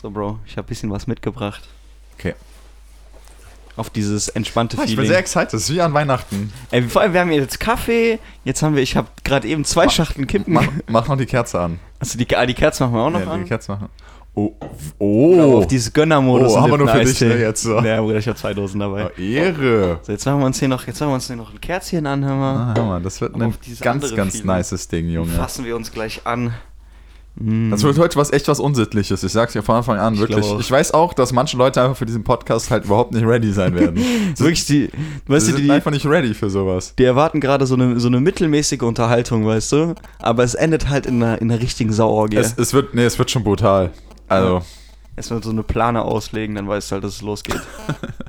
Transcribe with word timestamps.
So, 0.00 0.10
Bro, 0.10 0.38
ich 0.46 0.56
habe 0.58 0.66
ein 0.66 0.68
bisschen 0.68 0.90
was 0.90 1.06
mitgebracht. 1.06 1.62
Okay. 2.18 2.34
Auf 3.76 3.90
dieses 3.90 4.28
entspannte 4.28 4.76
Ah, 4.78 4.82
ich 4.82 4.88
bin 4.90 4.96
Feeling. 4.96 5.10
sehr 5.10 5.18
excited. 5.18 5.52
Das 5.52 5.62
ist 5.62 5.72
wie 5.74 5.80
an 5.80 5.92
Weihnachten. 5.94 6.52
Ey, 6.70 6.82
vor 6.82 7.02
allem, 7.02 7.12
wir 7.12 7.20
haben 7.20 7.30
jetzt 7.32 7.60
Kaffee. 7.60 8.18
Jetzt 8.44 8.62
haben 8.62 8.74
wir, 8.74 8.82
ich 8.82 8.96
habe 8.96 9.08
gerade 9.24 9.46
eben 9.48 9.64
zwei 9.64 9.88
Schachteln 9.88 10.26
Kippen. 10.26 10.52
Mach, 10.54 10.66
mach 10.86 11.08
noch 11.08 11.16
die 11.16 11.26
Kerze 11.26 11.60
an. 11.60 11.78
Also 11.98 12.18
die, 12.18 12.34
ah, 12.36 12.46
die 12.46 12.54
Kerzen 12.54 12.84
machen 12.84 12.94
wir 12.94 13.00
auch 13.02 13.10
noch 13.10 13.20
Ja, 13.20 13.30
an. 13.32 13.42
die 13.42 13.48
Kerze 13.48 13.72
machen. 13.72 13.88
Oh. 14.34 14.52
Oh. 14.98 15.58
Auf 15.58 15.66
dieses 15.66 15.92
Gönnermodus. 15.92 16.52
Oh, 16.52 16.60
haben 16.60 16.70
wir 16.70 16.78
nur 16.78 16.88
für 16.88 17.04
dich, 17.04 17.18
ne, 17.22 17.38
jetzt 17.38 17.62
so. 17.62 17.80
Ja, 17.80 18.00
Bruder, 18.02 18.18
ich 18.18 18.28
habe 18.28 18.36
zwei 18.38 18.52
Dosen 18.52 18.80
dabei. 18.80 19.06
Oh, 19.16 19.20
Ehre. 19.20 19.98
So, 20.02 20.12
jetzt 20.12 20.26
machen 20.26 20.40
wir 20.40 20.46
uns 20.46 20.58
hier 20.58 20.68
noch, 20.68 20.86
jetzt 20.86 21.00
machen 21.00 21.10
wir 21.10 21.14
uns 21.14 21.26
hier 21.26 21.36
noch 21.36 21.52
ein 21.52 21.60
Kerzchen 21.60 22.06
an, 22.06 22.22
hör 22.22 22.34
mal. 22.36 22.54
Ah, 22.54 22.74
hör 22.76 22.84
mal, 22.84 23.02
das 23.02 23.18
wird 23.22 23.34
Aber 23.34 23.44
ein 23.44 23.54
ganz, 23.80 24.14
ganz 24.14 24.36
Feeling. 24.36 24.56
nices 24.56 24.88
Ding, 24.88 25.08
Junge. 25.08 25.32
Fassen 25.32 25.64
wir 25.64 25.74
uns 25.74 25.90
gleich 25.90 26.26
an. 26.26 26.52
Mm. 27.38 27.70
Das 27.70 27.82
wird 27.82 27.98
heute 27.98 28.16
was 28.16 28.32
echt 28.32 28.48
was 28.48 28.60
Unsittliches. 28.60 29.22
Ich 29.22 29.32
sag's 29.32 29.52
dir 29.52 29.62
von 29.62 29.76
Anfang 29.76 29.98
an, 29.98 30.14
Ich 30.14 30.20
wirklich. 30.20 30.46
Ich 30.58 30.70
weiß 30.70 30.94
auch, 30.94 31.12
dass 31.12 31.32
manche 31.32 31.56
Leute 31.56 31.82
einfach 31.82 31.96
für 31.96 32.06
diesen 32.06 32.24
Podcast 32.24 32.70
halt 32.70 32.84
überhaupt 32.84 33.12
nicht 33.12 33.26
ready 33.26 33.52
sein 33.52 33.74
werden. 33.74 33.96
Wirklich, 34.36 34.64
die, 34.66 34.90
weißt 35.26 35.48
du, 35.48 35.52
sind 35.52 35.64
die, 35.64 35.70
einfach 35.70 35.90
nicht 35.90 36.06
ready 36.06 36.34
für 36.34 36.48
sowas. 36.48 36.94
die 36.98 37.04
erwarten 37.04 37.40
gerade 37.40 37.66
so 37.66 37.74
eine, 37.74 38.00
so 38.00 38.08
eine 38.08 38.20
mittelmäßige 38.20 38.82
Unterhaltung, 38.82 39.46
weißt 39.46 39.72
du? 39.72 39.94
Aber 40.18 40.44
es 40.44 40.54
endet 40.54 40.88
halt 40.88 41.06
in 41.06 41.22
einer, 41.22 41.40
in 41.40 41.50
einer 41.50 41.60
richtigen 41.60 41.92
Sauorgie. 41.92 42.36
Es, 42.36 42.56
es 42.56 42.72
wird, 42.72 42.94
nee, 42.94 43.04
es 43.04 43.18
wird 43.18 43.30
schon 43.30 43.44
brutal. 43.44 43.92
Also, 44.28 44.62
Erstmal 45.16 45.42
so 45.42 45.50
eine 45.50 45.62
Plane 45.62 46.02
auslegen, 46.02 46.56
dann 46.56 46.68
weißt 46.68 46.90
du 46.90 46.94
halt, 46.94 47.04
dass 47.04 47.14
es 47.14 47.22
losgeht. 47.22 47.60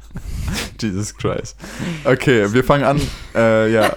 Jesus 0.82 1.14
Christ. 1.16 1.58
Okay, 2.06 2.52
wir 2.54 2.64
fangen 2.64 2.86
an. 2.86 3.02
Äh, 3.36 3.74
ja. 3.74 3.92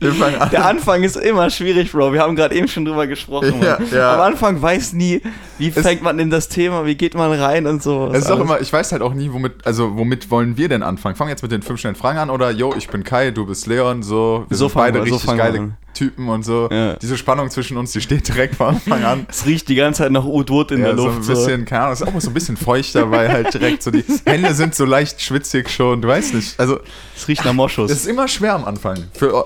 wir 0.00 0.12
fangen 0.14 0.36
an. 0.40 0.50
Der 0.50 0.64
Anfang 0.66 1.02
ist 1.02 1.16
immer 1.16 1.48
schwierig, 1.50 1.92
Bro. 1.92 2.12
Wir 2.12 2.20
haben 2.20 2.34
gerade 2.36 2.54
eben 2.54 2.66
schon 2.68 2.84
drüber 2.84 3.06
gesprochen. 3.06 3.54
Ja, 3.62 3.78
ja. 3.92 4.14
Am 4.14 4.20
Anfang 4.20 4.60
weiß 4.60 4.94
nie, 4.94 5.20
wie 5.58 5.70
fängt 5.70 6.02
man 6.02 6.18
in 6.18 6.30
das 6.30 6.48
Thema, 6.48 6.86
wie 6.86 6.94
geht 6.94 7.14
man 7.14 7.32
rein 7.32 7.66
und 7.66 7.82
so. 7.82 8.10
Es 8.12 8.24
ist 8.24 8.30
auch 8.30 8.40
immer, 8.40 8.60
ich 8.60 8.72
weiß 8.72 8.92
halt 8.92 9.02
auch 9.02 9.14
nie, 9.14 9.30
womit, 9.32 9.64
also 9.66 9.96
womit 9.96 10.30
wollen 10.30 10.56
wir 10.56 10.68
denn 10.68 10.82
anfangen? 10.82 11.16
Fangen 11.16 11.28
wir 11.28 11.32
jetzt 11.32 11.42
mit 11.42 11.52
den 11.52 11.62
fünf 11.62 11.80
schnellen 11.80 11.96
Fragen 11.96 12.18
an 12.18 12.30
oder, 12.30 12.50
yo, 12.50 12.74
ich 12.76 12.88
bin 12.88 13.04
Kai, 13.04 13.30
du 13.30 13.46
bist 13.46 13.66
Leon, 13.66 14.02
so, 14.02 14.46
wir 14.48 14.56
So 14.56 14.68
sind 14.68 14.74
beide 14.74 15.04
wir- 15.04 15.08
so 15.08 15.14
richtig 15.16 15.30
wir 15.30 15.36
geile. 15.36 15.70
Typen 15.92 16.28
und 16.28 16.44
so. 16.44 16.68
Ja. 16.70 16.94
Diese 16.94 17.18
Spannung 17.18 17.50
zwischen 17.50 17.76
uns, 17.76 17.90
die 17.90 18.00
steht 18.00 18.26
direkt 18.28 18.54
von 18.54 18.68
Anfang 18.68 19.02
an. 19.04 19.26
Es 19.28 19.44
riecht 19.44 19.68
die 19.68 19.74
ganze 19.74 20.04
Zeit 20.04 20.12
nach 20.12 20.24
Ud-Wood 20.24 20.70
in 20.70 20.78
ja, 20.80 20.86
der 20.86 20.96
so 20.96 21.06
Luft. 21.06 21.18
ein 21.22 21.26
bisschen, 21.26 21.64
keine 21.64 21.82
Ahnung, 21.82 21.92
es 21.94 22.00
ist 22.00 22.06
auch 22.06 22.20
so 22.20 22.30
ein 22.30 22.32
bisschen 22.34 22.56
feuchter, 22.56 23.10
weil 23.10 23.28
halt 23.28 23.52
direkt 23.52 23.82
so 23.82 23.90
die 23.90 24.04
Hände 24.24 24.54
sind 24.54 24.74
so 24.76 24.84
leicht 24.84 25.20
schwitzig 25.20 25.68
schon, 25.68 26.00
du 26.00 26.06
weißt 26.08 26.32
nicht. 26.34 26.58
Also, 26.60 26.78
Es 27.16 27.26
riecht 27.26 27.44
nach 27.44 27.52
Moschus. 27.52 27.90
es 27.90 28.02
ist 28.02 28.06
immer 28.06 28.28
schwer 28.28 28.54
am 28.54 28.64
Anfang. 28.64 28.98
Für 29.12 29.44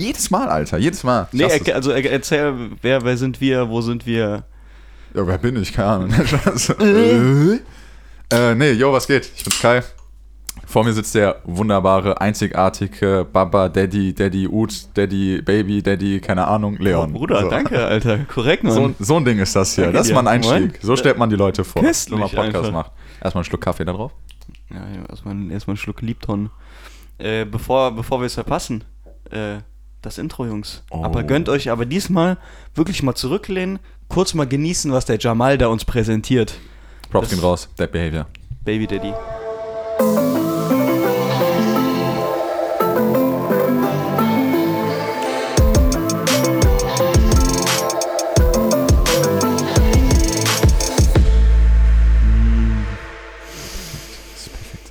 jedes 0.00 0.30
Mal, 0.30 0.48
Alter, 0.48 0.78
jedes 0.78 1.04
Mal. 1.04 1.28
Ich 1.32 1.38
nee, 1.38 1.44
er, 1.44 1.74
also 1.74 1.90
er, 1.90 2.10
erzähl, 2.10 2.54
wer, 2.82 3.02
wer 3.02 3.16
sind 3.16 3.40
wir, 3.40 3.68
wo 3.68 3.80
sind 3.80 4.06
wir? 4.06 4.44
Ja, 5.14 5.26
wer 5.26 5.38
bin 5.38 5.56
ich? 5.56 5.72
Keine 5.72 5.88
Ahnung. 5.88 6.14
Äh, 8.32 8.52
äh, 8.52 8.54
nee, 8.54 8.72
yo, 8.72 8.92
was 8.92 9.08
geht? 9.08 9.28
Ich 9.34 9.42
bin's 9.42 9.60
Kai. 9.60 9.82
Vor 10.66 10.84
mir 10.84 10.92
sitzt 10.92 11.16
der 11.16 11.40
wunderbare, 11.42 12.20
einzigartige 12.20 13.26
Baba, 13.32 13.68
Daddy, 13.68 14.14
Daddy 14.14 14.46
Ut, 14.46 14.86
Daddy, 14.94 15.42
Baby, 15.42 15.82
Daddy, 15.82 16.20
keine 16.20 16.46
Ahnung, 16.46 16.76
Leon. 16.78 17.10
Oh, 17.10 17.18
Bruder, 17.18 17.40
so. 17.40 17.50
danke, 17.50 17.84
Alter. 17.84 18.18
Korrekt, 18.32 18.62
Mann. 18.62 18.72
So, 18.72 18.94
so 19.00 19.16
ein 19.16 19.24
Ding 19.24 19.40
ist 19.40 19.56
das 19.56 19.74
hier. 19.74 19.84
Danke 19.84 19.98
das 19.98 20.06
ist 20.06 20.14
mal 20.14 20.20
ein 20.20 20.28
Einstieg. 20.28 20.78
So 20.80 20.94
stellt 20.94 21.18
man 21.18 21.28
die 21.28 21.34
Leute 21.34 21.64
vor, 21.64 21.82
Köstlich 21.82 22.12
wenn 22.12 22.20
man 22.20 22.30
Podcast 22.30 22.56
einfach. 22.68 22.72
macht. 22.72 22.92
Erstmal 23.20 23.40
einen 23.40 23.44
Schluck 23.46 23.62
Kaffee 23.62 23.84
da 23.84 23.92
drauf. 23.92 24.12
Ja, 24.72 24.86
erstmal, 25.08 25.50
erstmal 25.50 25.72
einen 25.72 25.78
Schluck 25.78 26.02
Lipton. 26.02 26.50
Äh, 27.18 27.46
bevor, 27.46 27.90
bevor 27.90 28.20
wir 28.20 28.26
es 28.26 28.34
verpassen, 28.34 28.84
äh, 29.30 29.56
das 30.02 30.18
Intro, 30.18 30.46
Jungs. 30.46 30.82
Oh. 30.90 31.04
Aber 31.04 31.22
gönnt 31.22 31.48
euch 31.48 31.70
aber 31.70 31.86
diesmal 31.86 32.38
wirklich 32.74 33.02
mal 33.02 33.14
zurücklehnen, 33.14 33.78
kurz 34.08 34.34
mal 34.34 34.46
genießen, 34.46 34.92
was 34.92 35.04
der 35.04 35.18
Jamal 35.18 35.58
da 35.58 35.68
uns 35.68 35.84
präsentiert. 35.84 36.54
Props 37.10 37.28
Das- 37.28 37.36
gehen 37.38 37.44
raus. 37.44 37.68
That 37.76 37.92
Behavior. 37.92 38.26
Baby 38.64 38.86
Daddy. 38.86 39.12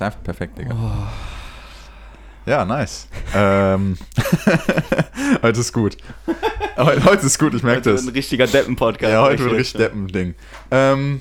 Einfach 0.00 0.22
perfekt, 0.22 0.56
Digga. 0.58 0.74
Oh. 0.74 1.29
Ja, 2.46 2.64
nice. 2.64 3.06
ähm, 3.34 3.96
heute 5.42 5.60
ist 5.60 5.72
gut. 5.72 5.96
Heute, 6.76 7.04
heute 7.04 7.26
ist 7.26 7.38
gut, 7.38 7.54
ich 7.54 7.62
merke 7.62 7.80
Heute 7.80 7.92
das. 7.92 8.06
Ein 8.06 8.08
richtiger 8.08 8.46
Deppen-Podcast. 8.46 9.12
Ja, 9.12 9.22
heute 9.22 9.40
wird 9.40 9.52
ich 9.52 9.58
richtig 9.58 9.80
jetzt. 9.80 9.90
Deppen-Ding. 9.90 10.34
Ähm, 10.70 11.20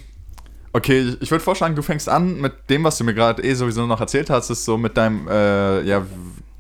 okay, 0.71 0.99
ich, 1.01 1.21
ich 1.21 1.31
würde 1.31 1.43
vorschlagen, 1.43 1.75
du 1.75 1.81
fängst 1.81 2.07
an 2.07 2.39
mit 2.39 2.53
dem, 2.69 2.83
was 2.83 2.97
du 2.97 3.03
mir 3.03 3.13
gerade 3.13 3.43
eh 3.43 3.53
sowieso 3.53 3.85
noch 3.85 3.99
erzählt 3.99 4.29
hast, 4.29 4.49
ist 4.49 4.63
so 4.63 4.77
mit 4.77 4.95
deinem, 4.95 5.27
äh, 5.27 5.81
ja, 5.81 6.05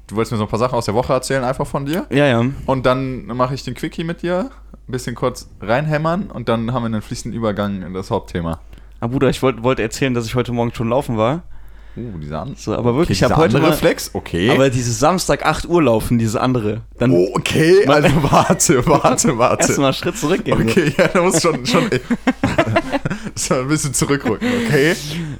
du 0.07 0.15
wolltest 0.15 0.33
mir 0.33 0.37
so 0.37 0.43
ein 0.43 0.49
paar 0.49 0.59
Sachen 0.59 0.75
aus 0.75 0.85
der 0.85 0.93
Woche 0.93 1.13
erzählen, 1.13 1.43
einfach 1.43 1.65
von 1.65 1.85
dir. 1.85 2.05
Ja, 2.09 2.25
ja. 2.25 2.43
Und 2.65 2.85
dann 2.85 3.25
mache 3.27 3.53
ich 3.55 3.63
den 3.63 3.75
Quickie 3.75 4.03
mit 4.03 4.21
dir, 4.21 4.51
ein 4.87 4.91
bisschen 4.91 5.15
kurz 5.15 5.49
reinhämmern 5.61 6.29
und 6.31 6.49
dann 6.49 6.73
haben 6.73 6.83
wir 6.83 6.87
einen 6.87 7.01
fließenden 7.01 7.37
Übergang 7.37 7.81
in 7.83 7.93
das 7.93 8.11
Hauptthema. 8.11 8.59
Ah, 8.99 9.07
Bruder, 9.07 9.29
ich 9.29 9.41
wollte 9.41 9.63
wollt 9.63 9.79
erzählen, 9.79 10.13
dass 10.13 10.25
ich 10.25 10.35
heute 10.35 10.51
Morgen 10.51 10.73
schon 10.73 10.89
laufen 10.89 11.15
war. 11.15 11.43
Uh, 11.95 12.17
dieser 12.19 12.41
an 12.41 12.55
So, 12.55 12.73
aber 12.75 12.95
wirklich, 12.95 13.17
okay, 13.17 13.25
ich 13.25 13.31
habe 13.31 13.41
heute 13.41 13.55
andere 13.57 13.71
mal, 13.71 13.77
Flex, 13.77 14.11
okay. 14.13 14.51
Aber 14.51 14.69
dieses 14.69 14.99
Samstag 14.99 15.45
8 15.45 15.67
Uhr 15.67 15.83
laufen, 15.83 16.17
diese 16.19 16.39
andere. 16.39 16.81
Dann 16.97 17.11
oh, 17.11 17.27
okay, 17.33 17.83
Man- 17.85 18.03
also 18.03 18.23
warte, 18.31 18.85
warte, 18.87 19.37
warte. 19.37 19.61
erstmal 19.63 19.87
einen 19.87 19.93
Schritt 19.95 20.17
zurückgehen. 20.17 20.61
Okay, 20.61 20.93
ja, 20.97 21.07
da 21.07 21.21
muss 21.21 21.41
schon, 21.41 21.65
schon 21.65 21.89
ein 23.51 23.67
bisschen 23.67 23.93
zurückrücken, 23.93 24.47
okay? 24.65 24.95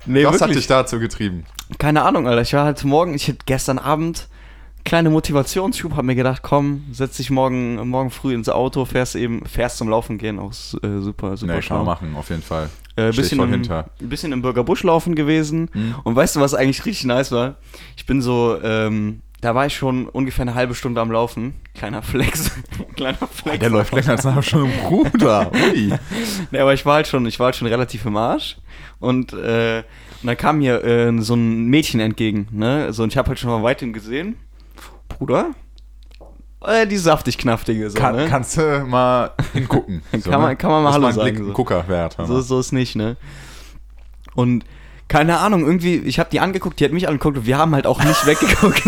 Nee, 0.05 0.25
Was 0.25 0.33
hat 0.35 0.41
wirklich. 0.41 0.57
dich 0.59 0.67
dazu 0.67 0.99
getrieben? 0.99 1.45
Keine 1.77 2.03
Ahnung, 2.03 2.27
Alter. 2.27 2.41
Ich 2.41 2.53
war 2.53 2.65
halt 2.65 2.83
morgen, 2.83 3.13
ich 3.13 3.27
hatte 3.27 3.39
gestern 3.45 3.77
Abend 3.77 4.27
kleine 4.85 5.09
Motivationsschub, 5.09 5.95
hab 5.95 6.03
mir 6.05 6.15
gedacht, 6.15 6.41
komm, 6.41 6.85
setz 6.91 7.17
dich 7.17 7.29
morgen, 7.29 7.75
morgen 7.89 8.09
früh 8.09 8.33
ins 8.33 8.49
Auto, 8.49 8.85
fährst 8.85 9.15
eben, 9.15 9.45
fährst 9.45 9.77
zum 9.77 9.89
Laufen 9.89 10.17
gehen, 10.17 10.39
auch 10.39 10.51
äh, 10.51 10.99
super, 10.99 11.37
super 11.37 11.53
Nee, 11.53 11.61
kann 11.61 11.77
man 11.77 11.85
machen, 11.85 12.15
auf 12.15 12.29
jeden 12.29 12.41
Fall. 12.41 12.69
Äh, 13.07 13.11
bisschen, 13.11 13.39
im, 13.39 13.53
ein 13.53 13.85
bisschen 13.99 14.31
im 14.31 14.41
Busch 14.41 14.83
laufen 14.83 15.15
gewesen. 15.15 15.69
Mhm. 15.73 15.95
Und 16.03 16.15
weißt 16.15 16.35
du, 16.35 16.39
was 16.39 16.53
eigentlich 16.53 16.85
richtig 16.85 17.05
nice 17.05 17.31
war? 17.31 17.55
Ich 17.95 18.05
bin 18.05 18.21
so, 18.21 18.57
ähm, 18.61 19.21
da 19.41 19.55
war 19.55 19.65
ich 19.65 19.75
schon 19.75 20.07
ungefähr 20.07 20.41
eine 20.43 20.55
halbe 20.55 20.75
Stunde 20.75 20.99
am 20.99 21.11
Laufen. 21.11 21.53
Kleiner 21.73 22.01
Flex. 22.01 22.51
Kleiner 22.95 23.27
Flex. 23.31 23.59
Der 23.59 23.69
läuft 23.69 23.93
länger 23.93 24.11
als 24.11 24.25
eine 24.25 24.35
halbe 24.35 24.47
Stunde, 24.47 24.71
Bruder. 24.83 25.51
Ui. 25.53 25.93
Nee, 26.51 26.59
aber 26.59 26.73
ich 26.73 26.85
war 26.85 26.95
halt 26.95 27.07
schon, 27.07 27.25
ich 27.25 27.39
war 27.39 27.45
halt 27.45 27.55
schon 27.55 27.67
relativ 27.67 28.05
im 28.05 28.17
Arsch. 28.17 28.57
Und, 28.99 29.33
äh, 29.33 29.83
und 30.21 30.27
dann 30.27 30.37
kam 30.37 30.57
mir 30.57 30.83
äh, 30.83 31.17
so 31.21 31.35
ein 31.35 31.67
Mädchen 31.67 32.01
entgegen, 32.01 32.47
ne? 32.51 32.91
So, 32.91 33.03
und 33.03 33.13
ich 33.13 33.17
habe 33.17 33.29
halt 33.29 33.39
schon 33.39 33.49
mal 33.49 33.63
weitem 33.63 33.93
gesehen. 33.93 34.35
Bruder? 35.07 35.51
Äh, 36.61 36.85
die 36.87 36.97
saftig 36.97 37.37
knaftige, 37.37 37.89
so, 37.89 37.97
Kann, 37.97 38.15
ne? 38.15 38.27
Kannst 38.27 38.57
du 38.57 38.85
mal 38.85 39.31
hingucken. 39.53 40.01
Kann 40.23 40.41
man- 40.41 40.57
kann 40.57 40.69
man 40.71 40.83
mal 40.83 40.91
Hallo 40.93 41.11
sagen, 41.11 41.35
Blick, 41.35 41.45
so. 41.47 41.53
Gucker 41.53 41.87
wert. 41.87 42.17
So, 42.25 42.41
so 42.41 42.59
ist 42.59 42.71
nicht, 42.73 42.95
ne? 42.95 43.15
Und 44.35 44.65
keine 45.07 45.39
Ahnung, 45.39 45.65
irgendwie, 45.65 45.95
ich 45.97 46.19
habe 46.19 46.29
die 46.29 46.39
angeguckt, 46.39 46.79
die 46.79 46.85
hat 46.85 46.91
mich 46.91 47.07
angeguckt 47.07 47.37
und 47.37 47.45
wir 47.45 47.57
haben 47.57 47.73
halt 47.73 47.87
auch 47.87 48.03
nicht 48.03 48.25
weggeguckt. 48.25 48.83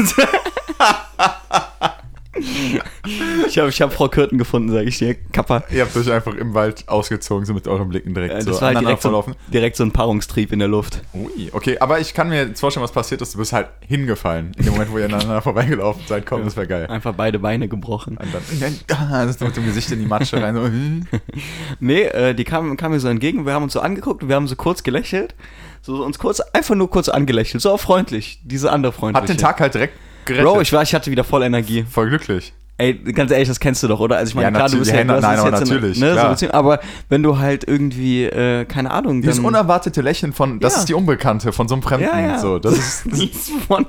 Ich 3.48 3.58
habe 3.58 3.70
ich 3.70 3.82
hab 3.82 3.94
Frau 3.94 4.08
Kürten 4.08 4.38
gefunden, 4.38 4.72
sage 4.72 4.88
ich 4.88 4.98
dir. 4.98 5.16
Kappa. 5.32 5.64
Ihr 5.72 5.82
habt 5.82 5.96
euch 5.96 6.12
einfach 6.12 6.34
im 6.36 6.54
Wald 6.54 6.88
ausgezogen, 6.88 7.46
so 7.46 7.54
mit 7.54 7.68
euren 7.68 7.90
Blicken 7.90 8.14
direkt 8.14 8.34
Äh, 8.34 8.42
so 8.42 8.52
das 8.52 8.62
war 8.62 8.68
halt 8.68 8.78
aneinander 8.78 9.02
direkt 9.02 9.26
so, 9.26 9.52
direkt 9.52 9.76
so 9.76 9.84
ein 9.84 9.92
Paarungstrieb 9.92 10.52
in 10.52 10.60
der 10.60 10.68
Luft. 10.68 11.02
Ui, 11.14 11.50
okay, 11.52 11.78
aber 11.80 12.00
ich 12.00 12.14
kann 12.14 12.30
mir 12.30 12.48
jetzt 12.48 12.60
vorstellen, 12.60 12.84
was 12.84 12.92
passiert 12.92 13.22
ist. 13.22 13.34
Du 13.34 13.38
bist 13.38 13.54
halt 13.54 13.68
hingefallen. 13.88 14.52
In 14.58 14.66
dem 14.66 14.74
Moment, 14.74 14.92
wo 14.92 14.98
ihr 14.98 15.06
aneinander 15.06 15.42
vorbeigelaufen 15.42 16.04
seid, 16.08 16.26
komm, 16.26 16.44
das 16.44 16.56
wäre 16.56 16.68
geil. 16.68 16.88
Einfach 16.88 17.14
beide 17.14 17.40
Beine 17.40 17.68
gebrochen. 17.68 18.18
Und 18.18 18.28
dann, 18.34 18.80
ah, 18.98 19.26
das 19.26 19.36
ist 19.36 19.42
mit 19.42 19.56
dem 19.56 19.66
Gesicht 19.66 19.92
in 19.92 20.00
die 20.00 20.08
Matsche 20.08 20.42
rein. 20.42 20.56
So, 20.56 20.64
hm. 20.64 21.08
Nee, 21.80 22.04
äh, 22.04 22.34
die 22.34 22.44
kam, 22.44 22.78
kam 22.78 22.92
mir 22.92 23.00
so 23.00 23.08
entgegen, 23.08 23.46
wir 23.46 23.54
haben 23.54 23.64
uns 23.64 23.74
so 23.74 23.80
angeguckt, 23.80 24.28
wir 24.28 24.36
haben 24.36 24.48
so 24.48 24.56
kurz 24.56 24.84
gelächelt. 24.84 25.36
So 25.82 26.04
uns 26.04 26.20
kurz, 26.20 26.40
einfach 26.40 26.76
nur 26.76 26.90
kurz 26.90 27.10
angelächelt. 27.10 27.62
So 27.62 27.72
auch 27.72 27.80
freundlich. 27.80 28.40
Diese 28.44 28.72
andere 28.72 28.92
freundliche. 28.92 29.22
Hat 29.22 29.30
den 29.30 29.38
Tag 29.38 29.60
halt 29.60 29.74
direkt 29.74 29.96
gerettet. 30.26 30.46
Bro, 30.46 30.62
ich 30.62 30.72
war, 30.74 30.82
ich 30.84 30.94
hatte 30.94 31.12
wieder 31.12 31.24
voll 31.24 31.44
Energie. 31.44 31.86
Voll 31.90 32.10
glücklich. 32.10 32.54
Ey, 32.78 32.96
ganz 32.96 33.30
ehrlich, 33.30 33.48
das 33.48 33.60
kennst 33.60 33.84
du 33.84 33.88
doch, 33.88 34.00
oder? 34.00 34.18
Also 34.18 34.30
ich 34.30 34.36
meine, 34.36 34.46
Ja, 34.48 34.52
klar, 34.52 34.70
du 34.70 34.80
bist 34.80 34.90
ja, 34.90 34.98
ja, 34.98 35.04
du 35.04 35.22
nein, 35.22 35.38
jetzt 35.46 35.52
natürlich, 35.70 36.00
ne, 36.00 36.20
so. 36.20 36.28
Beziehung, 36.30 36.52
aber 36.54 36.80
wenn 37.10 37.22
du 37.22 37.38
halt 37.38 37.64
irgendwie, 37.68 38.24
äh, 38.24 38.66
keine 38.66 38.90
Ahnung, 38.90 39.22
Dieses 39.22 39.38
unerwartete 39.38 40.02
Lächeln 40.02 40.34
von, 40.34 40.60
das 40.60 40.74
Ja. 40.74 40.80
ist 40.80 40.86
die 40.90 40.96
Unbekannte, 40.96 41.52
von 41.54 41.68
so 41.68 41.76
einem 41.76 41.84
Fremden. 41.84 42.06
ja. 42.08 42.40
So, 42.40 42.58
das 42.58 42.74
ist, 42.80 43.04
das 43.12 43.20
ist 43.20 43.52
von 43.68 43.86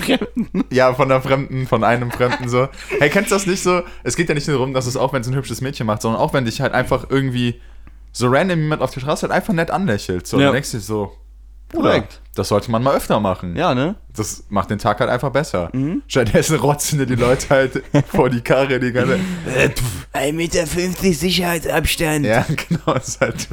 Fremden. 0.00 0.64
Ja, 0.70 0.94
von 0.94 1.10
der 1.10 1.20
Fremden, 1.20 1.66
von 1.66 1.84
einem 1.84 2.10
Fremden 2.10 2.48
so. 2.48 2.68
Hey, 2.98 3.10
kennst 3.10 3.30
du 3.30 3.34
das 3.34 3.46
nicht 3.46 3.62
so? 3.62 3.82
Es 4.04 4.16
geht 4.16 4.30
ja 4.30 4.34
nicht 4.34 4.46
nur 4.48 4.56
darum, 4.56 4.72
dass 4.72 4.86
es 4.86 4.96
auch, 4.96 5.12
wenn 5.12 5.20
es 5.20 5.28
ein 5.28 5.34
hübsches 5.34 5.60
Mädchen 5.60 5.86
macht, 5.86 6.00
sondern 6.00 6.20
auch, 6.22 6.32
wenn 6.32 6.46
dich 6.46 6.62
halt 6.62 6.72
einfach 6.72 7.06
irgendwie 7.10 7.60
so 8.12 8.28
random 8.28 8.58
jemand 8.60 8.80
auf 8.80 8.90
der 8.92 9.00
Straße 9.00 9.22
halt 9.22 9.32
einfach 9.32 9.52
nett 9.52 9.70
anlächelt. 9.70 10.26
So, 10.26 10.38
Ja. 10.38 10.46
dann 10.46 10.54
denkst 10.54 10.72
du 10.72 10.80
so, 10.80 11.12
Korrekt. 11.74 12.20
Das 12.34 12.48
sollte 12.48 12.70
man 12.70 12.82
mal 12.82 12.96
öfter 12.96 13.20
machen. 13.20 13.54
Ja, 13.56 13.74
ne? 13.74 13.96
Das 14.16 14.44
macht 14.48 14.70
den 14.70 14.78
Tag 14.78 15.00
halt 15.00 15.10
einfach 15.10 15.30
besser. 15.30 15.68
Mhm. 15.72 16.02
Stattdessen 16.06 16.56
rotzen 16.58 16.98
dir 16.98 17.06
die 17.06 17.14
Leute 17.16 17.48
halt 17.50 17.82
vor 18.08 18.30
die 18.30 18.40
Karre 18.40 18.78
die 18.80 18.92
ganze 18.92 19.18
1,50 20.14 20.32
Meter 20.32 20.66
Sicherheitsabstand. 21.14 22.26
Ja, 22.26 22.44
genau. 22.68 22.94
Ist 22.96 23.20
halt 23.20 23.48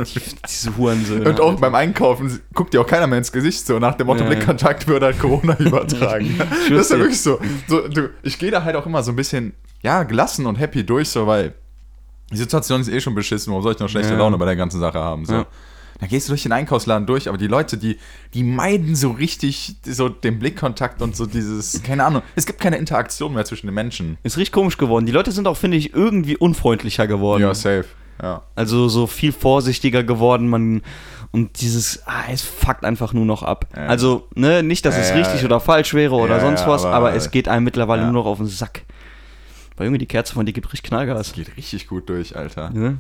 Diese 0.48 0.78
Hurensöhne. 0.78 1.30
und 1.30 1.40
auch 1.42 1.60
beim 1.60 1.76
Einkaufen 1.76 2.40
guckt 2.54 2.74
dir 2.74 2.82
auch 2.82 2.88
keiner 2.88 3.08
mehr 3.08 3.18
ins 3.18 3.32
Gesicht 3.32 3.66
so 3.66 3.80
nach 3.80 3.96
dem 3.96 4.08
Motto 4.08 4.24
Ja. 4.24 4.30
Blickkontakt 4.30 4.88
würde 4.88 5.08
halt 5.08 5.20
Corona 5.20 5.56
übertragen. 5.60 6.38
das 6.70 6.80
ist 6.82 6.92
ja 6.92 6.98
wirklich 6.98 7.22
so. 7.22 7.40
so 7.68 7.88
du, 7.88 8.10
ich 8.24 8.38
gehe 8.40 8.52
da 8.52 8.64
halt 8.64 8.76
auch 8.76 8.86
immer 8.86 9.04
so 9.04 9.12
ein 9.12 9.16
bisschen 9.16 9.54
ja 9.82 10.04
gelassen 10.04 10.46
und 10.46 10.56
happy 10.56 10.86
durch 10.86 11.10
so, 11.10 11.28
weil 11.28 11.54
die 12.32 12.38
Situation 12.38 12.82
ist 12.82 12.90
eh 12.90 13.00
schon 13.00 13.16
beschissen. 13.16 13.52
Warum 13.52 13.64
soll 13.64 13.74
ich 13.74 13.80
noch 13.80 13.90
schlechte 13.90 14.14
Ja. 14.14 14.20
Laune 14.20 14.38
bei 14.38 14.46
der 14.46 14.56
ganzen 14.56 14.80
Sache 14.80 15.00
haben? 15.00 15.26
So. 15.26 15.34
Ja. 15.34 15.46
Da 16.00 16.06
gehst 16.06 16.28
du 16.28 16.32
durch 16.32 16.44
den 16.44 16.52
Einkaufsladen 16.52 17.08
durch, 17.08 17.28
aber 17.28 17.38
die 17.40 17.48
Leute, 17.48 17.78
die, 17.78 17.98
die 18.36 18.44
meiden 18.44 18.96
so 18.96 19.12
richtig 19.12 19.76
so 19.84 20.10
den 20.10 20.38
Blickkontakt 20.38 21.02
und 21.02 21.16
so 21.16 21.26
dieses, 21.26 21.82
keine 21.82 22.04
Ahnung, 22.06 22.22
es 22.36 22.46
gibt 22.46 22.60
keine 22.62 22.78
Interaktion 22.78 23.34
mehr 23.34 23.46
zwischen 23.46 23.66
den 23.66 23.74
Menschen. 23.74 24.18
Ist 24.24 24.38
richtig 24.38 24.52
komisch 24.52 24.78
geworden. 24.78 25.08
Die 25.08 25.12
Leute 25.12 25.32
sind 25.32 25.48
auch, 25.48 25.58
finde 25.58 25.78
ich, 25.78 25.94
irgendwie 25.96 26.38
unfreundlicher 26.38 27.08
geworden. 27.08 27.42
Ja, 27.42 27.54
safe. 27.56 27.86
Ja. 28.22 28.44
Also 28.56 28.90
so 28.90 29.08
viel 29.08 29.32
vorsichtiger 29.32 30.04
geworden, 30.04 30.48
man 30.48 30.82
und 31.32 31.62
dieses, 31.62 32.04
ah, 32.08 32.24
es 32.32 32.42
fuckt 32.42 32.86
einfach 32.86 33.14
nur 33.14 33.26
noch 33.26 33.44
ab. 33.44 33.66
Ja. 33.76 33.88
Also, 33.88 34.28
ne, 34.36 34.64
nicht, 34.64 34.86
dass 34.86 34.98
es 34.98 35.10
Ja, 35.10 35.16
richtig 35.16 35.42
ja. 35.42 35.46
oder 35.48 35.60
falsch 35.60 35.94
wäre 35.94 36.16
oder 36.16 36.36
Ja, 36.38 36.40
sonst 36.42 36.62
ja, 36.62 36.68
was, 36.68 36.86
aber, 36.86 36.96
aber- 37.10 37.14
es 37.16 37.32
geht 37.32 37.48
einem 37.48 37.66
mittlerweile 37.66 38.04
ja. 38.04 38.12
nur 38.12 38.24
noch 38.24 38.30
auf 38.30 38.38
den 38.38 38.48
Sack. 38.48 38.84
Weil 39.76 39.88
Junge, 39.88 39.98
die 39.98 40.06
Kerze 40.06 40.34
von 40.34 40.46
dir 40.46 40.54
gibt 40.54 40.68
richtig 40.72 40.90
Knallgas. 40.90 41.34
Geht 41.34 41.56
richtig 41.58 41.88
gut 41.88 42.08
durch, 42.10 42.36
Alter. 42.36 42.70
Ne? 42.72 42.98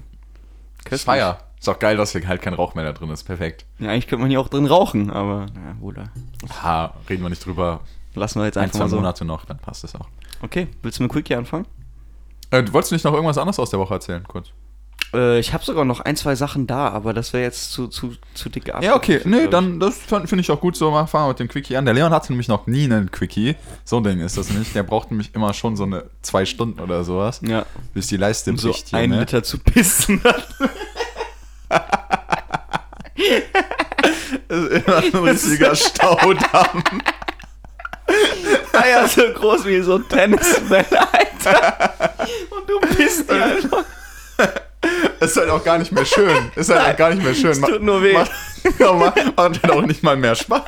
Das 0.89 1.03
Feier. 1.03 1.39
Ist 1.59 1.67
auch 1.69 1.79
geil, 1.79 1.97
dass 1.97 2.11
hier 2.11 2.27
halt 2.27 2.41
kein 2.41 2.53
Rauch 2.53 2.75
mehr 2.75 2.85
da 2.85 2.93
drin 2.93 3.09
ist. 3.09 3.23
Perfekt. 3.23 3.65
Ja, 3.79 3.89
eigentlich 3.89 4.07
könnte 4.07 4.21
man 4.21 4.29
hier 4.29 4.39
auch 4.39 4.49
drin 4.49 4.65
rauchen, 4.67 5.09
aber 5.09 5.47
ja, 5.55 5.73
Bruder. 5.79 6.09
Ha, 6.63 6.93
reden 7.09 7.23
wir 7.23 7.29
nicht 7.29 7.45
drüber. 7.45 7.81
Lassen 8.13 8.39
wir 8.39 8.45
jetzt 8.45 8.57
Ein, 8.57 8.65
einfach 8.65 8.77
zwei 8.77 8.83
mal 8.85 8.89
so. 8.89 8.95
Monate 8.97 9.25
noch, 9.25 9.45
dann 9.45 9.57
passt 9.57 9.83
es 9.83 9.95
auch. 9.95 10.07
Okay, 10.41 10.67
willst 10.81 10.99
du 10.99 11.03
mit 11.03 11.11
Quickie 11.11 11.35
anfangen? 11.35 11.65
Äh, 12.51 12.63
du 12.63 12.73
wolltest 12.73 12.91
nicht 12.91 13.03
noch 13.03 13.13
irgendwas 13.13 13.37
anderes 13.37 13.59
aus 13.59 13.69
der 13.71 13.79
Woche 13.79 13.95
erzählen, 13.95 14.23
kurz? 14.23 14.51
Äh, 15.13 15.39
ich 15.39 15.53
habe 15.53 15.63
sogar 15.63 15.85
noch 15.85 15.99
ein, 16.01 16.15
zwei 16.15 16.35
Sachen 16.35 16.67
da, 16.67 16.89
aber 16.89 17.13
das 17.13 17.33
wäre 17.33 17.43
jetzt 17.43 17.71
zu, 17.71 17.87
zu, 17.87 18.15
zu 18.33 18.49
dick 18.49 18.73
ab. 18.73 18.83
Ja, 18.83 18.95
okay. 18.95 19.21
Nee, 19.25 19.47
dann, 19.47 19.79
das 19.79 19.99
finde 19.99 20.39
ich 20.39 20.51
auch 20.51 20.59
gut 20.59 20.75
so. 20.75 20.91
Mal 20.91 21.05
fangen 21.07 21.25
wir 21.25 21.29
mit 21.29 21.39
dem 21.39 21.47
Quickie 21.47 21.77
an. 21.77 21.85
Der 21.85 21.93
Leon 21.93 22.11
hatte 22.11 22.31
nämlich 22.31 22.47
noch 22.47 22.67
nie 22.67 22.83
einen 22.85 23.11
Quickie. 23.11 23.55
So 23.85 23.97
ein 23.97 24.03
Ding 24.03 24.19
ist 24.19 24.37
das 24.37 24.49
nicht. 24.49 24.75
Der 24.75 24.83
braucht 24.83 25.11
nämlich 25.11 25.33
immer 25.33 25.53
schon 25.53 25.75
so 25.75 25.83
eine 25.83 26.05
zwei 26.21 26.45
Stunden 26.45 26.79
oder 26.79 27.03
sowas, 27.03 27.41
Ja, 27.43 27.65
bis 27.93 28.07
die 28.07 28.17
Leiste 28.17 28.51
um 28.51 28.57
so 28.57 28.71
bricht 28.71 28.89
hier, 28.89 28.99
ein 28.99 29.09
ne? 29.09 29.19
Liter 29.19 29.43
zu 29.43 29.59
pissen. 29.59 30.21
Das 34.47 34.59
ist 34.59 34.87
immer 34.87 34.97
ein 34.97 35.15
richtiger 35.15 35.75
Staudamm. 35.75 36.83
Eier 38.73 39.07
so 39.07 39.21
groß 39.33 39.65
wie 39.65 39.81
so 39.81 39.95
ein 39.95 40.07
Tennisball, 40.07 40.85
Alter. 40.91 41.93
Und 42.51 42.69
du 42.69 42.79
pisst 42.95 43.29
die 43.29 43.33
einfach. 43.41 43.83
Ist 45.19 45.37
halt 45.37 45.49
auch 45.49 45.63
gar 45.63 45.77
nicht 45.77 45.91
mehr 45.91 46.05
schön. 46.05 46.51
Ist 46.55 46.69
halt 46.69 46.93
auch 46.93 46.97
gar 46.97 47.09
nicht 47.13 47.23
mehr 47.23 47.33
schön. 47.33 47.51
Es 47.51 47.61
tut 47.61 47.81
nur 47.81 48.01
weh. 48.03 48.13
Macht, 48.13 48.31
ja, 48.79 48.93
macht, 48.93 49.15
macht 49.15 49.37
halt 49.63 49.71
auch 49.71 49.85
nicht 49.85 50.03
mal 50.03 50.17
mehr 50.17 50.35
Spaß. 50.35 50.65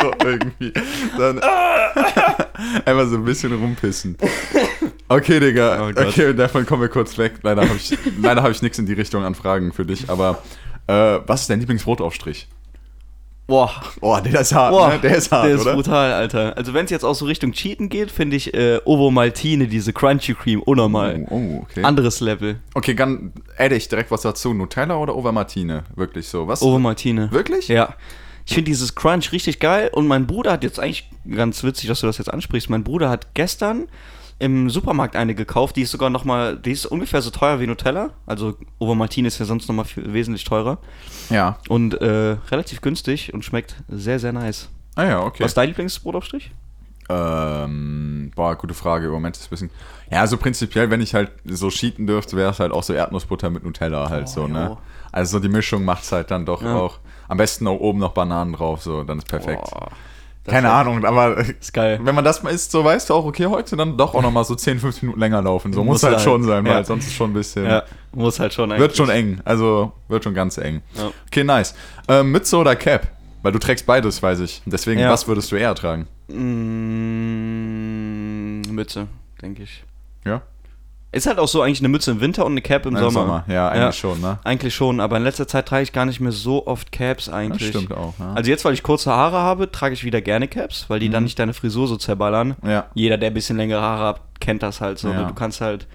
So 0.00 0.12
irgendwie. 0.24 0.72
Dann 1.16 1.38
einfach 2.84 3.08
so 3.08 3.16
ein 3.16 3.24
bisschen 3.24 3.52
rumpissen. 3.52 4.16
Okay, 5.08 5.40
Digga. 5.40 5.80
Oh 5.82 6.00
okay, 6.00 6.34
davon 6.34 6.66
kommen 6.66 6.82
wir 6.82 6.88
kurz 6.88 7.16
weg. 7.18 7.34
Leider 7.42 7.62
habe 7.62 7.76
ich, 7.76 7.96
leider 8.20 8.42
hab 8.42 8.50
ich 8.50 8.62
nichts 8.62 8.78
in 8.78 8.86
die 8.86 8.94
Richtung 8.94 9.24
an 9.24 9.34
Fragen 9.34 9.72
für 9.72 9.84
dich. 9.84 10.10
Aber 10.10 10.42
äh, 10.86 11.18
was 11.26 11.42
ist 11.42 11.50
dein 11.50 11.60
Lieblingsbrotaufstrich? 11.60 12.48
Boah, 13.48 13.72
Oh, 14.02 14.18
der 14.22 14.42
ist 14.42 14.54
hart, 14.54 14.72
boah, 14.72 14.88
ne? 14.90 14.98
Der 14.98 15.16
ist 15.16 15.32
hart, 15.32 15.46
der 15.46 15.54
ist 15.54 15.62
oder? 15.62 15.72
brutal, 15.74 16.12
Alter. 16.12 16.54
Also 16.58 16.74
wenn 16.74 16.84
es 16.84 16.90
jetzt 16.90 17.02
auch 17.02 17.14
so 17.14 17.24
Richtung 17.24 17.52
Cheaten 17.52 17.88
geht, 17.88 18.10
finde 18.10 18.36
ich 18.36 18.52
äh, 18.52 18.78
Ovo 18.84 19.10
Maltine, 19.10 19.66
diese 19.66 19.94
Crunchy 19.94 20.34
Cream, 20.34 20.60
unnormal. 20.62 21.24
Oh, 21.30 21.34
oh, 21.36 21.62
okay. 21.62 21.82
Anderes 21.82 22.20
Level. 22.20 22.60
Okay, 22.74 22.92
dann 22.94 23.32
adde 23.56 23.74
ich 23.76 23.88
direkt 23.88 24.10
was 24.10 24.20
dazu. 24.20 24.52
Nutella 24.52 24.96
oder 24.98 25.16
Over 25.16 25.32
Martine? 25.32 25.84
Wirklich 25.96 26.28
so. 26.28 26.46
Was? 26.46 26.60
Ovo 26.60 26.78
Maltine. 26.78 27.32
Wirklich? 27.32 27.68
Ja. 27.68 27.94
Ich 28.44 28.52
finde 28.54 28.70
dieses 28.70 28.94
Crunch 28.94 29.32
richtig 29.32 29.60
geil 29.60 29.88
und 29.92 30.06
mein 30.06 30.26
Bruder 30.26 30.52
hat 30.52 30.62
jetzt 30.62 30.78
eigentlich, 30.78 31.08
ganz 31.30 31.64
witzig, 31.64 31.88
dass 31.88 32.00
du 32.00 32.06
das 32.06 32.18
jetzt 32.18 32.30
ansprichst, 32.32 32.68
mein 32.68 32.84
Bruder 32.84 33.08
hat 33.08 33.34
gestern 33.34 33.88
im 34.40 34.70
Supermarkt 34.70 35.16
eine 35.16 35.34
gekauft, 35.34 35.76
die 35.76 35.82
ist 35.82 35.90
sogar 35.90 36.10
nochmal, 36.10 36.56
die 36.56 36.70
ist 36.72 36.86
ungefähr 36.86 37.22
so 37.22 37.30
teuer 37.30 37.58
wie 37.60 37.66
Nutella. 37.66 38.10
Also 38.26 38.56
Ovo 38.78 38.94
Maltine 38.94 39.26
ist 39.28 39.38
ja 39.38 39.44
sonst 39.46 39.68
nochmal 39.68 39.86
wesentlich 39.96 40.44
teurer. 40.44 40.78
Ja. 41.30 41.58
Und 41.68 42.00
äh, 42.00 42.36
relativ 42.50 42.80
günstig 42.80 43.34
und 43.34 43.44
schmeckt 43.44 43.76
sehr, 43.88 44.18
sehr 44.20 44.32
nice. 44.32 44.68
Ah 44.94 45.04
ja, 45.04 45.20
okay. 45.22 45.42
Was 45.42 45.50
ist 45.50 45.56
dein 45.56 45.68
Lieblingsbrotaufstrich? 45.68 46.52
Ähm, 47.10 48.30
boah, 48.36 48.54
gute 48.56 48.74
Frage. 48.74 49.06
Im 49.06 49.12
Moment 49.12 49.36
ist 49.36 49.42
es 49.42 49.46
ein 49.48 49.50
bisschen. 49.50 49.70
Ja, 50.10 50.26
so 50.26 50.36
prinzipiell, 50.36 50.90
wenn 50.90 51.00
ich 51.00 51.14
halt 51.14 51.30
so 51.44 51.70
cheaten 51.70 52.06
dürfte, 52.06 52.36
wäre 52.36 52.50
es 52.50 52.60
halt 52.60 52.72
auch 52.72 52.82
so 52.82 52.92
Erdnussbutter 52.92 53.50
mit 53.50 53.64
Nutella 53.64 54.08
halt 54.10 54.24
Oh, 54.24 54.30
so, 54.30 54.46
ne? 54.48 54.66
jo. 54.70 54.78
Also 55.10 55.38
so 55.38 55.42
die 55.42 55.48
Mischung 55.48 55.84
macht 55.84 56.02
es 56.04 56.12
halt 56.12 56.30
dann 56.30 56.44
doch 56.46 56.62
Ja. 56.62 56.76
auch. 56.76 56.98
Am 57.28 57.36
besten 57.38 57.66
auch 57.66 57.80
oben 57.80 57.98
noch 57.98 58.12
Bananen 58.12 58.52
drauf, 58.52 58.82
so, 58.82 59.02
dann 59.04 59.18
ist 59.18 59.28
perfekt. 59.28 59.68
Boah, 59.70 59.88
Keine 60.48 60.70
Ahnung, 60.70 61.04
aber 61.04 61.36
wenn 61.38 62.14
man 62.14 62.24
das 62.24 62.42
mal 62.42 62.50
isst, 62.50 62.70
so 62.70 62.84
weißt 62.84 63.10
du 63.10 63.14
auch, 63.14 63.24
okay, 63.24 63.46
heute 63.46 63.76
dann 63.76 63.96
doch 63.96 64.14
auch 64.14 64.22
nochmal 64.22 64.44
so 64.44 64.54
10, 64.54 64.80
15 64.80 65.06
Minuten 65.06 65.20
länger 65.20 65.42
laufen. 65.42 65.72
So 65.72 65.84
muss, 65.84 66.02
Muss 66.02 66.10
halt 66.10 66.20
schon 66.20 66.42
sein, 66.44 66.64
ja. 66.66 66.74
weil 66.74 66.84
sonst 66.84 67.06
ist 67.06 67.14
schon 67.14 67.30
ein 67.30 67.34
bisschen. 67.34 67.64
Ja, 67.66 67.82
muss 68.12 68.40
halt 68.40 68.52
schon 68.54 68.70
Wird 68.70 68.96
schon 68.96 69.10
eng. 69.10 69.40
Also 69.44 69.92
wird 70.08 70.24
schon 70.24 70.34
ganz 70.34 70.58
eng. 70.58 70.82
Ja. 70.96 71.10
Okay, 71.26 71.44
nice. 71.44 71.74
Ähm, 72.08 72.32
Mütze 72.32 72.56
oder 72.56 72.74
Cap? 72.76 73.08
Weil 73.42 73.52
du 73.52 73.58
trägst 73.58 73.86
beides, 73.86 74.22
weiß 74.22 74.40
ich. 74.40 74.62
Deswegen, 74.66 75.00
Ja. 75.00 75.10
was 75.10 75.28
würdest 75.28 75.52
du 75.52 75.56
eher 75.56 75.74
tragen? 75.74 76.06
Mm, 76.98 78.62
Mütze, 78.72 79.06
denke 79.40 79.62
ich. 79.62 79.84
Ja? 80.24 80.42
Ist 81.10 81.26
halt 81.26 81.38
auch 81.38 81.48
so 81.48 81.62
eigentlich 81.62 81.80
eine 81.80 81.88
Mütze 81.88 82.10
im 82.10 82.20
Winter 82.20 82.44
und 82.44 82.52
eine 82.52 82.60
Cap 82.60 82.84
im 82.84 82.94
Im 82.94 83.10
Sommer. 83.10 83.44
Ja, 83.48 83.70
eigentlich 83.70 83.96
schon, 83.96 84.20
ne? 84.20 84.38
Eigentlich 84.44 84.74
schon, 84.74 85.00
aber 85.00 85.16
in 85.16 85.22
letzter 85.24 85.48
Zeit 85.48 85.66
trage 85.66 85.82
ich 85.82 85.92
gar 85.92 86.04
nicht 86.04 86.20
mehr 86.20 86.32
so 86.32 86.66
oft 86.66 86.92
Caps 86.92 87.26
Das 87.26 87.34
eigentlich. 87.34 87.68
stimmt 87.68 87.92
auch. 87.92 88.12
Ja. 88.18 88.34
Also 88.34 88.50
jetzt, 88.50 88.64
weil 88.66 88.74
ich 88.74 88.82
kurze 88.82 89.10
Haare 89.10 89.38
habe, 89.38 89.72
trage 89.72 89.94
ich 89.94 90.04
wieder 90.04 90.20
gerne 90.20 90.48
Caps, 90.48 90.84
weil 90.88 91.00
die 91.00 91.08
dann 91.08 91.24
nicht 91.24 91.38
deine 91.38 91.54
Frisur 91.54 91.88
so 91.88 91.96
zerballern. 91.96 92.56
ja. 92.62 92.86
Jeder, 92.92 93.16
der 93.16 93.30
ein 93.30 93.34
bisschen 93.34 93.56
längere 93.56 93.80
Haare 93.80 94.04
hat, 94.04 94.20
kennt 94.40 94.62
das 94.62 94.82
halt 94.82 94.98
so. 94.98 95.08
Ja. 95.10 95.24
Du 95.24 95.32
kannst 95.34 95.62
halt, 95.62 95.86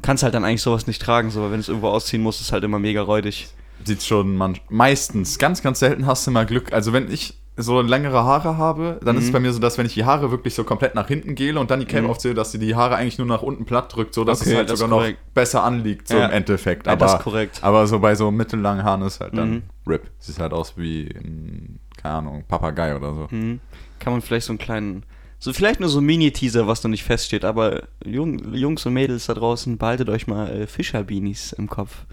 kannst 0.00 0.22
halt 0.22 0.32
dann 0.34 0.46
eigentlich 0.46 0.62
sowas 0.62 0.86
nicht 0.86 1.02
tragen, 1.02 1.30
so, 1.30 1.40
aber 1.40 1.50
wenn 1.50 1.58
du 1.58 1.62
es 1.62 1.68
irgendwo 1.68 1.88
ausziehen 1.88 2.22
musst, 2.22 2.40
ist 2.40 2.46
es 2.46 2.52
halt 2.52 2.64
immer 2.64 2.78
mega 2.78 3.02
räudig. 3.02 3.48
Sieht 3.84 4.02
schon 4.02 4.34
man 4.34 4.56
meistens. 4.70 5.38
Ganz, 5.38 5.62
ganz 5.62 5.80
selten 5.80 6.06
hast 6.06 6.26
du 6.26 6.30
mal 6.30 6.46
Glück. 6.46 6.72
Also 6.72 6.94
wenn 6.94 7.10
ich 7.12 7.34
so 7.56 7.80
längere 7.80 8.24
Haare 8.24 8.56
habe, 8.58 8.98
dann 9.04 9.16
ist 9.16 9.24
es 9.26 9.32
bei 9.32 9.38
mir 9.38 9.52
so, 9.52 9.60
dass 9.60 9.78
wenn 9.78 9.86
ich 9.86 9.94
die 9.94 10.04
Haare 10.04 10.30
wirklich 10.32 10.54
so 10.54 10.64
komplett 10.64 10.94
nach 10.96 11.06
hinten 11.06 11.34
gehle 11.36 11.60
und 11.60 11.70
dann 11.70 11.78
die 11.80 11.86
Cap 11.86 12.02
Mhm. 12.02 12.10
aufziehe, 12.10 12.34
dass 12.34 12.50
sie 12.50 12.58
die 12.58 12.74
Haare 12.74 12.96
eigentlich 12.96 13.18
nur 13.18 13.28
nach 13.28 13.42
unten 13.42 13.64
platt 13.64 13.94
drückt, 13.94 14.12
so 14.14 14.24
dass 14.24 14.40
Okay, 14.40 14.50
es 14.50 14.56
halt 14.56 14.70
das 14.70 14.80
sogar 14.80 14.98
noch 15.00 15.08
besser 15.34 15.62
anliegt, 15.62 16.08
so 16.08 16.16
Ja. 16.16 16.26
im 16.26 16.32
Endeffekt. 16.32 16.86
Ja, 16.86 16.94
aber, 16.94 17.06
das 17.06 17.14
ist 17.14 17.22
korrekt. 17.22 17.58
aber 17.62 17.86
so 17.86 18.00
bei 18.00 18.16
so 18.16 18.30
mittellangen 18.32 18.84
Haaren 18.84 19.02
ist 19.02 19.20
halt 19.20 19.36
dann 19.36 19.50
Mhm. 19.50 19.62
RIP. 19.86 20.10
Sieht 20.18 20.38
halt 20.40 20.52
aus 20.52 20.76
wie 20.76 21.08
ein, 21.14 21.78
keine 21.96 22.14
Ahnung, 22.16 22.44
Papagei 22.48 22.96
oder 22.96 23.14
so. 23.14 23.28
Mhm. 23.30 23.60
Kann 24.00 24.12
man 24.14 24.20
vielleicht 24.22 24.46
so 24.46 24.52
einen 24.52 24.58
kleinen, 24.58 25.04
so 25.38 25.52
vielleicht 25.52 25.78
nur 25.78 25.88
so 25.88 26.00
ein 26.00 26.04
Mini-Teaser, 26.06 26.66
was 26.66 26.82
noch 26.82 26.90
nicht 26.90 27.04
feststeht, 27.04 27.44
aber 27.44 27.84
Jung, 28.04 28.52
Jungs 28.52 28.84
und 28.84 28.94
Mädels 28.94 29.26
da 29.26 29.34
draußen, 29.34 29.78
behaltet 29.78 30.08
euch 30.08 30.26
mal 30.26 30.48
äh, 30.50 30.66
Fischer-Beanies 30.66 31.52
im 31.52 31.68
Kopf. 31.68 32.04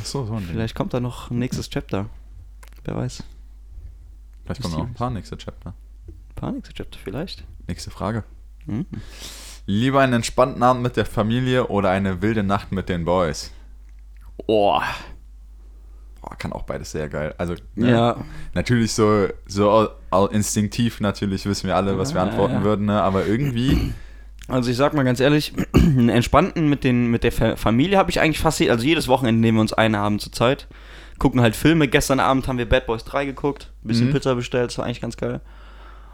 Ach 0.00 0.04
so, 0.04 0.24
so 0.24 0.34
ein. 0.34 0.42
Vielleicht 0.42 0.74
kommt 0.76 0.94
da 0.94 1.00
noch 1.00 1.30
ein 1.32 1.38
nächstes 1.40 1.68
Chapter. 1.68 2.06
Wer 2.84 2.94
weiß. 2.96 3.24
Vielleicht 4.44 4.62
kommen 4.62 4.74
noch 4.74 4.86
ein 4.86 4.94
paar 4.94 5.10
nächste 5.10 5.36
Chapter. 5.38 5.74
Ein 6.06 6.34
paar 6.34 6.52
nächste 6.52 6.74
Chapter 6.74 6.98
vielleicht. 7.02 7.44
Nächste 7.66 7.90
Frage. 7.90 8.24
Mhm. 8.66 8.86
Lieber 9.66 10.00
einen 10.00 10.12
entspannten 10.14 10.62
Abend 10.62 10.82
mit 10.82 10.96
der 10.96 11.06
Familie 11.06 11.68
oder 11.68 11.90
eine 11.90 12.20
wilde 12.22 12.42
Nacht 12.42 12.70
mit 12.72 12.88
den 12.88 13.04
Boys? 13.04 13.50
Oh. 14.46 14.80
Boah, 16.20 16.36
kann 16.36 16.52
auch 16.52 16.62
beides 16.62 16.90
sehr 16.92 17.08
geil. 17.08 17.34
Also, 17.38 17.54
ne, 17.74 17.90
Ja. 17.90 18.16
natürlich 18.54 18.92
so, 18.92 19.28
so 19.46 19.88
instinktiv 20.30 21.00
natürlich 21.00 21.46
wissen 21.46 21.66
wir 21.66 21.76
alle, 21.76 21.98
was 21.98 22.14
wir 22.14 22.20
Ja, 22.22 22.26
antworten 22.28 22.54
ja. 22.56 22.64
würden, 22.64 22.86
ne? 22.86 23.02
aber 23.02 23.26
irgendwie, 23.26 23.92
Also 24.48 24.70
ich 24.70 24.76
sag 24.76 24.92
mal 24.94 25.04
ganz 25.04 25.20
ehrlich, 25.20 25.52
einen 25.72 26.08
entspannten 26.10 26.68
mit, 26.68 26.84
den, 26.84 27.10
mit 27.10 27.24
der 27.24 27.32
Fa- 27.32 27.56
Familie 27.56 27.96
habe 27.98 28.10
ich 28.10 28.20
eigentlich 28.20 28.38
fast, 28.38 28.60
also 28.62 28.84
jedes 28.84 29.08
Wochenende 29.08 29.40
nehmen 29.40 29.56
wir 29.58 29.62
uns 29.62 29.72
einen 29.72 29.94
Abend 29.94 30.20
zur 30.20 30.32
Zeit. 30.32 30.66
Gucken 31.18 31.40
halt 31.40 31.54
Filme. 31.56 31.88
Gestern 31.88 32.20
Abend 32.20 32.48
haben 32.48 32.58
wir 32.58 32.68
Bad 32.68 32.86
Boys 32.86 33.04
3 33.04 33.24
geguckt, 33.26 33.70
bisschen 33.82 34.08
Mhm. 34.08 34.12
Pizza 34.12 34.34
bestellt, 34.34 34.70
das 34.70 34.78
war 34.78 34.84
eigentlich 34.84 35.00
ganz 35.00 35.16
geil. 35.16 35.40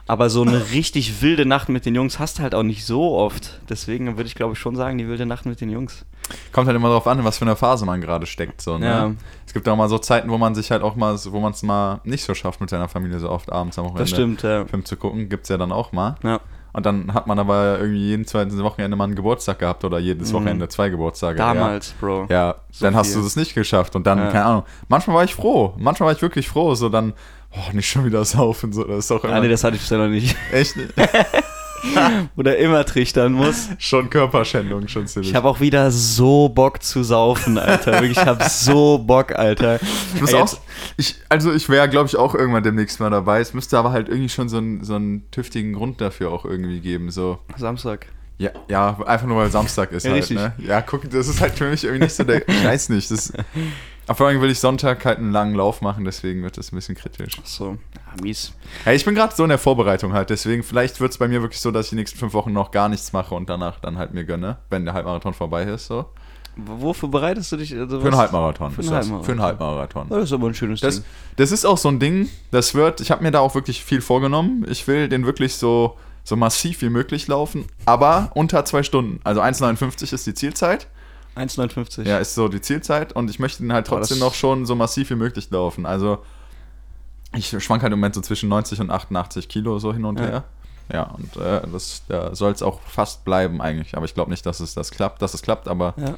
Aber 0.07 0.28
so 0.28 0.42
eine 0.42 0.71
richtig 0.73 1.23
wilde 1.23 1.47
Nacht 1.47 1.69
mit 1.69 1.87
den 1.87 1.95
Jungs 1.95 2.19
hast 2.19 2.38
du 2.38 2.42
halt 2.42 2.54
auch 2.54 2.62
nicht 2.64 2.85
so 2.85 3.16
oft. 3.16 3.61
Deswegen 3.69 4.16
würde 4.16 4.26
ich 4.26 4.35
glaube 4.35 4.54
ich 4.54 4.59
schon 4.59 4.75
sagen, 4.76 4.99
die 4.99 5.07
wilde 5.09 5.25
Nacht 5.26 5.47
mit 5.47 5.61
den 5.61 5.71
Jungs. 5.71 6.04
kommt 6.52 6.66
halt 6.66 6.76
immer 6.76 6.88
darauf 6.88 7.07
an, 7.07 7.19
in 7.21 7.25
was 7.25 7.38
für 7.38 7.45
eine 7.45 7.57
Phase 7.57 7.87
man 7.87 8.00
gerade 8.00 8.26
steckt. 8.26 8.61
So, 8.61 8.76
ne? 8.78 8.87
Ja. 8.87 9.12
Es 9.47 9.52
gibt 9.52 9.69
auch 9.69 9.76
mal 9.76 9.88
so 9.88 9.99
Zeiten, 9.99 10.28
wo 10.30 10.37
man 10.38 10.54
sich 10.54 10.71
halt 10.71 10.83
auch 10.83 10.97
mal, 10.97 11.16
wo 11.26 11.40
man 11.40 11.52
es 11.52 11.62
mal 11.62 12.00
nicht 12.04 12.25
so 12.25 12.35
schafft, 12.35 12.61
mit 12.61 12.71
seiner 12.71 12.88
Familie 12.88 13.19
so 13.21 13.30
oft 13.30 13.52
abends 13.52 13.78
am 13.78 13.85
Wochenende 13.85 14.02
Das 14.02 14.11
stimmt, 14.11 14.42
ja. 14.42 14.64
Film 14.66 14.85
zu 14.85 14.97
gucken, 14.97 15.28
gibt 15.28 15.45
es 15.45 15.49
ja 15.49 15.59
dann 15.59 15.71
auch 15.73 15.92
mal. 15.92 16.16
ja. 16.25 16.40
Und 16.73 16.87
dann 16.87 17.12
hat 17.15 17.27
man 17.27 17.39
aber 17.39 17.79
irgendwie 17.81 18.00
jeden 18.09 18.25
zweiten 18.27 18.57
Wochenende 18.62 18.97
mal 18.97 19.05
einen 19.05 19.15
Geburtstag 19.17 19.59
gehabt 19.59 19.85
oder 19.85 19.99
jedes 19.99 20.31
Mhm. 20.31 20.37
Wochenende 20.37 20.69
zwei 20.69 20.89
Geburtstage. 20.89 21.37
Damals, 21.39 21.93
Bro. 22.00 22.27
Ja, 22.29 22.35
ja 22.49 22.55
So 22.71 22.85
dann 22.85 22.95
hast 22.95 23.12
viel. 23.12 23.21
du 23.21 23.27
es 23.27 23.37
nicht 23.37 23.55
geschafft. 23.55 23.97
Und 23.97 24.07
dann, 24.07 24.19
Ja. 24.19 24.31
keine 24.31 24.45
Ahnung, 24.45 24.62
manchmal 24.89 25.17
war 25.17 25.25
ich 25.25 25.35
froh. 25.35 25.75
Manchmal 25.79 26.07
war 26.09 26.12
ich 26.15 26.23
wirklich 26.23 26.49
froh. 26.49 26.75
So 26.75 26.89
dann, 26.89 27.12
oh, 27.53 27.73
nicht 27.75 27.89
schon 27.91 28.05
wieder 28.05 28.25
saufen. 28.25 28.73
So, 28.73 28.85
das 28.85 28.99
ist 29.00 29.11
doch 29.11 29.25
immer 29.25 29.35
Ah, 29.35 29.41
nee, 29.41 29.49
das 29.49 29.65
hatte 29.65 29.77
ich 29.77 29.83
bisher 29.83 29.99
noch 29.99 30.09
nicht. 30.09 30.37
echt 30.53 30.75
Oder 32.37 32.59
immer 32.59 32.85
trichtern 32.85 33.33
muss. 33.33 33.69
schon 33.79 34.11
Körperschändung, 34.11 34.89
schon 34.89 35.07
ziemlich. 35.07 35.31
Ich 35.31 35.35
habe 35.37 35.49
auch 35.49 35.61
wieder 35.61 35.91
so 35.91 36.49
Bock 36.49 36.83
zu 36.83 37.03
saufen, 37.03 37.59
Alter. 37.59 37.93
Wirklich, 37.93 38.13
ich 38.19 38.25
habe 38.25 38.45
so 38.49 38.99
Bock, 38.99 39.33
Alter. 39.33 39.79
Ich 40.15 40.21
muss 40.21 40.33
Ey, 40.33 40.41
auch, 40.41 40.57
ich, 40.97 41.17
also 41.29 41.53
ich 41.53 41.69
wäre, 41.69 41.89
glaube 41.89 42.07
ich, 42.09 42.17
auch 42.17 42.35
irgendwann 42.35 42.63
demnächst 42.63 43.01
mal 43.01 43.11
dabei. 43.11 43.41
Es 43.41 43.55
müsste 43.55 43.79
aber 43.79 43.93
halt 43.93 44.09
irgendwie 44.09 44.29
schon 44.29 44.49
so 44.49 44.59
einen, 44.59 44.85
so 44.85 44.95
einen 44.95 45.31
tüftigen 45.31 45.73
Grund 45.73 46.01
dafür 46.01 46.31
auch 46.33 46.45
irgendwie 46.45 46.81
geben. 46.81 47.11
So, 47.11 47.39
Samstag. 47.57 48.07
ja, 48.39 48.51
ja, 48.69 48.99
einfach 49.07 49.27
nur 49.27 49.37
weil 49.39 49.51
Samstag 49.51 49.93
ist 49.93 50.05
Ja, 50.05 50.13
halt, 50.13 50.23
richtig. 50.23 50.37
ne? 50.39 50.53
Ja, 50.59 50.81
guck, 50.83 51.09
das 51.11 51.29
ist 51.29 51.41
halt 51.41 51.55
für 51.55 51.69
mich 51.71 51.85
irgendwie 51.85 52.05
nicht 52.05 52.15
so 52.15 52.25
der, 52.25 52.47
ich 52.49 52.65
weiß 52.65 52.89
nicht, 52.91 53.11
das 53.11 53.33
vor 54.14 54.26
allem 54.29 54.40
will 54.40 54.50
ich 54.50 54.59
Sonntag 54.61 55.05
halt 55.05 55.19
einen 55.19 55.33
langen 55.33 55.55
Lauf 55.55 55.81
machen, 55.83 56.05
deswegen 56.05 56.43
wird 56.43 56.57
das 56.59 56.73
ein 56.73 56.76
bisschen 56.76 56.95
kritisch. 56.95 57.38
Ach 57.40 57.47
so, 57.47 57.76
ja, 57.95 58.23
mies. 58.23 58.52
Hey, 58.85 58.97
ich 58.97 59.05
bin 59.05 59.14
gerade 59.14 59.35
so 59.35 59.43
in 59.43 59.49
der 59.50 59.59
Vorbereitung 59.59 60.12
halt, 60.12 60.31
deswegen 60.31 60.62
vielleicht 60.62 61.00
wird 61.00 61.12
es 61.12 61.19
bei 61.19 61.29
mir 61.29 61.43
wirklich 61.43 61.61
so, 61.61 61.71
dass 61.71 61.87
ich 61.87 61.90
die 61.90 61.97
nächsten 61.97 62.19
fünf 62.19 62.33
Wochen 62.35 62.52
noch 62.52 62.71
gar 62.71 62.88
nichts 62.88 63.12
mache 63.12 63.35
und 63.35 63.49
danach 63.49 63.79
dann 63.81 63.99
halt 63.99 64.12
mir 64.14 64.25
gönne, 64.25 64.59
wenn 64.71 64.85
der 64.85 64.95
Halbmarathon 64.95 65.35
vorbei 65.35 65.64
ist, 65.64 65.87
so. 65.87 66.07
Wofür 66.57 67.09
bereitest 67.09 67.52
du 67.52 67.57
dich? 67.57 67.75
Also 67.76 68.00
Für 68.00 68.09
einen 68.09 68.17
Halbmarathon. 68.17 68.73
Für 68.73 68.83
einen. 68.83 68.90
Halbmarathon. 68.90 69.25
Für 69.25 69.33
einen 69.33 69.43
Halbmarathon. 69.43 70.09
Das 70.09 70.25
ist 70.25 70.33
aber 70.33 70.49
ein 70.49 70.55
schönes 70.55 70.81
Das, 70.81 70.97
Ding. 70.97 71.05
das 71.37 71.52
ist 71.52 71.64
auch 71.64 71.79
so 71.79 71.88
ein 71.88 72.00
Ding, 72.00 72.29
das 72.50 72.75
wird, 72.75 73.00
ich 73.00 73.11
habe 73.11 73.23
mir 73.23 73.31
da 73.31 73.38
auch 73.40 73.55
wirklich 73.55 73.85
viel 73.85 74.00
vorgenommen. 74.00 74.67
Ich 74.69 74.87
will 74.88 75.09
den 75.09 75.25
wirklich 75.25 75.55
so, 75.55 75.97
so 76.25 76.37
massiv 76.37 76.83
wie 76.83 76.90
möglich 76.90 77.29
laufen, 77.29 77.67
aber 77.87 78.33
unter 78.35 78.64
zwei 78.64 78.83
Stunden. 78.83 79.21
Also 79.25 79.40
1,59 79.40 80.12
ist 80.12 80.26
die 80.26 80.35
Zielzeit. 80.35 80.88
1,59. 81.37 82.07
Ja, 82.07 82.19
ist 82.19 82.35
so 82.35 82.49
die 82.49 82.61
Zielzeit 82.61 83.13
und 83.13 83.31
ich 83.31 83.39
möchte 83.39 83.63
den 83.63 83.73
halt 83.73 83.87
trotzdem 83.87 84.19
das- 84.19 84.27
noch 84.27 84.35
schon 84.35 84.67
so 84.67 84.75
massiv 84.75 85.11
wie 85.11 85.15
möglich 85.15 85.49
laufen. 85.51 85.87
Also 85.87 86.19
ich 87.35 87.49
schwank 87.63 87.83
halt 87.83 87.93
im 87.93 87.99
Moment 88.01 88.15
so 88.15 88.21
zwischen 88.21 88.49
90 88.49 88.81
und 88.81 88.91
88 88.91 89.49
Kilo 89.49 89.79
so 89.79 89.93
hin 89.93 90.05
und 90.05 90.19
Ja. 90.19 90.27
her. 90.27 90.45
Ja, 90.93 91.03
und 91.05 91.37
äh, 91.37 91.61
das 91.73 92.03
da 92.09 92.35
soll 92.35 92.51
es 92.51 92.63
auch 92.63 92.81
fast 92.83 93.25
bleiben 93.25 93.63
eigentlich. 93.63 93.97
Aber 93.97 94.05
ich 94.07 94.15
glaube 94.15 94.31
nicht, 94.31 94.45
dass 94.45 94.59
es 94.59 94.75
das 94.75 94.91
klappt, 94.91 95.23
dass 95.23 95.35
es 95.35 95.43
klappt, 95.43 95.69
aber 95.69 95.95
Ja. 95.97 96.17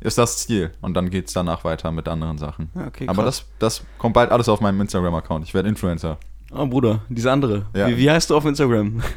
ist 0.00 0.18
das 0.18 0.38
Ziel. 0.38 0.70
Und 0.80 0.94
dann 0.94 1.10
geht 1.10 1.26
es 1.26 1.32
danach 1.32 1.64
weiter 1.64 1.90
mit 1.90 2.06
anderen 2.06 2.38
Sachen. 2.38 2.70
Ja, 2.76 2.86
okay, 2.86 3.08
aber 3.08 3.24
krass. 3.24 3.44
das, 3.58 3.80
das 3.80 3.86
kommt 3.98 4.14
bald 4.14 4.30
alles 4.30 4.48
auf 4.48 4.60
meinem 4.60 4.80
Instagram-Account. 4.80 5.44
Ich 5.44 5.52
werde 5.52 5.68
Influencer. 5.68 6.16
Oh, 6.52 6.66
Bruder, 6.66 7.00
diese 7.08 7.32
andere. 7.32 7.66
Wie, 7.72 7.96
wie 7.96 8.08
heißt 8.10 8.30
du 8.30 8.36
auf 8.36 8.44
Instagram? 8.44 9.02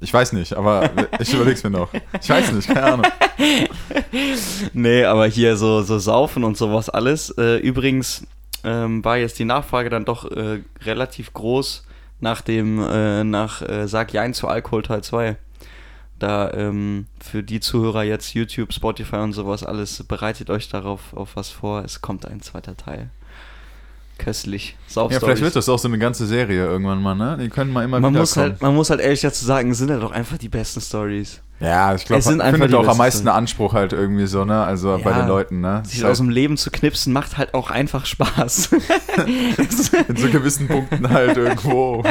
Ich 0.00 0.12
weiß 0.12 0.32
nicht, 0.32 0.54
aber 0.54 0.90
ich 1.18 1.32
überleg's 1.32 1.62
mir 1.62 1.70
noch. 1.70 1.88
Ich 2.20 2.28
weiß 2.28 2.52
nicht, 2.52 2.68
keine 2.68 2.82
Ahnung. 2.84 3.06
nee, 4.72 5.04
aber 5.04 5.26
hier 5.26 5.56
so, 5.56 5.82
so 5.82 5.98
Saufen 5.98 6.44
und 6.44 6.56
sowas 6.56 6.90
alles. 6.90 7.30
Äh, 7.38 7.58
übrigens 7.58 8.26
ähm, 8.64 9.04
war 9.04 9.18
jetzt 9.18 9.38
die 9.38 9.44
Nachfrage 9.44 9.90
dann 9.90 10.04
doch 10.04 10.30
äh, 10.30 10.62
relativ 10.82 11.32
groß 11.32 11.86
nach 12.20 12.40
dem, 12.40 12.82
äh, 12.82 13.24
nach 13.24 13.62
äh, 13.62 13.86
Sag 13.86 14.12
Jein 14.12 14.34
zu 14.34 14.48
Alkohol 14.48 14.82
Teil 14.82 15.02
2. 15.02 15.36
Da 16.18 16.52
ähm, 16.52 17.06
für 17.20 17.42
die 17.42 17.60
Zuhörer 17.60 18.02
jetzt 18.02 18.34
YouTube, 18.34 18.72
Spotify 18.72 19.16
und 19.16 19.32
sowas 19.32 19.64
alles, 19.64 20.02
bereitet 20.04 20.48
euch 20.48 20.68
darauf 20.68 21.14
auf 21.14 21.36
was 21.36 21.50
vor. 21.50 21.84
Es 21.84 22.00
kommt 22.00 22.26
ein 22.26 22.40
zweiter 22.40 22.76
Teil. 22.76 23.10
Köstlich. 24.18 24.76
Ja, 24.86 24.92
Saufstories. 24.92 25.24
vielleicht 25.24 25.42
wird 25.42 25.56
das 25.56 25.68
auch 25.68 25.78
so 25.78 25.88
eine 25.88 25.98
ganze 25.98 26.26
Serie 26.26 26.64
irgendwann 26.66 27.02
mal, 27.02 27.14
ne? 27.14 27.36
Die 27.40 27.48
können 27.48 27.72
mal 27.72 27.84
immer 27.84 28.00
man 28.00 28.12
wieder 28.12 28.20
muss, 28.20 28.34
kommen. 28.34 28.52
halt, 28.52 28.62
man 28.62 28.74
muss 28.74 28.90
halt 28.90 29.00
ehrlich 29.00 29.20
dazu 29.20 29.44
sagen, 29.44 29.74
sind 29.74 29.88
ja 29.90 29.98
doch 29.98 30.12
einfach 30.12 30.38
die 30.38 30.48
besten 30.48 30.80
Stories. 30.80 31.40
Ja, 31.64 31.94
ich 31.94 32.04
glaube, 32.04 32.18
Es 32.20 32.26
sind 32.26 32.40
einfach 32.40 32.60
findet 32.60 32.78
auch 32.78 32.86
am 32.88 32.98
meisten. 32.98 33.28
Anspruch 33.28 33.72
halt 33.72 33.92
irgendwie 33.92 34.26
so, 34.26 34.44
ne? 34.44 34.62
Also 34.62 34.98
bei 35.02 35.10
Ja, 35.10 35.20
den 35.20 35.28
Leuten, 35.28 35.60
ne? 35.60 35.82
Sich 35.84 35.98
Ist 35.98 36.04
aus 36.04 36.18
halt 36.18 36.18
dem 36.20 36.30
Leben 36.30 36.56
zu 36.56 36.70
knipsen 36.70 37.12
macht 37.12 37.38
halt 37.38 37.54
auch 37.54 37.70
einfach 37.70 38.06
Spaß. 38.06 38.70
in 40.08 40.16
so 40.16 40.28
gewissen 40.28 40.68
Punkten 40.68 41.08
halt 41.08 41.36
irgendwo. 41.36 42.02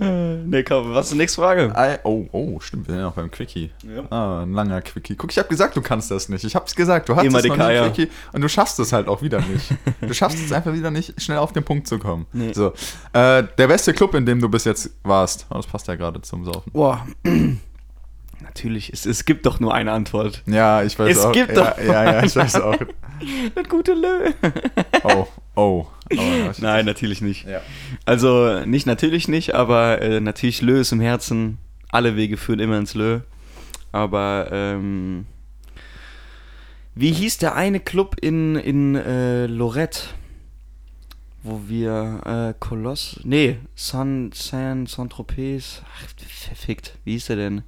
ne, 0.00 0.64
komm, 0.64 0.94
was 0.94 1.06
ist 1.06 1.12
die 1.14 1.18
nächste 1.18 1.40
Frage? 1.40 1.74
Ei, 1.74 1.98
oh, 2.04 2.26
oh, 2.32 2.60
stimmt, 2.60 2.86
wir 2.88 2.92
sind 2.94 3.00
ja 3.00 3.06
noch 3.08 3.14
beim 3.14 3.30
Quickie. 3.30 3.70
Ja. 3.82 4.04
Ah, 4.10 4.42
ein 4.42 4.52
langer 4.52 4.82
Quickie. 4.82 5.16
Guck, 5.16 5.30
ich 5.30 5.38
habe 5.38 5.48
gesagt, 5.48 5.76
du 5.76 5.80
kannst 5.82 6.10
das 6.10 6.28
nicht. 6.28 6.44
Ich 6.44 6.54
hab's 6.54 6.74
gesagt, 6.74 7.08
du 7.08 7.16
hast 7.16 7.24
Immer 7.24 7.38
es 7.38 7.46
noch 7.46 7.56
Kaya. 7.56 7.88
Quickie 7.88 8.10
und 8.32 8.42
du 8.42 8.48
schaffst 8.48 8.78
es 8.78 8.92
halt 8.92 9.08
auch 9.08 9.22
wieder 9.22 9.40
nicht. 9.40 9.74
Du 10.00 10.12
schaffst 10.14 10.38
es 10.44 10.52
einfach 10.52 10.72
wieder 10.72 10.90
nicht, 10.90 11.20
schnell 11.20 11.38
auf 11.38 11.52
den 11.52 11.64
Punkt 11.64 11.86
zu 11.86 11.98
kommen. 11.98 12.26
Nee. 12.32 12.52
So, 12.52 12.72
äh, 13.12 13.44
der 13.58 13.66
beste 13.68 13.92
Club, 13.92 14.14
in 14.14 14.26
dem 14.26 14.40
du 14.40 14.48
bis 14.48 14.64
jetzt 14.64 14.90
warst. 15.02 15.46
Oh, 15.50 15.54
das 15.54 15.66
passt 15.66 15.88
ja 15.88 15.94
gerade 15.94 16.20
zum 16.22 16.44
Saufen. 16.44 16.70
Boah. 16.72 17.06
Natürlich, 18.40 18.92
es, 18.92 19.06
es 19.06 19.24
gibt 19.24 19.46
doch 19.46 19.60
nur 19.60 19.72
eine 19.74 19.92
Antwort. 19.92 20.42
Ja, 20.46 20.82
ich 20.82 20.98
weiß 20.98 21.16
Es 21.16 21.24
auch. 21.24 21.32
gibt 21.32 21.56
ja, 21.56 21.70
doch- 21.72 21.78
ja, 21.78 22.04
ja, 22.04 22.24
ich 22.24 22.34
weiß 22.34 22.56
auch. 22.56 22.76
Das 23.54 23.68
gute 23.68 23.94
Lö. 23.94 24.30
Oh, 25.04 25.26
oh. 25.56 25.86
oh 26.16 26.20
Nein, 26.58 26.84
natürlich 26.86 27.20
nicht. 27.20 27.46
Ja. 27.46 27.60
Also, 28.04 28.60
nicht 28.64 28.86
natürlich 28.86 29.28
nicht, 29.28 29.54
aber 29.54 30.00
äh, 30.00 30.20
natürlich 30.20 30.60
Lö 30.62 30.80
ist 30.80 30.92
im 30.92 31.00
Herzen. 31.00 31.58
Alle 31.90 32.16
Wege 32.16 32.36
führen 32.36 32.60
immer 32.60 32.78
ins 32.78 32.94
Lö. 32.94 33.20
Aber, 33.92 34.48
ähm, 34.52 35.26
wie 36.94 37.12
hieß 37.12 37.38
der 37.38 37.54
eine 37.56 37.80
Club 37.80 38.16
in, 38.20 38.56
in 38.56 38.94
äh, 38.96 39.46
Lorette? 39.46 40.00
Wo 41.44 41.62
wir, 41.66 42.20
äh, 42.24 42.54
Koloss, 42.60 43.18
nee, 43.24 43.58
San, 43.74 44.30
San, 44.32 44.86
Saint-Tropez, 44.86 45.82
ach, 45.84 46.06
verfickt, 46.28 46.96
wie 47.04 47.12
hieß 47.12 47.26
der 47.26 47.36
denn? 47.36 47.62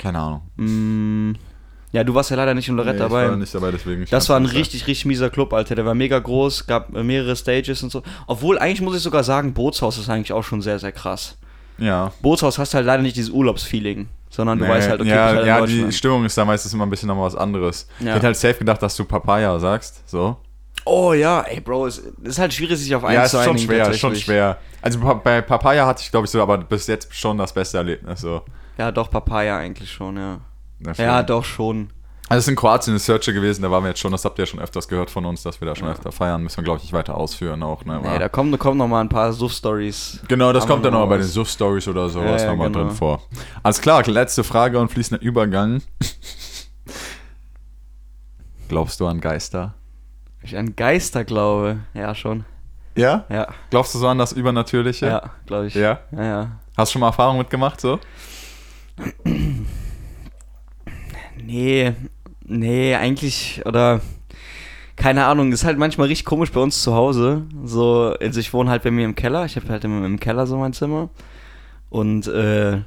Keine 0.00 0.18
Ahnung. 0.18 0.42
Mm, 0.56 1.32
ja, 1.92 2.04
du 2.04 2.14
warst 2.14 2.30
ja 2.30 2.36
leider 2.36 2.54
nicht 2.54 2.68
in 2.68 2.76
Lorette 2.76 2.94
Nee, 2.94 2.98
dabei. 3.00 3.24
Ich 3.24 3.30
war 3.30 3.36
nicht 3.36 3.54
dabei, 3.54 3.70
deswegen. 3.72 4.06
Das 4.10 4.28
war 4.28 4.36
ein 4.38 4.46
richtig, 4.46 4.86
richtig 4.86 5.04
mieser 5.04 5.28
Club, 5.28 5.52
Alter. 5.52 5.74
Der 5.74 5.84
war 5.84 5.94
mega 5.94 6.18
groß, 6.18 6.66
gab 6.66 6.90
mehrere 6.90 7.36
Stages 7.36 7.82
und 7.82 7.90
so. 7.92 8.02
Obwohl, 8.26 8.58
eigentlich 8.58 8.80
muss 8.80 8.96
ich 8.96 9.02
sogar 9.02 9.24
sagen, 9.24 9.52
Bootshaus 9.52 9.98
ist 9.98 10.08
eigentlich 10.08 10.32
auch 10.32 10.44
schon 10.44 10.62
sehr, 10.62 10.78
sehr 10.78 10.92
krass. 10.92 11.36
Ja. 11.78 12.12
Bootshaus 12.22 12.58
hast 12.58 12.72
halt 12.74 12.86
leider 12.86 13.02
nicht 13.02 13.16
dieses 13.16 13.30
Urlaubsfeeling, 13.30 14.08
sondern 14.30 14.58
du 14.58 14.64
Nee, 14.64 14.70
weißt 14.70 14.88
halt, 14.88 15.00
okay, 15.00 15.10
ja, 15.10 15.24
halt 15.26 15.46
ja 15.46 15.66
die. 15.66 15.92
Stimmung 15.92 16.24
ist 16.24 16.36
da 16.38 16.44
meistens 16.44 16.72
immer 16.72 16.86
ein 16.86 16.90
bisschen 16.90 17.08
nochmal 17.08 17.26
was 17.26 17.36
anderes. 17.36 17.86
Ja. 17.98 18.06
Ich 18.08 18.14
hätte 18.14 18.26
halt 18.26 18.36
safe 18.36 18.54
gedacht, 18.58 18.82
dass 18.82 18.96
du 18.96 19.04
Papaya 19.04 19.58
sagst. 19.58 20.08
So. 20.08 20.36
Oh 20.86 21.12
ja, 21.12 21.42
ey, 21.42 21.60
Bro, 21.60 21.88
es 21.88 21.98
ist 22.22 22.38
halt 22.38 22.54
schwierig, 22.54 22.78
sich 22.78 22.94
auf 22.94 23.04
eins 23.04 23.14
Ja, 23.16 23.24
zu 23.26 23.36
schon 23.42 23.50
einigen, 23.56 23.66
schwer, 23.66 23.90
ist 23.90 23.98
schon 23.98 24.10
tatsächlich. 24.10 24.24
schwer. 24.24 24.58
Also 24.80 25.20
bei 25.22 25.42
Papaya 25.42 25.86
hatte 25.86 26.02
ich, 26.02 26.10
glaube 26.10 26.24
ich, 26.24 26.30
so, 26.30 26.40
aber 26.40 26.56
bis 26.58 26.86
jetzt 26.86 27.14
schon 27.14 27.36
das 27.36 27.52
beste 27.52 27.76
Erlebnis. 27.78 28.20
So. 28.20 28.42
Ja, 28.80 28.90
doch, 28.90 29.10
Papaya 29.10 29.58
eigentlich 29.58 29.92
schon, 29.92 30.16
ja. 30.16 30.40
Deswegen. 30.78 31.06
Ja, 31.06 31.22
doch 31.22 31.44
schon. 31.44 31.90
Also 32.30 32.38
es 32.38 32.44
ist 32.44 32.48
in 32.48 32.56
Kroatien 32.56 32.92
eine 32.92 32.98
Searcher 32.98 33.34
gewesen, 33.34 33.60
da 33.60 33.70
waren 33.70 33.82
wir 33.84 33.88
jetzt 33.88 34.00
schon, 34.00 34.10
das 34.10 34.24
habt 34.24 34.38
ihr 34.38 34.44
ja 34.44 34.46
schon 34.46 34.58
öfters 34.60 34.88
gehört 34.88 35.10
von 35.10 35.26
uns, 35.26 35.42
dass 35.42 35.60
wir 35.60 35.66
da 35.66 35.76
schon 35.76 35.88
Ja. 35.88 35.92
öfter 35.92 36.10
feiern. 36.12 36.42
Müssen 36.42 36.56
wir, 36.56 36.64
glaube 36.64 36.78
ich, 36.78 36.84
nicht 36.84 36.94
weiter 36.94 37.14
ausführen 37.14 37.62
auch. 37.62 37.84
Ne? 37.84 38.00
Nee, 38.02 38.18
da 38.18 38.30
kommen, 38.30 38.50
da 38.52 38.56
kommen 38.56 38.78
noch 38.78 38.88
mal 38.88 39.02
ein 39.02 39.10
paar 39.10 39.34
Suff-Stories. 39.34 40.20
Genau, 40.28 40.50
das 40.54 40.62
Haben 40.62 40.70
kommt 40.70 40.84
dann 40.86 40.94
noch 40.94 41.00
noch 41.00 41.08
bei 41.10 41.18
den. 41.18 41.26
Suff-Stories 41.26 41.88
oder 41.88 42.08
sowas 42.08 42.40
Ja, 42.40 42.46
ja, 42.46 42.50
nochmal 42.52 42.72
genau. 42.72 42.84
drin 42.86 42.96
vor. 42.96 43.20
Alles 43.62 43.82
klar, 43.82 44.02
letzte 44.06 44.44
Frage 44.44 44.78
und 44.78 44.90
fließender 44.90 45.22
Übergang. 45.22 45.82
Glaubst 48.68 49.00
du 49.00 49.06
an 49.06 49.20
Geister? 49.20 49.74
Ich 50.42 50.56
an 50.56 50.74
Geister 50.76 51.24
glaube. 51.24 51.80
Ja, 51.92 52.14
schon. 52.14 52.46
Ja? 52.96 53.24
Ja, 53.28 53.48
Glaubst 53.70 53.94
du 53.94 53.98
so 53.98 54.08
an 54.08 54.16
das 54.18 54.32
Übernatürliche? 54.32 55.06
ja, 55.06 55.30
glaube 55.46 55.66
ich. 55.66 55.74
Ja? 55.74 55.98
Ja, 56.12 56.24
ja. 56.24 56.50
Hast 56.76 56.90
du 56.90 56.92
schon 56.94 57.00
mal 57.00 57.08
Erfahrung 57.08 57.38
mitgemacht 57.38 57.80
so? 57.80 57.98
Nee, 61.42 61.92
nee, 62.44 62.94
eigentlich, 62.94 63.62
oder 63.64 64.00
keine 64.96 65.24
Ahnung, 65.24 65.52
ist 65.52 65.64
halt 65.64 65.78
manchmal 65.78 66.08
richtig 66.08 66.26
komisch 66.26 66.52
bei 66.52 66.60
uns 66.60 66.82
zu 66.82 66.94
Hause. 66.94 67.46
So, 67.64 68.14
also 68.20 68.40
ich 68.40 68.52
wohne 68.52 68.70
halt 68.70 68.82
bei 68.82 68.90
mir 68.90 69.04
im 69.06 69.14
Keller, 69.14 69.46
ich 69.46 69.56
habe 69.56 69.68
halt 69.68 69.84
im, 69.84 70.04
im 70.04 70.20
Keller 70.20 70.46
so 70.46 70.56
mein 70.58 70.72
Zimmer. 70.74 71.08
Und 71.88 72.26
äh, 72.28 72.82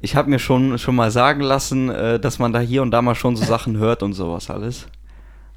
ich 0.00 0.16
habe 0.16 0.28
mir 0.28 0.38
schon, 0.38 0.78
schon 0.78 0.96
mal 0.96 1.10
sagen 1.10 1.40
lassen, 1.40 1.88
äh, 1.88 2.18
dass 2.18 2.38
man 2.38 2.52
da 2.52 2.58
hier 2.60 2.82
und 2.82 2.90
da 2.90 3.00
mal 3.00 3.14
schon 3.14 3.36
so 3.36 3.44
Sachen 3.44 3.78
hört 3.78 4.02
und 4.02 4.12
sowas 4.12 4.50
alles. 4.50 4.88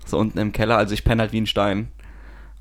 So 0.05 0.17
unten 0.17 0.37
im 0.37 0.51
Keller, 0.51 0.77
also 0.77 0.93
ich 0.93 1.03
penne 1.03 1.21
halt 1.23 1.33
wie 1.33 1.41
ein 1.41 1.47
Stein. 1.47 1.89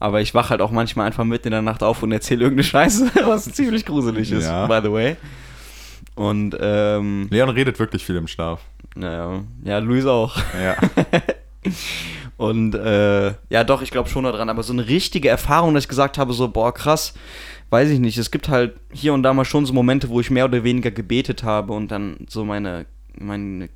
Aber 0.00 0.20
ich 0.20 0.32
wach 0.34 0.50
halt 0.50 0.60
auch 0.60 0.70
manchmal 0.70 1.06
einfach 1.06 1.24
mitten 1.24 1.48
in 1.48 1.52
der 1.52 1.62
Nacht 1.62 1.82
auf 1.82 2.02
und 2.02 2.12
erzähle 2.12 2.42
irgendeine 2.44 2.64
Scheiße, 2.64 3.10
was 3.26 3.44
ziemlich 3.52 3.84
gruselig 3.84 4.30
ist, 4.32 4.46
Ja. 4.46 4.66
by 4.66 4.80
the 4.82 4.92
way. 4.92 5.16
Und, 6.14 6.56
ähm, 6.60 7.28
Leon 7.30 7.48
redet 7.50 7.78
wirklich 7.78 8.04
viel 8.04 8.16
im 8.16 8.26
Schlaf. 8.28 8.60
naja, 8.94 9.42
ja, 9.64 9.78
Luis 9.78 10.04
auch. 10.06 10.36
Ja. 10.60 10.76
Und 12.36 12.74
äh, 12.74 13.28
ja, 13.50 13.64
doch, 13.64 13.82
ich 13.82 13.90
glaube 13.90 14.08
schon 14.08 14.24
daran. 14.24 14.48
Aber 14.48 14.62
so 14.62 14.72
eine 14.72 14.86
richtige 14.86 15.28
Erfahrung, 15.28 15.74
dass 15.74 15.84
ich 15.84 15.88
gesagt 15.88 16.18
habe, 16.18 16.32
so, 16.32 16.48
boah, 16.48 16.72
krass, 16.72 17.14
weiß 17.70 17.90
ich 17.90 17.98
nicht. 17.98 18.16
Es 18.16 18.30
gibt 18.30 18.48
halt 18.48 18.74
hier 18.92 19.12
und 19.12 19.22
da 19.24 19.34
mal 19.34 19.44
schon 19.44 19.66
so 19.66 19.72
Momente, 19.72 20.08
wo 20.08 20.20
ich 20.20 20.30
mehr 20.30 20.44
oder 20.44 20.62
weniger 20.62 20.90
gebetet 20.92 21.42
habe 21.42 21.72
und 21.72 21.88
dann 21.90 22.16
so 22.28 22.44
meine, 22.44 22.86
meine 23.18 23.68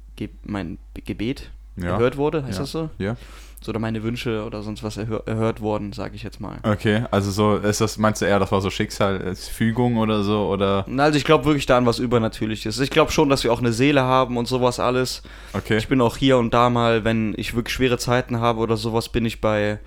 mein 0.45 0.79
Gebet 1.05 1.51
Ja. 1.77 1.97
gehört 1.97 2.17
wurde, 2.17 2.45
heißt 2.45 2.59
Ja. 2.59 2.63
das 2.63 2.71
so? 2.71 2.91
ja. 2.99 3.17
So, 3.63 3.71
oder 3.71 3.79
meine 3.79 4.03
Wünsche 4.03 4.45
oder 4.45 4.63
sonst 4.63 4.83
was 4.83 4.97
erhör 4.97 5.23
erhört 5.27 5.61
worden, 5.61 5.93
sage 5.93 6.17
ich 6.17 6.23
jetzt 6.23 6.41
mal. 6.41 6.59
Okay, 6.65 7.05
also 7.11 7.31
so, 7.31 7.57
ist 7.57 7.81
das, 7.81 7.97
meinst 7.97 8.21
du 8.21 8.27
eher, 8.27 8.39
das 8.41 8.51
war 8.51 8.61
so 8.61 8.71
Schicksalsfügung 8.71 9.97
oder 9.99 10.23
so, 10.25 10.49
oder? 10.49 10.85
Also 10.99 11.17
ich 11.17 11.25
glaube 11.25 11.45
wirklich 11.45 11.67
da 11.67 11.79
an 11.79 11.87
was 11.87 11.99
Übernatürliches. 11.99 12.79
Ich 12.81 12.91
glaube 12.91 13.13
schon, 13.13 13.29
dass 13.29 13.45
wir 13.45 13.53
auch 13.53 13.61
eine 13.61 13.73
Seele 13.73 14.03
haben 14.03 14.37
und 14.37 14.49
sowas 14.49 14.81
alles. 14.81 15.23
Okay. 15.53 15.79
Ich 15.79 15.89
bin 15.89 16.01
auch 16.01 16.17
hier 16.17 16.39
und 16.39 16.53
da 16.53 16.71
mal, 16.71 17.05
wenn 17.05 17.35
ich 17.37 17.55
wirklich 17.55 17.75
schwere 17.75 17.99
Zeiten 17.99 18.41
habe 18.41 18.61
oder 18.61 18.77
sowas, 18.77 19.09
bin 19.09 19.25
ich 19.25 19.41
bei 19.41 19.79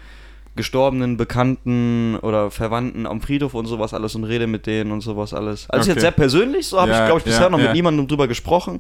gestorbenen 0.56 1.18
Bekannten 1.18 2.16
oder 2.22 2.50
Verwandten 2.50 3.06
am 3.06 3.20
Friedhof 3.20 3.54
und 3.56 3.66
sowas 3.66 3.94
alles 3.94 4.16
und 4.16 4.24
rede 4.24 4.48
mit 4.48 4.68
denen 4.68 4.92
und 4.92 5.02
sowas 5.02 5.34
alles. 5.34 5.70
Also 5.70 5.84
Okay. 5.84 5.92
jetzt 5.92 6.02
sehr 6.02 6.12
persönlich, 6.12 6.68
so 6.68 6.80
habe 6.80 6.92
Ja, 6.92 7.02
ich, 7.02 7.06
glaube 7.08 7.20
ich, 7.20 7.26
bisher 7.26 7.44
ja, 7.44 7.50
noch 7.50 7.60
ja. 7.60 7.66
mit 7.66 7.74
niemandem 7.74 8.08
drüber 8.08 8.28
gesprochen. 8.28 8.80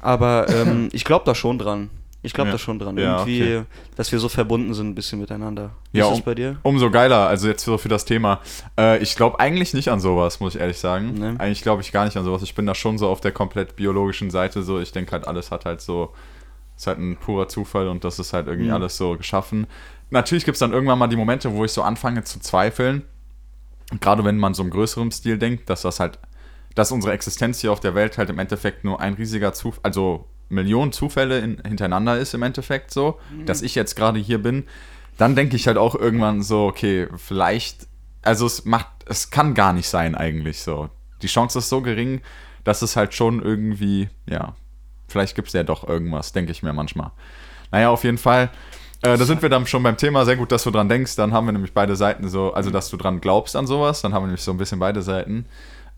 Aber 0.00 0.46
ähm, 0.48 0.88
ich 0.92 1.04
glaube 1.04 1.26
da 1.26 1.34
schon 1.34 1.58
dran. 1.58 1.90
Ich 2.24 2.32
glaube 2.32 2.48
Ja. 2.48 2.52
da 2.52 2.58
schon 2.58 2.78
dran. 2.78 2.96
Ja, 2.96 3.18
Irgendwie, 3.18 3.42
okay. 3.58 3.62
dass 3.96 4.10
wir 4.10 4.18
so 4.18 4.28
verbunden 4.28 4.72
sind 4.74 4.88
ein 4.88 4.94
bisschen 4.94 5.20
miteinander. 5.20 5.70
Wie 5.92 5.98
Ja, 5.98 6.04
ist 6.06 6.10
das 6.10 6.18
um- 6.18 6.24
bei 6.24 6.34
dir? 6.34 6.56
Umso 6.62 6.90
geiler, 6.90 7.28
also 7.28 7.46
jetzt 7.48 7.62
so 7.64 7.76
für 7.78 7.88
das 7.88 8.04
Thema. 8.06 8.40
Äh, 8.78 8.98
ich 9.02 9.14
glaube 9.14 9.38
eigentlich 9.40 9.74
nicht 9.74 9.88
an 9.90 10.00
sowas, 10.00 10.40
muss 10.40 10.54
ich 10.54 10.60
ehrlich 10.60 10.78
sagen. 10.78 11.12
Nee. 11.14 11.34
Eigentlich 11.38 11.62
glaube 11.62 11.82
ich 11.82 11.92
gar 11.92 12.04
nicht 12.06 12.16
an 12.16 12.24
sowas. 12.24 12.42
Ich 12.42 12.54
bin 12.54 12.64
da 12.66 12.74
schon 12.74 12.96
so 12.98 13.08
auf 13.08 13.20
der 13.20 13.30
komplett 13.32 13.76
biologischen 13.76 14.30
Seite 14.30 14.62
so. 14.62 14.80
Ich 14.80 14.90
denke 14.90 15.12
halt, 15.12 15.28
alles 15.28 15.50
hat 15.50 15.64
halt 15.66 15.80
so, 15.82 16.12
ist 16.76 16.86
halt 16.86 16.98
ein 16.98 17.16
purer 17.18 17.46
Zufall 17.46 17.88
und 17.88 18.02
das 18.04 18.18
ist 18.18 18.32
halt 18.32 18.46
irgendwie 18.48 18.68
Mhm. 18.68 18.74
alles 18.74 18.96
so 18.96 19.16
geschaffen. 19.16 19.66
Natürlich 20.10 20.44
gibt 20.46 20.54
es 20.56 20.60
dann 20.60 20.72
irgendwann 20.72 20.98
mal 20.98 21.06
die 21.08 21.16
Momente, 21.16 21.52
wo 21.52 21.64
ich 21.64 21.72
so 21.72 21.82
anfange 21.82 22.24
zu 22.24 22.40
zweifeln. 22.40 23.02
Gerade 24.00 24.24
wenn 24.24 24.38
man 24.38 24.54
so 24.54 24.62
im 24.62 24.70
größeren 24.70 25.10
Stil 25.12 25.36
denkt, 25.38 25.68
dass 25.68 25.82
das 25.82 26.00
halt, 26.00 26.18
dass 26.74 26.90
unsere 26.90 27.12
Existenz 27.12 27.60
hier 27.60 27.70
auf 27.70 27.80
der 27.80 27.94
Welt 27.94 28.16
halt 28.18 28.30
im 28.30 28.38
Endeffekt 28.38 28.82
nur 28.82 28.98
ein 29.00 29.14
riesiger 29.14 29.52
Zufall, 29.52 29.80
also 29.82 30.26
Millionen 30.48 30.92
Zufälle 30.92 31.38
in, 31.38 31.60
hintereinander 31.66 32.18
ist 32.18 32.34
im 32.34 32.42
Endeffekt 32.42 32.90
so, 32.90 33.18
dass 33.46 33.62
ich 33.62 33.74
jetzt 33.74 33.94
gerade 33.96 34.18
hier 34.18 34.42
bin, 34.42 34.64
dann 35.16 35.36
denke 35.36 35.56
ich 35.56 35.66
halt 35.66 35.78
auch 35.78 35.94
irgendwann 35.94 36.42
so, 36.42 36.66
okay, 36.66 37.08
vielleicht, 37.16 37.86
also 38.22 38.46
es 38.46 38.64
macht, 38.64 38.88
es 39.06 39.30
kann 39.30 39.54
gar 39.54 39.72
nicht 39.72 39.88
sein 39.88 40.14
eigentlich 40.14 40.60
so. 40.62 40.90
Die 41.22 41.28
Chance 41.28 41.58
ist 41.58 41.68
so 41.68 41.82
gering, 41.82 42.20
dass 42.64 42.82
es 42.82 42.96
halt 42.96 43.14
schon 43.14 43.42
irgendwie, 43.42 44.08
ja, 44.28 44.54
vielleicht 45.08 45.34
gibt 45.36 45.48
es 45.48 45.54
ja 45.54 45.62
doch 45.62 45.86
irgendwas, 45.86 46.32
denke 46.32 46.52
ich 46.52 46.62
mir 46.62 46.72
manchmal. 46.72 47.12
Naja, 47.70 47.90
auf 47.90 48.04
jeden 48.04 48.18
Fall. 48.18 48.50
Äh, 49.02 49.18
da 49.18 49.24
sind 49.24 49.42
wir 49.42 49.48
dann 49.48 49.66
schon 49.66 49.82
beim 49.82 49.96
Thema. 49.96 50.24
Sehr 50.24 50.36
gut, 50.36 50.50
dass 50.50 50.64
du 50.64 50.70
dran 50.70 50.88
denkst. 50.88 51.16
Dann 51.16 51.32
haben 51.32 51.46
wir 51.46 51.52
nämlich 51.52 51.74
beide 51.74 51.94
Seiten 51.96 52.28
so, 52.28 52.54
also 52.54 52.70
dass 52.70 52.88
du 52.88 52.96
dran 52.96 53.20
glaubst 53.20 53.56
an 53.56 53.66
sowas. 53.66 54.00
Dann 54.00 54.14
haben 54.14 54.22
wir 54.22 54.28
nämlich 54.28 54.42
so 54.42 54.50
ein 54.50 54.58
bisschen 54.58 54.78
beide 54.78 55.02
Seiten. 55.02 55.46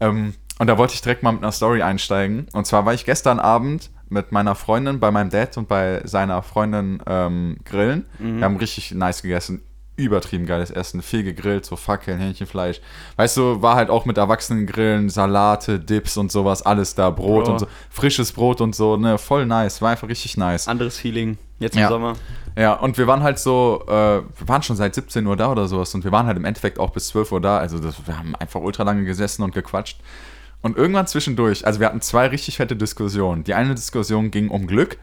Ähm, 0.01 0.35
und 0.59 0.67
da 0.67 0.79
wollte 0.79 0.95
ich 0.95 1.03
direkt 1.03 1.23
mal 1.23 1.33
mit 1.33 1.43
einer 1.43 1.53
Story 1.53 1.83
einsteigen. 1.83 2.49
Und 2.53 2.67
zwar 2.67 2.85
war 2.85 2.95
ich 2.95 3.05
gestern 3.05 3.39
Abend 3.39 3.91
mit 4.09 4.33
meiner 4.33 4.55
Freundin 4.55 5.01
bei 5.01 5.11
meinem 5.11 5.31
Dad 5.31 5.57
und 5.57 5.69
bei 5.69 6.01
seiner 6.05 6.43
Freundin 6.43 7.03
ähm, 7.07 7.57
grillen. 7.65 8.07
Wir 8.19 8.45
haben 8.45 8.57
richtig 8.57 8.93
nice 8.93 9.23
gegessen. 9.23 9.63
Übertrieben 9.99 10.45
geiles 10.45 10.71
Essen, 10.71 11.01
viel 11.01 11.23
gegrillt, 11.23 11.65
so 11.65 11.75
Fackeln, 11.75 12.19
Hähnchenfleisch. 12.19 12.83
Weißt 13.17 13.35
du, 13.39 13.63
war 13.63 13.77
halt 13.77 13.89
auch 13.89 14.05
mit 14.05 14.19
Erwachsenen 14.19 14.67
grillen, 14.67 15.09
Salate, 15.09 15.81
Dips 15.81 16.19
und 16.19 16.31
sowas, 16.31 16.61
alles 16.61 16.95
da, 16.95 17.09
Brot 17.09 17.45
Bro. 17.47 17.53
und 17.53 17.59
so. 17.61 17.67
Frisches 17.89 18.31
Brot 18.33 18.61
und 18.61 18.75
so, 18.75 18.99
ne, 18.99 19.17
voll 19.17 19.47
nice, 19.47 19.81
war 19.81 19.93
einfach 19.93 20.07
richtig 20.09 20.37
nice. 20.37 20.69
Anderes 20.69 20.99
Feeling, 20.99 21.39
jetzt 21.61 21.77
im 21.77 21.81
Ja. 21.81 21.89
Sommer. 21.89 22.13
Ja, 22.59 22.75
und 22.75 22.99
wir 22.99 23.07
waren 23.07 23.23
halt 23.23 23.39
so, 23.39 23.85
äh, 23.87 23.91
wir 23.91 24.23
waren 24.49 24.63
schon 24.63 24.77
seit 24.77 24.95
17 24.95 25.27
Uhr 25.27 25.35
da 25.37 25.51
oder 25.51 25.67
sowas 25.67 25.95
und 25.95 26.05
wir 26.05 26.13
waren 26.13 26.27
halt 26.27 26.37
im 26.37 26.45
Endeffekt 26.45 26.79
auch 26.79 26.91
bis 26.91 27.09
12 27.09 27.33
Uhr 27.33 27.41
da. 27.41 27.57
Also 27.57 27.79
das, 27.79 28.07
wir 28.07 28.19
haben 28.19 28.37
einfach 28.37 28.61
ultra 28.61 28.83
lange 28.83 29.05
gesessen 29.05 29.43
und 29.45 29.55
gequatscht. 29.55 29.99
Und 30.63 30.77
irgendwann 30.77 31.07
zwischendurch, 31.07 31.67
also 31.67 31.81
wir 31.81 31.87
hatten 31.87 32.01
zwei 32.01 32.27
richtig 32.27 32.57
fette 32.57 32.77
Diskussionen. 32.77 33.45
Die 33.45 33.55
eine 33.55 33.75
Diskussion 33.75 34.31
ging 34.31 34.49
um 34.49 34.67
Glück. 34.67 34.99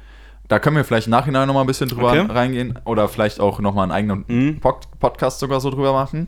Da 0.50 0.60
können 0.60 0.76
wir 0.76 0.84
vielleicht 0.84 1.08
im 1.08 1.12
Nachhinein 1.12 1.48
nochmal 1.48 1.64
ein 1.64 1.68
bisschen 1.68 1.88
drüber 1.90 2.12
Okay. 2.12 2.26
reingehen 2.30 2.78
oder 2.86 3.08
vielleicht 3.08 3.40
auch 3.40 3.60
nochmal 3.60 3.84
einen 3.84 3.92
eigenen 3.94 4.26
Mhm. 4.28 4.60
Pod 4.60 4.88
Podcast 5.00 5.40
sogar 5.40 5.62
so 5.62 5.70
drüber 5.70 5.94
machen. 5.94 6.28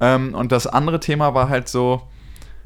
Ähm, 0.00 0.34
und 0.34 0.50
das 0.50 0.66
andere 0.66 0.98
Thema 0.98 1.34
war 1.34 1.48
halt 1.50 1.68
so, 1.68 2.02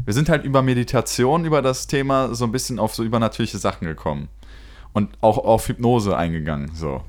wir 0.04 0.14
sind 0.14 0.28
halt 0.28 0.44
über 0.44 0.62
Meditation, 0.62 1.44
über 1.44 1.62
das 1.62 1.88
Thema 1.88 2.32
so 2.34 2.44
ein 2.44 2.52
bisschen 2.52 2.78
auf 2.78 2.94
so 2.94 3.02
übernatürliche 3.02 3.58
Sachen 3.58 3.86
gekommen. 3.86 4.28
Und 4.92 5.10
auch 5.20 5.36
auf 5.38 5.68
Hypnose 5.68 6.16
eingegangen, 6.16 6.70
so. 6.74 7.02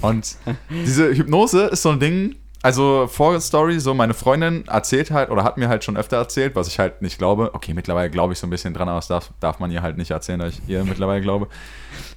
Und 0.00 0.36
diese 0.70 1.14
Hypnose 1.14 1.66
ist 1.66 1.82
so 1.82 1.90
ein 1.90 2.00
Ding, 2.00 2.34
also 2.62 3.08
Vorstory, 3.08 3.80
so 3.80 3.92
meine 3.92 4.14
Freundin 4.14 4.66
erzählt 4.68 5.10
halt 5.10 5.30
oder 5.30 5.42
hat 5.42 5.58
mir 5.58 5.68
halt 5.68 5.82
schon 5.82 5.96
öfter 5.96 6.16
erzählt, 6.16 6.54
was 6.54 6.68
ich 6.68 6.78
halt 6.78 7.02
nicht 7.02 7.18
glaube. 7.18 7.50
Okay, 7.54 7.74
mittlerweile 7.74 8.08
glaube 8.08 8.32
ich 8.32 8.38
so 8.38 8.46
ein 8.46 8.50
bisschen 8.50 8.72
dran, 8.72 8.88
aber 8.88 8.98
das 8.98 9.08
darf, 9.08 9.30
darf 9.40 9.58
man 9.58 9.70
ihr 9.72 9.82
halt 9.82 9.98
nicht 9.98 10.12
erzählen, 10.12 10.38
dass 10.38 10.54
ich 10.54 10.60
ihr 10.68 10.84
mittlerweile 10.84 11.20
glaube. 11.20 11.48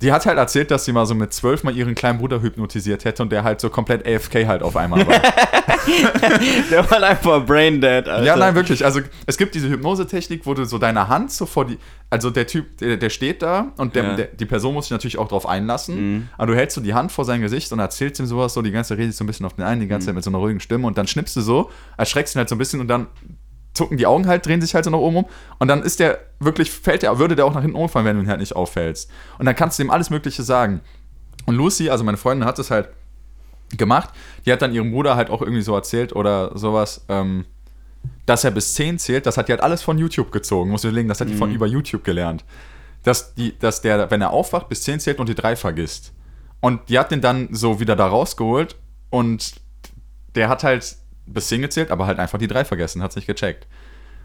Die 0.01 0.11
hat 0.11 0.25
halt 0.25 0.37
erzählt, 0.37 0.69
dass 0.69 0.85
sie 0.85 0.93
mal 0.93 1.05
so 1.07 1.15
mit 1.15 1.33
zwölf 1.33 1.63
mal 1.63 1.75
ihren 1.75 1.95
kleinen 1.95 2.19
Bruder 2.19 2.41
hypnotisiert 2.41 3.05
hätte 3.05 3.23
und 3.23 3.31
der 3.31 3.43
halt 3.43 3.59
so 3.59 3.69
komplett 3.69 4.07
AFK 4.07 4.45
halt 4.45 4.61
auf 4.61 4.75
einmal 4.77 5.05
war. 5.07 5.15
Der 6.71 6.89
war 6.89 7.03
einfach 7.03 7.45
brain 7.45 7.79
dead, 7.79 8.07
Alter. 8.07 8.23
Ja, 8.23 8.35
nein, 8.35 8.55
wirklich. 8.55 8.83
Also 8.83 9.01
es 9.25 9.37
gibt 9.37 9.55
diese 9.55 9.69
Hypnosetechnik, 9.69 10.45
wo 10.45 10.53
du 10.53 10.65
so 10.65 10.77
deine 10.77 11.07
Hand 11.07 11.31
so 11.31 11.45
vor 11.45 11.65
die. 11.65 11.77
Also 12.15 12.29
der 12.29 12.47
Typ, 12.47 12.77
der, 12.77 12.97
der 12.97 13.09
steht 13.09 13.41
da 13.41 13.71
und 13.77 13.95
der, 13.95 14.03
Ja. 14.03 14.15
der, 14.15 14.25
die 14.27 14.45
Person 14.45 14.73
muss 14.73 14.85
sich 14.85 14.91
natürlich 14.91 15.17
auch 15.17 15.27
drauf 15.27 15.45
einlassen. 15.47 15.95
Mhm. 16.13 16.29
Aber 16.37 16.47
du 16.47 16.55
hältst 16.55 16.75
so 16.75 16.81
die 16.81 16.93
Hand 16.93 17.11
vor 17.11 17.25
sein 17.25 17.41
Gesicht 17.41 17.71
und 17.71 17.79
erzählst 17.79 18.19
ihm 18.19 18.25
sowas, 18.25 18.53
so 18.53 18.61
die 18.61 18.71
ganze 18.71 18.89
Zeit 18.89 18.99
redest 18.99 19.17
so 19.17 19.23
ein 19.23 19.27
bisschen 19.27 19.45
auf 19.45 19.53
den 19.53 19.63
einen, 19.65 19.81
die 19.81 19.85
Mhm. 19.85 19.89
ganze 19.91 20.07
Zeit 20.07 20.15
mit 20.15 20.23
so 20.23 20.29
einer 20.29 20.39
ruhigen 20.39 20.59
Stimme 20.59 20.87
und 20.87 20.97
dann 20.97 21.07
schnippst 21.07 21.35
du 21.35 21.41
so, 21.41 21.69
erschreckst 21.97 22.35
ihn 22.35 22.39
halt 22.39 22.49
so 22.49 22.55
ein 22.55 22.59
bisschen 22.59 22.79
und 22.81 22.87
dann 22.87 23.07
zucken 23.73 23.97
die 23.97 24.05
Augen 24.07 24.25
halt, 24.27 24.45
drehen 24.45 24.61
sich 24.61 24.73
halt 24.73 24.85
so 24.85 24.91
nach 24.91 24.99
oben 24.99 25.17
um 25.17 25.25
und 25.59 25.67
dann 25.67 25.83
ist 25.83 25.99
der 25.99 26.19
wirklich, 26.39 26.71
fällt 26.71 27.01
der, 27.03 27.19
würde 27.19 27.35
der 27.35 27.45
auch 27.45 27.53
nach 27.53 27.61
hinten 27.61 27.75
umfallen, 27.75 28.05
wenn 28.05 28.15
du 28.15 28.23
ihn 28.23 28.29
halt 28.29 28.39
nicht 28.39 28.55
auffällst. 28.55 29.11
Und 29.37 29.45
dann 29.45 29.55
kannst 29.55 29.77
du 29.79 29.83
ihm 29.83 29.89
alles 29.89 30.09
Mögliche 30.09 30.43
sagen. 30.43 30.79
Und 31.45 31.55
Lucy, 31.55 31.89
also 31.89 32.03
meine 32.05 32.17
Freundin, 32.17 32.47
hat 32.47 32.57
es 32.57 32.71
halt 32.71 32.87
gemacht. 33.77 34.09
Die 34.45 34.51
hat 34.53 34.61
dann 34.61 34.73
ihrem 34.73 34.91
Bruder 34.91 35.15
halt 35.17 35.29
auch 35.29 35.41
irgendwie 35.41 35.61
so 35.61 35.75
erzählt 35.75 36.15
oder 36.15 36.57
sowas, 36.57 37.03
ähm, 37.09 37.45
dass 38.25 38.43
er 38.43 38.51
bis 38.51 38.73
10 38.73 38.99
zählt. 38.99 39.25
Das 39.25 39.37
hat 39.37 39.47
die 39.47 39.53
halt 39.53 39.61
alles 39.61 39.81
von 39.81 39.97
YouTube 39.97 40.31
gezogen. 40.31 40.71
Muss 40.71 40.83
ich 40.83 40.89
überlegen, 40.89 41.09
das 41.09 41.21
hat 41.21 41.29
die 41.29 41.35
von 41.35 41.51
über 41.51 41.67
YouTube 41.67 42.03
gelernt. 42.03 42.43
Dass, 43.03 43.35
die, 43.35 43.57
dass 43.59 43.81
der, 43.81 44.09
wenn 44.09 44.21
er 44.21 44.31
aufwacht, 44.31 44.69
bis 44.69 44.81
10 44.83 44.99
zählt 44.99 45.19
und 45.19 45.29
die 45.29 45.35
3 45.35 45.55
vergisst. 45.55 46.13
Und 46.59 46.89
die 46.89 46.97
hat 46.97 47.11
den 47.11 47.21
dann 47.21 47.49
so 47.51 47.79
wieder 47.79 47.95
da 47.95 48.07
rausgeholt 48.07 48.75
und 49.11 49.61
der 50.33 50.49
hat 50.49 50.63
halt 50.63 50.95
bis 51.27 51.47
10 51.47 51.61
gezählt, 51.61 51.91
aber 51.91 52.07
halt 52.07 52.19
einfach 52.19 52.39
die 52.39 52.47
3 52.47 52.65
vergessen, 52.65 53.03
hat 53.03 53.15
nicht 53.15 53.27
gecheckt. 53.27 53.67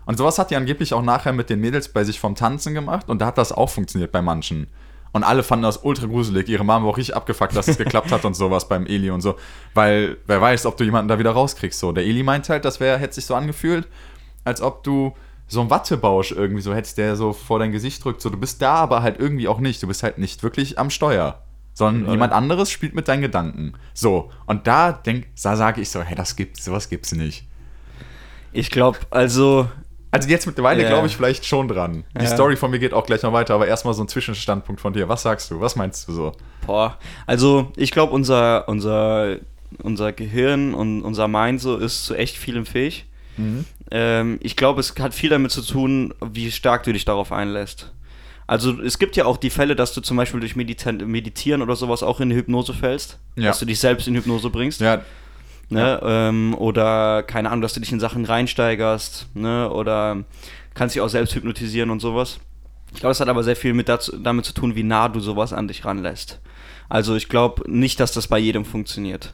Und 0.06 0.16
sowas 0.16 0.38
hat 0.38 0.50
die 0.50 0.56
angeblich 0.56 0.94
auch 0.94 1.02
nachher 1.02 1.32
mit 1.32 1.50
den 1.50 1.60
Mädels 1.60 1.92
bei 1.92 2.04
sich 2.04 2.18
vom 2.18 2.34
Tanzen 2.34 2.74
gemacht 2.74 3.08
und 3.08 3.20
da 3.20 3.26
hat 3.26 3.38
das 3.38 3.52
auch 3.52 3.68
funktioniert 3.68 4.12
bei 4.12 4.22
manchen. 4.22 4.68
Und 5.12 5.24
alle 5.24 5.42
fanden 5.42 5.64
das 5.64 5.78
ultra 5.82 6.06
gruselig. 6.06 6.48
Ihre 6.48 6.64
Mama 6.64 6.84
war 6.84 6.92
auch 6.92 6.96
richtig 6.96 7.16
abgefuckt, 7.16 7.56
dass 7.56 7.66
es 7.68 7.78
geklappt 7.78 8.12
hat 8.12 8.24
und 8.24 8.34
sowas 8.34 8.68
beim 8.68 8.86
Eli 8.86 9.10
und 9.10 9.20
so. 9.22 9.34
Weil 9.74 10.18
wer 10.26 10.40
weiß, 10.40 10.66
ob 10.66 10.76
du 10.76 10.84
jemanden 10.84 11.08
da 11.08 11.18
wieder 11.18 11.32
rauskriegst. 11.32 11.78
So. 11.80 11.90
Der 11.92 12.04
Eli 12.04 12.22
meint 12.22 12.48
halt, 12.48 12.64
das 12.64 12.78
wär, 12.78 12.96
hätte 12.98 13.14
sich 13.14 13.26
so 13.26 13.34
angefühlt, 13.34 13.88
als 14.44 14.62
ob 14.62 14.84
du 14.84 15.14
so 15.48 15.60
einen 15.60 15.70
Wattebausch 15.70 16.30
irgendwie 16.30 16.62
so 16.62 16.72
hättest, 16.72 16.96
der 16.98 17.16
so 17.16 17.32
vor 17.32 17.58
dein 17.58 17.72
Gesicht 17.72 18.04
drückt. 18.04 18.20
So, 18.22 18.30
du 18.30 18.36
bist 18.38 18.62
da, 18.62 18.74
aber 18.74 19.02
halt 19.02 19.18
irgendwie 19.18 19.48
auch 19.48 19.58
nicht. 19.58 19.82
Du 19.82 19.88
bist 19.88 20.04
halt 20.04 20.18
nicht 20.18 20.44
wirklich 20.44 20.78
am 20.78 20.90
Steuer. 20.90 21.42
Sondern 21.74 22.04
Ja. 22.06 22.12
jemand 22.12 22.32
anderes 22.32 22.70
spielt 22.70 22.94
mit 22.94 23.08
deinen 23.08 23.22
Gedanken. 23.22 23.72
So. 23.94 24.30
Und 24.46 24.66
da 24.68 24.92
denk, 24.92 25.26
da 25.42 25.56
sage 25.56 25.80
ich 25.80 25.88
so, 25.90 26.02
hey, 26.02 26.14
das 26.14 26.36
gibt's, 26.36 26.64
sowas 26.64 26.88
gibt's 26.88 27.10
nicht. 27.12 27.48
Ich 28.52 28.70
glaube, 28.70 28.98
also, 29.10 29.68
Also 30.12 30.28
jetzt 30.28 30.46
mittlerweile 30.46 30.82
Ja. 30.82 30.88
glaube 30.88 31.06
ich 31.06 31.16
vielleicht 31.16 31.46
schon 31.46 31.68
dran. 31.68 32.04
Die 32.18 32.24
Ja. 32.24 32.28
Story 32.30 32.56
von 32.56 32.70
mir 32.70 32.78
geht 32.80 32.92
auch 32.92 33.06
gleich 33.06 33.22
noch 33.22 33.32
weiter, 33.32 33.54
aber 33.54 33.68
erstmal 33.68 33.94
so 33.94 34.02
ein 34.02 34.08
Zwischenstandpunkt 34.08 34.80
von 34.80 34.92
dir. 34.92 35.08
Was 35.08 35.22
sagst 35.22 35.50
du? 35.50 35.60
Was 35.60 35.76
meinst 35.76 36.08
du 36.08 36.12
so? 36.12 36.32
boah. 36.66 36.98
Also, 37.26 37.72
ich 37.76 37.90
glaube, 37.92 38.12
unser, 38.12 38.68
unser, 38.68 39.36
unser 39.82 40.12
Gehirn 40.12 40.74
und 40.74 41.02
unser 41.02 41.26
Mind 41.28 41.60
so 41.60 41.76
ist 41.76 42.04
zu 42.04 42.14
echt 42.14 42.36
vielem 42.36 42.66
fähig. 42.66 43.06
Ähm, 43.90 44.38
ich 44.42 44.56
glaube, 44.56 44.80
es 44.80 44.94
hat 44.98 45.14
viel 45.14 45.30
damit 45.30 45.50
zu 45.50 45.62
tun, 45.62 46.12
wie 46.24 46.50
stark 46.50 46.82
du 46.84 46.92
dich 46.92 47.04
darauf 47.04 47.32
einlässt. 47.32 47.90
Also 48.46 48.80
es 48.82 48.98
gibt 48.98 49.16
ja 49.16 49.24
auch 49.26 49.36
die 49.36 49.48
Fälle, 49.50 49.76
dass 49.76 49.94
du 49.94 50.00
zum 50.00 50.16
Beispiel 50.16 50.40
durch 50.40 50.56
Meditieren 50.56 51.62
oder 51.62 51.76
sowas 51.76 52.02
auch 52.02 52.20
in 52.20 52.30
Hypnose 52.32 52.74
fällst, 52.74 53.18
Ja. 53.36 53.44
dass 53.44 53.60
du 53.60 53.64
dich 53.64 53.78
selbst 53.78 54.08
in 54.08 54.14
Hypnose 54.16 54.50
bringst. 54.50 54.80
Ja, 54.80 55.02
Ne? 55.70 56.00
Ähm, 56.02 56.54
oder 56.58 57.22
keine 57.22 57.48
Ahnung, 57.48 57.62
dass 57.62 57.74
du 57.74 57.80
dich 57.80 57.92
in 57.92 58.00
Sachen 58.00 58.24
reinsteigerst, 58.24 59.28
ne? 59.34 59.70
Oder 59.70 60.24
kannst 60.74 60.94
dich 60.94 61.02
auch 61.02 61.08
selbst 61.08 61.34
hypnotisieren 61.34 61.90
und 61.90 62.00
sowas. 62.00 62.40
Ich 62.92 63.00
glaube, 63.00 63.12
es 63.12 63.20
hat 63.20 63.28
aber 63.28 63.44
sehr 63.44 63.56
viel 63.56 63.72
mit 63.72 63.88
dazu, 63.88 64.16
damit 64.18 64.44
zu 64.44 64.52
tun, 64.52 64.74
wie 64.74 64.82
nah 64.82 65.08
du 65.08 65.20
sowas 65.20 65.52
an 65.52 65.68
dich 65.68 65.84
ranlässt. 65.84 66.40
Also 66.88 67.14
ich 67.14 67.28
glaube 67.28 67.70
nicht, 67.70 68.00
dass 68.00 68.12
das 68.12 68.26
bei 68.26 68.38
jedem 68.38 68.64
funktioniert. 68.64 69.32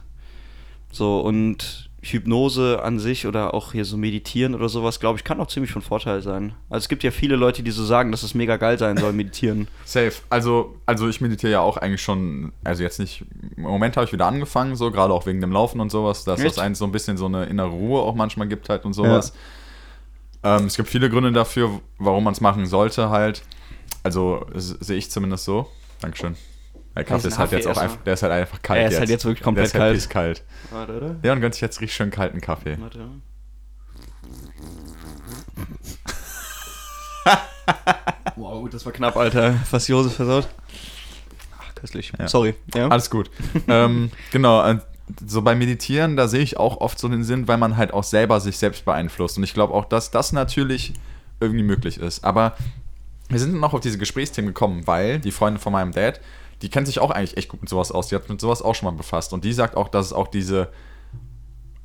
So, 0.91 1.19
und 1.21 1.86
Hypnose 2.13 2.81
an 2.83 2.99
sich 2.99 3.27
oder 3.27 3.53
auch 3.53 3.71
hier 3.71 3.85
so 3.85 3.97
meditieren 3.97 4.55
oder 4.55 4.69
sowas, 4.69 4.99
glaube 4.99 5.17
ich, 5.17 5.23
kann 5.23 5.39
auch 5.39 5.47
ziemlich 5.47 5.71
von 5.71 5.81
Vorteil 5.81 6.21
sein. 6.21 6.53
Also 6.69 6.83
es 6.83 6.89
gibt 6.89 7.03
ja 7.03 7.11
viele 7.11 7.35
Leute, 7.35 7.63
die 7.63 7.71
so 7.71 7.85
sagen, 7.85 8.11
dass 8.11 8.23
es 8.23 8.33
mega 8.33 8.57
geil 8.57 8.77
sein 8.77 8.97
soll, 8.97 9.13
meditieren. 9.13 9.67
safe. 9.85 10.13
Also, 10.29 10.75
also 10.85 11.07
ich 11.07 11.21
meditiere 11.21 11.51
ja 11.51 11.59
auch 11.61 11.77
eigentlich 11.77 12.01
schon, 12.01 12.51
also 12.63 12.83
jetzt 12.83 12.99
nicht, 12.99 13.25
im 13.55 13.63
Moment 13.63 13.97
habe 13.97 14.05
ich 14.05 14.13
wieder 14.13 14.25
angefangen, 14.25 14.75
so, 14.75 14.91
gerade 14.91 15.13
auch 15.13 15.25
wegen 15.25 15.41
dem 15.41 15.51
Laufen 15.51 15.79
und 15.79 15.91
sowas, 15.91 16.23
dass 16.23 16.39
Echt? 16.39 16.57
das 16.57 16.59
einen 16.59 16.75
so 16.75 16.85
ein 16.85 16.91
bisschen 16.91 17.17
so 17.17 17.25
eine 17.25 17.45
innere 17.45 17.69
Ruhe 17.69 18.01
auch 18.01 18.15
manchmal 18.15 18.47
gibt 18.47 18.69
halt 18.69 18.85
und 18.85 18.93
sowas. 18.93 19.33
Ähm, 20.43 20.65
es 20.65 20.77
gibt 20.77 20.89
viele 20.89 21.09
Gründe 21.09 21.31
dafür, 21.31 21.81
warum 21.97 22.23
man 22.23 22.33
es 22.33 22.41
machen 22.41 22.65
sollte 22.65 23.09
halt. 23.09 23.43
Also 24.03 24.45
sehe 24.53 24.97
ich 24.97 25.11
zumindest 25.11 25.45
so. 25.45 25.67
Dankeschön. 26.01 26.35
Weil 26.97 27.03
Kaffee 27.03 27.27
ist 27.27 27.37
halt 27.37 27.51
Kaffee 27.51 27.63
jetzt 27.63 27.67
auch 27.67 27.79
einfach, 27.79 27.97
der 27.97 28.13
ist 28.15 28.23
halt 28.23 28.33
einfach 28.33 28.59
kalt. 28.63 28.81
Er 28.81 28.87
ist 28.87 28.97
halt 28.97 29.09
jetzt 29.09 29.23
wirklich 29.23 29.43
komplett 29.43 29.71
der 29.71 29.91
ist 29.91 30.09
kalt. 30.09 30.41
Halt 30.41 30.41
kalt. 30.71 30.87
Warte, 30.87 30.97
oder? 30.97 31.15
Leon 31.21 31.41
gönnt 31.41 31.53
sich 31.53 31.61
jetzt 31.61 31.79
richtig 31.79 31.95
schön 31.95 32.09
kalten 32.09 32.41
Kaffee. 32.41 32.75
Warte. 32.79 33.07
wow, 38.35 38.61
gut, 38.61 38.73
das 38.73 38.83
war 38.83 38.93
knapp, 38.93 39.15
Alter. 39.15 39.59
Was 39.69 39.87
Josef 39.87 40.15
versaut. 40.15 40.47
Ach, 41.59 41.75
köstlich. 41.75 42.11
Ja. 42.17 42.27
Sorry. 42.27 42.55
Ja. 42.73 42.87
Alles 42.87 43.11
gut. 43.11 43.29
ähm, 43.67 44.09
genau, 44.31 44.67
äh, 44.67 44.79
so 45.23 45.43
beim 45.43 45.59
Meditieren, 45.59 46.17
da 46.17 46.27
sehe 46.27 46.41
ich 46.41 46.57
auch 46.57 46.81
oft 46.81 46.97
so 46.97 47.07
den 47.09 47.23
Sinn, 47.23 47.47
weil 47.47 47.59
man 47.59 47.77
halt 47.77 47.93
auch 47.93 48.03
selber 48.03 48.39
sich 48.39 48.57
selbst 48.57 48.85
beeinflusst. 48.85 49.37
Und 49.37 49.43
ich 49.43 49.53
glaube 49.53 49.75
auch, 49.75 49.85
dass 49.85 50.09
das 50.09 50.31
natürlich 50.31 50.93
irgendwie 51.39 51.63
möglich 51.63 51.99
ist. 51.99 52.23
Aber 52.23 52.57
wir 53.29 53.37
sind 53.37 53.53
noch 53.59 53.75
auf 53.75 53.81
diese 53.81 53.99
Gesprächsthemen 53.99 54.47
gekommen, 54.47 54.87
weil 54.87 55.19
die 55.19 55.29
Freundin 55.29 55.61
von 55.61 55.73
meinem 55.73 55.91
Dad, 55.91 56.21
die 56.61 56.69
kennt 56.69 56.87
sich 56.87 56.99
auch 56.99 57.11
eigentlich 57.11 57.37
echt 57.37 57.49
gut 57.49 57.61
mit 57.61 57.69
sowas 57.69 57.91
aus. 57.91 58.07
Die 58.07 58.15
hat 58.15 58.29
mit 58.29 58.41
sowas 58.41 58.61
auch 58.61 58.75
schon 58.75 58.87
mal 58.87 58.97
befasst. 58.97 59.33
Und 59.33 59.43
die 59.43 59.53
sagt 59.53 59.75
auch, 59.75 59.89
dass 59.89 60.07
es 60.07 60.13
auch 60.13 60.27
diese, 60.27 60.69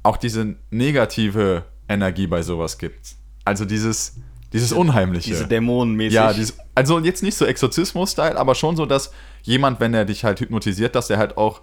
auch 0.02 0.16
diese 0.16 0.56
negative 0.70 1.64
Energie 1.88 2.26
bei 2.26 2.42
sowas 2.42 2.78
gibt. 2.78 3.16
Also 3.44 3.64
dieses, 3.64 4.16
dieses 4.52 4.72
Unheimliche. 4.72 5.30
Diese 5.30 5.46
Dämonenmäßig. 5.46 6.14
Ja, 6.14 6.32
dieses, 6.32 6.56
also 6.74 6.98
jetzt 7.00 7.22
nicht 7.22 7.36
so 7.36 7.44
Exorzismus-Style, 7.44 8.38
aber 8.38 8.54
schon 8.54 8.76
so, 8.76 8.86
dass 8.86 9.12
jemand, 9.42 9.80
wenn 9.80 9.92
er 9.94 10.04
dich 10.04 10.24
halt 10.24 10.40
hypnotisiert, 10.40 10.94
dass 10.94 11.10
er 11.10 11.18
halt 11.18 11.36
auch 11.36 11.62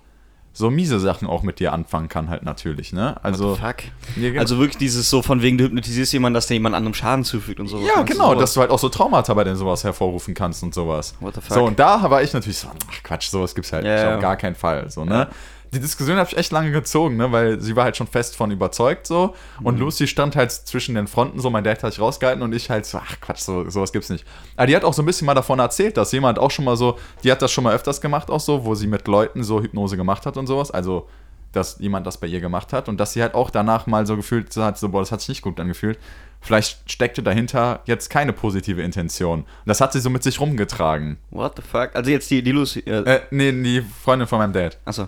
so 0.59 0.69
miese 0.69 0.99
Sachen 0.99 1.25
auch 1.25 1.41
mit 1.41 1.61
dir 1.61 1.71
anfangen 1.71 2.09
kann, 2.09 2.29
halt 2.29 2.43
natürlich, 2.43 2.91
ne? 2.91 3.15
Also. 3.23 3.55
Fuck. 3.55 3.77
Ja, 4.17 4.29
genau. 4.29 4.41
Also 4.41 4.59
wirklich 4.59 4.77
dieses 4.77 5.09
so 5.09 5.21
von 5.21 5.41
wegen, 5.41 5.57
du 5.57 5.63
hypnotisierst 5.63 6.11
jemanden, 6.11 6.33
dass 6.33 6.47
der 6.47 6.55
jemand 6.55 6.75
anderem 6.75 6.93
Schaden 6.93 7.23
zufügt 7.23 7.61
und 7.61 7.67
sowas. 7.67 7.87
ja, 7.95 8.03
genau, 8.03 8.31
sowas? 8.31 8.39
dass 8.41 8.53
du 8.55 8.59
halt 8.59 8.69
auch 8.69 8.77
so 8.77 8.89
Traumata 8.89 9.33
bei 9.33 9.45
denen 9.45 9.55
sowas 9.55 9.85
hervorrufen 9.85 10.33
kannst 10.33 10.61
und 10.61 10.73
sowas. 10.73 11.15
What 11.21 11.35
the 11.35 11.41
fuck? 11.41 11.53
So, 11.53 11.63
und 11.63 11.79
da 11.79 12.09
war 12.09 12.21
ich 12.21 12.33
natürlich 12.33 12.57
so, 12.57 12.67
ach 12.91 13.03
Quatsch, 13.03 13.29
sowas 13.29 13.55
gibt's 13.55 13.71
halt 13.71 13.85
Ja, 13.85 13.93
nicht, 13.93 14.03
ja. 14.03 14.15
auf 14.15 14.21
gar 14.21 14.35
keinen 14.35 14.55
Fall, 14.55 14.89
so, 14.91 15.05
ne? 15.05 15.29
Die 15.73 15.79
Diskussion 15.79 16.17
habe 16.17 16.27
ich 16.31 16.35
echt 16.37 16.51
lange 16.51 16.71
gezogen, 16.71 17.17
ne, 17.17 17.31
weil 17.31 17.61
sie 17.61 17.75
war 17.75 17.83
halt 17.83 17.95
schon 17.95 18.07
fest 18.07 18.35
von 18.35 18.49
überzeugt, 18.49 19.05
so. 19.05 19.35
Und 19.61 19.75
Mhm. 19.75 19.81
Lucy 19.81 20.07
stand 20.07 20.35
halt 20.35 20.51
zwischen 20.51 20.95
den 20.95 21.05
Fronten, 21.07 21.39
so, 21.39 21.49
mein 21.49 21.63
Dad 21.63 21.83
hat 21.83 21.91
sich 21.93 22.01
rausgehalten 22.01 22.41
und 22.41 22.53
ich 22.53 22.69
halt 22.69 22.85
so, 22.87 22.97
ach 22.97 23.19
Quatsch, 23.21 23.41
so, 23.41 23.69
sowas 23.69 23.91
gibt's 23.91 24.09
nicht. 24.09 24.25
Aber 24.55 24.65
die 24.67 24.75
hat 24.75 24.83
auch 24.83 24.93
so 24.93 25.03
ein 25.03 25.05
bisschen 25.05 25.25
mal 25.27 25.35
davon 25.35 25.59
erzählt, 25.59 25.95
dass 25.97 26.11
jemand 26.11 26.39
auch 26.39 26.49
schon 26.51 26.65
mal 26.65 26.75
so, 26.75 26.97
die 27.23 27.31
hat 27.31 27.41
das 27.41 27.51
schon 27.51 27.63
mal 27.63 27.75
öfters 27.75 28.01
gemacht, 28.01 28.29
auch 28.31 28.39
so, 28.39 28.65
wo 28.65 28.73
sie 28.75 28.87
mit 28.87 29.07
Leuten 29.07 29.43
so 29.43 29.61
Hypnose 29.61 29.95
gemacht 29.95 30.25
hat 30.25 30.37
und 30.37 30.47
sowas. 30.47 30.71
Also, 30.71 31.07
dass 31.51 31.77
jemand 31.79 32.05
das 32.05 32.17
bei 32.17 32.27
ihr 32.27 32.41
gemacht 32.41 32.73
hat 32.73 32.89
und 32.89 32.99
dass 32.99 33.13
sie 33.13 33.21
halt 33.23 33.33
auch 33.33 33.49
danach 33.49 33.87
mal 33.87 34.05
so 34.05 34.15
gefühlt 34.15 34.55
hat, 34.57 34.77
so, 34.77 34.89
boah, 34.89 34.99
das 35.01 35.11
hat 35.11 35.19
sich 35.21 35.29
nicht 35.29 35.41
gut 35.41 35.59
angefühlt. 35.59 35.97
Vielleicht 36.41 36.89
steckte 36.89 37.21
dahinter 37.21 37.81
jetzt 37.85 38.09
keine 38.09 38.33
positive 38.33 38.81
Intention. 38.81 39.39
Und 39.41 39.47
das 39.65 39.81
hat 39.81 39.91
sie 39.93 39.99
so 39.99 40.09
mit 40.09 40.23
sich 40.23 40.39
rumgetragen. 40.39 41.17
What 41.31 41.53
the 41.57 41.61
fuck? 41.61 41.89
Also 41.95 42.11
jetzt 42.11 42.29
die, 42.31 42.41
die 42.41 42.51
Lucy. 42.53 42.79
Äh, 42.81 43.01
Äh, 43.01 43.19
nee, 43.31 43.51
die 43.51 43.81
Freundin 43.81 44.27
von 44.27 44.39
meinem 44.39 44.53
Dad. 44.53 44.77
achso. 44.85 45.07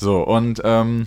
So, 0.00 0.22
und 0.22 0.60
ähm, 0.64 1.06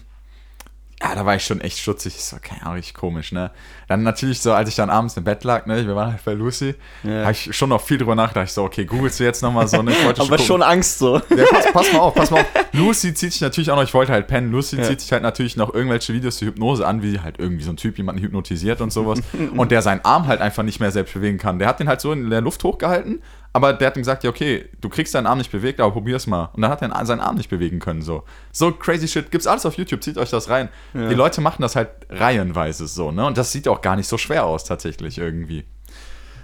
ja, 1.02 1.16
da 1.16 1.26
war 1.26 1.36
ich 1.36 1.44
schon 1.44 1.60
echt 1.60 1.80
stutzig. 1.80 2.16
Ich 2.16 2.24
so, 2.24 2.38
keine 2.42 2.62
Ahnung, 2.62 2.76
richtig 2.76 2.94
komisch, 2.94 3.34
ne? 3.34 3.52
Dann 3.90 4.04
natürlich 4.04 4.40
so, 4.40 4.54
als 4.54 4.70
ich 4.70 4.76
dann 4.76 4.90
abends 4.90 5.18
im 5.18 5.26
Bett 5.26 5.44
lag, 5.44 5.66
ne, 5.66 5.86
wir 5.86 5.96
waren 5.98 6.12
halt 6.14 6.24
bei 6.24 6.32
Lucy, 6.34 6.76
Ja. 7.04 7.24
habe 7.24 7.32
ich 7.34 7.54
schon 7.54 7.68
noch 7.70 7.82
viel 7.82 7.98
drüber 7.98 8.16
nachgedacht. 8.16 8.46
Ich 8.48 8.54
so, 8.54 8.64
okay, 8.64 8.86
googelst 8.86 9.20
du 9.20 9.26
jetzt 9.26 9.42
nochmal 9.42 9.68
so, 9.68 9.82
ne? 9.82 9.92
Ich 9.92 10.06
wollte 10.06 10.22
Aber 10.22 10.30
gucken. 10.38 10.46
schon 10.46 10.62
Angst 10.64 11.00
so. 11.00 11.18
Ja, 11.18 11.46
pass, 11.52 11.74
pass 11.74 11.92
mal 11.92 12.00
auf, 12.00 12.14
pass 12.16 12.32
mal 12.32 12.40
auf. 12.42 12.46
Lucy 12.72 13.14
zieht 13.14 13.34
sich 13.34 13.42
natürlich 13.42 13.70
auch 13.72 13.76
noch, 13.76 13.84
ich 13.84 13.94
wollte 13.94 14.14
halt 14.14 14.28
pennen, 14.28 14.50
Lucy 14.52 14.78
Ja. 14.78 14.84
zieht 14.84 15.02
sich 15.02 15.12
halt 15.12 15.24
natürlich 15.24 15.58
noch 15.58 15.74
irgendwelche 15.74 16.14
Videos 16.14 16.38
zur 16.38 16.48
Hypnose 16.48 16.88
an, 16.88 17.02
wie 17.04 17.20
halt 17.20 17.38
irgendwie 17.38 17.64
so 17.64 17.72
ein 17.72 17.78
Typ 17.78 17.98
jemanden 17.98 18.22
hypnotisiert 18.22 18.80
und 18.80 18.94
sowas. 18.94 19.20
und 19.58 19.72
der 19.72 19.82
seinen 19.82 20.06
Arm 20.06 20.28
halt 20.28 20.40
einfach 20.40 20.64
nicht 20.64 20.80
mehr 20.80 20.92
selbst 20.92 21.14
bewegen 21.16 21.38
kann. 21.38 21.60
Der 21.60 21.68
hat 21.68 21.82
den 21.82 21.90
halt 21.90 22.00
so 22.00 22.14
in 22.14 22.30
der 22.30 22.40
Luft 22.42 22.64
hochgehalten, 22.64 23.22
aber 23.56 23.74
der 23.74 23.88
hat 23.88 23.96
ihm 23.96 24.02
gesagt, 24.02 24.24
ja, 24.24 24.32
okay, 24.32 24.68
du 24.82 24.90
kriegst 24.90 25.14
deinen 25.14 25.28
Arm 25.28 25.38
nicht 25.38 25.52
bewegt, 25.52 25.80
aber 25.80 25.92
probier's 25.92 26.26
mal. 26.26 26.50
Und 26.54 26.64
dann 26.64 26.72
hat 26.72 26.82
er 26.82 27.06
seinen 27.06 27.22
Arm 27.22 27.36
nicht 27.36 27.50
bewegen 27.50 27.80
können, 27.80 28.02
so. 28.02 28.24
So 28.52 28.72
crazy 28.72 29.08
shit, 29.08 29.30
gibt's 29.30 29.46
alles 29.46 29.66
auf 29.68 29.76
YouTube, 29.78 30.04
zieht 30.04 30.18
euch 30.18 30.32
das 30.32 30.50
rein. 30.50 30.70
Ja. 30.96 31.08
Die 31.08 31.14
Leute 31.14 31.40
machen 31.40 31.62
das 31.62 31.76
halt 31.76 31.90
reihenweise 32.10 32.88
so, 32.88 33.12
ne? 33.12 33.26
Und 33.28 33.38
das 33.38 33.52
sieht 33.52 33.68
auch 33.68 33.82
gar 33.82 33.96
nicht 33.96 34.08
so 34.08 34.18
schwer 34.18 34.46
aus, 34.46 34.64
tatsächlich 34.64 35.20
irgendwie. 35.20 35.66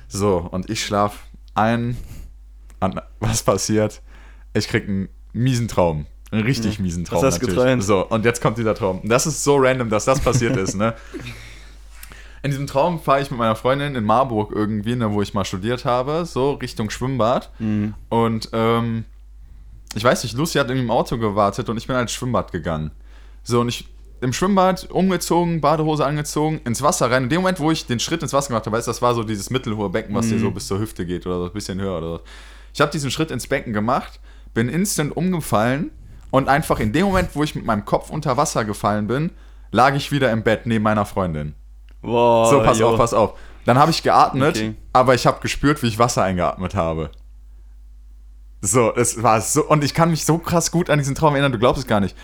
So, 0.07 0.37
und 0.37 0.69
ich 0.69 0.85
schlaf 0.85 1.23
ein. 1.55 1.97
Und 2.79 3.01
was 3.19 3.41
passiert? 3.41 4.01
Ich 4.53 4.67
krieg 4.67 4.87
einen 4.87 5.09
miesen 5.33 5.67
Traum. 5.67 6.05
Einen 6.31 6.43
richtig 6.43 6.79
miesen 6.79 7.05
Traum. 7.05 7.23
hast 7.23 7.37
du 7.37 7.39
natürlich. 7.39 7.55
geträumt? 7.55 7.83
So, 7.83 8.07
und 8.07 8.23
jetzt 8.23 8.39
kommt 8.39 8.59
dieser 8.59 8.75
Traum. 8.75 9.01
Das 9.03 9.25
ist 9.25 9.43
so 9.43 9.57
random, 9.57 9.89
dass 9.89 10.05
das 10.05 10.19
passiert 10.19 10.55
ist, 10.57 10.75
ne? 10.75 10.93
In 12.41 12.51
diesem 12.51 12.67
Traum 12.67 12.99
fahre 12.99 13.21
ich 13.21 13.31
mit 13.31 13.39
meiner 13.39 13.55
Freundin 13.55 13.95
in 13.95 14.03
Marburg 14.03 14.51
irgendwie, 14.53 14.95
ne, 14.95 15.11
wo 15.11 15.21
ich 15.21 15.33
mal 15.33 15.45
studiert 15.45 15.85
habe, 15.85 16.25
so 16.25 16.53
Richtung 16.53 16.89
Schwimmbad. 16.89 17.51
Mhm. 17.59 17.93
Und 18.09 18.49
ähm, 18.53 19.05
ich 19.95 20.03
weiß 20.03 20.23
nicht, 20.23 20.37
Lucy 20.37 20.59
hat 20.59 20.67
irgendwie 20.67 20.85
im 20.85 20.91
Auto 20.91 21.17
gewartet 21.17 21.69
und 21.69 21.77
ich 21.77 21.87
bin 21.87 21.95
als 21.95 22.11
Schwimmbad 22.11 22.51
gegangen. 22.51 22.91
So, 23.43 23.61
und 23.61 23.69
ich 23.69 23.87
im 24.21 24.33
Schwimmbad 24.33 24.89
umgezogen, 24.91 25.61
Badehose 25.61 26.05
angezogen, 26.05 26.59
ins 26.65 26.81
Wasser 26.81 27.09
rein. 27.09 27.23
In 27.23 27.29
dem 27.29 27.41
Moment, 27.41 27.59
wo 27.59 27.71
ich 27.71 27.85
den 27.85 27.99
Schritt 27.99 28.21
ins 28.21 28.33
Wasser 28.33 28.49
gemacht 28.49 28.65
habe, 28.65 28.75
weißt 28.75 28.87
du, 28.87 28.91
das 28.91 29.01
war 29.01 29.15
so 29.15 29.23
dieses 29.23 29.49
mittelhohe 29.49 29.89
Becken, 29.89 30.13
was 30.13 30.27
dir 30.27 30.39
so 30.39 30.51
bis 30.51 30.67
zur 30.67 30.79
Hüfte 30.79 31.05
geht 31.05 31.25
oder 31.25 31.39
so 31.39 31.45
ein 31.45 31.53
bisschen 31.53 31.79
höher 31.79 31.97
oder 31.97 32.07
so. 32.17 32.19
Ich 32.73 32.81
habe 32.81 32.91
diesen 32.91 33.11
Schritt 33.11 33.31
ins 33.31 33.47
Becken 33.47 33.73
gemacht, 33.73 34.19
bin 34.53 34.69
instant 34.69 35.15
umgefallen 35.15 35.91
und 36.31 36.49
einfach 36.49 36.79
in 36.79 36.91
dem 36.91 37.05
Moment, 37.05 37.29
wo 37.33 37.43
ich 37.43 37.55
mit 37.55 37.65
meinem 37.65 37.85
Kopf 37.85 38.09
unter 38.09 38.37
Wasser 38.37 38.65
gefallen 38.65 39.07
bin, 39.07 39.31
lag 39.71 39.95
ich 39.95 40.11
wieder 40.11 40.31
im 40.31 40.43
Bett 40.43 40.65
neben 40.65 40.83
meiner 40.83 41.05
Freundin. 41.05 41.55
Wow, 42.01 42.49
So, 42.49 42.59
pass 42.63 42.79
jo. 42.79 42.89
auf, 42.89 42.97
pass 42.97 43.13
auf. 43.13 43.33
Dann 43.65 43.77
habe 43.77 43.91
ich 43.91 44.01
geatmet, 44.03 44.55
Okay. 44.57 44.75
aber 44.93 45.13
ich 45.15 45.27
habe 45.27 45.41
gespürt, 45.41 45.83
wie 45.83 45.87
ich 45.87 45.99
Wasser 45.99 46.23
eingeatmet 46.23 46.75
habe. 46.75 47.11
So, 48.61 48.93
es 48.95 49.21
war 49.23 49.39
so, 49.41 49.65
und 49.65 49.83
ich 49.83 49.93
kann 49.93 50.09
mich 50.11 50.25
so 50.25 50.37
krass 50.37 50.71
gut 50.71 50.89
an 50.89 50.99
diesen 50.99 51.15
Traum 51.15 51.33
erinnern, 51.33 51.51
du 51.51 51.59
glaubst 51.59 51.81
es 51.81 51.87
gar 51.87 51.99
nicht. 51.99 52.15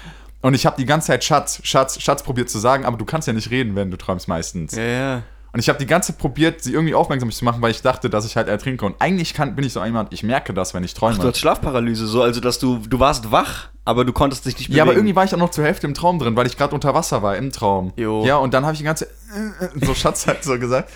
Und 0.41 0.53
ich 0.53 0.65
habe 0.65 0.75
die 0.77 0.85
ganze 0.85 1.07
Zeit 1.07 1.23
Schatz, 1.23 1.59
Schatz, 1.63 2.01
Schatz 2.01 2.23
probiert 2.23 2.49
zu 2.49 2.59
sagen, 2.59 2.85
aber 2.85 2.97
du 2.97 3.05
kannst 3.05 3.27
ja 3.27 3.33
nicht 3.33 3.49
reden, 3.51 3.75
wenn 3.75 3.89
du 3.89 3.97
träumst 3.97 4.27
meistens. 4.27 4.75
Ja, 4.75 4.83
ja. 4.83 5.23
Und 5.55 5.61
ich 5.61 5.69
habe 5.69 5.79
die 5.79 5.85
ganze 5.85 6.11
Zeit 6.11 6.19
probiert, 6.19 6.61
sie 6.61 6.73
irgendwie 6.73 6.95
aufmerksam 6.95 7.31
zu 7.31 7.45
machen, 7.45 7.61
weil 7.61 7.71
ich 7.71 7.81
dachte, 7.81 8.09
dass 8.09 8.25
ich 8.25 8.35
halt 8.35 8.49
ertrinke. 8.49 8.85
Und 8.85 8.95
eigentlich 8.99 9.33
kann, 9.33 9.55
bin 9.55 9.63
ich 9.63 9.71
so 9.71 9.81
jemand, 9.81 10.11
ich 10.11 10.21
merke 10.21 10.53
das, 10.53 10.73
wenn 10.73 10.83
ich 10.83 10.93
träume. 10.93 11.17
Du 11.17 11.29
hast 11.29 11.37
Schlafparalyse, 11.37 12.07
so, 12.07 12.21
also 12.23 12.41
dass 12.41 12.59
du, 12.59 12.79
du 12.79 12.99
warst 12.99 13.31
wach, 13.31 13.69
aber 13.85 14.03
du 14.03 14.11
konntest 14.11 14.45
dich 14.45 14.57
nicht 14.57 14.67
bewegen. 14.67 14.79
Ja, 14.79 14.83
aber 14.83 14.95
irgendwie 14.95 15.15
war 15.15 15.23
ich 15.23 15.33
auch 15.33 15.39
noch 15.39 15.51
zur 15.51 15.63
Hälfte 15.63 15.87
im 15.87 15.93
Traum 15.93 16.19
drin, 16.19 16.35
weil 16.35 16.45
ich 16.45 16.57
gerade 16.57 16.75
unter 16.75 16.93
Wasser 16.93 17.23
war 17.23 17.37
im 17.37 17.53
Traum. 17.53 17.93
Jo. 17.95 18.25
Ja, 18.25 18.35
und 18.35 18.53
dann 18.53 18.65
habe 18.65 18.73
ich 18.73 18.79
die 18.79 18.83
ganze 18.83 19.05
äh, 19.05 19.79
so 19.85 19.93
Schatz 19.93 20.27
halt 20.27 20.43
so 20.43 20.59
gesagt. 20.59 20.91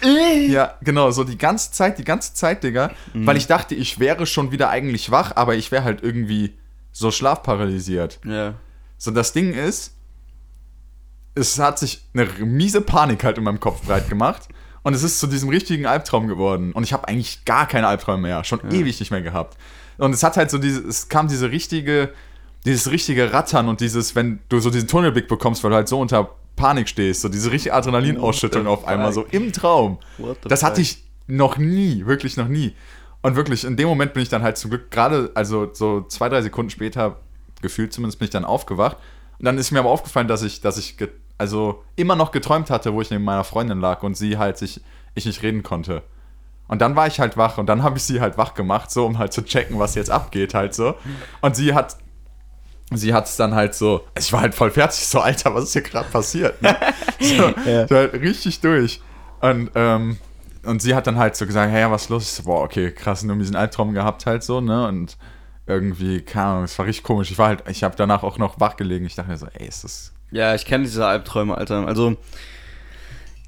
ja, 0.50 0.74
genau, 0.82 1.10
so 1.12 1.24
die 1.24 1.38
ganze 1.38 1.72
Zeit, 1.72 1.98
die 1.98 2.04
ganze 2.04 2.34
Zeit, 2.34 2.62
Digga, 2.62 2.92
weil 3.14 3.38
ich 3.38 3.48
dachte, 3.48 3.76
ich 3.76 4.02
wäre 4.02 4.26
schon 4.26 4.52
wieder 4.52 4.70
eigentlich 4.70 5.10
wach, 5.10 5.32
aber 5.38 5.56
ich 5.56 5.72
wäre 5.72 5.86
halt 5.86 6.04
irgendwie 6.04 6.54
so 6.92 7.12
schlafparalysiert. 7.12 8.20
Ja. 8.26 8.56
So 8.98 9.12
das 9.12 9.32
Ding 9.32 9.54
ist, 9.54 9.94
es 11.40 11.58
hat 11.60 11.80
sich 11.80 12.04
eine 12.14 12.28
miese 12.46 12.82
Panik 12.82 13.24
halt 13.24 13.38
in 13.38 13.44
meinem 13.44 13.60
Kopf 13.60 13.82
breit 13.84 14.10
gemacht 14.10 14.48
und 14.84 14.94
es 14.94 15.04
ist 15.04 15.20
zu 15.20 15.28
diesem 15.28 15.50
richtigen 15.50 15.86
Albtraum 15.86 16.28
geworden 16.28 16.72
und 16.74 16.84
ich 16.84 16.94
habe 16.94 17.08
eigentlich 17.08 17.46
gar 17.46 17.68
keine 17.68 17.88
Albträume 17.88 18.24
mehr, 18.24 18.44
schon 18.44 18.60
ewig 18.72 19.00
nicht 19.00 19.12
mehr 19.12 19.22
gehabt. 19.22 19.58
Und 19.98 20.14
es 20.14 20.24
hat 20.24 20.38
halt 20.38 20.50
so 20.50 20.58
diese, 20.58 20.88
es 20.88 21.10
kam 21.10 21.28
diese 21.28 21.52
richtige, 21.52 22.14
dieses 22.66 22.90
richtige 22.92 23.34
Rattern 23.34 23.68
und 23.68 23.82
dieses, 23.82 24.16
wenn 24.16 24.40
du 24.50 24.60
so 24.60 24.70
diesen 24.70 24.88
Tunnelblick 24.88 25.28
bekommst, 25.28 25.64
weil 25.64 25.72
du 25.72 25.76
halt 25.76 25.88
so 25.88 26.00
unter 26.00 26.30
Panik 26.56 26.88
stehst, 26.90 27.22
so 27.22 27.30
diese 27.30 27.52
richtige 27.52 27.74
Adrenalinausschüttung 27.74 28.68
auf 28.68 28.88
einmal, 28.88 29.14
so 29.14 29.26
im 29.32 29.52
Traum. 29.54 29.98
Das 30.48 30.64
hatte 30.64 30.82
ich 30.82 31.04
noch 31.28 31.58
nie, 31.58 32.06
wirklich 32.06 32.38
noch 32.38 32.48
nie. 32.48 32.74
Und 33.22 33.36
wirklich, 33.36 33.66
in 33.66 33.76
dem 33.76 33.88
Moment 33.88 34.14
bin 34.14 34.24
ich 34.24 34.30
dann 34.30 34.44
halt 34.44 34.58
zum 34.58 34.72
Glück 34.72 34.92
gerade, 34.92 35.32
also 35.36 35.70
so 35.74 36.02
zwei, 36.02 36.30
drei 36.30 36.42
Sekunden 36.42 36.70
später, 36.70 37.18
gefühlt 37.62 37.92
zumindest, 37.94 38.20
bin 38.20 38.26
ich 38.26 38.32
dann 38.32 38.46
aufgewacht. 38.46 38.98
Und 39.38 39.46
dann 39.46 39.58
ist 39.58 39.72
mir 39.72 39.80
aber 39.80 39.90
aufgefallen, 39.90 40.28
dass 40.28 40.42
ich, 40.42 40.62
dass 40.62 40.78
ich, 40.78 40.96
also 41.40 41.84
immer 41.96 42.16
noch 42.16 42.32
geträumt 42.32 42.70
hatte, 42.70 42.94
wo 42.94 43.02
ich 43.02 43.10
neben 43.10 43.24
meiner 43.24 43.44
Freundin 43.44 43.80
lag 43.80 44.04
und 44.04 44.16
sie 44.16 44.38
halt 44.38 44.58
sich, 44.60 44.82
ich 45.16 45.26
nicht 45.26 45.42
reden 45.42 45.64
konnte. 45.64 46.04
Und 46.68 46.82
dann 46.82 46.96
war 46.96 47.08
ich 47.08 47.20
halt 47.20 47.36
wach 47.38 47.58
und 47.58 47.66
dann 47.66 47.82
habe 47.84 47.98
ich 47.98 48.04
sie 48.04 48.22
halt 48.22 48.38
wach 48.38 48.54
gemacht, 48.54 48.92
so 48.92 49.06
um 49.06 49.18
halt 49.18 49.34
zu 49.34 49.44
checken, 49.44 49.80
was 49.80 49.96
jetzt 49.96 50.12
abgeht, 50.12 50.54
halt 50.54 50.76
so. 50.76 50.94
Und 51.42 51.56
sie 51.56 51.74
hat, 51.74 51.98
sie 52.94 53.14
hat 53.14 53.26
es 53.26 53.38
dann 53.38 53.56
halt 53.56 53.74
so, 53.74 54.06
ich 54.18 54.32
war 54.32 54.42
halt 54.42 54.54
voll 54.54 54.70
fertig, 54.72 55.06
so, 55.08 55.20
Alter, 55.20 55.56
was 55.56 55.64
ist 55.66 55.74
hier 55.74 55.82
gerade 55.82 56.10
passiert? 56.10 56.62
Ne? 56.62 56.76
So, 57.22 57.54
Ja. 57.70 57.86
so 57.88 57.96
halt 57.96 58.14
richtig 58.14 58.62
durch. 58.62 59.02
Und, 59.42 59.72
ähm, 59.76 60.18
und 60.64 60.82
sie 60.82 60.96
hat 60.96 61.06
dann 61.08 61.18
halt 61.18 61.36
so 61.36 61.46
gesagt, 61.46 61.72
hey, 61.72 61.90
was 61.92 62.04
ist 62.04 62.10
los? 62.10 62.24
Ich 62.24 62.30
so, 62.32 62.44
boah, 62.44 62.64
okay, 62.64 62.92
krass, 62.92 63.24
nur 63.24 63.36
diesen 63.38 63.56
Albtraum 63.56 63.94
gehabt 63.94 64.26
halt 64.26 64.44
so, 64.44 64.62
ne? 64.62 64.88
Und 64.88 65.18
irgendwie, 65.68 66.22
keine 66.22 66.46
Ahnung, 66.48 66.64
es 66.64 66.78
war 66.80 66.86
richtig 66.86 67.04
komisch. 67.04 67.30
Ich 67.32 67.38
war 67.38 67.48
halt, 67.48 67.64
ich 67.70 67.84
habe 67.84 67.96
danach 67.96 68.24
auch 68.24 68.38
noch 68.38 68.60
wach 68.60 68.76
gelegen. 68.76 69.06
Ich 69.06 69.16
dachte 69.16 69.30
mir 69.32 69.38
so, 69.38 69.48
ey, 69.54 69.68
ist 69.68 69.84
das. 69.84 70.14
Ja, 70.32 70.56
ich 70.56 70.66
kenne 70.66 70.84
diese 70.84 71.06
Albträume, 71.06 71.58
Alter. 71.58 71.88
Also, 71.88 72.18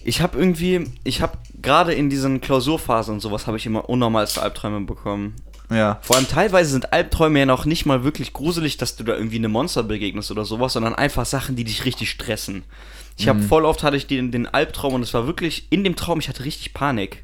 ich 0.03 0.21
habe 0.21 0.37
irgendwie, 0.37 0.89
ich 1.03 1.21
habe 1.21 1.37
gerade 1.61 1.93
in 1.93 2.09
diesen 2.09 2.41
Klausurphasen 2.41 3.15
und 3.15 3.19
sowas, 3.19 3.47
habe 3.47 3.57
ich 3.57 3.65
immer 3.65 3.87
unnormalste 3.87 4.41
Albträume 4.41 4.81
bekommen. 4.81 5.35
Ja. 5.69 5.99
Vor 6.01 6.17
allem 6.17 6.27
teilweise 6.27 6.71
sind 6.71 6.91
Albträume 6.91 7.39
ja 7.39 7.45
noch 7.45 7.65
nicht 7.65 7.85
mal 7.85 8.03
wirklich 8.03 8.33
gruselig, 8.33 8.77
dass 8.77 8.97
du 8.97 9.03
da 9.03 9.15
irgendwie 9.15 9.37
einem 9.37 9.51
Monster 9.51 9.83
begegnest 9.83 10.29
oder 10.31 10.43
sowas, 10.43 10.73
sondern 10.73 10.95
einfach 10.95 11.25
Sachen, 11.25 11.55
die 11.55 11.63
dich 11.63 11.85
richtig 11.85 12.09
stressen. 12.09 12.63
Ich 13.17 13.27
habe 13.27 13.41
voll 13.41 13.65
oft 13.65 13.83
hatte 13.83 13.97
ich 13.97 14.07
den, 14.07 14.31
den 14.31 14.47
Albtraum 14.47 14.95
und 14.95 15.03
es 15.03 15.13
war 15.13 15.27
wirklich 15.27 15.67
in 15.69 15.83
dem 15.83 15.95
Traum, 15.95 16.19
ich 16.19 16.27
hatte 16.27 16.43
richtig 16.43 16.73
Panik. 16.73 17.23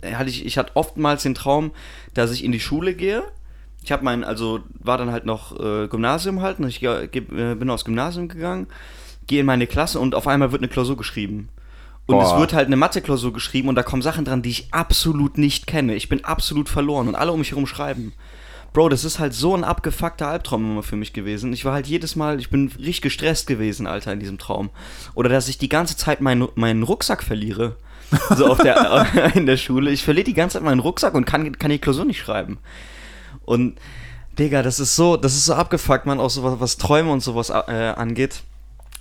Äh, 0.00 0.14
Hatte 0.14 0.30
ich, 0.30 0.44
ich 0.44 0.58
hatte 0.58 0.72
oftmals 0.74 1.22
den 1.22 1.34
Traum, 1.34 1.70
dass 2.14 2.32
ich 2.32 2.42
in 2.42 2.52
die 2.52 2.60
Schule 2.60 2.94
gehe 2.94 3.22
ich 3.82 3.92
habe 3.92 4.04
mein, 4.04 4.24
also 4.24 4.60
war 4.78 4.98
dann 4.98 5.10
halt 5.10 5.24
noch 5.26 5.58
äh, 5.58 5.88
Gymnasium 5.88 6.42
halt, 6.42 6.58
und 6.58 6.68
ich 6.68 6.80
ge- 6.80 7.08
ge- 7.08 7.52
äh, 7.52 7.54
bin 7.54 7.70
aufs 7.70 7.84
Gymnasium 7.84 8.28
gegangen, 8.28 8.66
gehe 9.26 9.40
in 9.40 9.46
meine 9.46 9.66
Klasse 9.66 9.98
und 10.00 10.14
auf 10.14 10.26
einmal 10.26 10.52
wird 10.52 10.62
eine 10.62 10.68
Klausur 10.70 10.96
geschrieben. 10.96 11.48
Und 12.06 12.16
Boah. 12.16 12.24
es 12.34 12.40
wird 12.40 12.52
halt 12.52 12.66
eine 12.66 12.76
Mathe-Klausur 12.76 13.32
geschrieben 13.32 13.68
und 13.68 13.76
da 13.76 13.82
kommen 13.82 14.02
Sachen 14.02 14.24
dran, 14.24 14.42
die 14.42 14.50
ich 14.50 14.74
absolut 14.74 15.38
nicht 15.38 15.66
kenne. 15.66 15.94
Ich 15.94 16.08
bin 16.08 16.24
absolut 16.24 16.68
verloren 16.68 17.06
und 17.08 17.14
alle 17.14 17.30
um 17.32 17.38
mich 17.38 17.52
herum 17.52 17.66
schreiben. 17.66 18.12
Bro, 18.72 18.88
das 18.88 19.04
ist 19.04 19.18
halt 19.18 19.32
so 19.34 19.54
ein 19.56 19.64
abgefuckter 19.64 20.28
Albtraum 20.28 20.64
immer 20.72 20.82
für 20.82 20.96
mich 20.96 21.12
gewesen. 21.12 21.52
Ich 21.52 21.64
war 21.64 21.72
halt 21.72 21.86
jedes 21.86 22.16
Mal, 22.16 22.38
ich 22.38 22.50
bin 22.50 22.68
richtig 22.78 23.02
gestresst 23.02 23.46
gewesen, 23.46 23.86
Alter, 23.86 24.12
in 24.12 24.20
diesem 24.20 24.38
Traum. 24.38 24.70
Oder 25.14 25.28
dass 25.28 25.48
ich 25.48 25.58
die 25.58 25.68
ganze 25.68 25.96
Zeit 25.96 26.20
meinen, 26.20 26.48
meinen 26.54 26.82
Rucksack 26.82 27.22
verliere. 27.22 27.76
So 28.36 28.46
auf 28.46 28.58
der, 28.58 29.06
in 29.34 29.46
der 29.46 29.56
Schule. 29.56 29.90
Ich 29.90 30.02
verliere 30.04 30.24
die 30.24 30.34
ganze 30.34 30.54
Zeit 30.58 30.64
meinen 30.64 30.80
Rucksack 30.80 31.14
und 31.14 31.24
kann, 31.26 31.56
kann 31.58 31.70
die 31.70 31.78
Klausur 31.78 32.04
nicht 32.04 32.20
schreiben. 32.20 32.58
Und, 33.50 33.78
Digga, 34.38 34.62
das 34.62 34.78
ist 34.78 34.94
so, 34.94 35.16
das 35.16 35.34
ist 35.34 35.46
so 35.46 35.54
abgefuckt, 35.54 36.06
man, 36.06 36.20
auch 36.20 36.30
so 36.30 36.44
was, 36.44 36.60
was 36.60 36.76
Träume 36.76 37.10
und 37.10 37.20
sowas 37.20 37.50
äh, 37.50 37.52
angeht. 37.96 38.42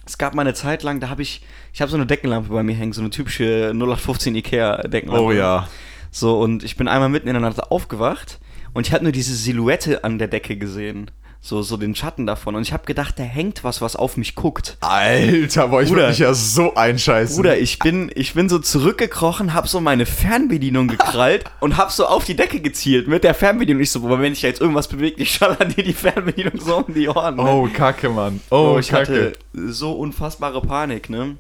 Es 0.06 0.18
gab 0.18 0.34
mal 0.34 0.42
eine 0.42 0.56
Zeit 0.56 0.82
lang, 0.82 1.00
da 1.00 1.10
habe 1.10 1.22
ich, 1.22 1.46
ich 1.72 1.82
habe 1.82 1.92
so 1.92 1.98
eine 1.98 2.08
Deckenlampe 2.08 2.52
bei 2.52 2.64
mir 2.64 2.74
hängen, 2.74 2.94
so 2.94 3.02
eine 3.02 3.12
typische 3.12 3.72
0815 3.74 4.36
Ikea 4.36 4.88
Deckenlampe. 4.88 5.24
Oh 5.24 5.32
ja. 5.32 5.68
So, 6.10 6.40
und 6.40 6.64
ich 6.64 6.78
bin 6.78 6.88
einmal 6.88 7.10
mitten 7.10 7.28
in 7.28 7.34
der 7.36 7.42
Nacht 7.42 7.62
aufgewacht 7.72 8.40
und 8.74 8.88
ich 8.88 8.94
habe 8.94 9.04
nur 9.04 9.12
diese 9.12 9.36
Silhouette 9.36 10.04
an 10.04 10.18
der 10.18 10.28
Decke 10.28 10.58
gesehen. 10.58 11.12
So, 11.42 11.62
so 11.62 11.78
den 11.78 11.96
Schatten 11.96 12.28
davon. 12.28 12.56
Und 12.56 12.64
ich 12.64 12.74
habe 12.74 12.86
gedacht, 12.86 13.18
da 13.18 13.24
hängt 13.24 13.64
was, 13.64 13.82
was 13.82 13.96
auf 13.96 14.18
mich 14.18 14.36
guckt. 14.36 14.78
Alter, 14.82 15.70
boah, 15.70 15.82
ich 15.82 15.90
würde 15.90 16.10
mich 16.10 16.20
ja 16.20 16.34
so 16.34 16.76
einscheißen. 16.76 17.38
Bruder, 17.38 17.58
ich 17.58 17.80
bin, 17.80 18.12
ich 18.14 18.34
bin 18.34 18.50
so 18.50 18.60
zurückgekrochen, 18.60 19.54
hab 19.54 19.68
so 19.70 19.80
meine 19.80 20.06
Fernbedienung 20.06 20.90
gekrallt 20.90 21.46
und 21.62 21.78
hab 21.78 21.92
so 21.92 22.06
auf 22.08 22.26
die 22.26 22.36
Decke 22.36 22.60
gezielt 22.60 23.08
mit 23.08 23.24
der 23.24 23.34
Fernbedienung. 23.34 23.82
Ich 23.82 23.92
so, 23.92 24.04
aber 24.04 24.20
wenn 24.20 24.34
sich 24.34 24.44
jetzt 24.44 24.60
irgendwas 24.60 24.90
bewegt, 24.90 25.20
ich 25.20 25.32
schaller 25.32 25.64
dir 25.66 25.84
die 25.84 25.94
Fernbedienung 25.94 26.60
so 26.60 26.78
um 26.86 26.94
die 26.94 27.08
Ohren. 27.08 27.38
Ne? 27.38 27.44
Oh, 27.44 27.70
Kacke, 27.74 28.10
Mann. 28.10 28.42
Oh, 28.50 28.72
Bro, 28.74 28.80
ich 28.80 28.90
Kacke. 28.90 29.12
hatte 29.12 29.34
so 29.72 29.94
unfassbare 29.94 30.62
Panik, 30.62 31.10
ne? 31.10 31.38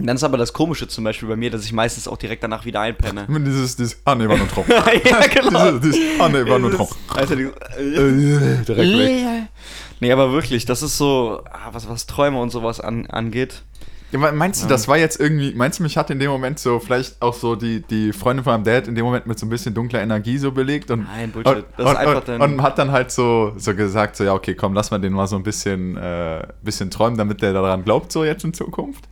Und 0.00 0.06
dann 0.06 0.16
ist 0.16 0.24
aber 0.24 0.38
das 0.38 0.52
Komische 0.54 0.88
zum 0.88 1.04
Beispiel 1.04 1.28
bei 1.28 1.36
mir, 1.36 1.50
dass 1.50 1.62
ich 1.64 1.72
meistens 1.74 2.08
auch 2.08 2.16
direkt 2.16 2.42
danach 2.42 2.64
wieder 2.64 2.80
einpenne. 2.80 3.26
Dieses, 3.28 3.76
dieses, 3.76 4.00
ah, 4.06 4.14
nee, 4.14 4.26
war 4.26 4.38
nur 4.38 4.48
Traum. 4.48 4.64
ja, 4.68 5.20
genau. 5.26 5.72
dieses, 5.78 5.80
dieses, 5.82 6.20
ah, 6.20 6.28
nee, 6.30 6.48
war 6.48 6.58
nur 6.58 6.72
Traum. 6.72 6.88
Alter, 7.14 7.36
die, 7.36 7.42
Äh, 7.44 8.64
direkt 8.64 8.78
weg. 8.98 9.42
Nee, 10.00 10.10
aber 10.12 10.32
wirklich, 10.32 10.64
das 10.64 10.82
ist 10.82 10.96
so, 10.96 11.42
ah, 11.50 11.68
was, 11.72 11.86
was 11.88 12.06
Träume 12.06 12.40
und 12.40 12.48
sowas 12.50 12.80
an, 12.80 13.06
angeht. 13.06 13.62
Ja, 14.12 14.18
meinst 14.32 14.64
du, 14.64 14.66
das 14.66 14.88
war 14.88 14.96
jetzt 14.96 15.20
irgendwie, 15.20 15.54
meinst 15.54 15.78
du, 15.78 15.82
mich 15.84 15.96
hat 15.96 16.10
in 16.10 16.18
dem 16.18 16.30
Moment 16.30 16.58
so 16.58 16.80
vielleicht 16.80 17.20
auch 17.22 17.34
so 17.34 17.54
die, 17.54 17.80
die 17.82 18.12
Freundin 18.12 18.42
von 18.42 18.54
meinem 18.54 18.64
Dad 18.64 18.88
in 18.88 18.94
dem 18.96 19.04
Moment 19.04 19.26
mit 19.26 19.38
so 19.38 19.46
ein 19.46 19.50
bisschen 19.50 19.72
dunkler 19.72 20.00
Energie 20.00 20.36
so 20.38 20.50
belegt 20.50 20.90
und, 20.90 21.04
Nein, 21.04 21.30
Bullshit. 21.30 21.56
und, 21.58 21.64
Das 21.76 21.84
ist 21.86 21.90
und, 21.92 21.96
einfach 21.96 22.16
und, 22.16 22.28
dein- 22.28 22.40
und 22.40 22.62
hat 22.62 22.78
dann 22.78 22.90
halt 22.90 23.12
so, 23.12 23.52
so 23.56 23.74
gesagt, 23.74 24.16
so 24.16 24.24
ja, 24.24 24.32
okay, 24.32 24.54
komm, 24.54 24.72
lass 24.74 24.90
mal 24.90 24.98
den 24.98 25.12
mal 25.12 25.28
so 25.28 25.36
ein 25.36 25.44
bisschen, 25.44 25.96
äh, 25.96 26.44
bisschen 26.62 26.90
träumen, 26.90 27.18
damit 27.18 27.40
der 27.42 27.52
daran 27.52 27.84
glaubt, 27.84 28.10
so 28.10 28.24
jetzt 28.24 28.42
in 28.44 28.52
Zukunft. 28.54 29.04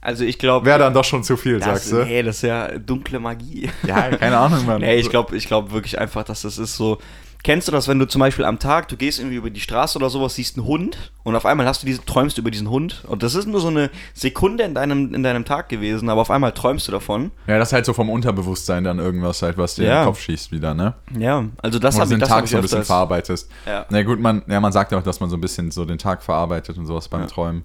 Also 0.00 0.24
ich 0.24 0.38
glaube. 0.38 0.66
Wäre 0.66 0.78
dann 0.78 0.94
doch 0.94 1.04
schon 1.04 1.22
zu 1.24 1.36
viel, 1.36 1.58
das, 1.58 1.64
sagst 1.66 1.92
du? 1.92 2.04
Nee, 2.04 2.22
das 2.22 2.36
ist 2.36 2.42
ja 2.42 2.68
dunkle 2.78 3.20
Magie. 3.20 3.68
Ja, 3.86 4.08
keine 4.16 4.38
Ahnung, 4.38 4.64
Mann. 4.66 4.80
Nee, 4.80 4.96
ich 4.96 5.10
glaube 5.10 5.36
ich 5.36 5.46
glaub 5.46 5.72
wirklich 5.72 5.98
einfach, 5.98 6.24
dass 6.24 6.42
das 6.42 6.58
ist 6.58 6.76
so. 6.76 6.98
Kennst 7.42 7.68
du 7.68 7.72
das, 7.72 7.88
wenn 7.88 7.98
du 7.98 8.06
zum 8.06 8.18
Beispiel 8.20 8.44
am 8.44 8.58
Tag, 8.58 8.88
du 8.88 8.98
gehst 8.98 9.18
irgendwie 9.18 9.36
über 9.38 9.48
die 9.48 9.60
Straße 9.60 9.96
oder 9.96 10.10
sowas, 10.10 10.34
siehst 10.34 10.58
einen 10.58 10.66
Hund 10.66 11.10
und 11.22 11.34
auf 11.34 11.46
einmal 11.46 11.64
hast 11.66 11.82
du 11.82 11.86
diese, 11.86 12.04
träumst 12.04 12.36
du 12.36 12.42
über 12.42 12.50
diesen 12.50 12.68
Hund 12.68 13.02
und 13.08 13.22
das 13.22 13.34
ist 13.34 13.46
nur 13.46 13.62
so 13.62 13.68
eine 13.68 13.88
Sekunde 14.12 14.62
in 14.64 14.74
deinem, 14.74 15.14
in 15.14 15.22
deinem 15.22 15.46
Tag 15.46 15.70
gewesen, 15.70 16.10
aber 16.10 16.20
auf 16.20 16.30
einmal 16.30 16.52
träumst 16.52 16.86
du 16.86 16.92
davon. 16.92 17.30
Ja, 17.46 17.58
das 17.58 17.70
ist 17.70 17.72
halt 17.72 17.86
so 17.86 17.94
vom 17.94 18.10
Unterbewusstsein 18.10 18.84
dann 18.84 18.98
irgendwas 18.98 19.40
halt, 19.40 19.56
was 19.56 19.76
dir 19.76 19.84
Ja. 19.84 19.92
in 19.92 19.98
den 20.00 20.04
Kopf 20.08 20.20
schießt 20.20 20.52
wieder, 20.52 20.74
ne? 20.74 20.92
Ja, 21.18 21.46
also 21.62 21.78
das 21.78 21.94
habe 21.98 22.08
so 22.08 22.12
ich, 22.12 22.18
den 22.18 22.20
das 22.20 22.28
Tag 22.28 22.46
so 22.46 22.56
ein 22.56 22.62
bisschen 22.62 22.84
verarbeitest. 22.84 23.50
Ja. 23.66 23.86
Na 23.88 24.02
gut, 24.02 24.20
man, 24.20 24.42
ja, 24.46 24.60
man 24.60 24.72
sagt 24.72 24.92
ja 24.92 24.98
auch, 24.98 25.02
dass 25.02 25.20
man 25.20 25.30
so 25.30 25.38
ein 25.38 25.40
bisschen 25.40 25.70
so 25.70 25.86
den 25.86 25.96
Tag 25.96 26.22
verarbeitet 26.22 26.76
und 26.76 26.84
sowas 26.84 27.08
beim 27.08 27.22
Ja. 27.22 27.26
Träumen. 27.26 27.64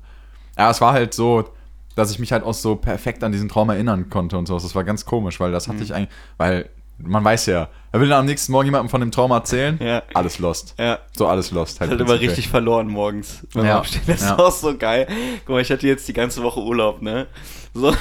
Ja, 0.58 0.70
es 0.72 0.80
war 0.80 0.94
halt 0.94 1.14
so, 1.14 1.50
dass 1.96 2.12
ich 2.12 2.20
mich 2.20 2.32
halt 2.32 2.44
auch 2.44 2.54
so 2.54 2.76
perfekt 2.76 3.24
an 3.24 3.32
diesen 3.32 3.50
Traum 3.50 3.70
erinnern 3.70 4.10
konnte 4.10 4.38
und 4.38 4.46
sowas. 4.48 4.64
Das 4.64 4.76
war 4.76 4.84
ganz 4.84 5.06
komisch, 5.06 5.40
weil 5.40 5.52
das 5.52 5.68
hatte 5.68 5.78
Mhm. 5.78 5.84
ich 5.84 5.94
eigentlich, 5.94 6.10
weil 6.38 6.70
man 6.98 7.24
weiß 7.24 7.48
ja, 7.48 7.70
er 7.96 8.02
will 8.02 8.10
dann 8.10 8.20
am 8.20 8.26
nächsten 8.26 8.52
Morgen 8.52 8.66
jemandem 8.66 8.90
von 8.90 9.00
dem 9.00 9.12
Traum 9.12 9.32
erzählen, 9.32 9.80
Ja. 9.82 10.04
alles 10.14 10.40
lost. 10.40 10.76
Ja. 10.78 11.00
So 11.18 11.28
alles 11.28 11.52
lost. 11.52 11.80
Halt 11.80 11.92
immer 11.92 12.00
prinzipiell. 12.00 12.30
richtig 12.30 12.50
verloren 12.50 12.88
morgens. 12.88 13.40
Wenn 13.54 13.66
Ja. 13.66 13.80
aufsteht. 13.80 14.02
Das 14.08 14.22
Ja. 14.22 14.34
ist 14.34 14.40
auch 14.40 14.52
so 14.52 14.78
geil. 14.78 15.08
Guck 15.46 15.56
mal, 15.56 15.62
ich 15.62 15.72
hatte 15.72 15.88
jetzt 15.88 16.08
die 16.08 16.14
ganze 16.14 16.44
Woche 16.44 16.60
Urlaub, 16.60 17.02
ne? 17.02 17.28
So. 17.74 17.94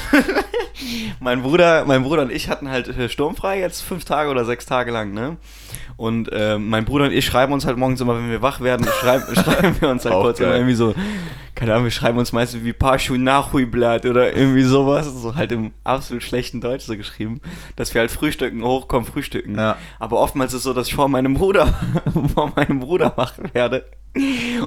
mein 1.20 1.42
Bruder, 1.42 1.84
mein 1.84 2.02
Bruder 2.02 2.22
und 2.22 2.32
ich 2.32 2.48
hatten 2.48 2.68
halt 2.70 2.88
äh, 2.88 3.08
sturmfrei 3.08 3.60
jetzt 3.60 3.82
fünf 3.82 4.04
Tage 4.04 4.30
oder 4.30 4.44
sechs 4.44 4.66
Tage 4.66 4.90
lang, 4.90 5.12
ne? 5.12 5.36
Und 5.96 6.30
äh, 6.32 6.58
mein 6.58 6.84
Bruder 6.84 7.04
und 7.04 7.12
ich 7.12 7.24
schreiben 7.24 7.52
uns 7.52 7.64
halt 7.66 7.76
morgens 7.76 8.00
immer, 8.00 8.16
wenn 8.16 8.28
wir 8.28 8.42
wach 8.42 8.60
werden, 8.60 8.84
schreiben, 9.00 9.24
schreiben 9.34 9.76
wir 9.80 9.88
uns 9.90 10.04
halt 10.04 10.14
kurz 10.14 10.38
geil. 10.38 10.48
immer 10.48 10.56
irgendwie 10.56 10.74
so, 10.74 10.92
keine 11.54 11.72
Ahnung, 11.72 11.84
wir 11.84 11.92
schreiben 11.92 12.18
uns 12.18 12.32
meistens 12.32 12.64
wie 12.64 12.72
Paschu 12.72 13.16
Nachhuiblatt 13.16 14.04
oder 14.06 14.36
irgendwie 14.36 14.62
sowas, 14.64 15.06
so 15.06 15.36
halt 15.36 15.52
im 15.52 15.70
absolut 15.84 16.24
schlechten 16.24 16.60
Deutsch 16.60 16.84
so 16.84 16.96
geschrieben, 16.96 17.40
dass 17.76 17.94
wir 17.94 18.00
halt 18.00 18.10
frühstücken, 18.10 18.64
hochkommen, 18.64 19.06
frühstücken. 19.06 19.56
Ja. 19.56 19.76
Aber 19.98 20.20
oftmals 20.20 20.52
ist 20.52 20.58
es 20.58 20.62
so, 20.64 20.72
dass 20.72 20.88
ich 20.88 20.94
vor 20.94 21.08
meinem 21.08 21.34
Bruder, 21.34 21.72
vor 22.34 22.52
meinem 22.56 22.80
Bruder 22.80 23.12
wach 23.16 23.34
werde. 23.52 23.84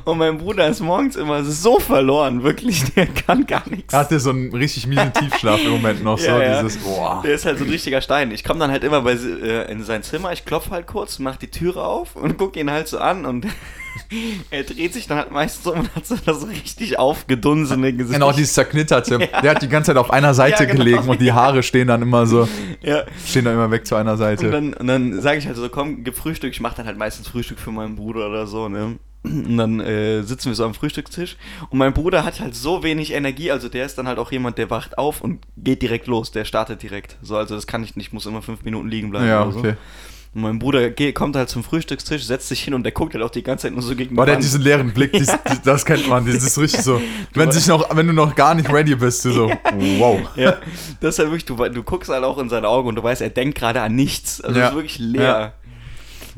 Und 0.03 0.17
mein 0.17 0.38
Bruder 0.39 0.67
ist 0.67 0.82
morgens 0.82 1.15
immer 1.15 1.41
so 1.45 1.80
verloren, 1.80 2.43
wirklich, 2.43 2.84
der 2.95 3.08
kann 3.08 3.45
gar 3.47 3.63
nichts. 3.69 3.93
Er 3.93 4.01
hatte 4.01 4.19
so 4.19 4.32
einen 4.32 4.53
richtig 4.53 4.88
miesen 4.88 5.13
Tiefschlaf 5.13 5.63
im 5.63 5.71
Moment 5.71 6.03
noch, 6.03 6.17
so 6.19 6.27
Ja, 6.27 6.41
ja. 6.41 6.62
dieses, 6.63 6.84
boah. 6.84 7.21
Der 7.23 7.34
ist 7.36 7.45
halt 7.45 7.58
so 7.58 7.63
ein 7.63 7.69
richtiger 7.69 8.01
Stein. 8.01 8.32
Ich 8.32 8.43
komme 8.43 8.60
dann 8.60 8.71
halt 8.71 8.84
immer 8.84 9.01
bei, 9.03 9.13
äh, 9.13 9.71
in 9.71 9.84
sein 9.84 10.03
Zimmer, 10.03 10.34
ich 10.34 10.43
klopfe 10.43 10.71
halt 10.71 10.86
kurz, 10.86 11.19
mach 11.19 11.38
die 11.38 11.49
Türe 11.49 11.84
auf 11.86 12.17
und 12.17 12.38
gucke 12.38 12.60
ihn 12.60 12.69
halt 12.69 12.89
so 12.89 12.97
an 12.99 13.25
und 13.25 13.47
er 14.51 14.63
dreht 14.63 14.93
sich 14.93 15.07
dann 15.07 15.17
halt 15.17 15.31
meistens 15.31 15.67
um 15.67 15.79
und 15.79 15.95
hat 15.95 16.05
so 16.05 16.15
das 16.25 16.47
richtig 16.47 16.99
aufgedunsene 16.99 17.93
Gesicht. 17.93 18.13
Genau, 18.13 18.31
dieses 18.31 18.53
zerknitterte. 18.53 19.17
Ja. 19.27 19.41
Der 19.41 19.51
hat 19.51 19.62
die 19.62 19.67
ganze 19.67 19.91
Zeit 19.91 19.97
auf 19.97 20.12
einer 20.12 20.33
Seite 20.33 20.63
Ja, 20.63 20.69
genau. 20.69 20.83
gelegen 20.83 21.10
und 21.10 21.19
die 21.19 21.31
Haare 21.31 21.63
stehen 21.63 21.88
dann 21.88 22.01
immer 22.01 22.25
so, 22.25 22.47
ja. 22.81 23.03
stehen 23.25 23.45
dann 23.45 23.55
immer 23.55 23.71
weg 23.71 23.86
zu 23.86 23.95
einer 23.95 24.15
Seite. 24.15 24.45
Und 24.45 24.51
dann, 24.51 24.73
und 24.73 24.88
dann 24.88 25.21
sage 25.21 25.39
ich 25.39 25.47
halt 25.47 25.55
so, 25.55 25.67
komm, 25.69 26.03
gib 26.03 26.15
Frühstück. 26.15 26.51
Ich 26.51 26.62
mache 26.62 26.77
dann 26.77 26.86
halt 26.86 26.97
meistens 26.97 27.27
Frühstück 27.27 27.60
für 27.60 27.71
meinen 27.71 27.95
Bruder 27.95 28.29
oder 28.29 28.47
so, 28.47 28.69
ne? 28.69 28.97
Und 29.23 29.57
dann 29.57 29.79
äh, 29.79 30.21
sitzen 30.23 30.49
wir 30.49 30.55
so 30.55 30.65
am 30.65 30.73
Frühstückstisch. 30.73 31.38
Und 31.69 31.79
mein 31.79 31.93
Bruder 31.93 32.23
hat 32.23 32.39
halt 32.39 32.55
so 32.55 32.83
wenig 32.83 33.13
Energie. 33.13 33.51
Also 33.51 33.69
der 33.69 33.86
ist 33.86 33.97
dann 33.97 34.07
halt 34.07 34.19
auch 34.19 34.31
jemand, 34.31 34.57
der 34.57 34.69
wacht 34.69 34.97
auf 34.97 35.21
und 35.21 35.39
geht 35.57 35.81
direkt 35.81 36.07
los. 36.07 36.31
Der 36.31 36.45
startet 36.45 36.81
direkt. 36.83 37.17
So, 37.21 37.36
also 37.36 37.55
das 37.55 37.67
kann 37.67 37.83
ich 37.83 37.95
nicht. 37.95 38.07
Ich 38.07 38.13
muss 38.13 38.25
immer 38.25 38.41
fünf 38.41 38.63
Minuten 38.63 38.88
liegen 38.88 39.10
bleiben 39.10 39.27
ja, 39.27 39.43
oder 39.43 39.51
so. 39.51 39.62
Und 40.38 40.43
mein 40.43 40.60
Bruder 40.60 40.91
geht, 40.91 41.15
kommt 41.15 41.36
halt 41.36 41.50
zum 41.50 41.63
Frühstückstisch, 41.63 42.23
setzt 42.23 42.47
sich 42.47 42.62
hin 42.62 42.76
und 42.76 42.84
der 42.84 42.91
guckt 42.91 43.15
halt 43.15 43.23
auch 43.23 43.32
die 43.32 43.41
ganze 43.41 43.63
Zeit 43.63 43.73
nur 43.73 43.82
so 43.82 43.95
gegen 43.95 44.15
Boah, 44.15 44.23
der 44.28 44.36
hat 44.36 44.43
diesen 44.43 44.62
leeren 44.62 44.93
Blick, 44.93 45.12
dies, 45.12 45.26
dies- 45.50 45.62
das 45.63 45.84
kennt 45.84 46.08
man, 46.08 46.28
das 46.28 46.36
ist 46.43 46.60
richtig 46.60 46.82
so. 46.84 47.02
Wenn, 47.34 47.52
sich 47.52 47.65
noch, 47.65 47.95
wenn 47.95 48.06
du 48.06 48.13
noch 48.13 48.36
gar 48.36 48.54
nicht 48.54 48.71
ready 48.71 48.93
bist, 48.93 49.26
du 49.26 49.32
so, 49.32 49.47
wow. 49.97 50.19
Ja, 50.36 50.58
das 51.00 51.15
ist 51.15 51.19
halt 51.19 51.30
wirklich, 51.32 51.45
du, 51.45 51.56
du 51.56 51.82
guckst 51.82 52.12
halt 52.12 52.23
auch 52.23 52.38
in 52.38 52.50
seine 52.50 52.67
Augen 52.67 52.88
und 52.88 52.93
du 52.95 53.02
weißt, 53.02 53.23
er 53.23 53.32
denkt 53.32 53.58
gerade 53.58 53.82
an 53.82 53.95
nichts. 53.95 54.39
Also 54.39 54.60
Ja. 54.60 54.67
ist 54.67 54.76
wirklich 54.76 55.00
leer. 55.00 55.54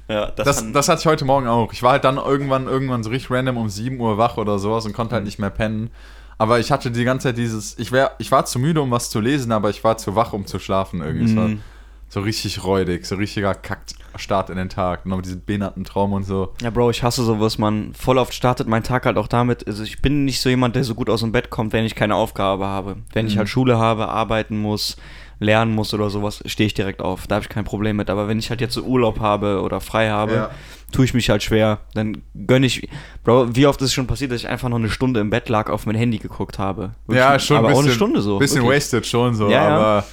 Ja, 0.07 0.27
das, 0.27 0.45
Das, 0.45 0.59
fand- 0.61 0.75
das 0.77 0.87
hatte 0.87 1.01
ich 1.01 1.05
heute 1.05 1.25
Morgen 1.25 1.47
auch. 1.47 1.73
Ich 1.73 1.83
war 1.83 1.91
halt 1.91 2.05
dann 2.05 2.15
irgendwann, 2.15 2.67
irgendwann 2.67 3.03
so 3.03 3.09
richtig 3.09 3.29
random 3.29 3.57
um 3.57 3.67
7 3.67 3.99
Uhr 3.99 4.17
wach 4.17 4.37
oder 4.37 4.59
sowas 4.59 4.85
und 4.85 4.93
konnte 4.93 5.13
halt 5.15 5.25
nicht 5.25 5.39
mehr 5.39 5.49
pennen. 5.49 5.89
Aber 6.37 6.57
ich 6.61 6.71
hatte 6.71 6.89
die 6.89 7.03
ganze 7.03 7.27
Zeit 7.27 7.37
dieses, 7.37 7.77
ich, 7.77 7.91
wär, 7.91 8.11
ich 8.17 8.31
war 8.31 8.45
zu 8.45 8.59
müde, 8.59 8.81
um 8.81 8.91
was 8.91 9.09
zu 9.09 9.19
lesen, 9.19 9.51
aber 9.51 9.69
ich 9.69 9.83
war 9.83 9.97
zu 9.97 10.15
wach, 10.15 10.31
um 10.31 10.45
zu 10.45 10.57
schlafen 10.57 11.01
irgendwie. 11.01 11.33
Mhm. 11.33 11.61
So 12.09 12.21
richtig 12.21 12.63
räudig, 12.63 13.05
so 13.05 13.15
richtiger 13.15 13.53
Kackstart 13.53 14.49
in 14.49 14.57
den 14.57 14.69
Tag. 14.69 15.05
Und 15.05 15.09
noch 15.11 15.17
mit 15.17 15.25
diesem 15.27 15.45
behinderten 15.45 15.83
Traum 15.83 16.11
und 16.13 16.23
so. 16.23 16.53
Ja, 16.61 16.71
Bro, 16.71 16.89
ich 16.89 17.03
hasse 17.03 17.23
sowas, 17.23 17.57
man. 17.57 17.93
Voll 17.93 18.17
oft 18.17 18.33
startet 18.33 18.67
mein 18.67 18.83
Tag 18.83 19.05
halt 19.05 19.17
auch 19.17 19.27
damit. 19.27 19.67
Also, 19.67 19.83
ich 19.83 20.01
bin 20.01 20.25
nicht 20.25 20.41
so 20.41 20.49
jemand, 20.49 20.75
der 20.75 20.83
so 20.83 20.95
gut 20.95 21.09
aus 21.09 21.21
dem 21.21 21.31
Bett 21.31 21.49
kommt, 21.49 21.71
wenn 21.71 21.85
ich 21.85 21.95
keine 21.95 22.15
Aufgabe 22.15 22.65
habe. 22.65 22.97
Wenn 23.13 23.27
ich 23.27 23.35
Mhm. 23.35 23.39
halt 23.39 23.49
Schule 23.49 23.77
habe, 23.77 24.09
arbeiten 24.09 24.59
muss, 24.59 24.97
lernen 25.41 25.73
muss 25.73 25.93
oder 25.93 26.09
sowas, 26.09 26.41
stehe 26.47 26.67
ich 26.67 26.73
direkt 26.73 26.99
auf. 27.01 27.27
Da 27.27 27.35
habe 27.35 27.43
ich 27.43 27.49
kein 27.49 27.63
Problem 27.63 27.95
mit. 27.95 28.09
Aber 28.09 28.27
wenn 28.27 28.39
ich 28.39 28.49
halt 28.49 28.59
jetzt 28.59 28.73
so 28.73 28.81
Urlaub 28.81 29.19
habe 29.19 29.61
oder 29.61 29.79
frei 29.79 30.09
habe, 30.09 30.33
Ja. 30.33 30.49
tue 30.91 31.05
ich 31.05 31.13
mich 31.13 31.29
halt 31.29 31.43
schwer. 31.43 31.79
Dann 31.93 32.23
gönne 32.47 32.65
ich. 32.65 32.89
Bro, 33.23 33.55
wie 33.55 33.67
oft 33.67 33.79
ist 33.81 33.89
es 33.89 33.93
schon 33.93 34.07
passiert, 34.07 34.31
dass 34.31 34.41
ich 34.41 34.47
einfach 34.49 34.67
noch 34.69 34.77
eine 34.79 34.89
Stunde 34.89 35.19
im 35.19 35.29
Bett 35.29 35.47
lag, 35.47 35.69
auf 35.69 35.85
mein 35.85 35.95
Handy 35.95 36.17
geguckt 36.17 36.57
habe? 36.59 36.95
Wirklich, 37.05 37.19
ja, 37.19 37.37
schon 37.39 37.57
aber 37.57 37.67
ein 37.67 37.71
bisschen, 37.73 37.83
auch 37.83 37.85
eine 37.87 37.95
Stunde 37.95 38.21
so. 38.21 38.39
Bisschen 38.39 38.63
wirklich. 38.63 38.77
wasted 38.77 39.05
schon 39.05 39.35
so, 39.35 39.47
Ja, 39.49 39.69
ja. 39.99 40.03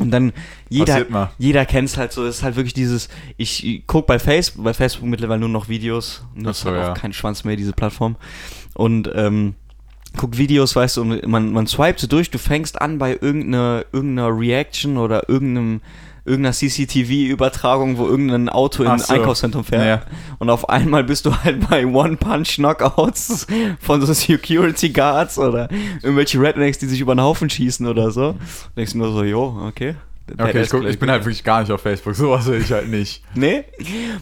Und 0.00 0.10
dann 0.10 0.32
jeder, 0.68 1.30
jeder 1.38 1.66
kennt 1.66 1.88
es 1.88 1.96
halt 1.96 2.12
so. 2.12 2.24
Es 2.24 2.38
ist 2.38 2.42
halt 2.42 2.56
wirklich 2.56 2.74
dieses, 2.74 3.08
ich 3.36 3.84
gucke 3.86 4.06
bei 4.06 4.18
Facebook, 4.18 4.64
bei 4.64 4.74
Facebook 4.74 5.08
mittlerweile 5.08 5.40
nur 5.40 5.48
noch 5.48 5.68
Videos. 5.68 6.24
Nutzt 6.34 6.60
so, 6.60 6.70
halt 6.70 6.80
ja. 6.80 6.92
auch 6.92 6.96
keinen 6.96 7.12
Schwanz 7.12 7.44
mehr, 7.44 7.56
diese 7.56 7.72
Plattform. 7.72 8.16
Und 8.74 9.10
ähm, 9.14 9.54
guckt 10.16 10.38
Videos, 10.38 10.74
weißt 10.74 10.96
du, 10.96 11.02
und 11.02 11.26
man, 11.26 11.52
man 11.52 11.66
swipet 11.66 12.00
so 12.00 12.06
durch, 12.06 12.30
du 12.30 12.38
fängst 12.38 12.80
an 12.80 12.98
bei 12.98 13.18
irgendeiner, 13.20 13.84
irgendeiner 13.92 14.36
Reaction 14.36 14.96
oder 14.96 15.28
irgendeinem 15.28 15.80
irgendeiner 16.30 16.52
CCTV-Übertragung, 16.54 17.98
wo 17.98 18.06
irgendein 18.06 18.48
Auto 18.48 18.84
Ach 18.86 18.94
ins 18.94 19.06
so. 19.08 19.14
Einkaufszentrum 19.14 19.64
fährt. 19.64 19.84
Ja. 19.84 20.02
Und 20.38 20.48
auf 20.50 20.68
einmal 20.68 21.04
bist 21.04 21.26
du 21.26 21.34
halt 21.44 21.68
bei 21.68 21.84
One-Punch-Knockouts 21.86 23.46
von 23.80 24.00
so 24.04 24.12
Security 24.12 24.90
Guards 24.90 25.38
oder 25.38 25.68
irgendwelche 26.02 26.40
Rednecks, 26.40 26.78
die 26.78 26.86
sich 26.86 27.00
über 27.00 27.14
den 27.14 27.20
Haufen 27.22 27.50
schießen 27.50 27.86
oder 27.86 28.10
so. 28.10 28.28
Und 28.30 28.38
denkst 28.76 28.92
du 28.92 28.98
nur 28.98 29.12
so, 29.12 29.22
jo, 29.24 29.60
okay. 29.66 29.94
Okay, 30.38 30.62
ich, 30.62 30.70
guck, 30.70 30.84
ich 30.84 30.96
bin 30.98 31.10
halt 31.10 31.24
wirklich 31.24 31.42
gar 31.42 31.60
nicht 31.60 31.72
auf 31.72 31.80
Facebook. 31.80 32.14
Sowas 32.14 32.46
will 32.46 32.60
ich 32.60 32.70
halt 32.70 32.88
nicht. 32.88 33.22
Nee? 33.34 33.64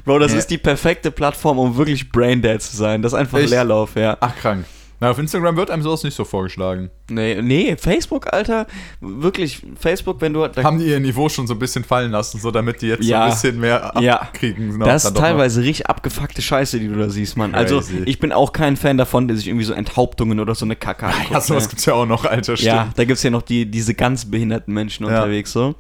Bro, 0.06 0.20
das 0.20 0.32
Nee. 0.32 0.38
ist 0.38 0.46
die 0.50 0.56
perfekte 0.56 1.10
Plattform, 1.10 1.58
um 1.58 1.76
wirklich 1.76 2.10
Braindead 2.10 2.62
zu 2.62 2.74
sein. 2.76 3.02
Das 3.02 3.12
ist 3.12 3.18
einfach 3.18 3.38
Echt? 3.38 3.50
Leerlauf, 3.50 3.94
ja. 3.94 4.16
Ach, 4.20 4.34
krank. 4.36 4.64
Na, 5.00 5.10
auf 5.10 5.18
Instagram 5.18 5.56
wird 5.56 5.70
einem 5.70 5.82
sowas 5.82 6.02
nicht 6.02 6.14
so 6.16 6.24
vorgeschlagen. 6.24 6.90
Nee, 7.08 7.40
nee, 7.40 7.76
Facebook, 7.78 8.32
Alter. 8.32 8.66
Wirklich, 9.00 9.62
Facebook, 9.78 10.20
wenn 10.20 10.32
du. 10.32 10.44
Haben 10.44 10.78
die 10.78 10.86
ihr 10.86 10.98
Niveau 10.98 11.28
schon 11.28 11.46
so 11.46 11.54
ein 11.54 11.58
bisschen 11.60 11.84
fallen 11.84 12.10
lassen, 12.10 12.40
so 12.40 12.50
damit 12.50 12.82
die 12.82 12.88
jetzt 12.88 13.04
Ja. 13.04 13.18
so 13.20 13.24
ein 13.24 13.30
bisschen 13.30 13.60
mehr 13.60 13.92
Ja. 14.00 14.20
abkriegen? 14.22 14.70
das 14.70 14.76
Na, 14.78 14.84
dann 14.86 14.96
ist 14.96 15.04
noch. 15.04 15.12
teilweise 15.14 15.62
richtig 15.62 15.86
abgefuckte 15.86 16.42
Scheiße, 16.42 16.80
die 16.80 16.88
du 16.88 16.96
da 16.96 17.08
siehst, 17.10 17.36
Mann. 17.36 17.54
Also, 17.54 17.76
Crazy. 17.78 18.02
ich 18.06 18.18
bin 18.18 18.32
auch 18.32 18.52
kein 18.52 18.76
Fan 18.76 18.98
davon, 18.98 19.28
der 19.28 19.36
sich 19.36 19.46
irgendwie 19.46 19.64
so 19.64 19.72
Enthauptungen 19.72 20.40
oder 20.40 20.54
so 20.56 20.64
eine 20.64 20.74
Kacke 20.74 21.06
anguckt. 21.06 21.30
Ja, 21.30 21.40
sowas 21.40 21.64
ne? 21.64 21.68
gibt's 21.70 21.84
ja 21.86 21.94
auch 21.94 22.06
noch, 22.06 22.24
Alter. 22.24 22.56
Stimmt. 22.56 22.66
Ja, 22.74 22.90
da 22.96 23.04
gibt's 23.04 23.22
ja 23.22 23.30
noch 23.30 23.42
die, 23.42 23.70
diese 23.70 23.94
ganz 23.94 24.24
behinderten 24.24 24.74
Menschen 24.74 25.06
Ja. 25.06 25.10
unterwegs, 25.20 25.52
so. 25.52 25.76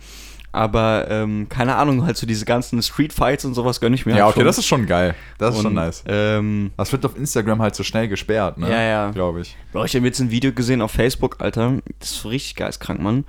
Aber, 0.50 1.06
ähm, 1.10 1.46
keine 1.48 1.76
Ahnung, 1.76 2.04
halt 2.06 2.16
so 2.16 2.26
diese 2.26 2.44
ganzen 2.44 2.80
Streetfights 2.82 3.44
und 3.44 3.54
sowas 3.54 3.80
gönn 3.80 3.92
ich 3.92 4.06
mir 4.06 4.12
Ja, 4.12 4.24
halt 4.24 4.30
okay, 4.32 4.40
schon. 4.40 4.46
das 4.46 4.58
ist 4.58 4.66
schon 4.66 4.86
geil. 4.86 5.14
Das 5.36 5.50
ist 5.50 5.58
Und, 5.58 5.62
schon 5.64 5.74
nice. 5.74 6.02
Ähm, 6.06 6.70
Das 6.76 6.90
wird 6.90 7.04
auf 7.04 7.16
Instagram 7.16 7.60
halt 7.60 7.74
so 7.74 7.82
schnell 7.84 8.08
gesperrt, 8.08 8.56
ne? 8.58 8.70
Ja, 8.70 8.80
ja. 8.82 9.10
Glaube 9.10 9.42
ich. 9.42 9.56
Bro, 9.72 9.84
ich 9.84 9.94
habe 9.94 10.06
jetzt 10.06 10.20
ein 10.20 10.30
Video 10.30 10.52
gesehen 10.52 10.80
auf 10.80 10.90
Facebook, 10.90 11.36
Alter. 11.40 11.74
Das 12.00 12.10
ist 12.12 12.24
richtig 12.24 12.56
geistkrank, 12.56 13.00
Mann. 13.00 13.24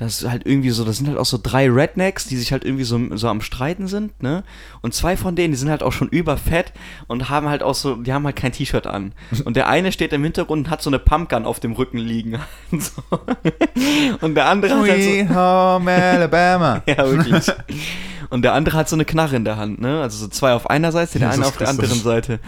Das 0.00 0.22
ist 0.22 0.30
halt 0.30 0.46
irgendwie 0.46 0.70
so, 0.70 0.82
das 0.86 0.96
sind 0.96 1.08
halt 1.08 1.18
auch 1.18 1.26
so 1.26 1.38
drei 1.40 1.68
Rednecks, 1.70 2.24
die 2.26 2.38
sich 2.38 2.52
halt 2.52 2.64
irgendwie 2.64 2.84
so, 2.84 2.98
so 3.18 3.28
am 3.28 3.42
Streiten 3.42 3.86
sind, 3.86 4.22
ne? 4.22 4.44
Und 4.80 4.94
zwei 4.94 5.14
von 5.14 5.36
denen, 5.36 5.52
die 5.52 5.58
sind 5.58 5.68
halt 5.68 5.82
auch 5.82 5.92
schon 5.92 6.08
überfett 6.08 6.72
und 7.06 7.28
haben 7.28 7.50
halt 7.50 7.62
auch 7.62 7.74
so, 7.74 7.96
die 7.96 8.10
haben 8.10 8.24
halt 8.24 8.34
kein 8.34 8.50
T-Shirt 8.50 8.86
an. 8.86 9.12
Und 9.44 9.56
der 9.56 9.68
eine 9.68 9.92
steht 9.92 10.14
im 10.14 10.22
Hintergrund 10.22 10.66
und 10.66 10.70
hat 10.70 10.80
so 10.80 10.88
eine 10.88 10.98
Pumpgun 10.98 11.44
auf 11.44 11.60
dem 11.60 11.72
Rücken 11.72 11.98
liegen. 11.98 12.38
So. 12.72 13.02
Und 14.20 14.36
der 14.36 14.46
andere 14.46 14.74
hat 14.74 14.88
halt 14.88 15.02
so, 15.02 15.34
Home 15.34 15.90
Alabama. 15.90 16.82
ja, 16.86 16.98
wirklich. 16.98 17.52
Und 18.30 18.42
der 18.42 18.54
andere 18.54 18.76
hat 18.76 18.88
so 18.88 18.96
eine 18.96 19.04
Knarre 19.04 19.36
in 19.36 19.44
der 19.44 19.56
Hand, 19.56 19.80
ne? 19.80 20.00
Also 20.00 20.18
so 20.18 20.28
zwei 20.28 20.54
auf 20.54 20.70
einer 20.70 20.92
Seite, 20.92 21.18
der 21.18 21.28
Jesus 21.28 21.40
eine 21.40 21.48
auf 21.48 21.56
der 21.56 21.66
Christus. 21.66 21.84
anderen 21.84 22.02
Seite. 22.02 22.40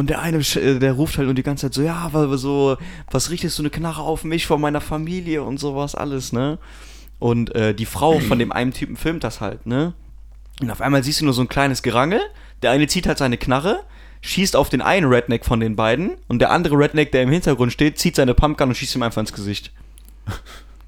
Und 0.00 0.08
der 0.08 0.22
eine, 0.22 0.38
äh, 0.38 0.78
der 0.78 0.94
ruft 0.94 1.18
halt 1.18 1.28
und 1.28 1.36
die 1.36 1.42
ganze 1.42 1.66
Zeit 1.66 1.74
so, 1.74 1.82
ja, 1.82 2.08
weil 2.14 2.38
so, 2.38 2.78
was 3.10 3.28
richtest 3.28 3.58
du 3.58 3.62
eine 3.62 3.68
Knarre 3.68 4.00
auf 4.00 4.24
mich 4.24 4.46
von 4.46 4.58
meiner 4.58 4.80
Familie 4.80 5.42
und 5.42 5.60
sowas 5.60 5.94
alles, 5.94 6.32
ne? 6.32 6.56
Und 7.18 7.54
äh, 7.54 7.74
die 7.74 7.84
Frau 7.84 8.18
von 8.18 8.38
dem 8.38 8.50
einen 8.50 8.72
Typen 8.72 8.96
filmt 8.96 9.24
das 9.24 9.42
halt, 9.42 9.66
ne? 9.66 9.92
Und 10.62 10.70
auf 10.70 10.80
einmal 10.80 11.04
siehst 11.04 11.20
du 11.20 11.26
nur 11.26 11.34
so 11.34 11.42
ein 11.42 11.50
kleines 11.50 11.82
Gerangel. 11.82 12.22
Der 12.62 12.70
eine 12.70 12.86
zieht 12.86 13.06
halt 13.06 13.18
seine 13.18 13.36
Knarre, 13.36 13.82
schießt 14.22 14.56
auf 14.56 14.70
den 14.70 14.80
einen 14.80 15.06
Redneck 15.06 15.44
von 15.44 15.60
den 15.60 15.76
beiden 15.76 16.12
und 16.28 16.38
der 16.38 16.50
andere 16.50 16.78
Redneck, 16.78 17.12
der 17.12 17.24
im 17.24 17.30
Hintergrund 17.30 17.70
steht, 17.70 17.98
zieht 17.98 18.16
seine 18.16 18.32
Pumpgun 18.32 18.70
und 18.70 18.76
schießt 18.76 18.94
ihm 18.94 19.02
einfach 19.02 19.20
ins 19.20 19.34
Gesicht. 19.34 19.70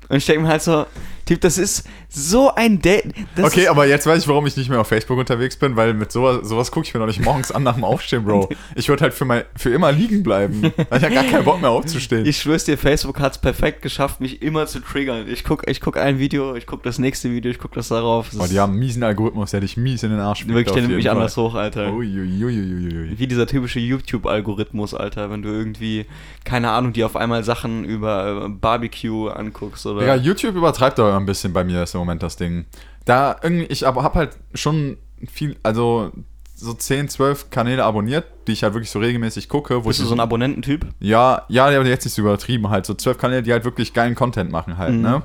Und 0.08 0.16
ich 0.16 0.24
denke 0.24 0.40
mir 0.40 0.48
halt 0.48 0.62
so, 0.62 0.86
Typ, 1.24 1.40
das 1.40 1.58
ist 1.58 1.84
so 2.08 2.54
ein 2.54 2.80
Date. 2.80 3.12
Okay, 3.40 3.68
aber 3.68 3.86
jetzt 3.86 4.06
weiß 4.06 4.22
ich, 4.22 4.28
warum 4.28 4.46
ich 4.46 4.56
nicht 4.56 4.68
mehr 4.68 4.80
auf 4.80 4.88
Facebook 4.88 5.18
unterwegs 5.18 5.56
bin, 5.56 5.76
weil 5.76 5.94
mit 5.94 6.10
sowas, 6.10 6.40
sowas 6.42 6.70
gucke 6.70 6.86
ich 6.86 6.94
mir 6.94 7.00
noch 7.00 7.06
nicht 7.06 7.20
morgens 7.20 7.52
an 7.52 7.62
nach 7.62 7.74
dem 7.74 7.84
Aufstehen, 7.84 8.24
Bro. 8.24 8.48
Ich 8.74 8.88
würde 8.88 9.02
halt 9.02 9.14
für, 9.14 9.24
mein, 9.24 9.44
für 9.56 9.70
immer 9.70 9.92
liegen 9.92 10.22
bleiben. 10.22 10.62
Weil 10.62 10.98
ich 10.98 11.04
habe 11.04 11.14
gar 11.14 11.24
keinen 11.24 11.44
Bock 11.44 11.60
mehr 11.60 11.70
aufzustehen. 11.70 12.26
Ich 12.26 12.38
schwör's 12.38 12.64
dir, 12.64 12.78
Facebook 12.78 13.20
hat's 13.20 13.38
perfekt 13.38 13.82
geschafft, 13.82 14.20
mich 14.20 14.42
immer 14.42 14.66
zu 14.66 14.80
triggern. 14.80 15.28
Ich 15.28 15.44
guck, 15.44 15.68
ich 15.68 15.80
guck 15.80 15.96
ein 15.96 16.18
Video, 16.18 16.54
ich 16.54 16.66
guck 16.66 16.82
das 16.82 16.98
nächste 16.98 17.30
Video, 17.30 17.50
ich 17.50 17.58
guck 17.58 17.72
das 17.72 17.88
darauf. 17.88 18.30
Das 18.30 18.38
Boah, 18.38 18.48
die 18.48 18.58
haben 18.58 18.72
einen 18.72 18.80
miesen 18.80 19.02
Algorithmus, 19.02 19.50
der 19.50 19.60
dich 19.60 19.76
mies 19.76 20.02
in 20.02 20.10
den 20.10 20.20
Arsch 20.20 20.46
wirklich, 20.46 20.72
der 20.72 20.82
nimmt 20.82 20.96
mich 20.96 21.06
Fall. 21.06 21.16
anders 21.16 21.36
hoch, 21.36 21.54
Alter. 21.54 21.92
Wie 21.96 23.26
dieser 23.26 23.46
typische 23.46 23.78
YouTube-Algorithmus, 23.80 24.94
Alter, 24.94 25.30
wenn 25.30 25.42
du 25.42 25.48
irgendwie, 25.50 26.06
keine 26.44 26.70
Ahnung, 26.70 26.92
die 26.92 27.04
auf 27.04 27.16
einmal 27.16 27.44
Sachen 27.44 27.84
über 27.84 28.46
äh, 28.46 28.48
Barbecue 28.48 29.28
anguckst 29.28 29.86
oder. 29.86 30.00
Digga, 30.00 30.16
YouTube 30.16 30.56
übertreibt 30.56 30.98
aber 30.98 31.11
ein 31.16 31.26
bisschen 31.26 31.52
bei 31.52 31.64
mir 31.64 31.82
ist 31.82 31.94
im 31.94 31.98
Moment 32.00 32.22
das 32.22 32.36
Ding. 32.36 32.64
Da 33.04 33.36
irgendwie, 33.42 33.64
ich 33.66 33.86
aber 33.86 34.02
hab 34.02 34.14
halt 34.14 34.36
schon 34.54 34.96
viel, 35.30 35.56
also 35.62 36.10
so 36.54 36.72
10, 36.74 37.08
12 37.08 37.50
Kanäle 37.50 37.84
abonniert, 37.84 38.24
die 38.46 38.52
ich 38.52 38.62
halt 38.62 38.74
wirklich 38.74 38.90
so 38.90 39.00
regelmäßig 39.00 39.48
gucke. 39.48 39.84
Wo 39.84 39.88
Bist 39.88 40.00
du 40.00 40.04
so 40.04 40.14
ein 40.14 40.20
Abonnententyp? 40.20 40.86
Ja, 41.00 41.44
ja, 41.48 41.70
der 41.70 41.80
hat 41.80 41.86
jetzt 41.86 42.04
nicht 42.04 42.14
so 42.14 42.22
übertrieben, 42.22 42.68
halt 42.70 42.86
so 42.86 42.94
12 42.94 43.18
Kanäle, 43.18 43.42
die 43.42 43.52
halt 43.52 43.64
wirklich 43.64 43.92
geilen 43.92 44.14
Content 44.14 44.50
machen 44.52 44.78
halt, 44.78 44.94
Mhm. 44.94 45.02
ne? 45.02 45.22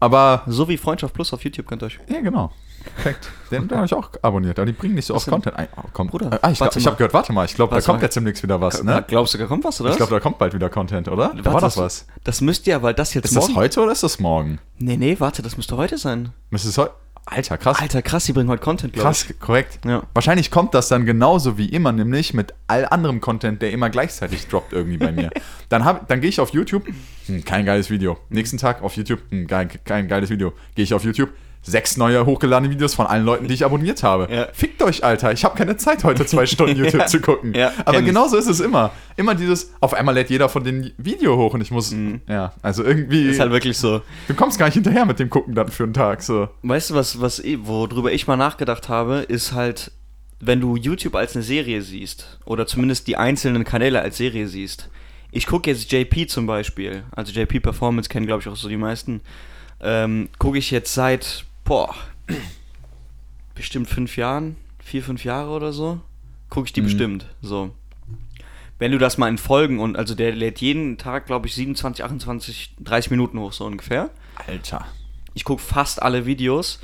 Aber, 0.00 0.42
So 0.46 0.68
wie 0.68 0.76
Freundschaft 0.76 1.14
Plus 1.14 1.32
auf 1.32 1.42
YouTube 1.42 1.66
könnt 1.66 1.82
ihr 1.82 1.86
euch. 1.86 1.98
ja 2.08 2.20
genau, 2.20 2.52
perfekt. 2.94 3.28
Den, 3.50 3.66
den 3.68 3.76
habe 3.76 3.86
ich 3.86 3.94
auch 3.94 4.10
abonniert, 4.22 4.58
aber 4.58 4.66
die 4.66 4.72
bringen 4.72 4.94
nicht 4.94 5.06
so 5.06 5.14
Was 5.14 5.22
oft? 5.22 5.30
Content 5.30 5.56
ein. 5.56 5.68
Oh, 5.76 5.82
komm. 5.92 6.08
Bruder, 6.08 6.38
ah, 6.42 6.50
ich, 6.50 6.60
warte 6.60 6.78
ich 6.78 6.84
mal. 6.84 6.90
habe 6.90 6.98
gehört, 6.98 7.14
warte 7.14 7.32
mal, 7.32 7.44
ich 7.46 7.54
glaube, 7.54 7.74
da 7.74 7.80
kommt 7.80 7.98
war- 7.98 8.02
jetzt 8.02 8.14
demnächst 8.16 8.42
wieder 8.42 8.60
was, 8.60 8.82
ne? 8.82 9.04
Glaubst 9.08 9.34
du, 9.34 9.38
da 9.38 9.46
kommt 9.46 9.64
was, 9.64 9.80
oder? 9.80 9.90
Ich 9.90 9.96
glaube, 9.96 10.12
da 10.12 10.20
kommt 10.20 10.38
bald 10.38 10.52
wieder 10.54 10.68
Content, 10.68 11.08
oder? 11.08 11.32
Da 11.34 11.44
war 11.44 11.54
Warte, 11.54 11.66
das 11.66 11.76
was. 11.78 12.06
Das 12.24 12.40
müsste 12.40 12.70
ja, 12.70 12.82
weil 12.82 12.94
das 12.94 13.14
jetzt 13.14 13.26
Ist 13.26 13.36
das 13.36 13.44
morgen. 13.48 13.56
heute 13.56 13.80
oder 13.80 13.92
ist 13.92 14.02
das 14.02 14.18
morgen? 14.18 14.58
Nee, 14.78 14.96
nee, 14.96 15.16
warte, 15.18 15.42
das 15.42 15.56
müsste 15.56 15.76
heute 15.76 15.96
sein. 15.98 16.30
Müsste 16.50 16.68
es 16.68 16.78
heute? 16.78 16.92
Alter, 17.30 17.58
krass. 17.58 17.78
Alter, 17.78 18.00
krass, 18.00 18.24
die 18.24 18.32
bringen 18.32 18.48
heute 18.48 18.62
Content, 18.62 18.94
glaub 18.94 19.04
Krass, 19.04 19.26
korrekt. 19.38 19.80
Ja. 19.84 20.02
Wahrscheinlich 20.14 20.50
kommt 20.50 20.72
das 20.72 20.88
dann 20.88 21.04
genauso 21.04 21.58
wie 21.58 21.66
immer, 21.68 21.92
nämlich 21.92 22.32
mit 22.32 22.54
all 22.68 22.86
anderem 22.86 23.20
Content, 23.20 23.60
der 23.60 23.70
immer 23.70 23.90
gleichzeitig 23.90 24.46
droppt 24.48 24.72
irgendwie 24.72 24.96
bei 24.96 25.12
mir. 25.12 25.28
Dann, 25.68 25.84
hab- 25.84 26.08
dann 26.08 26.22
gehe 26.22 26.30
ich 26.30 26.40
auf 26.40 26.54
YouTube, 26.54 26.86
hm, 27.26 27.44
kein 27.44 27.66
geiles 27.66 27.90
Video. 27.90 28.16
Nächsten 28.30 28.56
Tag 28.56 28.80
auf 28.82 28.96
YouTube, 28.96 29.20
hm, 29.30 29.46
geil, 29.46 29.68
kein 29.84 30.08
geiles 30.08 30.30
Video. 30.30 30.54
Gehe 30.74 30.84
ich 30.84 30.94
auf 30.94 31.04
YouTube, 31.04 31.28
sechs 31.68 31.96
neue 31.96 32.24
hochgeladene 32.26 32.72
Videos 32.72 32.94
von 32.94 33.06
allen 33.06 33.24
Leuten, 33.24 33.46
die 33.48 33.54
ich 33.54 33.64
abonniert 33.64 34.02
habe. 34.02 34.32
Ja. 34.32 34.48
Fickt 34.52 34.82
euch, 34.82 35.04
Alter. 35.04 35.32
Ich 35.32 35.44
habe 35.44 35.56
keine 35.56 35.76
Zeit, 35.76 36.02
heute 36.04 36.24
zwei 36.26 36.46
Stunden 36.46 36.76
YouTube 36.76 37.00
Ja. 37.00 37.06
zu 37.06 37.20
gucken. 37.20 37.54
Ja, 37.54 37.72
Aber 37.84 37.92
kenn 37.92 38.00
ich. 38.00 38.06
genauso 38.06 38.36
ist 38.36 38.46
es 38.48 38.60
immer. 38.60 38.90
Immer 39.16 39.34
dieses, 39.34 39.72
auf 39.80 39.94
einmal 39.94 40.14
lädt 40.14 40.30
jeder 40.30 40.48
von 40.48 40.64
den 40.64 40.92
Video 40.96 41.36
hoch 41.36 41.54
und 41.54 41.60
ich 41.60 41.70
muss, 41.70 41.94
ja, 42.28 42.52
also 42.62 42.82
irgendwie, 42.84 43.24
Mhm. 43.24 43.30
Ist 43.30 43.40
halt 43.40 43.52
wirklich 43.52 43.76
so. 43.78 44.00
du 44.28 44.34
kommst 44.34 44.58
gar 44.58 44.66
nicht 44.66 44.74
hinterher 44.74 45.04
mit 45.04 45.18
dem 45.18 45.28
Gucken 45.30 45.54
dann 45.54 45.68
für 45.68 45.84
einen 45.84 45.94
Tag, 45.94 46.22
so. 46.22 46.48
Weißt 46.62 46.90
du, 46.90 46.94
was, 46.94 47.20
was, 47.20 47.38
ich- 47.38 47.58
worüber 47.66 48.10
ich 48.12 48.26
mal 48.26 48.36
nachgedacht 48.36 48.88
habe, 48.88 49.16
ist 49.18 49.52
halt, 49.52 49.90
wenn 50.40 50.60
du 50.60 50.76
YouTube 50.76 51.16
als 51.16 51.34
eine 51.34 51.42
Serie 51.42 51.82
siehst, 51.82 52.38
oder 52.44 52.66
zumindest 52.66 53.06
die 53.08 53.16
einzelnen 53.16 53.64
Kanäle 53.64 54.00
als 54.00 54.16
Serie 54.16 54.46
siehst. 54.48 54.88
Ich 55.30 55.46
gucke 55.46 55.68
jetzt 55.70 55.90
JP 55.92 56.26
zum 56.28 56.46
Beispiel, 56.46 57.02
also 57.10 57.32
JP 57.32 57.60
Performance 57.60 58.08
kennen, 58.08 58.26
glaube 58.26 58.40
ich, 58.42 58.48
auch 58.48 58.56
so 58.56 58.68
die 58.68 58.76
meisten. 58.78 59.20
Ähm, 59.80 60.28
gucke 60.38 60.58
ich 60.58 60.70
jetzt 60.70 60.94
seit, 60.94 61.44
boah, 61.68 61.94
bestimmt 63.54 63.88
fünf 63.88 64.16
Jahren, 64.16 64.56
vier, 64.82 65.02
fünf 65.02 65.24
Jahre 65.24 65.50
oder 65.50 65.72
so, 65.72 66.00
gucke 66.48 66.66
ich 66.66 66.72
die 66.72 66.80
Mhm. 66.80 66.84
bestimmt, 66.86 67.26
so. 67.42 67.74
Wenn 68.78 68.92
du 68.92 68.98
das 68.98 69.18
mal 69.18 69.28
in 69.28 69.38
Folgen 69.38 69.80
und, 69.80 69.96
also 69.96 70.14
der 70.14 70.32
lädt 70.34 70.60
jeden 70.60 70.98
Tag, 70.98 71.26
glaube 71.26 71.46
ich, 71.48 71.54
27, 71.54 72.04
28, 72.04 72.74
30 72.80 73.10
Minuten 73.10 73.38
hoch, 73.38 73.52
so 73.52 73.64
ungefähr 73.66 74.10
Alter. 74.46 74.86
ich 75.34 75.44
gucke 75.44 75.62
fast 75.62 76.00
alle 76.02 76.26
Videos. 76.26 76.78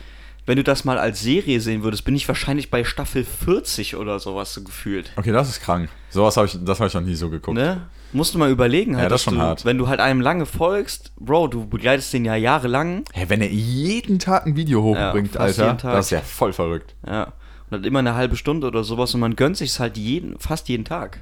Wenn 0.47 0.57
du 0.57 0.65
das 0.65 0.85
mal 0.85 0.99
als 0.99 1.23
Serie 1.23 1.59
sehen 1.61 1.83
würdest, 1.83 2.05
bin 2.05 2.15
ich 2.15 2.29
wahrscheinlich 2.29 2.71
bei 2.71 2.85
Staffel 2.85 3.25
40 3.25 3.97
oder 3.97 4.19
sowas 4.19 4.53
so 4.53 4.63
gefühlt. 4.63 5.11
Okay, 5.17 5.33
das 5.33 5.49
ist 5.49 5.61
krank. 5.63 5.89
Sowas 6.11 6.37
habe 6.37 6.47
ich, 6.47 6.59
das 6.63 6.81
habe 6.81 6.89
ich 6.89 6.95
noch 6.95 7.01
nie 7.01 7.15
so 7.15 7.31
geguckt. 7.31 7.57
Ne? 7.57 7.87
Musst 8.15 8.33
du 8.35 8.39
mal 8.39 8.51
überlegen, 8.51 8.95
halt, 8.97 9.05
Ja, 9.05 9.09
das 9.11 9.21
ist 9.21 9.25
schon 9.25 9.35
du, 9.35 9.41
hart. 9.41 9.65
wenn 9.65 9.77
du 9.77 9.89
halt 9.89 10.01
einem 10.01 10.21
lange 10.21 10.47
folgst, 10.47 11.13
Bro, 11.19 11.49
du 11.49 11.67
begleitest 11.67 12.13
den 12.13 12.25
ja 12.25 12.37
jahrelang, 12.37 13.05
Hey, 13.13 13.29
wenn 13.29 13.41
er 13.43 13.49
jeden 13.51 14.19
Tag 14.19 14.47
ein 14.47 14.57
Video 14.57 14.83
hochbringt, 14.83 15.33
fast 15.33 15.59
Alter, 15.61 15.93
das 15.93 16.07
ist 16.07 16.11
ja 16.11 16.21
voll 16.21 16.53
verrückt. 16.53 16.95
ja, 17.07 17.33
und 17.71 17.79
hat 17.79 17.87
immer 17.87 17.99
eine 17.99 18.15
halbe 18.15 18.37
Stunde 18.37 18.67
oder 18.69 18.85
sowas 18.85 19.13
und 19.15 19.21
man 19.21 19.35
gönnt 19.37 19.57
sich 19.57 19.79
halt 19.81 19.97
jeden, 19.97 20.39
fast 20.39 20.69
jeden 20.69 20.85
Tag. 20.85 21.21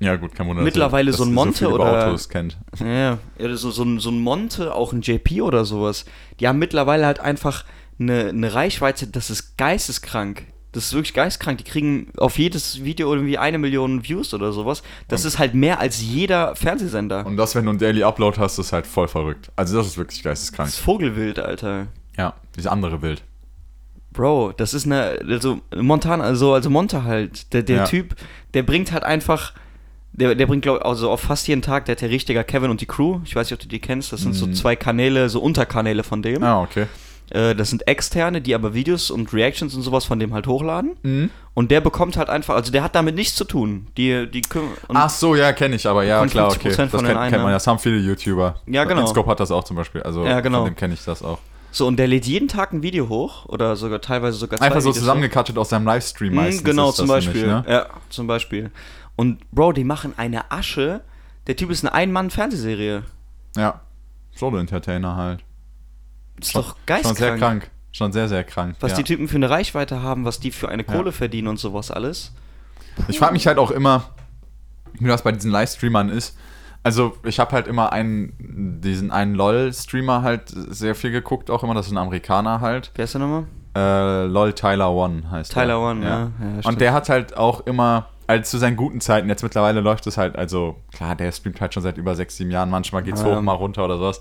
Ja, 0.00 0.16
gut, 0.16 0.34
kein 0.34 0.48
Wunder. 0.48 0.62
Mittlerweile 0.62 1.12
so 1.12 1.22
ein 1.24 1.32
Monte 1.32 1.64
über 1.66 1.74
oder- 1.74 2.08
Autos 2.08 2.28
kennt. 2.28 2.56
Ja, 2.80 3.18
ja 3.38 3.56
so, 3.56 3.70
so, 3.70 3.82
ein- 3.84 4.00
so 4.00 4.10
ein 4.10 4.20
Monte, 4.20 4.74
auch 4.74 4.92
ein 4.92 5.02
JP 5.02 5.40
oder 5.42 5.64
sowas, 5.64 6.04
die 6.40 6.48
haben 6.48 6.58
mittlerweile 6.58 7.06
halt 7.06 7.20
einfach 7.20 7.64
eine, 8.00 8.28
eine 8.28 8.54
Reichweite, 8.54 9.06
das 9.08 9.30
ist 9.30 9.56
geisteskrank. 9.56 10.46
Das 10.72 10.84
ist 10.84 10.92
wirklich 10.92 11.14
geisteskrank. 11.14 11.58
Die 11.58 11.64
kriegen 11.64 12.12
auf 12.18 12.38
jedes 12.38 12.84
Video 12.84 13.12
irgendwie 13.12 13.38
eine 13.38 13.56
Million 13.58 14.04
Views 14.06 14.34
oder 14.34 14.52
sowas. 14.52 14.82
Das 15.08 15.24
ist 15.24 15.38
halt 15.38 15.54
mehr 15.54 15.80
als 15.80 16.02
jeder 16.02 16.54
Fernsehsender. 16.56 17.24
Und 17.24 17.36
das, 17.38 17.54
wenn 17.54 17.64
du 17.64 17.70
einen 17.70 17.78
Daily 17.78 18.02
Upload 18.04 18.38
hast, 18.38 18.58
ist 18.58 18.72
halt 18.72 18.86
voll 18.86 19.08
verrückt. 19.08 19.50
Also 19.56 19.78
das 19.78 19.86
ist 19.86 19.96
wirklich 19.96 20.22
geisteskrank. 20.22 20.68
Das 20.68 20.74
ist 20.74 20.80
Vogelwild, 20.84 21.38
Alter. 21.38 21.86
Ja, 22.18 22.34
dieses 22.54 22.70
andere 22.70 22.98
Bild. 22.98 23.22
Bro, 24.12 24.52
das 24.56 24.74
ist 24.74 24.84
eine, 24.86 25.18
also 25.28 25.60
Montana, 25.74 26.24
also, 26.24 26.52
also 26.52 26.68
Monte 26.70 27.04
halt, 27.04 27.52
der, 27.52 27.62
der 27.62 27.76
Ja. 27.78 27.84
Typ, 27.84 28.16
der 28.54 28.62
bringt 28.62 28.90
halt 28.92 29.04
einfach, 29.04 29.52
der, 30.12 30.34
der 30.34 30.46
bringt, 30.46 30.62
glaube 30.62 30.80
ich, 30.80 30.84
also 30.84 31.10
auf 31.10 31.20
fast 31.20 31.46
jeden 31.46 31.62
Tag, 31.62 31.84
der 31.84 31.94
hat 31.94 32.00
der 32.02 32.10
richtiger 32.10 32.42
Kevin 32.42 32.70
und 32.70 32.80
die 32.80 32.86
Crew, 32.86 33.20
ich 33.24 33.36
weiß 33.36 33.46
nicht, 33.48 33.54
ob 33.54 33.60
du 33.60 33.68
die 33.68 33.78
kennst, 33.80 34.12
das 34.12 34.22
sind 34.22 34.32
so 34.34 34.46
Mhm. 34.46 34.54
zwei 34.54 34.76
Kanäle, 34.76 35.28
so 35.28 35.40
Unterkanäle 35.40 36.02
von 36.02 36.22
dem. 36.22 36.42
Ah, 36.42 36.62
okay. 36.62 36.86
Äh, 37.30 37.54
das 37.54 37.70
sind 37.70 37.86
externe, 37.86 38.40
die 38.40 38.54
aber 38.54 38.74
Videos 38.74 39.10
und 39.10 39.32
Reactions 39.32 39.74
und 39.74 39.82
sowas 39.82 40.04
von 40.04 40.18
dem 40.18 40.32
halt 40.34 40.46
hochladen. 40.46 40.96
Mhm. 41.02 41.30
Und 41.54 41.70
der 41.70 41.80
bekommt 41.80 42.16
halt 42.16 42.28
einfach, 42.30 42.54
also 42.54 42.70
der 42.72 42.82
hat 42.82 42.94
damit 42.94 43.14
nichts 43.14 43.34
zu 43.34 43.44
tun. 43.44 43.88
Die, 43.96 44.30
die 44.30 44.42
Ach 44.88 45.10
so, 45.10 45.34
ja, 45.34 45.52
kenne 45.52 45.76
ich, 45.76 45.86
aber 45.86 46.04
ja, 46.04 46.24
klar, 46.26 46.50
50% 46.50 46.54
okay. 46.56 46.68
Das 46.68 46.76
kennt, 46.76 46.90
kennt 46.92 47.02
man, 47.04 47.16
Einnahmen. 47.16 47.52
das 47.52 47.66
haben 47.66 47.78
viele 47.78 47.98
YouTuber. 47.98 48.56
Ja, 48.66 48.84
genau. 48.84 49.00
Inscope 49.02 49.28
hat 49.30 49.40
das 49.40 49.50
auch 49.50 49.64
zum 49.64 49.76
Beispiel, 49.76 50.02
also 50.02 50.24
Ja, 50.24 50.40
genau. 50.40 50.58
von 50.58 50.66
dem 50.72 50.76
kenne 50.76 50.94
ich 50.94 51.04
das 51.04 51.22
auch. 51.22 51.38
so, 51.72 51.86
und 51.86 51.96
der 51.98 52.06
lädt 52.06 52.26
jeden 52.26 52.48
Tag 52.48 52.72
ein 52.72 52.82
Video 52.82 53.08
hoch 53.08 53.44
oder 53.46 53.74
sogar 53.76 54.00
teilweise 54.00 54.38
sogar 54.38 54.58
zwei 54.58 54.66
Einfach 54.66 54.80
so 54.80 54.92
zusammengecuttet 54.92 55.58
aus 55.58 55.68
seinem 55.70 55.84
Livestream 55.86 56.30
Mhm, 56.30 56.36
meistens. 56.36 56.64
Genau, 56.64 56.90
ist 56.90 56.96
zum 56.96 57.08
das 57.08 57.16
Beispiel. 57.16 57.46
nämlich, 57.46 57.66
ne? 57.66 57.72
Ja, 57.72 57.86
zum 58.08 58.26
Beispiel. 58.26 58.70
Und 59.16 59.38
Bro, 59.50 59.72
die 59.72 59.84
machen 59.84 60.14
eine 60.16 60.50
Asche. 60.52 61.00
Der 61.48 61.56
Typ 61.56 61.70
ist 61.70 61.84
eine 61.84 61.92
Ein-Mann-Fernsehserie. 61.92 63.02
Ja. 63.56 63.80
Solo-Entertainer 64.36 65.16
halt. 65.16 65.40
Ist 66.40 66.52
Schon- 66.52 66.62
doch 66.62 66.68
Schon 66.68 66.76
sehr 66.76 66.96
geistkrank. 66.96 67.38
krank. 67.38 67.70
Schon 67.92 68.12
sehr, 68.12 68.28
sehr 68.28 68.44
krank. 68.44 68.76
Was 68.80 68.92
ja. 68.92 68.98
die 68.98 69.04
Typen 69.04 69.28
für 69.28 69.36
eine 69.36 69.50
Reichweite 69.50 70.02
haben, 70.02 70.24
was 70.24 70.40
die 70.40 70.50
für 70.50 70.68
eine 70.68 70.84
Ja. 70.86 70.92
Kohle 70.92 71.12
verdienen 71.12 71.48
und 71.48 71.58
sowas 71.58 71.90
alles. 71.90 72.32
Ich 73.08 73.18
frage 73.18 73.32
mich 73.32 73.46
halt 73.46 73.58
auch 73.58 73.70
immer, 73.70 74.10
wie 74.98 75.08
das 75.08 75.22
bei 75.22 75.32
diesen 75.32 75.50
Livestreamern 75.50 76.08
ist. 76.08 76.36
Also, 76.84 77.16
ich 77.24 77.38
habe 77.40 77.52
halt 77.52 77.66
immer 77.66 77.92
einen, 77.92 78.80
diesen 78.80 79.10
einen 79.10 79.34
LOL-Streamer 79.34 80.22
halt 80.22 80.42
sehr 80.48 80.94
viel 80.94 81.10
geguckt, 81.10 81.50
auch 81.50 81.62
immer. 81.64 81.74
Das 81.74 81.86
ist 81.86 81.92
ein 81.92 81.98
Amerikaner 81.98 82.60
halt. 82.60 82.92
Wer 82.94 83.04
ist 83.04 83.14
der 83.14 83.20
nochmal? 83.20 83.44
Äh, 83.76 84.24
LOL 84.26 84.52
Tyler 84.54 84.90
One 84.92 85.30
heißt 85.30 85.52
Tyler 85.52 85.66
der. 85.66 85.78
One, 85.80 86.04
ja. 86.04 86.18
Ja. 86.40 86.68
Und 86.68 86.80
der 86.80 86.92
hat 86.92 87.08
halt 87.08 87.36
auch 87.36 87.66
immer, 87.66 88.06
also 88.26 88.42
zu 88.42 88.58
seinen 88.58 88.76
guten 88.76 89.00
Zeiten, 89.00 89.28
jetzt 89.28 89.42
mittlerweile 89.42 89.80
läuft 89.80 90.06
es 90.06 90.16
halt, 90.16 90.36
also 90.36 90.76
klar, 90.92 91.14
der 91.14 91.30
streamt 91.32 91.60
halt 91.60 91.74
schon 91.74 91.82
seit 91.82 91.98
über 91.98 92.14
sechs, 92.14 92.36
sieben 92.36 92.50
Jahren, 92.50 92.70
manchmal 92.70 93.02
geht's 93.02 93.22
Ja. 93.22 93.26
hoch, 93.36 93.40
mal 93.42 93.52
runter 93.52 93.84
oder 93.84 93.98
sowas. 93.98 94.20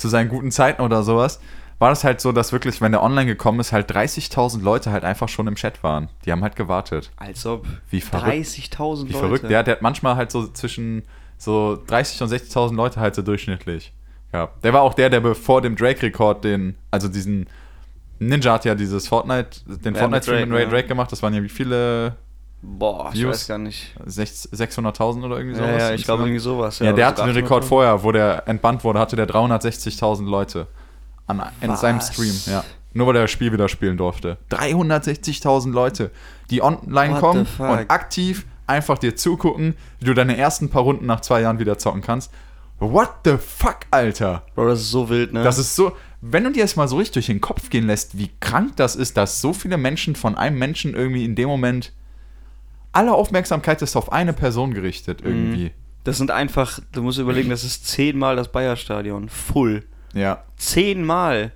Zu 0.00 0.08
seinen 0.08 0.28
guten 0.30 0.50
Zeiten 0.50 0.80
oder 0.82 1.02
sowas, 1.02 1.40
war 1.78 1.90
das 1.90 2.04
halt 2.04 2.20
so, 2.20 2.32
dass 2.32 2.52
wirklich, 2.52 2.80
wenn 2.80 2.92
der 2.92 3.02
online 3.02 3.26
gekommen 3.26 3.60
ist, 3.60 3.72
halt 3.72 3.90
30.000 3.90 4.62
Leute 4.62 4.90
halt 4.92 5.04
einfach 5.04 5.28
schon 5.28 5.46
im 5.46 5.54
Chat 5.56 5.82
waren. 5.82 6.08
Die 6.24 6.32
haben 6.32 6.42
halt 6.42 6.56
gewartet. 6.56 7.10
Als 7.16 7.44
ob. 7.44 7.66
Wie 7.90 8.00
verrückt. 8.00 8.28
30.000 8.32 9.08
Wie 9.08 9.12
Leute. 9.12 9.18
verrückt. 9.18 9.44
Der, 9.50 9.62
der 9.62 9.74
hat 9.76 9.82
manchmal 9.82 10.16
halt 10.16 10.30
so 10.30 10.46
zwischen 10.48 11.02
so 11.36 11.78
30 11.86 12.22
und 12.22 12.28
60.000 12.32 12.74
Leute 12.74 13.00
halt 13.00 13.14
so 13.14 13.22
durchschnittlich. 13.22 13.92
Ja. 14.32 14.48
Der 14.62 14.72
war 14.72 14.82
auch 14.82 14.94
der, 14.94 15.10
der 15.10 15.20
bevor 15.20 15.60
dem 15.60 15.76
Drake-Rekord 15.76 16.44
den, 16.44 16.76
also 16.90 17.08
diesen 17.08 17.46
Ninja 18.18 18.52
hat 18.54 18.64
ja 18.64 18.74
dieses 18.74 19.08
Fortnite, 19.08 19.60
den 19.66 19.94
Ja, 19.94 20.00
Fortnite-Stream 20.00 20.48
mit 20.48 20.58
Ray 20.58 20.64
Drake, 20.64 20.70
Drake 20.70 20.82
ne? 20.84 20.88
gemacht. 20.88 21.12
Das 21.12 21.22
waren 21.22 21.34
ja 21.34 21.42
wie 21.42 21.48
viele? 21.48 22.16
Boah, 22.62 23.10
ich 23.12 23.20
Views. 23.20 23.30
weiß 23.32 23.48
gar 23.48 23.58
nicht. 23.58 23.94
Sech- 24.06 24.48
600.000 24.52 25.24
oder 25.24 25.38
irgendwie 25.38 25.58
Ja, 25.58 25.66
sowas? 25.66 25.82
ja, 25.82 25.94
ich 25.94 26.04
glaube 26.04 26.22
irgendwie 26.24 26.38
sowas. 26.40 26.78
Ja, 26.78 26.86
der 26.86 26.94
oder 26.94 27.06
hatte 27.06 27.22
den 27.24 27.34
Rekord 27.34 27.64
800. 27.64 27.68
vorher, 27.68 28.02
wo 28.02 28.12
der 28.12 28.46
entbannt 28.48 28.84
wurde, 28.84 28.98
hatte 28.98 29.16
der 29.16 29.26
360.000 29.26 30.28
Leute 30.28 30.66
an, 31.26 31.42
in 31.60 31.70
Was? 31.70 31.80
seinem 31.80 32.00
Stream. 32.00 32.34
Ja. 32.46 32.62
Nur 32.92 33.06
weil 33.06 33.16
er 33.16 33.22
das 33.22 33.30
Spiel 33.30 33.52
wieder 33.52 33.68
spielen 33.68 33.96
durfte. 33.96 34.36
360.000 34.50 35.72
Leute, 35.72 36.10
die 36.50 36.62
online 36.62 37.14
What 37.14 37.20
kommen 37.20 37.46
und 37.58 37.90
aktiv 37.90 38.46
einfach 38.66 38.98
dir 38.98 39.16
zugucken, 39.16 39.74
wie 40.00 40.06
du 40.06 40.14
deine 40.14 40.36
ersten 40.36 40.68
paar 40.70 40.82
Runden 40.82 41.06
nach 41.06 41.20
zwei 41.20 41.40
Jahren 41.40 41.58
wieder 41.58 41.78
zocken 41.78 42.02
kannst. 42.02 42.30
What 42.78 43.10
the 43.24 43.36
fuck, 43.36 43.80
Alter? 43.90 44.42
Bro, 44.54 44.68
das 44.68 44.80
ist 44.80 44.90
so 44.90 45.08
wild, 45.08 45.32
ne? 45.32 45.44
Das 45.44 45.58
ist 45.58 45.76
so, 45.76 45.92
wenn 46.20 46.44
du 46.44 46.50
dir 46.52 46.62
das 46.64 46.76
mal 46.76 46.88
so 46.88 46.96
richtig 46.96 47.12
durch 47.14 47.26
den 47.26 47.40
Kopf 47.40 47.68
gehen 47.70 47.86
lässt, 47.86 48.16
wie 48.16 48.30
krank 48.40 48.76
das 48.76 48.96
ist, 48.96 49.16
dass 49.16 49.40
so 49.40 49.52
viele 49.52 49.76
Menschen 49.76 50.16
von 50.16 50.34
einem 50.36 50.58
Menschen 50.58 50.94
irgendwie 50.94 51.24
in 51.24 51.34
dem 51.34 51.48
Moment 51.48 51.92
alle 52.92 53.12
Aufmerksamkeit 53.12 53.82
ist 53.82 53.96
auf 53.96 54.12
eine 54.12 54.32
Person 54.32 54.72
gerichtet 54.74 55.20
irgendwie. 55.22 55.72
Das 56.04 56.16
sind 56.18 56.30
einfach, 56.30 56.80
du 56.92 57.02
musst 57.02 57.18
überlegen, 57.18 57.50
das 57.50 57.62
ist 57.64 57.86
zehnmal 57.86 58.34
das 58.36 58.50
Bayer-Stadion. 58.50 59.28
Full. 59.28 59.84
Ja. 60.14 60.42
Zehnmal. 60.56 61.52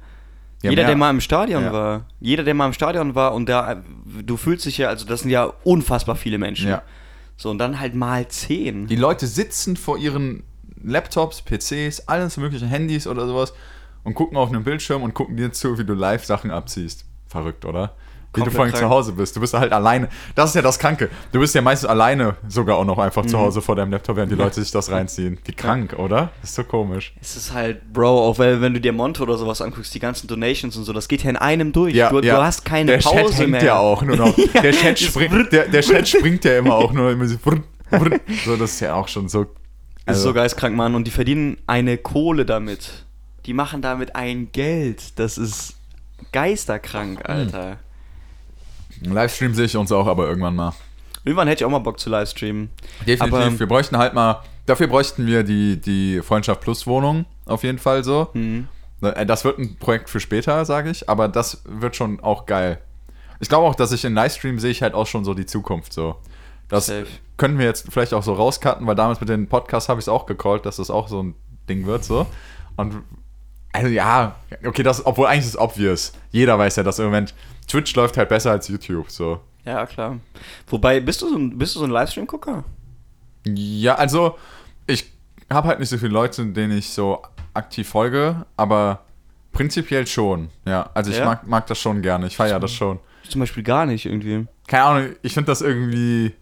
Ja, 0.62 0.70
Jeder, 0.70 0.82
mehr. 0.82 0.88
der 0.90 0.96
mal 0.96 1.10
im 1.10 1.20
Stadion 1.20 1.64
Ja. 1.64 1.72
war. 1.72 2.06
Jeder, 2.20 2.42
der 2.44 2.54
mal 2.54 2.66
im 2.66 2.72
Stadion 2.72 3.14
war 3.14 3.34
und 3.34 3.48
da, 3.48 3.82
du 4.22 4.36
fühlst 4.36 4.64
dich 4.66 4.78
ja, 4.78 4.88
also 4.88 5.06
das 5.06 5.20
sind 5.20 5.30
ja 5.30 5.52
unfassbar 5.64 6.16
viele 6.16 6.38
Menschen. 6.38 6.68
Ja. 6.68 6.82
So, 7.36 7.50
und 7.50 7.58
dann 7.58 7.80
halt 7.80 7.94
mal 7.94 8.28
zehn. 8.28 8.86
Die 8.86 8.96
Leute 8.96 9.26
sitzen 9.26 9.76
vor 9.76 9.98
ihren 9.98 10.42
Laptops, 10.82 11.42
PCs, 11.42 12.06
alles 12.08 12.36
mögliche 12.36 12.66
Handys 12.66 13.06
oder 13.06 13.26
sowas 13.26 13.52
und 14.04 14.14
gucken 14.14 14.36
auf 14.36 14.50
einen 14.50 14.62
Bildschirm 14.64 15.02
und 15.02 15.14
gucken 15.14 15.36
dir 15.36 15.52
zu, 15.52 15.78
wie 15.78 15.84
du 15.84 15.94
live 15.94 16.24
Sachen 16.24 16.50
abziehst. 16.50 17.04
Verrückt, 17.26 17.64
oder? 17.64 17.94
Wie 18.34 18.40
du 18.40 18.44
Komplett 18.46 18.54
vor 18.56 18.64
allem 18.64 18.74
zu 18.74 18.88
Hause 18.88 19.12
bist. 19.12 19.36
Du 19.36 19.40
bist 19.40 19.54
halt 19.54 19.72
alleine. 19.72 20.08
Das 20.34 20.50
ist 20.50 20.56
ja 20.56 20.62
das 20.62 20.78
Kranke. 20.78 21.08
Du 21.32 21.40
bist 21.40 21.54
ja 21.54 21.62
meistens 21.62 21.88
alleine 21.88 22.36
sogar 22.48 22.76
auch 22.76 22.84
noch 22.84 22.98
einfach 22.98 23.22
Mhm. 23.24 23.28
zu 23.28 23.38
Hause 23.38 23.62
vor 23.62 23.76
deinem 23.76 23.92
Laptop, 23.92 24.16
während 24.16 24.32
die 24.32 24.36
Leute 24.36 24.60
sich 24.62 24.70
das 24.70 24.90
reinziehen. 24.90 25.38
Wie 25.44 25.52
krank, 25.52 25.94
oder? 25.98 26.30
Das 26.40 26.50
ist 26.50 26.56
so 26.56 26.64
komisch. 26.64 27.14
Es 27.20 27.36
ist 27.36 27.52
halt, 27.52 27.92
Bro, 27.92 28.28
auch 28.28 28.38
weil, 28.38 28.60
wenn 28.60 28.74
du 28.74 28.80
dir 28.80 28.92
Monte 28.92 29.22
oder 29.22 29.36
sowas 29.38 29.60
anguckst, 29.62 29.94
die 29.94 30.00
ganzen 30.00 30.26
Donations 30.26 30.76
und 30.76 30.84
so, 30.84 30.92
das 30.92 31.08
geht 31.08 31.22
ja 31.22 31.30
in 31.30 31.36
einem 31.36 31.72
durch. 31.72 31.94
Ja, 31.94 32.10
du, 32.10 32.20
ja. 32.20 32.36
du 32.36 32.42
hast 32.44 32.64
keine 32.64 32.92
der 32.92 32.98
Pause 32.98 33.16
Chat 33.16 33.38
hängt 33.38 33.50
mehr. 33.52 33.62
ja 33.64 33.78
auch 33.78 34.02
nur 34.02 34.16
noch. 34.16 34.36
Ja, 34.54 34.60
der, 34.62 34.72
Chat 34.72 34.98
springt, 34.98 35.52
der, 35.52 35.68
der 35.68 35.80
Chat 35.82 36.08
springt 36.08 36.44
ja 36.44 36.58
immer 36.58 36.74
auch 36.74 36.92
nur 36.92 37.10
immer 37.10 37.26
so. 37.26 37.36
So, 38.44 38.56
das 38.56 38.72
ist 38.72 38.80
ja 38.80 38.94
auch 38.94 39.08
schon 39.08 39.28
so. 39.28 39.44
Das 39.44 39.50
ist 40.18 40.22
also- 40.22 40.22
so 40.30 40.34
geistkrank, 40.34 40.74
Mann. 40.76 40.94
Und 40.94 41.04
die 41.06 41.10
verdienen 41.10 41.58
eine 41.66 41.96
Kohle 41.98 42.44
damit. 42.44 43.04
Die 43.46 43.52
machen 43.54 43.82
damit 43.82 44.16
ein 44.16 44.48
Geld. 44.52 45.18
Das 45.18 45.38
ist 45.38 45.74
geisterkrank, 46.32 47.20
Hm. 47.20 47.26
Alter. 47.26 47.76
Livestream 49.12 49.54
sehe 49.54 49.66
ich 49.66 49.76
uns 49.76 49.90
auch 49.92 50.06
aber 50.06 50.26
irgendwann 50.28 50.56
mal. 50.56 50.72
Irgendwann 51.24 51.48
hätte 51.48 51.62
ich 51.62 51.64
auch 51.66 51.70
mal 51.70 51.78
Bock 51.78 51.98
zu 51.98 52.10
livestreamen. 52.10 52.70
Definitiv. 53.06 53.34
Aber- 53.34 53.58
wir 53.58 53.66
bräuchten 53.66 53.96
halt 53.96 54.14
mal, 54.14 54.42
dafür 54.66 54.86
bräuchten 54.88 55.26
wir 55.26 55.42
die, 55.42 55.80
die 55.80 56.20
Freundschaft 56.22 56.60
Plus 56.60 56.86
Wohnung 56.86 57.24
auf 57.46 57.62
jeden 57.62 57.78
Fall 57.78 58.04
so. 58.04 58.28
Mhm. 58.34 58.68
Äh, 59.02 59.24
Das 59.26 59.44
wird 59.44 59.58
ein 59.58 59.76
Projekt 59.76 60.10
für 60.10 60.20
später, 60.20 60.64
sage 60.64 60.90
ich, 60.90 61.08
aber 61.08 61.28
das 61.28 61.62
wird 61.66 61.96
schon 61.96 62.20
auch 62.20 62.46
geil. 62.46 62.78
Ich 63.40 63.48
glaube 63.48 63.66
auch, 63.66 63.74
dass 63.74 63.92
ich 63.92 64.04
in 64.04 64.14
Livestream 64.14 64.58
sehe 64.58 64.70
ich 64.70 64.82
halt 64.82 64.94
auch 64.94 65.06
schon 65.06 65.24
so 65.24 65.34
die 65.34 65.46
Zukunft 65.46 65.92
so. 65.92 66.16
Das 66.68 66.86
Safe. 66.86 67.06
können 67.36 67.58
wir 67.58 67.66
jetzt 67.66 67.86
vielleicht 67.92 68.14
auch 68.14 68.22
so 68.22 68.32
rauscutten, 68.34 68.86
weil 68.86 68.94
damals 68.94 69.20
mit 69.20 69.28
den 69.28 69.48
Podcasts 69.48 69.88
habe 69.88 70.00
ich 70.00 70.04
es 70.04 70.08
auch 70.08 70.24
gecallt, 70.26 70.64
dass 70.66 70.76
das 70.76 70.88
auch 70.90 71.08
so 71.08 71.22
ein 71.22 71.34
Ding 71.68 71.84
wird 71.86 72.04
so. 72.04 72.26
Und 72.76 73.02
also 73.74 73.88
ja, 73.88 74.36
okay, 74.64 74.82
das, 74.82 75.04
obwohl 75.04 75.26
eigentlich 75.26 75.44
ist 75.46 75.54
es 75.54 75.58
obvious. 75.58 76.12
Jeder 76.30 76.58
weiß 76.58 76.76
ja, 76.76 76.82
dass 76.82 76.98
im 76.98 77.06
Moment 77.06 77.34
Twitch 77.68 77.94
läuft 77.96 78.16
halt 78.16 78.28
besser 78.28 78.52
als 78.52 78.68
YouTube 78.68 79.10
so. 79.10 79.40
Ja, 79.64 79.84
klar. 79.86 80.18
Wobei, 80.68 81.00
bist 81.00 81.22
du 81.22 81.28
so 81.28 81.36
ein, 81.36 81.58
bist 81.58 81.74
du 81.74 81.80
so 81.80 81.84
ein 81.86 81.90
Livestream-Gucker? 81.90 82.64
Ja, 83.46 83.94
also 83.96 84.36
ich 84.86 85.10
habe 85.50 85.68
halt 85.68 85.80
nicht 85.80 85.88
so 85.88 85.98
viele 85.98 86.12
Leute, 86.12 86.44
denen 86.46 86.76
ich 86.78 86.90
so 86.90 87.22
aktiv 87.54 87.88
folge, 87.88 88.44
aber 88.56 89.00
prinzipiell 89.52 90.06
schon. 90.06 90.48
Ja, 90.66 90.90
also 90.94 91.10
ich 91.10 91.18
Ja? 91.18 91.24
mag, 91.24 91.46
mag 91.46 91.66
das 91.66 91.78
schon 91.78 92.02
gerne. 92.02 92.26
Ich 92.26 92.36
feiere 92.36 92.60
das 92.60 92.72
schon. 92.72 92.98
Zum 93.28 93.40
Beispiel 93.40 93.62
gar 93.62 93.86
nicht 93.86 94.04
irgendwie. 94.06 94.46
Keine 94.66 94.82
Ahnung, 94.84 95.08
ich 95.22 95.32
finde 95.34 95.46
das 95.50 95.62
irgendwie. 95.62 96.34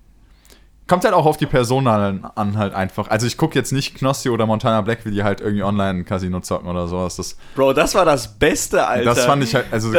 Kommt 0.93 1.07
halt 1.07 1.15
auch 1.15 1.25
auf 1.25 1.39
die 1.39 1.47
Person 1.47 1.87
an, 1.87 2.23
an 2.35 2.59
halt 2.59 2.75
einfach. 2.75 3.09
Also 3.09 3.27
ich 3.27 3.39
gucke 3.39 3.59
jetzt 3.59 3.73
nicht 3.73 3.95
Knossi 3.95 4.29
oder 4.29 4.45
Montana 4.45 4.83
Black, 4.83 5.07
wie 5.07 5.11
die 5.11 5.25
halt 5.25 5.41
irgendwie 5.41 5.63
online 5.63 6.05
Casino 6.05 6.41
zocken 6.41 6.69
oder 6.69 6.87
sowas. 6.87 7.17
Das, 7.17 7.39
Bro, 7.55 7.73
das 7.73 7.95
war 7.95 8.05
das 8.05 8.39
Beste, 8.39 8.87
Alter. 8.87 9.07
das 9.07 9.25
fand 9.25 9.43
ich 9.43 9.55
halt, 9.55 9.65
also 9.71 9.91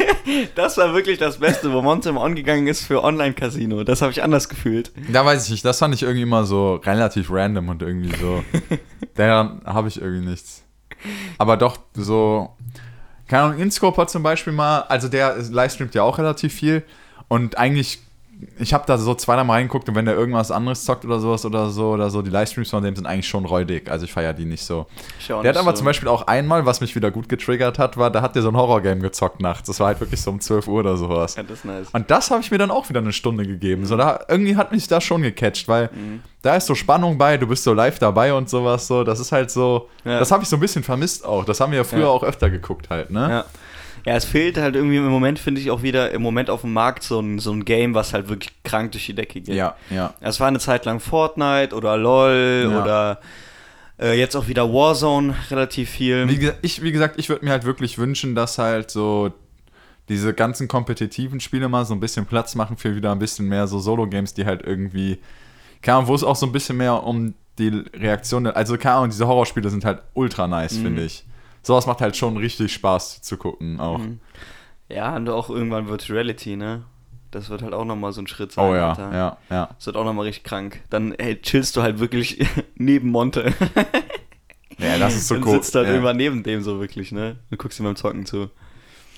Das 0.54 0.76
war 0.76 0.92
wirklich 0.92 1.16
das 1.16 1.38
Beste, 1.38 1.72
wo 1.72 1.80
Monte 1.80 2.10
im 2.10 2.18
On 2.18 2.34
gegangen 2.34 2.66
ist 2.66 2.84
für 2.84 3.02
Online-Casino. 3.02 3.84
Das 3.84 4.02
habe 4.02 4.12
ich 4.12 4.22
anders 4.22 4.50
gefühlt. 4.50 4.92
da 5.10 5.24
weiß 5.24 5.46
ich 5.46 5.50
nicht, 5.50 5.64
das 5.64 5.78
fand 5.78 5.94
ich 5.94 6.02
irgendwie 6.02 6.24
immer 6.24 6.44
so 6.44 6.74
relativ 6.74 7.30
random 7.30 7.70
und 7.70 7.80
irgendwie 7.80 8.14
so. 8.14 8.44
Daran 9.14 9.62
habe 9.64 9.88
ich 9.88 9.98
irgendwie 9.98 10.28
nichts. 10.28 10.62
Aber 11.38 11.56
doch 11.56 11.78
so, 11.94 12.50
keine 13.28 13.44
Ahnung, 13.44 13.60
Inscope 13.60 13.98
hat 13.98 14.10
zum 14.10 14.22
Beispiel 14.22 14.52
mal, 14.52 14.80
also 14.80 15.08
der 15.08 15.38
livestreamt 15.38 15.94
ja 15.94 16.02
auch 16.02 16.18
relativ 16.18 16.52
viel 16.52 16.82
und 17.28 17.56
eigentlich, 17.56 18.00
ich 18.58 18.72
habe 18.74 18.84
da 18.86 18.98
so 18.98 19.14
zweimal 19.14 19.44
mal 19.44 19.52
reingeguckt 19.54 19.88
und 19.88 19.94
wenn 19.94 20.04
der 20.04 20.14
irgendwas 20.14 20.50
anderes 20.50 20.84
zockt 20.84 21.04
oder 21.04 21.20
sowas 21.20 21.44
oder 21.44 21.68
so 21.70 21.90
oder 21.90 22.10
so, 22.10 22.22
die 22.22 22.30
Livestreams 22.30 22.70
von 22.70 22.82
dem 22.82 22.94
sind 22.96 23.06
eigentlich 23.06 23.28
schon 23.28 23.44
räudig, 23.44 23.90
also 23.90 24.04
ich 24.04 24.12
feiere 24.12 24.32
die 24.32 24.44
nicht 24.44 24.64
so. 24.64 24.86
Der 25.28 25.38
hat 25.50 25.56
aber 25.56 25.70
so. 25.70 25.76
zum 25.78 25.84
Beispiel 25.86 26.08
auch 26.08 26.26
einmal, 26.26 26.66
was 26.66 26.80
mich 26.80 26.94
wieder 26.96 27.10
gut 27.10 27.28
getriggert 27.28 27.78
hat, 27.78 27.96
war, 27.96 28.10
da 28.10 28.22
hat 28.22 28.34
der 28.34 28.42
so 28.42 28.48
ein 28.48 28.56
Horrorgame 28.56 29.00
gezockt 29.00 29.40
nachts, 29.40 29.66
das 29.68 29.80
war 29.80 29.88
halt 29.88 30.00
wirklich 30.00 30.20
so 30.20 30.30
um 30.30 30.40
12 30.40 30.68
Uhr 30.68 30.80
oder 30.80 30.96
sowas. 30.96 31.36
Ja, 31.36 31.42
das 31.42 31.58
ist 31.58 31.64
nice. 31.64 31.88
Und 31.92 32.10
das 32.10 32.30
habe 32.30 32.40
ich 32.40 32.50
mir 32.50 32.58
dann 32.58 32.70
auch 32.70 32.88
wieder 32.88 33.00
eine 33.00 33.12
Stunde 33.12 33.46
gegeben. 33.46 33.86
So, 33.86 33.96
da, 33.96 34.20
irgendwie 34.28 34.56
hat 34.56 34.72
mich 34.72 34.86
das 34.88 35.04
schon 35.04 35.22
gecatcht, 35.22 35.68
weil 35.68 35.90
Mhm. 35.92 36.22
da 36.42 36.56
ist 36.56 36.66
so 36.66 36.74
Spannung 36.74 37.18
bei, 37.18 37.36
du 37.36 37.46
bist 37.46 37.64
so 37.64 37.72
live 37.74 37.98
dabei 37.98 38.34
und 38.34 38.48
sowas 38.50 38.86
so. 38.86 39.04
Das 39.04 39.20
ist 39.20 39.32
halt 39.32 39.50
so, 39.50 39.88
Ja. 40.04 40.18
das 40.18 40.30
habe 40.30 40.42
ich 40.42 40.48
so 40.48 40.56
ein 40.56 40.60
bisschen 40.60 40.82
vermisst 40.82 41.24
auch. 41.24 41.44
Das 41.44 41.60
haben 41.60 41.72
wir 41.72 41.78
ja 41.78 41.84
früher 41.84 42.00
Ja. 42.02 42.08
auch 42.08 42.22
öfter 42.22 42.50
geguckt 42.50 42.90
halt, 42.90 43.10
ne? 43.10 43.28
Ja. 43.30 43.44
Ja, 44.06 44.14
es 44.16 44.24
fehlt 44.24 44.56
halt 44.58 44.76
irgendwie 44.76 44.96
im 44.96 45.06
Moment, 45.08 45.38
finde 45.38 45.60
ich, 45.60 45.70
auch 45.70 45.82
wieder 45.82 46.10
im 46.10 46.20
Moment 46.22 46.50
auf 46.50 46.60
dem 46.60 46.72
Markt 46.74 47.02
so 47.02 47.20
ein, 47.20 47.38
so 47.38 47.52
ein 47.52 47.64
Game, 47.64 47.94
was 47.94 48.12
halt 48.12 48.28
wirklich 48.28 48.52
krank 48.62 48.92
durch 48.92 49.06
die 49.06 49.14
Decke 49.14 49.40
geht. 49.40 49.54
Ja, 49.54 49.76
ja. 49.90 50.12
Es 50.20 50.40
war 50.40 50.48
eine 50.48 50.58
Zeit 50.58 50.84
lang 50.84 51.00
Fortnite 51.00 51.74
oder 51.74 51.96
LOL 51.96 52.68
Ja. 52.70 52.82
oder 52.82 53.20
äh, 53.98 54.18
jetzt 54.18 54.36
auch 54.36 54.46
wieder 54.48 54.70
Warzone 54.72 55.34
relativ 55.50 55.88
viel. 55.88 56.28
Wie, 56.28 56.50
ich, 56.62 56.82
wie 56.82 56.92
gesagt, 56.92 57.18
ich 57.18 57.28
würde 57.28 57.44
mir 57.44 57.52
halt 57.52 57.64
wirklich 57.64 57.96
wünschen, 57.96 58.34
dass 58.34 58.58
halt 58.58 58.90
so 58.90 59.32
diese 60.10 60.34
ganzen 60.34 60.68
kompetitiven 60.68 61.40
Spiele 61.40 61.68
mal 61.70 61.86
so 61.86 61.94
ein 61.94 62.00
bisschen 62.00 62.26
Platz 62.26 62.54
machen 62.56 62.76
für 62.76 62.94
wieder 62.94 63.10
ein 63.12 63.18
bisschen 63.18 63.46
mehr 63.48 63.66
so 63.66 63.78
Solo-Games, 63.78 64.34
die 64.34 64.44
halt 64.44 64.62
irgendwie, 64.62 65.18
keine 65.80 65.98
Ahnung, 65.98 66.08
wo 66.08 66.14
es 66.14 66.22
auch 66.24 66.36
so 66.36 66.44
ein 66.44 66.52
bisschen 66.52 66.76
mehr 66.76 67.02
um 67.04 67.32
die 67.58 67.68
Reaktion, 67.94 68.46
also 68.48 68.76
keine 68.76 68.96
Ahnung, 68.96 69.10
diese 69.10 69.26
Horrorspiele 69.26 69.70
sind 69.70 69.84
halt 69.86 70.02
ultra 70.12 70.46
nice, 70.46 70.74
Mhm. 70.74 70.82
finde 70.82 71.04
ich. 71.04 71.24
Sowas 71.64 71.86
macht 71.86 72.00
halt 72.00 72.16
schon 72.16 72.36
richtig 72.36 72.72
Spaß 72.72 73.22
zu 73.22 73.36
gucken 73.36 73.80
auch. 73.80 73.98
Mhm. 73.98 74.20
Ja, 74.88 75.16
und 75.16 75.28
auch 75.28 75.50
irgendwann 75.50 75.88
Virtual 75.88 76.18
Reality, 76.18 76.56
ne? 76.56 76.82
Das 77.30 77.48
wird 77.50 77.62
halt 77.62 77.72
auch 77.74 77.84
nochmal 77.84 78.12
so 78.12 78.20
ein 78.20 78.28
Schritt 78.28 78.52
sein. 78.52 78.64
Oh 78.64 78.74
ja, 78.76 78.90
Alter. 78.90 79.12
ja, 79.12 79.36
ja. 79.50 79.68
Das 79.76 79.86
wird 79.86 79.96
auch 79.96 80.04
nochmal 80.04 80.26
richtig 80.26 80.44
krank. 80.44 80.82
Dann 80.90 81.14
hey, 81.18 81.40
chillst 81.40 81.74
du 81.76 81.82
halt 81.82 81.98
wirklich 81.98 82.46
neben 82.76 83.10
Monte. 83.10 83.52
Ja, 84.76 84.98
das 84.98 85.14
ist 85.14 85.28
so 85.28 85.36
Dann 85.36 85.44
cool. 85.44 85.52
sitzt 85.52 85.72
halt 85.76 85.86
ja. 85.86 85.92
irgendwann 85.92 86.16
neben 86.16 86.42
dem 86.42 86.60
so 86.60 86.80
wirklich, 86.80 87.12
ne? 87.12 87.36
Du 87.48 87.56
guckst 87.56 87.78
ihm 87.78 87.84
beim 87.84 87.94
Zocken 87.94 88.26
zu. 88.26 88.50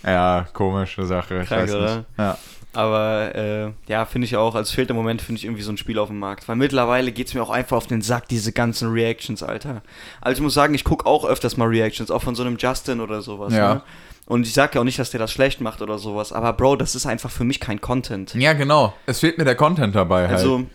ja, 0.04 0.46
komische 0.52 1.06
Sache. 1.06 1.40
Ich 1.40 1.48
Krank, 1.48 1.62
weiß 1.62 1.74
oder? 1.74 1.96
nicht. 1.96 2.06
Ja. 2.18 2.38
Aber 2.76 3.34
äh, 3.34 3.72
ja, 3.88 4.04
finde 4.04 4.26
ich 4.26 4.36
auch, 4.36 4.54
als 4.54 4.70
fehlt 4.70 4.90
im 4.90 4.96
Moment, 4.96 5.22
finde 5.22 5.38
ich 5.38 5.44
irgendwie 5.44 5.62
so 5.62 5.72
ein 5.72 5.76
Spiel 5.76 5.98
auf 5.98 6.08
dem 6.08 6.18
Markt. 6.18 6.46
Weil 6.48 6.56
mittlerweile 6.56 7.10
geht 7.12 7.28
es 7.28 7.34
mir 7.34 7.42
auch 7.42 7.50
einfach 7.50 7.76
auf 7.76 7.86
den 7.86 8.02
Sack, 8.02 8.28
diese 8.28 8.52
ganzen 8.52 8.90
Reactions, 8.90 9.42
Alter. 9.42 9.82
Also 10.20 10.38
ich 10.38 10.42
muss 10.42 10.54
sagen, 10.54 10.74
ich 10.74 10.84
gucke 10.84 11.06
auch 11.06 11.24
öfters 11.24 11.56
mal 11.56 11.68
Reactions, 11.68 12.10
auch 12.10 12.22
von 12.22 12.34
so 12.34 12.42
einem 12.42 12.56
Justin 12.58 13.00
oder 13.00 13.22
sowas. 13.22 13.54
Ja. 13.54 13.74
Ne? 13.74 13.82
Und 14.26 14.46
ich 14.46 14.52
sage 14.52 14.74
ja 14.74 14.80
auch 14.80 14.84
nicht, 14.84 14.98
dass 14.98 15.10
der 15.10 15.20
das 15.20 15.32
schlecht 15.32 15.60
macht 15.60 15.80
oder 15.82 15.98
sowas. 15.98 16.32
Aber 16.32 16.52
Bro, 16.52 16.76
das 16.76 16.94
ist 16.94 17.06
einfach 17.06 17.30
für 17.30 17.44
mich 17.44 17.60
kein 17.60 17.80
Content. 17.80 18.34
Ja, 18.34 18.52
genau. 18.52 18.92
Es 19.06 19.20
fehlt 19.20 19.38
mir 19.38 19.44
der 19.44 19.54
Content 19.54 19.94
dabei 19.94 20.28
halt. 20.28 20.38
Also, 20.38 20.66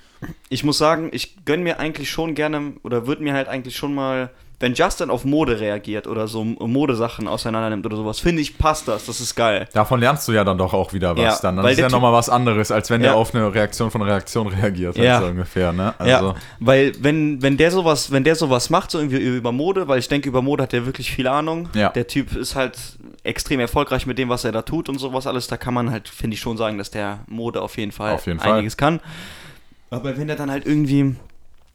ich 0.50 0.64
muss 0.64 0.78
sagen, 0.78 1.10
ich 1.14 1.46
gönn 1.46 1.64
mir 1.64 1.80
eigentlich 1.80 2.10
schon 2.10 2.36
gerne, 2.36 2.74
oder 2.84 3.08
würde 3.08 3.24
mir 3.24 3.34
halt 3.34 3.48
eigentlich 3.48 3.76
schon 3.76 3.94
mal, 3.96 4.30
wenn 4.60 4.76
Justin 4.76 5.10
auf 5.10 5.26
Mode 5.26 5.60
reagiert 5.60 6.06
oder 6.06 6.28
so 6.28 6.44
Modesachen 6.44 7.28
auseinander 7.28 7.72
nimmt 7.72 7.84
oder 7.84 7.96
sowas, 7.98 8.20
finde 8.20 8.44
ich, 8.44 8.60
passt 8.60 8.88
das, 8.88 9.08
das 9.08 9.20
ist 9.20 9.34
geil. 9.34 9.68
Davon 9.74 10.00
lernst 10.00 10.28
du 10.28 10.34
ja 10.34 10.44
dann 10.44 10.60
doch 10.60 10.76
auch 10.76 10.94
wieder 10.94 11.18
was. 11.18 11.24
Ja, 11.24 11.40
dann 11.42 11.56
dann 11.56 11.66
weil 11.66 11.72
ist 11.74 11.80
ja 11.80 11.90
nochmal 11.90 12.14
was 12.14 12.30
anderes, 12.30 12.72
als 12.72 12.92
wenn 12.92 13.02
Ja. 13.02 13.08
der 13.10 13.16
auf 13.18 13.34
eine 13.34 13.52
Reaktion 13.52 13.90
von 13.90 14.04
Reaktion 14.04 14.46
reagiert, 14.48 14.96
halt 14.98 15.04
Ja. 15.08 15.20
so 15.20 15.26
ungefähr, 15.26 15.74
ne? 15.74 15.96
Also, 15.98 16.12
ja, 16.28 16.36
weil 16.60 16.92
wenn, 17.00 17.42
wenn 17.42 17.58
der 17.58 17.72
sowas, 17.72 18.12
wenn 18.12 18.24
der 18.24 18.36
sowas 18.36 18.70
macht, 18.70 18.92
so 18.92 19.00
irgendwie 19.00 19.18
über 19.18 19.52
Mode, 19.52 19.88
weil 19.88 19.98
ich 19.98 20.08
denke, 20.08 20.30
über 20.30 20.44
Mode 20.44 20.62
hat 20.62 20.74
der 20.74 20.86
wirklich 20.86 21.12
viel 21.12 21.28
Ahnung. 21.28 21.68
Ja. 21.74 21.90
Der 21.90 22.06
Typ 22.06 22.36
ist 22.36 22.54
halt 22.56 22.78
extrem 23.24 23.60
erfolgreich 23.60 24.06
mit 24.06 24.20
dem, 24.20 24.30
was 24.30 24.46
er 24.46 24.52
da 24.52 24.62
tut 24.62 24.90
und 24.90 25.00
sowas 25.00 25.26
alles. 25.26 25.48
Da 25.48 25.58
kann 25.58 25.74
man 25.74 25.90
halt, 25.90 26.08
finde 26.08 26.36
ich, 26.36 26.40
schon 26.40 26.58
sagen, 26.58 26.78
dass 26.78 26.92
der 26.92 27.22
Mode 27.28 27.64
auf 27.64 27.78
jeden 27.78 27.92
Fall 27.92 28.14
Auf 28.14 28.28
jeden 28.28 28.40
Fall. 28.40 28.54
einiges 28.54 28.78
kann. 28.78 29.00
Aber 29.92 30.18
wenn 30.18 30.30
er 30.30 30.36
dann 30.38 30.50
halt 30.50 30.66
irgendwie, 30.66 31.16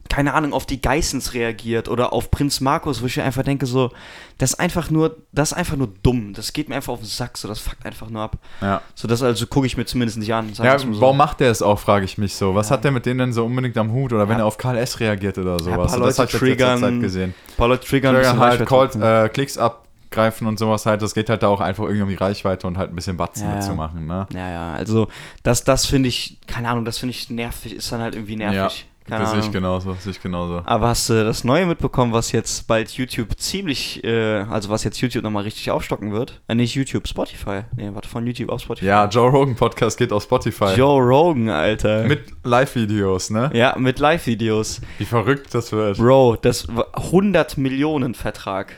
keine 0.09 0.33
Ahnung, 0.35 0.53
auf 0.55 0.65
die 0.65 0.81
Geissens 0.81 1.35
reagiert 1.35 1.89
oder 1.89 2.13
auf 2.15 2.31
Prinz 2.31 2.61
Markus, 2.63 3.03
wo 3.03 3.07
ich 3.07 3.17
mir 3.19 3.25
einfach 3.25 3.43
denke, 3.43 3.67
so, 3.67 3.91
das 4.39 4.55
ist 4.55 4.59
einfach 4.61 4.91
nur, 4.91 5.17
das 5.33 5.53
ist 5.53 5.59
einfach 5.59 5.77
nur 5.77 5.89
dumm. 6.03 6.33
Das 6.33 6.53
geht 6.55 6.69
mir 6.71 6.77
einfach 6.77 6.95
auf 6.95 7.01
den 7.01 7.09
Sack, 7.09 7.37
so, 7.37 7.47
das 7.47 7.59
fuckt 7.59 7.85
einfach 7.85 8.09
nur 8.09 8.23
ab. 8.23 8.39
ja. 8.63 8.81
So, 8.95 9.07
das 9.07 9.23
also 9.23 9.47
gucke 9.47 9.67
ich 9.67 9.77
mir 9.77 9.85
zumindest 9.85 10.19
nicht 10.19 10.33
an. 10.33 10.51
Ja, 10.55 10.79
so. 10.79 11.01
warum 11.01 11.19
macht 11.19 11.41
der 11.41 11.51
es 11.51 11.61
auch, 11.61 11.79
frage 11.79 12.05
ich 12.07 12.17
mich 12.17 12.35
so. 12.35 12.55
Was 12.55 12.71
hat 12.71 12.85
der 12.85 12.91
mit 12.91 13.05
denen 13.05 13.19
denn 13.19 13.33
so 13.35 13.45
unbedingt 13.45 13.77
am 13.77 13.93
Hut? 13.93 14.13
Oder 14.15 14.29
wenn 14.29 14.39
Ja. 14.39 14.45
er 14.45 14.47
auf 14.47 14.57
KLS 14.57 14.99
reagiert 15.01 15.37
oder 15.37 15.59
sowas? 15.59 15.69
ein 15.69 15.77
paar 15.77 15.89
So, 15.91 15.99
das 16.05 16.17
Leute 16.19 16.33
jetzt 16.33 16.43
in 16.43 16.49
letzter 16.49 16.67
triggern, 16.67 16.81
Zeit 16.81 17.01
gesehen. 17.01 17.35
Ein 17.49 17.57
paar 17.57 17.69
Leute 17.69 17.87
triggern, 17.87 18.15
Trigger 18.15 18.39
halt, 18.39 18.61
Reichweite 18.61 18.65
Call, 18.99 19.25
äh, 19.27 19.29
Klicks 19.29 19.59
abgreifen 20.07 20.47
und 20.47 20.59
sowas 20.59 20.87
halt. 20.87 21.03
Das 21.03 21.15
geht 21.15 21.29
halt 21.29 21.43
da 21.43 21.49
auch 21.49 21.61
einfach 21.61 21.85
irgendwie 21.85 22.03
um 22.03 22.09
die 22.09 22.15
Reichweite 22.15 22.67
und 22.67 22.79
halt 22.79 22.91
ein 22.91 22.97
bisschen 22.97 23.17
Batzen 23.17 23.45
Ja, 23.45 23.51
ja. 23.51 23.57
mitzumachen, 23.57 24.07
ne? 24.07 24.27
Ja, 24.33 24.51
ja, 24.51 24.73
also 24.75 25.09
das, 25.43 25.65
das 25.65 25.87
finde 25.87 26.09
ich, 26.09 26.39
keine 26.47 26.69
Ahnung, 26.69 26.85
das 26.85 26.99
finde 26.99 27.11
ich 27.13 27.31
nervig, 27.31 27.75
ist 27.75 27.91
dann 27.93 28.01
halt 28.01 28.15
irgendwie 28.15 28.37
nervig. 28.37 28.87
keine 29.09 29.23
das 29.23 29.31
sehe 29.33 29.41
ich 29.41 29.53
genauso, 29.53 29.93
das 29.93 30.03
sehe 30.05 30.13
ich 30.13 30.21
genauso. 30.23 30.63
Aber 30.65 30.89
hast 30.89 31.09
du 31.11 31.25
das 31.25 31.45
Neue 31.45 31.67
mitbekommen, 31.67 32.13
was 32.13 32.33
jetzt 32.33 32.67
bald 32.67 32.91
YouTube 32.93 33.39
ziemlich, 33.39 34.03
äh, 34.05 34.45
also 34.51 34.69
was 34.69 34.85
jetzt 34.85 35.01
YouTube 35.01 35.23
nochmal 35.23 35.43
richtig 35.45 35.71
aufstocken 35.71 36.13
wird? 36.13 36.41
Äh, 36.49 36.55
nicht 36.55 36.75
YouTube, 36.75 37.07
Spotify. 37.07 37.63
Nee, 37.77 37.91
warte, 37.93 38.09
von 38.09 38.27
YouTube 38.27 38.51
auf 38.51 38.63
Spotify. 38.63 38.87
Ja, 38.87 39.07
Joe 39.09 39.31
Rogan 39.31 39.55
Podcast 39.57 39.99
geht 39.99 40.13
auf 40.13 40.23
Spotify. 40.23 40.75
Joe 40.77 41.01
Rogan, 41.03 41.49
Alter. 41.51 42.05
Mit 42.05 42.25
Live-Videos, 42.45 43.31
ne? 43.31 43.51
ja, 43.55 43.75
mit 43.79 43.99
Live-Videos. 43.99 44.81
Wie 44.99 45.05
verrückt 45.05 45.53
das 45.55 45.73
wird. 45.73 45.99
Bro, 45.99 46.37
das 46.43 46.67
war 46.75 46.87
100 46.95 47.59
Millionen 47.59 48.15
Vertrag. 48.15 48.73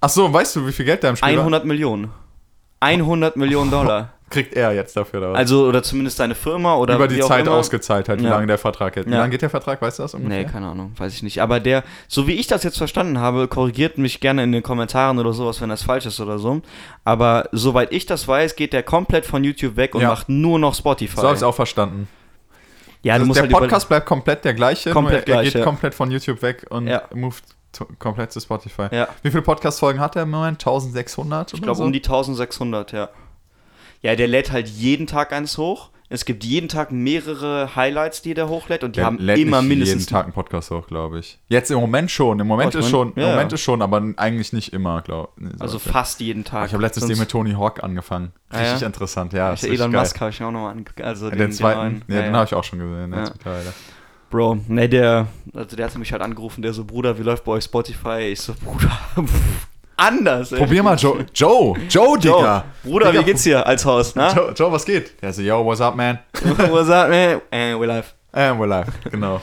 Ach 0.00 0.08
so, 0.08 0.32
weißt 0.32 0.56
du, 0.56 0.66
wie 0.66 0.72
viel 0.72 0.84
Geld 0.86 1.02
der 1.02 1.10
im 1.10 1.16
Spiel 1.16 1.38
100 1.38 1.64
Millionen. 1.64 2.10
100 2.80 3.36
Millionen 3.36 3.70
Dollar. 3.70 4.14
kriegt 4.30 4.54
er 4.54 4.72
jetzt 4.72 4.96
dafür? 4.96 5.18
Oder 5.20 5.32
was? 5.32 5.38
Also, 5.38 5.66
oder 5.66 5.82
zumindest 5.82 6.16
seine 6.16 6.34
Firma 6.36 6.76
oder 6.76 6.94
Über 6.94 7.08
die 7.08 7.18
Zeit 7.20 7.46
immer. 7.46 7.56
ausgezahlt 7.56 8.08
halt, 8.08 8.20
wie 8.20 8.24
Ja. 8.24 8.30
lange 8.30 8.46
der 8.46 8.58
Vertrag 8.58 8.94
hält. 8.96 9.06
Wie 9.08 9.10
Ja. 9.10 9.18
lange 9.18 9.30
geht 9.32 9.42
der 9.42 9.50
Vertrag, 9.50 9.82
weißt 9.82 9.98
du 9.98 10.02
das 10.04 10.14
Nee, 10.14 10.20
ungefähr? 10.22 10.44
keine 10.44 10.68
Ahnung, 10.68 10.92
weiß 10.96 11.12
ich 11.12 11.22
nicht. 11.24 11.42
Aber 11.42 11.58
der, 11.60 11.82
so 12.06 12.26
wie 12.28 12.34
ich 12.34 12.46
das 12.46 12.62
jetzt 12.62 12.78
verstanden 12.78 13.18
habe, 13.18 13.48
korrigiert 13.48 13.98
mich 13.98 14.20
gerne 14.20 14.44
in 14.44 14.52
den 14.52 14.62
Kommentaren 14.62 15.18
oder 15.18 15.32
sowas, 15.32 15.60
wenn 15.60 15.68
das 15.68 15.82
falsch 15.82 16.06
ist 16.06 16.20
oder 16.20 16.38
so. 16.38 16.62
Aber 17.04 17.48
soweit 17.52 17.92
ich 17.92 18.06
das 18.06 18.26
weiß, 18.28 18.54
geht 18.54 18.72
der 18.72 18.84
komplett 18.84 19.26
von 19.26 19.42
YouTube 19.42 19.76
weg 19.76 19.94
und 19.96 20.02
Ja. 20.02 20.08
macht 20.08 20.28
nur 20.28 20.58
noch 20.60 20.74
Spotify. 20.76 21.16
So 21.20 21.26
habe 21.26 21.36
ich 21.36 21.42
auch 21.44 21.54
verstanden. 21.54 22.08
ja, 23.02 23.14
du 23.14 23.22
also 23.22 23.26
musst 23.26 23.36
der 23.38 23.42
halt 23.42 23.52
Podcast 23.52 23.88
bleibt 23.88 24.06
komplett 24.06 24.44
der 24.44 24.54
gleiche, 24.54 24.92
Komplett 24.92 25.26
nur 25.26 25.34
er, 25.36 25.40
er 25.40 25.42
gleich, 25.42 25.52
geht 25.54 25.64
komplett 25.64 25.94
von 25.94 26.08
YouTube 26.10 26.40
weg 26.42 26.66
und 26.70 26.86
Ja. 26.86 27.02
moved 27.12 27.42
komplett 27.98 28.32
zu 28.32 28.40
Spotify. 28.40 28.88
Ja, 28.92 29.08
Wie 29.22 29.30
viele 29.30 29.42
Podcast-Folgen 29.42 30.00
hat 30.00 30.16
er 30.16 30.22
im 30.22 30.30
Moment? 30.30 30.60
1600? 30.60 31.54
ich 31.54 31.62
glaube 31.62 31.82
um 31.82 31.92
die 31.92 31.98
1600, 32.00 32.92
ja. 32.92 33.08
Ja, 34.02 34.16
der 34.16 34.28
lädt 34.28 34.50
halt 34.50 34.68
jeden 34.68 35.06
Tag 35.06 35.32
eins 35.32 35.58
hoch. 35.58 35.90
Es 36.12 36.24
gibt 36.24 36.42
jeden 36.42 36.68
Tag 36.68 36.90
mehrere 36.90 37.76
Highlights, 37.76 38.20
die 38.20 38.34
der 38.34 38.48
hochlädt 38.48 38.82
und 38.82 38.96
die 38.96 38.98
Der 38.98 39.06
haben 39.06 39.18
immer 39.20 39.62
mindestens 39.62 40.02
jeden 40.02 40.12
Tag 40.12 40.24
einen 40.24 40.32
Podcast 40.32 40.72
hoch, 40.72 40.88
glaube 40.88 41.20
ich. 41.20 41.38
Jetzt 41.46 41.70
im 41.70 41.78
Moment 41.78 42.10
schon. 42.10 42.40
Im 42.40 42.48
Moment 42.48 42.74
Oh, 42.74 42.78
ich 42.80 42.84
ist 42.84 42.86
mein, 42.86 42.90
schon, 42.90 43.12
im 43.12 43.22
ja, 43.22 43.28
Moment 43.28 43.52
ja. 43.52 43.54
ist 43.54 43.60
schon, 43.60 43.80
aber 43.80 44.02
eigentlich 44.16 44.52
nicht 44.52 44.72
immer, 44.72 45.02
glaube 45.02 45.28
ich. 45.40 45.60
also 45.60 45.78
fast 45.78 46.18
jeden 46.18 46.42
Tag. 46.42 46.66
Ich 46.66 46.72
habe 46.72 46.82
letztes 46.82 47.08
Jahr 47.08 47.16
mit 47.16 47.28
Tony 47.30 47.52
Hawk 47.52 47.84
angefangen. 47.84 48.32
Ah, 48.48 48.58
Richtig 48.58 48.80
ja? 48.80 48.86
interessant, 48.88 49.32
ja. 49.34 49.52
richtig 49.52 49.70
Elon. 49.70 49.92
Musk 49.92 50.20
habe 50.20 50.30
ich 50.30 50.42
auch 50.42 50.50
nochmal 50.50 50.72
angeguckt. 50.72 51.00
Also 51.00 51.30
den, 51.30 51.38
Den 51.38 51.52
zweiten, 51.52 51.78
neuen. 51.78 52.02
ja, 52.08 52.22
den 52.22 52.34
habe 52.34 52.44
ich 52.46 52.54
auch 52.54 52.64
schon 52.64 52.80
gesehen. 52.80 53.14
Ja. 54.32 54.38
Ja. 54.38 54.46
Bro, 54.46 54.58
ne, 54.68 54.88
der, 54.88 55.26
also 55.54 55.76
der 55.76 55.86
hat 55.86 55.98
mich 55.98 56.12
halt 56.12 56.22
angerufen, 56.22 56.62
der 56.62 56.72
so, 56.72 56.84
Bruder, 56.84 57.18
wie 57.18 57.22
läuft 57.22 57.44
bei 57.44 57.52
euch 57.52 57.64
Spotify? 57.64 58.30
Ich 58.32 58.40
so, 58.40 58.54
Bruder, 58.54 58.96
anders, 59.96 60.52
ey. 60.52 60.58
Probier 60.58 60.82
mal 60.82 60.96
Joe. 60.96 61.26
Joe, 61.34 61.76
Joe, 61.88 62.16
Joe, 62.16 62.18
Digga. 62.18 62.64
Bruder, 62.84 63.10
Digga. 63.10 63.20
wie 63.20 63.24
geht's 63.24 63.42
dir 63.42 63.66
als 63.66 63.84
Host, 63.84 64.16
ne? 64.16 64.32
Joe, 64.34 64.52
Joe, 64.56 64.70
was 64.72 64.84
geht? 64.84 65.20
Der 65.20 65.32
so, 65.32 65.42
yo, 65.42 65.64
what's 65.64 65.80
up, 65.80 65.96
man? 65.96 66.18
What's 66.42 66.88
up, 66.90 67.08
man? 67.08 67.40
And 67.50 67.80
we 67.80 67.86
live. 67.86 68.14
And 68.32 68.60
we're 68.60 68.66
live. 68.68 68.86
Genau. 69.10 69.40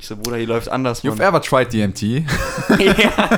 Ich 0.00 0.06
so, 0.06 0.14
Bruder, 0.16 0.36
hier 0.36 0.46
läuft 0.46 0.68
anders, 0.68 1.02
You've 1.02 1.16
Mann. 1.16 1.26
ever 1.28 1.40
tried 1.42 1.72
DMT? 1.72 2.02
ja. 2.68 3.28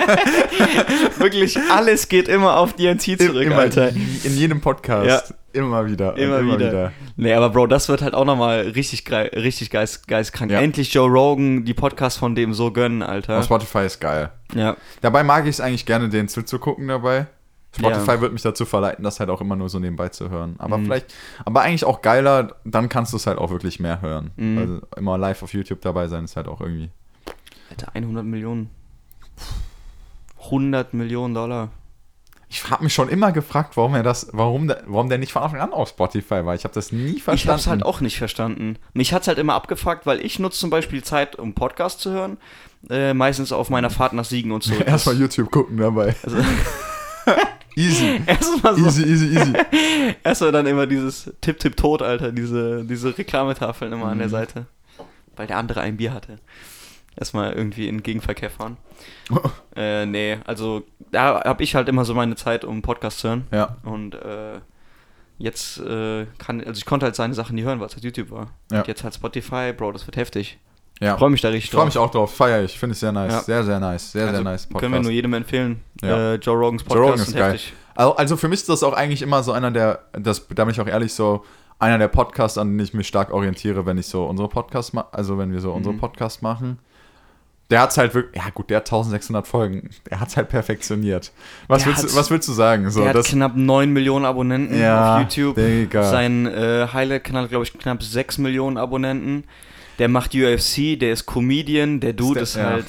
Wirklich, 1.19 1.59
alles 1.71 2.09
geht 2.09 2.29
immer 2.29 2.59
auf 2.59 2.75
DNT 2.75 3.19
zurück, 3.19 3.43
immer, 3.47 3.57
Alter. 3.59 3.89
In 3.91 4.37
jedem 4.37 4.61
Podcast. 4.61 5.35
Immer 5.53 5.87
wieder. 5.87 6.13
und 6.13 6.19
Immer, 6.19 6.43
wieder. 6.45 6.93
Nee, 7.17 7.33
aber 7.35 7.51
Bro, 7.51 7.67
das 7.67 7.89
wird 7.89 8.03
halt 8.03 8.15
auch 8.15 8.25
nochmal 8.25 8.61
richtig, 8.61 9.05
richtig 9.11 9.71
geist, 9.71 10.07
geistkrank. 10.07 10.51
Ja. 10.51 10.61
Endlich 10.61 10.93
Joe 10.95 11.09
Rogan, 11.11 11.65
die 11.65 11.75
Podcasts 11.75 12.19
von 12.19 12.35
dem 12.35 12.55
so 12.55 12.71
gönnen, 12.73 13.03
Alter. 13.03 13.35
Aber 13.35 13.43
Spotify 13.43 13.87
ist 13.87 14.01
geil. 14.01 14.31
Ja. 14.55 14.77
Dabei 15.01 15.23
mag 15.25 15.45
ich 15.45 15.51
es 15.51 15.61
eigentlich 15.61 15.87
gerne, 15.87 16.09
den 16.09 16.29
zuzugucken 16.29 16.87
dabei. 16.89 17.27
Spotify 17.77 18.11
Ja. 18.13 18.21
wird 18.21 18.33
mich 18.33 18.43
dazu 18.43 18.65
verleiten, 18.65 19.05
das 19.05 19.21
halt 19.21 19.31
auch 19.31 19.41
immer 19.41 19.55
nur 19.55 19.69
so 19.69 19.79
nebenbei 19.79 20.09
zu 20.09 20.29
hören. 20.31 20.57
Aber 20.59 20.77
Mhm. 20.79 20.85
vielleicht, 20.87 21.15
aber 21.45 21.61
eigentlich 21.63 21.85
auch 21.85 22.03
geiler, 22.03 22.57
dann 22.65 22.89
kannst 22.89 23.13
du 23.13 23.17
es 23.17 23.27
halt 23.29 23.39
auch 23.39 23.51
wirklich 23.51 23.79
mehr 23.79 24.01
hören. 24.03 24.33
Mhm. 24.37 24.59
Also 24.59 24.81
immer 24.97 25.17
live 25.19 25.43
auf 25.43 25.53
YouTube 25.53 25.81
dabei 25.81 26.09
sein 26.09 26.25
ist 26.25 26.37
halt 26.37 26.49
auch 26.49 26.61
irgendwie. 26.61 26.91
Alter, 27.71 27.93
100 27.95 28.25
Millionen. 28.25 28.71
100 30.51 30.95
Millionen 30.95 31.35
Dollar. 31.35 31.69
Ich 32.53 32.69
habe 32.69 32.83
mich 32.83 32.93
schon 32.93 33.09
immer 33.09 33.31
gefragt, 33.31 33.77
warum 33.77 33.95
er 33.95 34.03
das, 34.03 34.27
warum 34.33 34.67
der, 34.67 34.83
warum 34.87 35.09
der 35.09 35.19
nicht 35.19 35.31
von 35.33 35.43
Anfang 35.43 35.61
an 35.61 35.73
auf 35.73 35.91
Spotify 35.91 36.45
war. 36.45 36.55
Ich 36.57 36.65
habe 36.65 36.75
das 36.75 36.91
nie 36.91 37.21
verstanden. 37.21 37.35
Ich 37.37 37.47
hab's 37.49 37.67
halt 37.69 37.85
auch 37.85 38.01
nicht 38.01 38.19
verstanden. 38.19 38.77
Mich 38.93 39.13
hat's 39.15 39.29
halt 39.29 39.39
immer 39.39 39.55
abgefuckt, 39.55 40.05
weil 40.05 40.21
ich 40.21 40.41
nutze 40.41 40.59
zum 40.59 40.69
Beispiel 40.69 41.05
Zeit, 41.05 41.37
um 41.37 41.55
Podcast 41.55 42.01
zu 42.01 42.11
hören. 42.11 42.39
Äh, 42.91 43.15
meistens 43.15 43.53
auf 43.53 43.71
meiner 43.71 43.89
Fahrt 43.89 44.15
nach 44.15 44.25
Siegen 44.25 44.51
und 44.51 44.65
so. 44.65 44.75
Erstmal 44.87 45.17
YouTube 45.17 45.51
gucken 45.53 45.77
dabei. 45.77 46.17
Also, 46.25 46.39
Easy. 47.77 48.21
erstmal 48.27 48.75
so, 48.77 48.85
Easy, 48.87 49.05
easy, 49.05 49.27
easy. 49.39 49.53
erstmal 50.25 50.51
dann 50.51 50.67
immer 50.67 50.87
dieses 50.89 51.33
Tipp, 51.41 51.61
Tipp, 51.61 51.77
Tot, 51.77 52.03
Alter, 52.03 52.33
diese, 52.33 52.85
diese 52.85 53.17
Reklametafeln 53.17 53.93
immer 53.93 54.07
an 54.07 54.19
der 54.19 54.27
Mhm. 54.27 54.33
Seite. 54.33 54.67
Weil 55.37 55.47
der 55.47 55.57
andere 55.57 55.81
ein 55.83 55.97
Bier 55.97 56.13
hatte. 56.13 56.39
Erstmal 57.17 57.53
irgendwie 57.53 57.89
in 57.89 57.97
den 57.99 58.03
Gegenverkehr 58.03 58.51
fahren. 58.51 58.77
Äh, 59.77 60.05
nee, 60.05 60.39
also 60.47 60.83
da 61.13 61.43
habe 61.45 61.63
ich 61.63 61.75
halt 61.77 61.89
immer 61.89 62.05
so 62.05 62.13
meine 62.13 62.35
Zeit, 62.35 62.65
um 62.65 62.83
Podcast 62.83 63.21
zu 63.21 63.29
hören. 63.29 63.47
Ja, 63.53 63.77
Und 63.85 64.15
äh, 64.17 64.59
jetzt 65.39 65.79
äh, 65.79 66.27
kann, 66.39 66.61
also 66.63 66.77
ich 66.79 66.85
konnte 66.85 67.07
halt 67.07 67.15
seine 67.15 67.33
Sachen 67.35 67.55
nie 67.55 67.63
hören, 67.63 67.81
weil 67.81 67.87
es 67.87 67.95
halt 67.95 68.05
YouTube 68.05 68.31
war. 68.31 68.49
Ja. 68.71 68.81
Und 68.81 68.89
jetzt 68.89 69.05
halt 69.05 69.15
Spotify, 69.15 69.73
Bro, 69.73 69.93
das 69.93 70.07
wird 70.07 70.17
heftig. 70.17 70.59
ja. 71.01 71.15
Ich 71.15 71.19
freue 71.19 71.31
mich 71.31 71.41
da 71.41 71.49
richtig 71.49 71.67
Ich 71.67 71.71
freue 71.71 71.87
mich 71.87 71.97
auch 71.97 72.11
drauf, 72.11 72.35
feiere 72.35 72.65
ich. 72.65 72.79
Finde 72.79 72.93
ich 72.95 72.99
sehr 72.99 73.13
nice. 73.13 73.33
Ja. 73.33 73.41
Sehr, 73.41 73.65
sehr 73.65 73.81
nice. 73.81 74.13
Sehr, 74.13 74.23
Also, 74.25 74.35
sehr 74.35 74.45
nice 74.45 74.69
Können 74.69 74.93
wir 74.93 75.01
nur 75.01 75.13
jedem 75.13 75.33
empfehlen. 75.35 75.81
Ja. 76.03 76.33
Äh, 76.33 76.35
Joe 76.35 76.57
Rogans 76.59 76.83
Joe 76.83 76.89
Podcast 76.89 77.11
Rogan 77.13 77.21
ist 77.21 77.35
geil. 77.37 77.53
heftig. 77.53 77.73
Also, 77.95 78.17
also 78.17 78.37
für 78.37 78.49
mich 78.49 78.61
ist 78.61 78.69
das 78.69 78.83
auch 78.83 78.93
eigentlich 78.93 79.23
immer 79.23 79.43
so 79.43 79.53
einer 79.53 79.71
der, 79.71 80.01
das, 80.13 80.47
da 80.49 80.65
bin 80.65 80.75
ich 80.75 80.81
auch 80.81 80.87
ehrlich, 80.89 81.15
so 81.15 81.45
einer 81.79 81.97
der 81.97 82.09
Podcasts, 82.09 82.59
an 82.59 82.69
denen 82.69 82.81
ich 82.81 82.93
mich 82.93 83.07
stark 83.09 83.33
orientiere, 83.33 83.87
wenn 83.87 83.97
ich 83.97 84.07
so 84.09 84.25
unsere 84.27 84.49
Podcasts 84.49 84.93
mache, 84.93 85.15
also 85.15 85.39
wenn 85.39 85.53
wir 85.53 85.61
so 85.61 85.73
unsere 85.73 85.95
Mhm. 85.95 86.01
Podcasts 86.01 86.43
machen. 86.43 86.79
Der 87.71 87.81
hat's 87.83 87.97
halt 87.97 88.15
wirklich, 88.15 88.43
ja 88.43 88.51
gut, 88.51 88.69
der 88.69 88.79
hat 88.79 88.87
1600 88.87 89.47
Folgen, 89.47 89.91
der 90.11 90.19
hat's 90.21 90.37
halt 90.37 90.49
perfektioniert. 90.49 91.31
Was, 91.69 91.83
Der 91.85 91.87
willst, 91.93 92.03
hat- 92.05 92.11
du, 92.11 92.17
was 92.17 92.31
willst 92.31 92.49
du 92.49 92.53
sagen? 92.53 92.91
So, 92.91 93.03
Der 93.05 93.13
das, 93.13 93.27
hat 93.29 93.33
knapp 93.35 93.57
9 93.57 93.93
Millionen 93.93 94.25
Abonnenten 94.25 94.79
Ja, 94.79 95.17
auf 95.17 95.21
YouTube. 95.23 95.55
Digga. 95.55 96.03
Sein 96.05 96.47
äh, 96.47 96.89
Highlight-Kanal, 96.93 97.49
glaube 97.49 97.65
ich, 97.65 97.73
knapp 97.73 98.03
6 98.03 98.39
Millionen 98.39 98.77
Abonnenten. 98.77 99.45
Der 100.01 100.09
macht 100.09 100.35
UFC, 100.35 100.99
der 100.99 101.13
ist 101.13 101.27
Comedian, 101.27 102.01
der 102.01 102.13
Dude 102.15 102.41
Ist 102.41 102.51
ist, 102.51 102.57
der- 102.57 102.63
ja. 102.65 102.71
halt. 102.71 102.87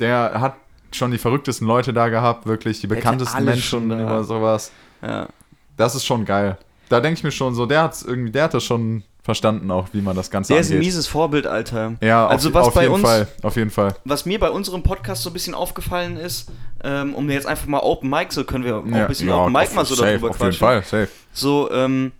der 0.00 0.40
hat 0.40 0.54
schon 0.92 1.10
die 1.10 1.18
verrücktesten 1.18 1.66
Leute 1.66 1.92
da 1.92 2.08
gehabt, 2.08 2.46
wirklich, 2.46 2.80
die 2.80 2.86
bekanntesten 2.86 3.44
Menschen 3.44 3.90
über 3.90 4.24
sowas. 4.24 4.72
Ja. 5.02 5.28
Das 5.76 5.94
ist 5.94 6.04
schon 6.06 6.24
geil. 6.24 6.56
Da 6.88 7.00
denke 7.00 7.18
ich 7.18 7.24
mir 7.24 7.32
schon 7.32 7.54
so, 7.54 7.66
der 7.66 7.82
hat's 7.82 8.02
irgendwie, 8.02 8.30
der 8.30 8.44
hat 8.44 8.54
das 8.54 8.62
schon 8.64 9.02
verstanden 9.22 9.70
auch, 9.70 9.88
wie 9.92 10.00
man 10.00 10.16
das 10.16 10.30
Ganze 10.30 10.52
Der 10.52 10.60
ist 10.60 10.68
ein 10.70 10.74
angeht. 10.74 10.86
mieses 10.86 11.06
Vorbild, 11.06 11.46
Alter. 11.46 11.94
ja, 12.00 12.26
also 12.26 12.48
auf, 12.48 12.54
was 12.54 12.66
auf 12.68 12.74
bei 12.74 12.82
jeden 12.82 12.94
uns, 12.94 13.02
Fall, 13.04 13.28
auf 13.42 13.56
jeden 13.56 13.70
Fall. 13.70 13.94
was 14.04 14.26
mir 14.26 14.38
bei 14.40 14.50
unserem 14.50 14.82
Podcast 14.82 15.22
so 15.22 15.30
ein 15.30 15.32
bisschen 15.32 15.54
aufgefallen 15.54 16.16
ist, 16.16 16.50
ähm, 16.82 17.14
um 17.14 17.30
jetzt 17.30 17.46
einfach 17.46 17.66
mal 17.66 17.78
Open 17.80 18.10
Mic, 18.10 18.32
so 18.32 18.42
können 18.44 18.64
wir 18.64 18.76
auch 18.78 18.86
Ja, 18.86 19.02
ein 19.02 19.06
bisschen 19.08 19.28
ja, 19.28 19.36
Open 19.42 19.52
Mic 19.52 19.62
auf- 19.68 19.74
mal 19.74 19.84
so 19.84 19.94
safe, 19.94 20.08
darüber 20.10 20.30
Auf 20.30 20.40
jeden 20.40 20.50
quatschen. 20.50 20.58
Fall, 20.58 20.82
safe. 20.82 21.08
So, 21.32 21.70
ähm, 21.70 22.12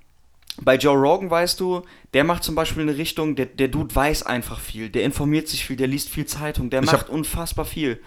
bei 0.60 0.76
Joe 0.76 0.96
Rogan 0.96 1.30
weißt 1.30 1.58
du, 1.58 1.82
der 2.14 2.24
macht 2.24 2.44
zum 2.44 2.54
Beispiel 2.54 2.82
eine 2.82 2.96
Richtung, 2.96 3.34
der, 3.34 3.46
der 3.46 3.68
Dude 3.68 3.92
weiß 3.94 4.24
einfach 4.24 4.60
viel, 4.60 4.88
der 4.90 5.02
informiert 5.02 5.48
sich 5.48 5.64
viel, 5.64 5.76
der 5.76 5.86
liest 5.88 6.08
viel 6.08 6.26
Zeitung, 6.26 6.70
der 6.70 6.82
Ich 6.84 6.92
macht 6.92 7.08
unfassbar 7.08 7.64
viel. 7.64 8.00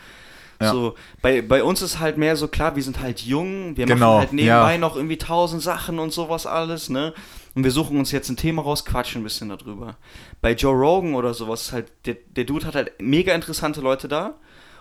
Ja. 0.62 0.72
So, 0.72 0.96
bei, 1.22 1.42
bei 1.42 1.64
uns 1.64 1.82
ist 1.82 2.00
halt 2.00 2.18
mehr 2.18 2.38
so 2.38 2.48
klar, 2.48 2.78
wir 2.78 2.84
sind 2.84 3.02
halt 3.02 3.20
jung, 3.22 3.76
wir 3.76 3.86
Genau, 3.88 4.12
machen 4.14 4.20
halt 4.20 4.32
nebenbei 4.34 4.74
ja. 4.74 4.78
noch 4.78 4.96
irgendwie 4.96 5.18
tausend 5.18 5.62
Sachen 5.62 6.00
und 6.00 6.14
sowas 6.14 6.46
alles, 6.46 6.90
ne? 6.90 7.14
Und 7.56 7.64
wir 7.64 7.72
suchen 7.72 7.98
uns 7.98 8.12
jetzt 8.12 8.30
ein 8.30 8.36
Thema 8.38 8.62
raus, 8.62 8.84
quatschen 8.86 9.22
ein 9.22 9.24
bisschen 9.24 9.50
darüber. 9.50 9.96
Bei 10.42 10.54
Joe 10.54 10.74
Rogan 10.76 11.16
oder 11.16 11.34
sowas 11.34 11.62
ist 11.64 11.72
halt, 11.72 11.92
der, 12.06 12.18
der 12.36 12.44
Dude 12.44 12.66
hat 12.68 12.76
halt 12.76 12.92
mega 13.02 13.34
interessante 13.34 13.80
Leute 13.82 14.08
da. 14.10 14.34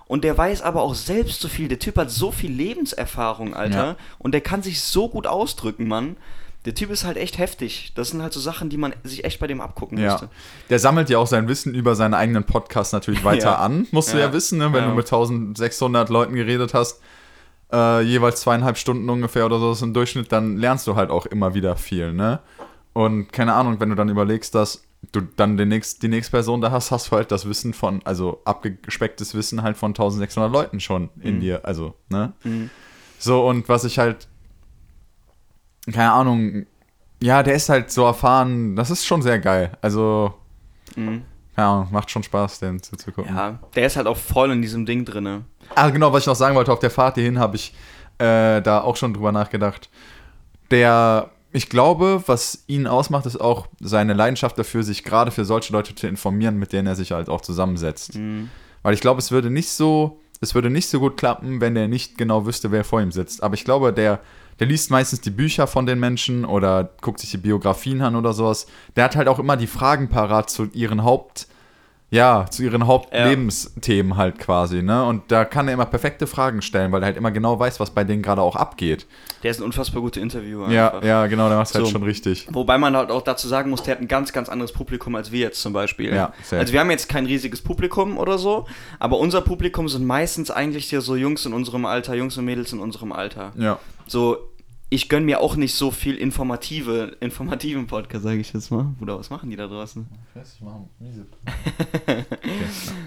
Und 0.07 0.25
der 0.25 0.37
weiß 0.37 0.61
aber 0.61 0.83
auch 0.83 0.95
selbst 0.95 1.41
so 1.41 1.49
viel. 1.49 1.69
Der 1.69 1.79
Typ 1.79 1.97
hat 1.97 2.11
so 2.11 2.31
viel 2.33 2.53
Lebenserfahrung, 2.53 3.55
Alter. 3.55 3.85
Ja. 3.85 3.97
Und 4.19 4.33
der 4.33 4.41
kann 4.43 4.63
sich 4.63 4.83
so 4.83 5.09
gut 5.09 5.27
ausdrücken, 5.27 5.89
Mann. 5.89 6.17
Der 6.67 6.75
Typ 6.75 6.91
ist 6.91 7.05
halt 7.05 7.17
echt 7.17 7.39
heftig. 7.39 7.93
Das 7.95 8.09
sind 8.11 8.23
halt 8.23 8.33
so 8.33 8.41
Sachen, 8.41 8.71
die 8.71 8.77
man 8.77 8.95
sich 9.05 9.25
echt 9.25 9.39
bei 9.39 9.47
dem 9.47 9.61
abgucken 9.61 9.97
Ja. 9.99 10.13
müsste. 10.13 10.29
Der 10.69 10.79
sammelt 10.79 11.09
ja 11.11 11.19
auch 11.19 11.27
sein 11.27 11.47
Wissen 11.49 11.75
über 11.75 11.95
seinen 11.95 12.15
eigenen 12.15 12.45
Podcast 12.45 12.93
natürlich 12.93 13.23
weiter 13.25 13.45
Ja. 13.53 13.55
an, 13.57 13.87
musst 13.93 14.13
du 14.13 14.19
ja, 14.19 14.27
Ja. 14.27 14.33
wissen, 14.33 14.59
ne? 14.59 14.73
wenn 14.73 14.83
Ja. 14.85 14.89
du 14.91 14.95
mit 14.97 15.07
1600 15.07 16.09
Leuten 16.11 16.35
geredet 16.35 16.75
hast, 16.75 17.01
äh, 17.73 18.01
jeweils 18.03 18.41
zweieinhalb 18.41 18.77
Stunden 18.79 19.09
ungefähr 19.09 19.47
oder 19.47 19.59
so 19.59 19.73
ist 19.73 19.83
im 19.83 19.95
Durchschnitt, 19.95 20.33
dann 20.33 20.57
lernst 20.57 20.87
du 20.87 20.97
halt 20.97 21.11
auch 21.11 21.27
immer 21.27 21.55
wieder 21.55 21.77
viel, 21.77 22.13
ne? 22.13 22.41
Und 22.95 23.31
keine 23.33 23.53
Ahnung, 23.55 23.79
wenn 23.81 23.91
du 23.91 23.95
dann 23.97 24.09
überlegst, 24.09 24.55
dass 24.55 24.85
du 25.13 25.21
dann 25.21 25.57
den 25.59 25.69
nächst, 25.69 26.03
die 26.03 26.09
nächste 26.09 26.31
Person 26.31 26.63
da 26.63 26.71
hast, 26.71 26.91
hast 26.91 27.11
du 27.11 27.17
halt 27.17 27.31
das 27.31 27.47
Wissen 27.47 27.75
von, 27.75 28.01
also 28.05 28.41
abgespecktes 28.47 29.35
Wissen 29.35 29.63
halt 29.63 29.77
von 29.77 29.91
1600 29.91 30.51
Leuten 30.51 30.81
schon 30.81 31.11
in 31.21 31.41
dir, 31.41 31.65
also, 31.67 31.95
ne? 32.09 32.33
Mhm. 32.45 32.71
So, 33.19 33.47
und 33.47 33.69
was 33.69 33.85
ich 33.85 33.99
halt, 33.99 34.29
keine 35.93 36.13
Ahnung, 36.13 36.67
ja, 37.23 37.43
der 37.43 37.55
ist 37.55 37.69
halt 37.69 37.91
so 37.91 38.05
erfahren, 38.05 38.77
das 38.77 38.91
ist 38.91 39.05
schon 39.05 39.23
sehr 39.23 39.39
geil. 39.39 39.77
Also, 39.83 40.35
Mhm. 40.97 41.23
keine 41.55 41.69
Ahnung, 41.69 41.89
macht 41.91 42.11
schon 42.11 42.23
Spaß, 42.23 42.61
den 42.61 42.83
zuzugucken. 42.83 43.35
Ja, 43.35 43.59
der 43.75 43.87
ist 43.87 43.97
halt 43.97 44.07
auch 44.07 44.17
voll 44.17 44.51
in 44.53 44.63
diesem 44.63 44.87
Ding 44.87 45.05
drinne. 45.05 45.45
Ah, 45.75 45.91
genau, 45.91 46.13
was 46.13 46.23
ich 46.23 46.27
noch 46.27 46.35
sagen 46.37 46.55
wollte, 46.55 46.73
auf 46.73 46.79
der 46.79 46.91
Fahrt 46.91 47.17
hierhin 47.17 47.39
habe 47.39 47.57
ich 47.57 47.75
äh, 48.19 48.61
da 48.63 48.81
auch 48.83 48.97
schon 48.97 49.13
drüber 49.13 49.33
nachgedacht. 49.33 49.91
Der, 50.71 51.31
ich 51.55 51.69
glaube, 51.69 52.25
was 52.27 52.65
ihn 52.67 52.89
ausmacht, 52.89 53.27
ist 53.27 53.41
auch 53.41 53.69
seine 53.79 54.13
Leidenschaft 54.13 54.59
dafür, 54.59 54.83
sich 54.83 55.05
gerade 55.05 55.31
für 55.31 55.45
solche 55.45 55.73
Leute 55.73 55.95
zu 55.95 56.09
informieren, 56.09 56.59
mit 56.59 56.73
denen 56.73 56.89
er 56.89 56.97
sich 56.97 57.13
halt 57.13 57.29
auch 57.29 57.43
zusammensetzt. 57.43 58.17
Mhm. 58.17 58.51
Weil 58.83 58.93
ich 58.93 59.01
glaube, 59.01 59.21
es 59.21 59.31
würde 59.31 59.51
nicht 59.51 59.71
so, 59.71 60.21
es 60.41 60.57
würde 60.57 60.69
nicht 60.69 60.89
so 60.89 60.99
gut 60.99 61.17
klappen, 61.17 61.61
wenn 61.61 61.77
er 61.77 61.87
nicht 61.87 62.19
genau 62.19 62.45
wüsste, 62.45 62.73
wer 62.73 62.83
vor 62.83 63.01
ihm 63.01 63.13
sitzt. 63.13 63.41
Aber 63.41 63.55
ich 63.55 63.65
glaube, 63.65 63.93
der, 63.93 64.19
der 64.59 64.67
liest 64.67 64.91
meistens 64.91 65.21
die 65.21 65.31
Bücher 65.31 65.69
von 65.69 65.87
den 65.87 66.01
Menschen 66.01 66.45
oder 66.45 66.91
guckt 67.01 67.21
sich 67.21 67.31
die 67.31 67.37
Biografien 67.37 68.03
an 68.03 68.17
oder 68.17 68.33
sowas. 68.33 68.67
Der 68.97 69.05
hat 69.05 69.15
halt 69.15 69.29
auch 69.29 69.39
immer 69.39 69.57
die 69.57 69.69
Fragen 69.69 70.09
parat 70.09 70.51
zu 70.51 70.65
ihren 70.73 71.05
Haupt, 71.05 71.47
ja, 72.11 72.47
zu 72.49 72.63
ihren 72.63 72.87
Hauptlebensthemen 72.87 74.17
halt 74.17 74.39
quasi, 74.39 74.83
ne? 74.83 75.05
Und 75.05 75.33
da 75.33 75.45
kann 75.45 75.67
er 75.69 75.75
immer 75.75 75.87
perfekte 75.87 76.27
Fragen 76.27 76.63
stellen, 76.63 76.93
weil 76.93 77.03
er 77.03 77.07
halt 77.07 77.17
immer 77.17 77.33
genau 77.33 77.59
weiß, 77.59 77.81
was 77.81 77.91
bei 77.91 78.05
denen 78.05 78.23
gerade 78.23 78.41
auch 78.41 78.57
abgeht. 78.57 79.07
Der 79.43 79.51
ist 79.51 79.59
ein 79.61 79.65
unfassbar 79.65 80.01
guter 80.01 80.21
Interviewer. 80.21 80.71
Ja, 80.71 80.93
einfach. 80.95 81.05
ja, 81.05 81.27
genau, 81.27 81.49
der 81.49 81.59
macht 81.59 81.69
es 81.71 81.75
halt 81.75 81.87
So. 81.87 81.91
schon 81.93 82.03
richtig. 82.05 82.47
Wobei 82.53 82.79
man 82.79 82.97
halt 82.97 83.11
auch 83.11 83.23
dazu 83.23 83.49
sagen 83.49 83.71
muss, 83.71 83.83
der 83.83 83.97
hat 83.97 84.01
ein 84.01 84.09
ganz, 84.09 84.33
ganz 84.33 84.49
anderes 84.49 84.73
Publikum 84.73 85.15
als 85.17 85.33
wir 85.33 85.41
jetzt 85.41 85.61
zum 85.61 85.73
Beispiel. 85.73 86.15
Ja, 86.15 86.33
safe. 86.43 86.61
also 86.61 86.73
wir 86.73 86.81
haben 86.81 86.91
jetzt 86.91 87.09
kein 87.09 87.27
riesiges 87.27 87.61
Publikum 87.63 88.17
oder 88.17 88.39
so, 88.39 88.67
aber 89.01 89.19
unser 89.19 89.41
Publikum 89.41 89.89
sind 89.89 90.05
meistens 90.07 90.51
eigentlich 90.51 90.87
hier 90.87 91.01
so 91.01 91.17
Jungs 91.17 91.45
in 91.47 91.53
unserem 91.53 91.85
Alter, 91.85 92.15
Jungs 92.15 92.37
und 92.39 92.45
Mädels 92.45 92.73
in 92.73 92.79
unserem 92.79 93.13
Alter. 93.13 93.53
Ja. 93.57 93.79
So, 94.07 94.37
ich 94.95 95.09
gönn 95.09 95.25
mir 95.25 95.41
auch 95.41 95.57
nicht 95.57 95.75
so 95.75 95.91
viel 95.91 96.15
informative, 96.17 97.17
informativen 97.21 97.87
Podcast, 97.87 98.25
sage 98.25 98.39
ich 98.39 98.53
jetzt 98.53 98.71
mal. 98.71 98.85
Bruder, 98.99 99.19
was 99.19 99.31
machen 99.31 99.51
die 99.51 99.57
da 99.57 99.67
draußen? 99.67 100.07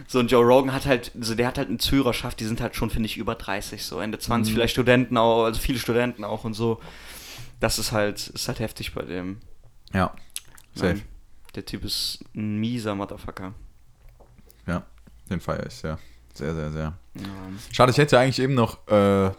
So, 0.07 0.19
und 0.19 0.31
Joe 0.31 0.43
Rogan 0.45 0.73
hat 0.73 0.85
halt, 0.85 1.11
also 1.15 1.35
der 1.35 1.47
hat 1.47 1.57
halt 1.57 1.67
eine 1.69 1.77
Zuhörerschaft, 1.77 2.39
die 2.39 2.45
sind 2.45 2.61
halt 2.61 2.75
schon, 2.75 2.89
finde 2.89 3.07
ich, 3.07 3.17
über 3.17 3.35
30, 3.35 3.83
so 3.83 3.99
Ende 3.99 4.19
20, 4.19 4.51
Mhm. 4.51 4.55
vielleicht 4.55 4.73
Studenten 4.73 5.17
auch, 5.17 5.43
also 5.45 5.59
viele 5.59 5.79
Studenten 5.79 6.23
auch 6.23 6.43
und 6.43 6.53
so. 6.53 6.79
Das 7.59 7.79
ist 7.79 7.91
halt, 7.91 8.27
ist 8.27 8.47
halt 8.47 8.59
heftig 8.59 8.93
bei 8.93 9.01
dem. 9.01 9.38
Ja. 9.93 10.13
Safe. 10.75 10.93
Mann, 10.93 11.01
der 11.55 11.65
Typ 11.65 11.83
ist 11.83 12.23
ein 12.35 12.57
mieser 12.57 12.95
Motherfucker. 12.95 13.53
Ja. 14.65 14.83
Den 15.29 15.39
feiere 15.41 15.65
ich 15.65 15.73
sehr. 15.73 15.97
Sehr, 16.33 16.53
sehr, 16.53 16.71
sehr. 16.71 16.93
Ja. 17.15 17.23
Schade, 17.71 17.91
ich 17.91 17.97
hätte 17.97 18.19
eigentlich 18.19 18.39
eben 18.39 18.53
noch 18.53 18.88
äh, 18.88 19.31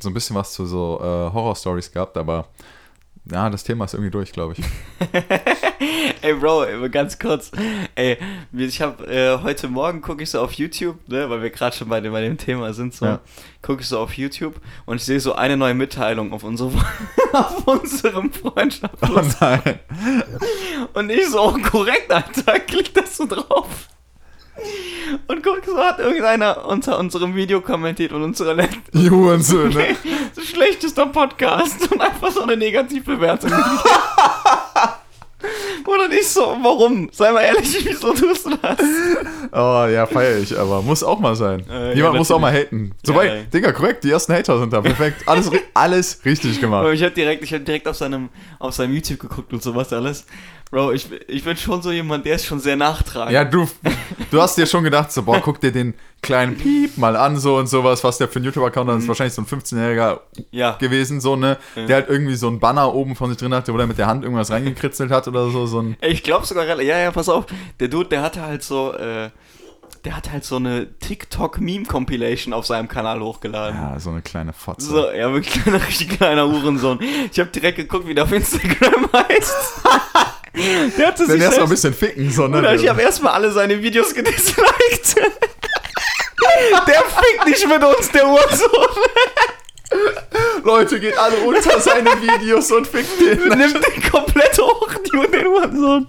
so 0.00 0.10
ein 0.10 0.14
bisschen 0.14 0.36
was 0.36 0.52
zu 0.52 0.66
so 0.66 0.98
äh, 1.00 1.32
Horror-Stories 1.32 1.92
gehabt, 1.92 2.16
aber 2.16 2.46
ja, 3.30 3.48
das 3.48 3.64
Thema 3.64 3.86
ist 3.86 3.94
irgendwie 3.94 4.10
durch, 4.10 4.32
glaube 4.32 4.54
ich. 4.58 4.64
Ey, 6.20 6.34
Bro, 6.34 6.66
ganz 6.90 7.18
kurz. 7.18 7.50
Ey, 7.94 8.18
ich 8.52 8.82
habe 8.82 9.06
äh, 9.06 9.38
heute 9.42 9.68
Morgen 9.68 10.02
gucke 10.02 10.22
ich 10.22 10.28
so 10.30 10.42
auf 10.42 10.52
YouTube, 10.52 10.96
ne, 11.08 11.30
weil 11.30 11.40
wir 11.42 11.48
gerade 11.48 11.74
schon 11.74 11.88
bei 11.88 12.02
dem, 12.02 12.12
bei 12.12 12.20
dem 12.20 12.36
Thema 12.36 12.74
sind, 12.74 12.92
so 12.94 13.06
Ja. 13.06 13.20
gucke 13.62 13.80
ich 13.80 13.88
so 13.88 13.98
auf 13.98 14.12
YouTube 14.18 14.60
und 14.84 14.96
ich 14.96 15.04
sehe 15.04 15.20
so 15.20 15.34
eine 15.34 15.56
neue 15.56 15.72
Mitteilung 15.72 16.34
auf, 16.34 16.44
unsere, 16.44 16.70
auf 17.32 17.66
unserem 17.66 18.30
Freundschaft. 18.30 18.94
Oh 19.02 19.20
nein. 19.40 19.80
Und 20.92 21.08
ich 21.10 21.26
so, 21.30 21.40
oh, 21.48 21.56
korrekt, 21.70 22.12
Alter, 22.12 22.60
klick 22.60 22.92
das 22.92 23.16
so 23.16 23.26
drauf. 23.26 23.88
Und 25.26 25.42
guck, 25.42 25.64
so 25.64 25.76
hat 25.78 25.98
irgendeiner 25.98 26.66
unter 26.66 26.98
unserem 26.98 27.34
Video 27.34 27.60
kommentiert 27.60 28.12
und 28.12 28.22
unsere 28.22 28.54
letzte 28.54 28.78
so 30.34 30.40
schlechtester 30.42 31.06
Podcast 31.06 31.90
und 31.92 32.00
einfach 32.00 32.30
so 32.30 32.42
eine 32.42 32.56
Negativbewertung. 32.56 33.50
Oder 35.86 36.08
nicht 36.08 36.26
so, 36.26 36.40
warum? 36.62 37.10
Sei 37.12 37.30
mal 37.30 37.42
ehrlich, 37.42 37.76
wieso 37.84 38.12
tust 38.14 38.46
du 38.46 38.56
das? 38.56 38.78
Oh 39.52 39.86
ja, 39.86 40.06
feiere 40.06 40.38
ich, 40.38 40.58
aber 40.58 40.80
muss 40.82 41.02
auch 41.02 41.18
mal 41.18 41.36
sein. 41.36 41.64
Äh, 41.68 41.94
Jemand 41.94 42.14
ja, 42.14 42.18
muss 42.18 42.30
auch 42.30 42.38
mal 42.38 42.52
haten. 42.52 42.92
So 43.04 43.12
Ja, 43.12 43.18
weit, 43.18 43.30
ey. 43.30 43.44
Digga, 43.52 43.72
korrekt, 43.72 44.04
die 44.04 44.10
ersten 44.10 44.32
Hater 44.32 44.58
sind 44.58 44.72
da. 44.72 44.80
Perfekt. 44.80 45.22
Alles, 45.26 45.50
alles 45.74 46.24
richtig 46.24 46.60
gemacht. 46.60 46.88
ich 46.92 47.02
hab 47.02 47.14
direkt, 47.14 47.42
ich 47.42 47.52
hab 47.52 47.64
direkt 47.64 47.86
auf 47.86 47.96
seinem, 47.96 48.30
auf 48.58 48.74
seinem 48.74 48.94
YouTube 48.94 49.20
geguckt 49.20 49.52
und 49.52 49.62
sowas 49.62 49.92
alles. 49.92 50.26
Bro, 50.70 50.92
ich, 50.92 51.08
ich 51.28 51.44
bin 51.44 51.56
schon 51.56 51.82
so 51.82 51.92
jemand, 51.92 52.24
der 52.26 52.34
ist 52.36 52.46
schon 52.46 52.58
sehr 52.58 52.74
nachtragend. 52.74 53.32
Ja, 53.32 53.44
du, 53.44 53.68
du 54.30 54.40
hast 54.42 54.56
dir 54.56 54.66
schon 54.66 54.82
gedacht, 54.82 55.12
so, 55.12 55.22
boah, 55.22 55.40
guck 55.40 55.60
dir 55.60 55.70
den 55.70 55.94
kleinen 56.20 56.56
Piep 56.56 56.96
mal 56.96 57.14
an, 57.16 57.38
so 57.38 57.58
und 57.58 57.68
sowas, 57.68 58.02
was 58.02 58.18
der 58.18 58.28
für 58.28 58.36
einen 58.36 58.46
YouTube-Account. 58.46 58.88
Das 58.88 59.02
ist 59.02 59.08
wahrscheinlich 59.08 59.34
so 59.34 59.42
ein 59.42 59.46
15-Jähriger 59.46 60.20
ja. 60.50 60.72
gewesen, 60.72 61.20
so, 61.20 61.36
ne? 61.36 61.58
Der 61.76 61.96
halt 61.96 62.08
irgendwie 62.08 62.34
so 62.34 62.48
ein 62.48 62.58
Banner 62.58 62.92
oben 62.92 63.14
von 63.14 63.28
sich 63.28 63.38
drin 63.38 63.54
hatte, 63.54 63.72
wo 63.72 63.78
er 63.78 63.86
mit 63.86 63.98
der 63.98 64.06
Hand 64.06 64.24
irgendwas 64.24 64.50
reingekritzelt 64.50 65.12
hat 65.12 65.28
oder 65.34 65.50
so, 65.50 65.66
so 65.66 65.80
ein. 65.80 65.96
Ich 66.00 66.22
glaube 66.22 66.46
sogar, 66.46 66.64
ja, 66.80 66.98
ja, 66.98 67.10
pass 67.10 67.28
auf. 67.28 67.46
Der 67.80 67.88
Dude, 67.88 68.08
der 68.08 68.22
hatte 68.22 68.42
halt 68.42 68.62
so, 68.62 68.92
äh, 68.92 69.30
der 70.04 70.16
hat 70.16 70.30
halt 70.30 70.44
so 70.44 70.56
eine 70.56 70.98
TikTok-Meme-Compilation 70.98 72.52
auf 72.52 72.66
seinem 72.66 72.88
Kanal 72.88 73.20
hochgeladen. 73.20 73.76
Ja, 73.76 73.98
so 73.98 74.10
eine 74.10 74.22
kleine 74.22 74.52
Fotze. 74.52 74.86
So, 74.86 75.10
ja, 75.10 75.32
wirklich 75.32 75.66
ein 75.66 75.74
richtig 75.74 76.10
kleiner 76.10 76.46
Hurensohn. 76.46 77.00
Ich 77.32 77.38
habe 77.40 77.50
direkt 77.50 77.78
geguckt, 77.78 78.06
wie 78.06 78.14
der 78.14 78.24
auf 78.24 78.32
Instagram 78.32 79.08
heißt. 79.12 79.54
der 80.98 81.06
hatte 81.06 81.26
sich 81.26 81.40
erstmal 81.40 81.66
ein 81.66 81.70
bisschen 81.70 81.94
ficken, 81.94 82.30
so, 82.30 82.46
ne? 82.46 82.74
Ich 82.76 82.88
habe 82.88 83.02
erstmal 83.02 83.32
alle 83.32 83.50
seine 83.50 83.82
Videos 83.82 84.14
gedisliked. 84.14 85.16
der 86.86 87.02
fickt 87.02 87.46
nicht 87.46 87.68
mit 87.68 87.82
uns, 87.82 88.10
der 88.10 88.26
Hurensohn. 88.26 89.02
Leute, 90.64 90.98
geht 90.98 91.16
alle 91.18 91.36
unter 91.46 91.78
seine 91.78 92.10
Videos 92.20 92.72
und 92.72 92.86
fickt 92.86 93.20
den. 93.20 93.38
Nimmt 93.58 93.74
den 93.74 94.10
komplett 94.10 94.58
hoch, 94.58 94.88
die 95.04 95.30
den 95.30 95.46
Hurensohn. 95.46 96.06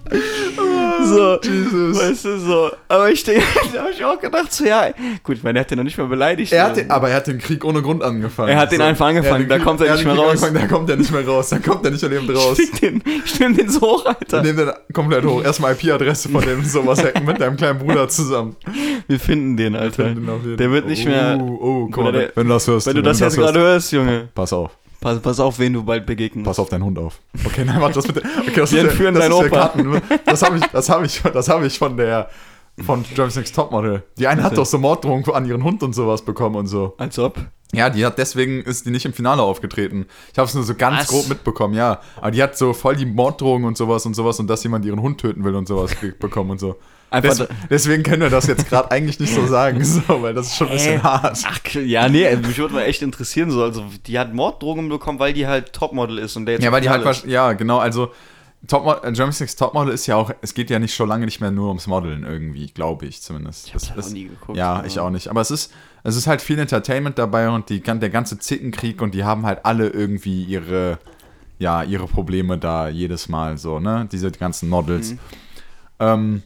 So, 1.04 1.38
Jesus. 1.42 1.98
weißt 2.00 2.24
du, 2.24 2.38
so. 2.38 2.70
Aber 2.88 3.10
ich 3.10 3.22
denke, 3.22 3.44
da 3.74 3.82
habe 3.82 3.90
ich 3.90 4.02
auch 4.04 4.18
gedacht, 4.18 4.50
so, 4.52 4.64
ja, 4.64 4.88
gut, 5.22 5.36
ich 5.36 5.42
meine, 5.42 5.58
er 5.58 5.60
hat 5.60 5.70
den 5.70 5.76
noch 5.78 5.84
nicht 5.84 5.98
mal 5.98 6.06
beleidigt. 6.06 6.52
Er 6.52 6.64
hat 6.64 6.74
so. 6.76 6.80
den, 6.80 6.90
aber 6.90 7.10
er 7.10 7.16
hat 7.16 7.26
den 7.26 7.38
Krieg 7.38 7.64
ohne 7.64 7.82
Grund 7.82 8.02
angefangen. 8.02 8.48
Er 8.48 8.56
hat 8.58 8.72
den 8.72 8.80
einfach 8.80 9.06
angefangen, 9.06 9.46
da 9.48 9.58
kommt 9.58 9.80
er 9.82 9.94
nicht 9.94 10.04
mehr 10.06 10.14
raus. 10.16 10.40
Da 10.40 10.66
kommt 10.66 10.88
er 10.90 10.96
nicht 10.96 11.12
mehr 11.12 11.24
raus. 11.26 11.48
Da 11.50 11.58
kommt 11.58 11.84
er 11.84 11.90
nicht 11.90 12.02
lebend 12.02 12.34
raus. 12.36 12.56
Schick 12.56 12.80
den, 12.80 13.02
stimmt 13.26 13.60
den 13.60 13.68
so 13.68 13.80
hoch, 13.82 14.06
Alter. 14.06 14.42
Nimm 14.42 14.56
den 14.56 14.70
komplett 14.92 15.24
hoch. 15.24 15.44
Erstmal 15.44 15.74
IP-Adresse 15.74 16.30
von 16.30 16.40
dem 16.42 16.64
sowas 16.64 17.02
hacken 17.04 17.26
mit 17.26 17.40
deinem 17.40 17.56
kleinen 17.56 17.78
Bruder 17.78 18.08
zusammen. 18.08 18.56
Wir 19.06 19.20
finden 19.20 19.56
den, 19.56 19.76
Alter. 19.76 20.04
finden 20.06 20.26
den 20.44 20.56
Der 20.56 20.70
wird 20.70 20.86
nicht 20.86 21.04
mehr. 21.04 21.38
Oh, 21.40 21.88
oh, 21.94 22.10
der- 22.10 22.32
wenn 22.34 22.48
du 22.48 22.54
das 22.54 22.66
hörst. 22.66 22.86
Wenn 22.86 22.96
du 22.96 23.02
das 23.02 23.20
jetzt 23.20 23.36
gerade 23.36 23.58
hörst, 23.58 23.65
Junge, 23.90 24.28
Pass 24.34 24.52
auf. 24.52 24.76
pass, 25.00 25.20
pass 25.20 25.40
auf, 25.40 25.58
wen 25.58 25.72
du 25.72 25.82
bald 25.84 26.06
begegnen 26.06 26.44
Pass 26.44 26.58
auf 26.58 26.68
deinen 26.68 26.84
Hund 26.84 26.98
auf. 26.98 27.20
Okay, 27.44 27.64
nein, 27.64 27.80
warte, 27.80 27.94
das 27.94 28.06
bitte. 28.06 28.22
Okay, 28.40 28.52
das 28.60 28.72
Wir 28.72 28.82
ist 28.82 28.88
entführen 28.88 29.14
das 29.14 29.24
deinen 29.24 29.32
Opa. 29.32 29.48
Karten. 29.48 30.02
Das 30.24 30.42
habe 30.42 30.58
ich, 30.58 30.64
das 30.66 30.88
habe 30.88 31.06
ich, 31.06 31.22
das 31.22 31.48
habe 31.48 31.66
ich 31.66 31.78
von 31.78 31.96
der 31.96 32.28
von 32.84 33.02
Germany's 33.04 33.36
Next 33.36 33.54
Topmodel. 33.54 34.02
Die 34.18 34.26
eine 34.26 34.42
hat 34.42 34.52
denn? 34.52 34.56
doch 34.56 34.66
so 34.66 34.78
Morddrohungen 34.78 35.24
an 35.32 35.46
ihren 35.46 35.64
Hund 35.64 35.82
und 35.82 35.94
sowas 35.94 36.22
bekommen 36.22 36.56
und 36.56 36.66
so. 36.66 36.94
Als 36.98 37.18
ob. 37.18 37.40
Ja, 37.72 37.88
die 37.90 38.04
hat 38.04 38.18
deswegen 38.18 38.62
ist 38.62 38.84
die 38.86 38.90
nicht 38.90 39.06
im 39.06 39.12
Finale 39.14 39.42
aufgetreten. 39.42 40.06
Ich 40.32 40.38
habe 40.38 40.46
es 40.46 40.54
nur 40.54 40.62
so 40.62 40.74
ganz 40.74 41.00
Was? 41.00 41.08
grob 41.08 41.28
mitbekommen, 41.28 41.74
ja. 41.74 42.00
Aber 42.18 42.30
die 42.30 42.42
hat 42.42 42.56
so 42.56 42.72
voll 42.74 42.94
die 42.96 43.06
Morddrohungen 43.06 43.66
und 43.66 43.76
sowas 43.78 44.04
und 44.06 44.14
sowas 44.14 44.38
und 44.40 44.46
dass 44.48 44.62
jemand 44.62 44.84
ihren 44.84 45.00
Hund 45.00 45.18
töten 45.20 45.42
will 45.42 45.54
und 45.54 45.66
sowas 45.66 45.90
bekommen 46.20 46.50
und 46.50 46.60
so. 46.60 46.76
Des, 47.12 47.46
deswegen 47.70 48.02
können 48.02 48.22
wir 48.22 48.30
das 48.30 48.46
jetzt 48.46 48.68
gerade 48.68 48.90
eigentlich 48.90 49.18
nicht 49.20 49.32
so 49.34 49.46
sagen, 49.46 49.82
so, 49.84 50.02
weil 50.22 50.34
das 50.34 50.48
ist 50.48 50.56
schon 50.56 50.66
ein 50.68 50.72
bisschen 50.74 50.96
Äh, 51.00 51.02
hart. 51.02 51.38
Ach, 51.46 51.60
ja, 51.74 52.08
nee, 52.08 52.26
also 52.26 52.46
mich 52.46 52.58
würde 52.58 52.74
mal 52.74 52.82
echt 52.82 53.00
interessieren, 53.02 53.50
so. 53.50 53.62
Also, 53.62 53.84
die 54.06 54.18
hat 54.18 54.34
Morddrohungen 54.34 54.88
bekommen, 54.88 55.18
weil 55.18 55.32
die 55.32 55.46
halt 55.46 55.72
Topmodel 55.72 56.18
ist 56.18 56.36
und 56.36 56.46
der 56.46 56.54
jetzt 56.56 56.64
Ja, 56.64 56.72
weil 56.72 56.80
die 56.80 56.90
halt, 56.90 57.24
ja, 57.26 57.52
genau, 57.52 57.78
also 57.78 58.10
Topmodel, 58.66 59.08
äh, 59.08 59.12
Germany's 59.12 59.38
Next 59.40 59.58
Topmodel 59.58 59.94
ist 59.94 60.06
ja 60.06 60.16
auch, 60.16 60.32
es 60.42 60.52
geht 60.52 60.68
ja 60.70 60.78
nicht 60.78 60.94
schon 60.94 61.08
lange 61.08 61.24
nicht 61.26 61.40
mehr 61.40 61.50
nur 61.52 61.68
ums 61.68 61.86
Modeln 61.86 62.24
irgendwie, 62.24 62.66
glaube 62.66 63.06
ich 63.06 63.22
zumindest. 63.22 63.68
Ich 63.68 63.74
hab's 63.74 63.84
Es 63.84 63.90
halt 63.90 64.04
auch 64.04 64.10
nie 64.10 64.24
geguckt, 64.24 64.58
Ja, 64.58 64.74
aber- 64.76 64.86
ich 64.86 64.98
auch 64.98 65.10
nicht. 65.10 65.28
Aber 65.28 65.40
es 65.40 65.50
ist, 65.52 65.72
es 66.02 66.16
ist 66.16 66.26
halt 66.26 66.42
viel 66.42 66.58
Entertainment 66.58 67.18
dabei 67.18 67.48
und 67.48 67.68
die, 67.70 67.80
der 67.80 68.10
ganze 68.10 68.38
Zickenkrieg 68.38 69.00
und 69.00 69.14
die 69.14 69.22
haben 69.24 69.46
halt 69.46 69.64
alle 69.64 69.88
irgendwie 69.88 70.42
ihre, 70.42 70.98
ja, 71.58 71.82
ihre 71.84 72.06
Probleme 72.08 72.58
da 72.58 72.88
jedes 72.88 73.28
Mal 73.28 73.56
so, 73.58 73.78
ne? 73.78 74.08
Diese 74.10 74.30
ganzen 74.32 74.68
Models. 74.68 75.12
Mhm. 75.12 75.18
Ähm, 76.00 76.42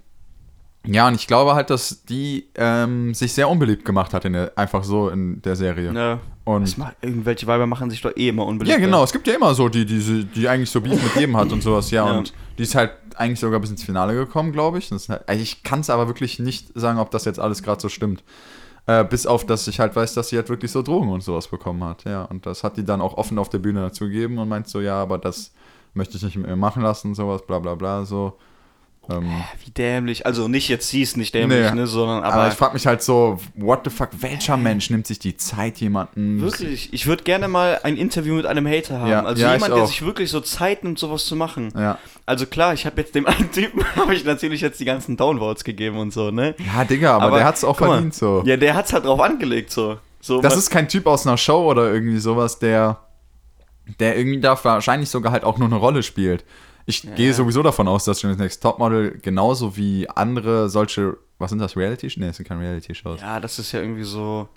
ja, 0.86 1.06
und 1.08 1.14
ich 1.14 1.26
glaube 1.26 1.54
halt, 1.54 1.70
dass 1.70 2.04
die 2.04 2.46
ähm, 2.54 3.12
sich 3.14 3.32
sehr 3.32 3.48
unbeliebt 3.48 3.84
gemacht 3.84 4.14
hat 4.14 4.24
in 4.24 4.32
der, 4.32 4.52
einfach 4.56 4.82
so 4.84 5.08
in 5.10 5.42
der 5.42 5.56
Serie. 5.56 5.92
Ja. 5.92 6.20
Und 6.44 6.78
macht, 6.78 6.96
irgendwelche 7.02 7.46
Weiber 7.46 7.66
machen 7.66 7.90
sich 7.90 8.00
doch 8.00 8.16
eh 8.16 8.28
immer 8.28 8.46
unbeliebt. 8.46 8.76
ja, 8.76 8.84
genau. 8.84 9.04
Es 9.04 9.12
gibt 9.12 9.26
ja 9.26 9.34
immer 9.34 9.54
so 9.54 9.68
die, 9.68 9.84
die, 9.84 10.24
die 10.24 10.48
eigentlich 10.48 10.70
so 10.70 10.80
Beef 10.80 11.00
mit 11.02 11.14
jedem 11.16 11.36
hat 11.36 11.52
und 11.52 11.62
sowas. 11.62 11.90
Ja, 11.90 12.06
Ja. 12.06 12.18
und 12.18 12.32
die 12.58 12.62
ist 12.62 12.74
halt 12.74 12.92
eigentlich 13.16 13.38
sogar 13.40 13.60
bis 13.60 13.70
ins 13.70 13.84
Finale 13.84 14.14
gekommen, 14.14 14.50
glaube 14.52 14.78
ich. 14.78 14.90
Halt, 14.90 15.28
also 15.28 15.42
ich 15.42 15.62
kann 15.62 15.80
es 15.80 15.90
aber 15.90 16.06
wirklich 16.08 16.38
nicht 16.38 16.68
sagen, 16.74 16.98
ob 16.98 17.10
das 17.10 17.24
jetzt 17.26 17.38
alles 17.38 17.62
gerade 17.62 17.80
so 17.80 17.88
stimmt. 17.88 18.24
Äh, 18.86 19.04
bis 19.04 19.26
auf, 19.26 19.44
dass 19.44 19.68
ich 19.68 19.78
halt 19.78 19.94
weiß, 19.94 20.14
dass 20.14 20.30
sie 20.30 20.36
halt 20.36 20.48
wirklich 20.48 20.72
so 20.72 20.80
Drogen 20.82 21.10
und 21.10 21.22
sowas 21.22 21.46
bekommen 21.48 21.84
hat. 21.84 22.04
Ja, 22.04 22.24
und 22.24 22.46
das 22.46 22.64
hat 22.64 22.78
die 22.78 22.84
dann 22.84 23.02
auch 23.02 23.18
offen 23.18 23.38
auf 23.38 23.50
der 23.50 23.58
Bühne 23.58 23.82
dazu 23.82 24.04
gegeben 24.06 24.38
und 24.38 24.48
meint 24.48 24.66
so, 24.66 24.80
ja, 24.80 25.00
aber 25.00 25.18
das 25.18 25.52
möchte 25.92 26.16
ich 26.16 26.22
nicht 26.22 26.36
mit 26.36 26.46
mir 26.48 26.56
machen 26.56 26.82
lassen, 26.82 27.14
sowas, 27.14 27.42
bla 27.46 27.58
bla 27.58 27.74
bla, 27.74 28.04
so. 28.06 28.38
Ähm, 29.10 29.42
Wie 29.64 29.70
dämlich. 29.70 30.26
Also 30.26 30.48
nicht 30.48 30.68
jetzt 30.68 30.88
sie 30.88 31.02
ist 31.02 31.16
nicht 31.16 31.34
dämlich, 31.34 31.70
Nee. 31.70 31.80
ne, 31.80 31.86
sondern 31.86 32.22
aber, 32.22 32.34
aber, 32.34 32.48
ich 32.48 32.54
frage 32.54 32.74
mich 32.74 32.86
halt 32.86 33.02
so, 33.02 33.38
what 33.54 33.80
the 33.84 33.90
fuck, 33.90 34.10
welcher 34.20 34.56
Mensch 34.56 34.90
nimmt 34.90 35.06
sich 35.06 35.18
die 35.18 35.36
Zeit, 35.36 35.78
jemanden. 35.78 36.40
wirklich, 36.40 36.92
ich 36.92 37.06
würde 37.06 37.24
gerne 37.24 37.48
mal 37.48 37.80
ein 37.82 37.96
Interview 37.96 38.34
mit 38.34 38.46
einem 38.46 38.66
Hater 38.66 39.00
haben. 39.00 39.10
Ja, 39.10 39.24
also 39.24 39.42
ja, 39.42 39.54
jemand, 39.54 39.74
der 39.74 39.86
sich 39.86 40.02
wirklich 40.04 40.30
so 40.30 40.40
Zeit 40.40 40.84
nimmt, 40.84 40.98
sowas 40.98 41.26
zu 41.26 41.36
machen. 41.36 41.72
Ja. 41.76 41.98
Also 42.26 42.46
klar, 42.46 42.74
ich 42.74 42.86
habe 42.86 43.00
jetzt 43.00 43.14
dem 43.14 43.26
einen 43.26 43.50
Typen, 43.50 43.84
habe 43.96 44.14
ich 44.14 44.24
natürlich 44.24 44.60
jetzt 44.60 44.78
die 44.80 44.84
ganzen 44.84 45.16
Downvotes 45.16 45.64
gegeben 45.64 45.98
und 45.98 46.12
so, 46.12 46.30
ne? 46.30 46.54
ja, 46.58 46.84
Digga, 46.84 47.18
aber, 47.18 47.36
der 47.38 47.46
hat's 47.46 47.64
auch 47.64 47.76
guck 47.76 47.88
mal, 47.88 47.94
verdient, 47.94 48.14
so. 48.14 48.42
Ja, 48.44 48.56
der 48.56 48.74
hat's 48.74 48.92
halt 48.92 49.04
drauf 49.04 49.20
angelegt, 49.20 49.70
so. 49.70 49.98
so 50.20 50.40
Das 50.40 50.56
ist 50.56 50.70
kein 50.70 50.88
Typ 50.88 51.06
aus 51.06 51.26
einer 51.26 51.36
Show 51.36 51.68
oder 51.70 51.92
irgendwie 51.92 52.18
sowas, 52.18 52.58
der, 52.58 52.98
der 53.98 54.16
irgendwie 54.16 54.40
da 54.40 54.58
wahrscheinlich 54.62 55.10
sogar 55.10 55.32
halt 55.32 55.44
auch 55.44 55.58
nur 55.58 55.68
eine 55.68 55.76
Rolle 55.76 56.02
spielt. 56.02 56.44
Ich 56.90 57.14
gehe 57.14 57.32
sowieso 57.32 57.62
davon 57.62 57.86
aus, 57.88 58.04
dass 58.04 58.20
Germany's 58.20 58.40
Next 58.40 58.62
Topmodel 58.62 59.18
genauso 59.22 59.76
wie 59.76 60.08
andere 60.08 60.68
solche, 60.68 61.16
was 61.38 61.50
sind 61.50 61.60
das, 61.60 61.76
Reality? 61.76 62.10
Nee, 62.16 62.26
das 62.26 62.36
sind 62.38 62.48
keine 62.48 62.60
Reality-Shows. 62.62 63.20
Ja, 63.20 63.38
das 63.40 63.58
ist 63.58 63.70
ja 63.72 63.80
irgendwie 63.80 64.02
so. 64.02 64.48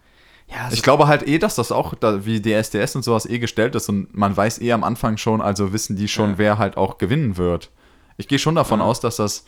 Ja, 0.51 0.69
Ich 0.71 0.81
glaube 0.83 1.07
halt 1.07 1.27
eh, 1.27 1.37
dass 1.39 1.55
das 1.55 1.71
auch 1.71 1.93
da, 1.95 2.25
wie 2.25 2.41
DSDS 2.41 2.95
und 2.95 3.03
sowas 3.03 3.25
eh 3.25 3.39
gestellt 3.39 3.75
ist 3.75 3.87
und 3.89 4.13
man 4.15 4.35
weiß 4.35 4.59
eh 4.61 4.71
am 4.73 4.83
Anfang 4.83 5.17
schon, 5.17 5.41
also 5.41 5.71
wissen 5.73 5.95
die 5.95 6.07
schon, 6.07 6.31
Ja. 6.31 6.37
wer 6.37 6.57
halt 6.57 6.75
auch 6.75 6.97
gewinnen 6.97 7.37
wird. 7.37 7.69
Ich 8.17 8.27
gehe 8.27 8.39
schon 8.39 8.55
davon 8.55 8.79
Ja. 8.79 8.85
aus, 8.85 8.99
dass 8.99 9.15
das, 9.17 9.45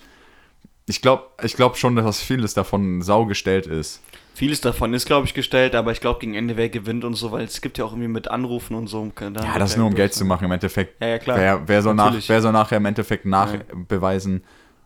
ich 0.88 1.02
glaube 1.02 1.24
ich 1.44 1.56
glaub 1.56 1.76
schon, 1.78 1.96
dass 1.96 2.22
vieles 2.22 2.54
davon 2.54 3.02
sau 3.02 3.26
gestellt 3.26 3.68
ist. 3.68 4.02
Vieles 4.36 4.60
davon 4.60 4.94
ist, 4.94 5.06
glaube 5.06 5.26
ich, 5.26 5.34
gestellt, 5.34 5.76
aber 5.76 5.94
ich 5.94 6.02
glaube 6.02 6.20
gegen 6.20 6.34
Ende 6.34 6.58
wer 6.58 6.68
gewinnt 6.68 7.06
und 7.06 7.14
so, 7.14 7.32
weil 7.32 7.46
es 7.46 7.62
gibt 7.62 7.78
ja 7.78 7.86
auch 7.86 7.94
irgendwie 7.94 8.10
mit 8.10 8.28
Anrufen 8.28 8.76
und 8.76 8.88
so. 8.88 9.10
dann 9.16 9.34
Ja, 9.34 9.58
das 9.58 9.70
ist 9.70 9.76
ja 9.76 9.80
nur 9.80 9.88
um 9.88 9.96
Geld 9.96 10.14
zu 10.14 10.26
machen 10.26 10.44
im 10.44 10.52
Endeffekt. 10.52 11.02
Ja, 11.02 11.08
ja, 11.08 11.20
klar. 11.20 11.38
Wer, 11.38 11.68
wer, 11.70 11.82
soll 11.82 11.96
nach, 11.96 12.14
wer 12.28 12.42
soll 12.42 12.52
nachher 12.52 12.76
im 12.76 12.86
Endeffekt 12.86 13.26
nachbeweisen, 13.26 14.44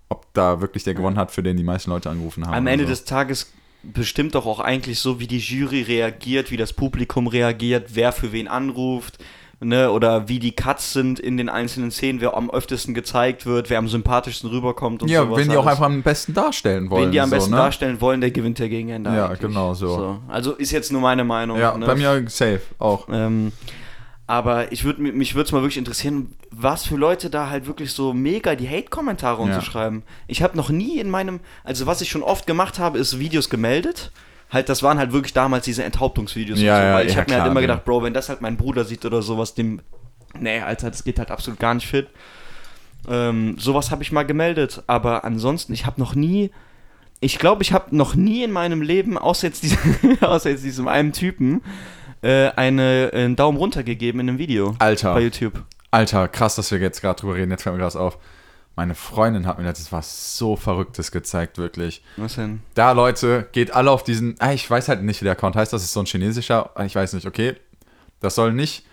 ob 0.07 0.31
da 0.33 0.61
wirklich 0.61 0.83
der 0.83 0.93
gewonnen 0.93 1.17
hat, 1.17 1.31
für 1.31 1.41
den 1.41 1.57
die 1.57 1.63
meisten 1.63 1.89
Leute 1.89 2.11
angerufen 2.11 2.45
haben? 2.45 2.53
Am 2.53 2.67
Ende 2.67 2.85
so. 2.85 2.91
des 2.91 3.05
Tages 3.05 3.51
bestimmt 3.81 4.35
doch 4.35 4.45
auch 4.45 4.59
eigentlich 4.59 4.99
so, 4.99 5.19
wie 5.19 5.25
die 5.25 5.39
Jury 5.39 5.81
reagiert, 5.81 6.51
wie 6.51 6.57
das 6.57 6.73
Publikum 6.73 7.25
reagiert, 7.25 7.95
wer 7.95 8.11
für 8.11 8.31
wen 8.31 8.47
anruft, 8.47 9.17
ne, 9.61 9.91
oder 9.91 10.27
wie 10.27 10.39
die 10.39 10.51
Cuts 10.51 10.93
sind 10.93 11.19
in 11.19 11.37
den 11.37 11.49
einzelnen 11.49 11.91
Szenen, 11.91 12.21
wer 12.21 12.35
am 12.35 12.49
öftesten 12.49 12.93
gezeigt 12.93 13.45
wird, 13.45 13.69
wer 13.69 13.77
am 13.79 13.87
sympathischsten 13.87 14.49
rüberkommt 14.49 15.01
und 15.01 15.09
Ja, 15.09 15.21
wenn 15.35 15.49
die 15.49 15.57
auch 15.57 15.65
alles. 15.65 15.73
einfach 15.73 15.85
am 15.85 16.01
besten 16.01 16.33
darstellen 16.33 16.89
wollen. 16.89 17.05
Wen 17.05 17.11
die 17.11 17.19
am 17.21 17.29
so, 17.29 17.35
besten 17.35 17.51
ne? 17.51 17.57
darstellen 17.57 18.01
wollen, 18.01 18.21
der 18.21 18.31
gewinnt 18.31 18.59
ja 18.59 18.67
gegen 18.67 18.89
Ende. 18.89 19.09
Ja, 19.13 19.25
eigentlich. 19.27 19.39
genau 19.39 19.73
so. 19.73 20.19
Also 20.27 20.53
ist 20.53 20.71
jetzt 20.71 20.91
nur 20.91 21.01
meine 21.01 21.23
Meinung. 21.23 21.59
Ja, 21.59 21.77
ne? 21.77 21.85
bei 21.85 21.95
mir 21.95 22.23
safe 22.29 22.61
auch. 22.77 23.07
Ähm, 23.11 23.51
aber 24.27 24.71
ich 24.71 24.83
würd, 24.83 24.99
mich 24.99 25.33
würde 25.33 25.47
es 25.47 25.51
mal 25.51 25.61
wirklich 25.63 25.77
interessieren, 25.77 26.35
was 26.51 26.85
für 26.85 26.97
Leute 26.97 27.31
da 27.31 27.49
halt 27.49 27.65
wirklich 27.65 27.93
so 27.93 28.13
mega 28.13 28.53
die 28.53 28.69
Hate-Kommentare 28.69 29.39
Ja. 29.39 29.43
unterschreiben. 29.45 30.03
Ich 30.27 30.43
habe 30.43 30.55
noch 30.55 30.69
nie 30.69 30.99
in 30.99 31.09
meinem, 31.09 31.39
also 31.63 31.87
was 31.87 32.01
ich 32.01 32.09
schon 32.09 32.21
oft 32.21 32.45
gemacht 32.45 32.77
habe, 32.77 32.99
ist 32.99 33.17
Videos 33.17 33.49
gemeldet. 33.49 34.11
Halt, 34.49 34.67
das 34.67 34.81
waren 34.81 34.97
halt 34.97 35.11
wirklich 35.11 35.33
damals 35.33 35.65
diese 35.65 35.83
Enthauptungsvideos. 35.83 36.59
Ja, 36.59 36.75
und 36.75 36.81
so, 36.81 36.87
ja, 36.87 36.93
weil 36.95 37.07
ich 37.07 37.13
ja, 37.13 37.19
habe 37.21 37.31
mir 37.31 37.41
halt 37.41 37.51
immer 37.51 37.61
ja. 37.61 37.67
gedacht, 37.67 37.85
Bro, 37.85 38.03
wenn 38.03 38.13
das 38.13 38.29
halt 38.29 38.41
mein 38.41 38.57
Bruder 38.57 38.83
sieht 38.83 39.05
oder 39.05 39.21
sowas, 39.21 39.53
dem, 39.53 39.81
nee, 40.39 40.59
Alter, 40.59 40.89
das 40.89 41.03
geht 41.03 41.19
halt 41.19 41.29
absolut 41.29 41.59
gar 41.59 41.73
nicht 41.73 41.87
fit. 41.87 42.07
Ähm, 43.07 43.57
sowas 43.59 43.91
habe 43.91 44.03
ich 44.03 44.11
mal 44.11 44.23
gemeldet, 44.23 44.83
aber 44.87 45.23
ansonsten, 45.23 45.73
ich 45.73 45.85
habe 45.85 45.99
noch 46.01 46.15
nie, 46.15 46.51
ich 47.19 47.37
glaube, 47.37 47.61
ich 47.61 47.73
habe 47.73 47.95
noch 47.95 48.15
nie 48.15 48.43
in 48.43 48.51
meinem 48.51 48.81
Leben, 48.81 49.17
außer 49.17 49.47
jetzt, 49.47 49.63
diesem, 49.63 50.17
außer 50.21 50.49
jetzt 50.49 50.63
diesem 50.63 50.87
einen 50.87 51.13
Typen, 51.13 51.61
äh, 52.21 52.49
eine, 52.49 53.11
einen 53.13 53.35
Daumen 53.35 53.57
runter 53.57 53.83
gegeben 53.83 54.19
in 54.19 54.29
einem 54.29 54.37
Video 54.39 54.75
Alter. 54.79 55.13
bei 55.13 55.21
YouTube. 55.21 55.63
Alter, 55.91 56.27
krass, 56.27 56.55
dass 56.55 56.71
wir 56.71 56.79
jetzt 56.79 57.01
gerade 57.01 57.19
drüber 57.21 57.35
reden. 57.35 57.51
Jetzt 57.51 57.63
fällt 57.63 57.75
mir 57.75 57.81
gerade 57.81 57.99
auf. 57.99 58.17
Meine 58.79 58.95
Freundin 58.95 59.45
hat 59.45 59.57
mir 59.57 59.65
letztens 59.65 59.91
was 59.91 60.37
so 60.37 60.55
Verrücktes 60.55 61.11
gezeigt, 61.11 61.57
wirklich. 61.57 62.01
Was 62.15 62.35
denn? 62.35 62.61
Da, 62.75 62.93
Leute, 62.93 63.49
geht 63.51 63.71
alle 63.71 63.91
auf 63.91 64.05
diesen. 64.05 64.35
Ah, 64.39 64.53
ich 64.53 64.71
weiß 64.71 64.87
halt 64.87 65.03
nicht, 65.03 65.19
wie 65.19 65.25
der 65.25 65.33
Account 65.33 65.57
heißt. 65.57 65.73
Das 65.73 65.83
ist 65.83 65.91
so 65.91 65.99
ein 65.99 66.05
chinesischer. 66.05 66.69
Ich 66.85 66.95
weiß 66.95 67.11
nicht, 67.11 67.27
okay. 67.27 67.57
Das 68.21 68.35
soll 68.35 68.53
nicht 68.53 68.85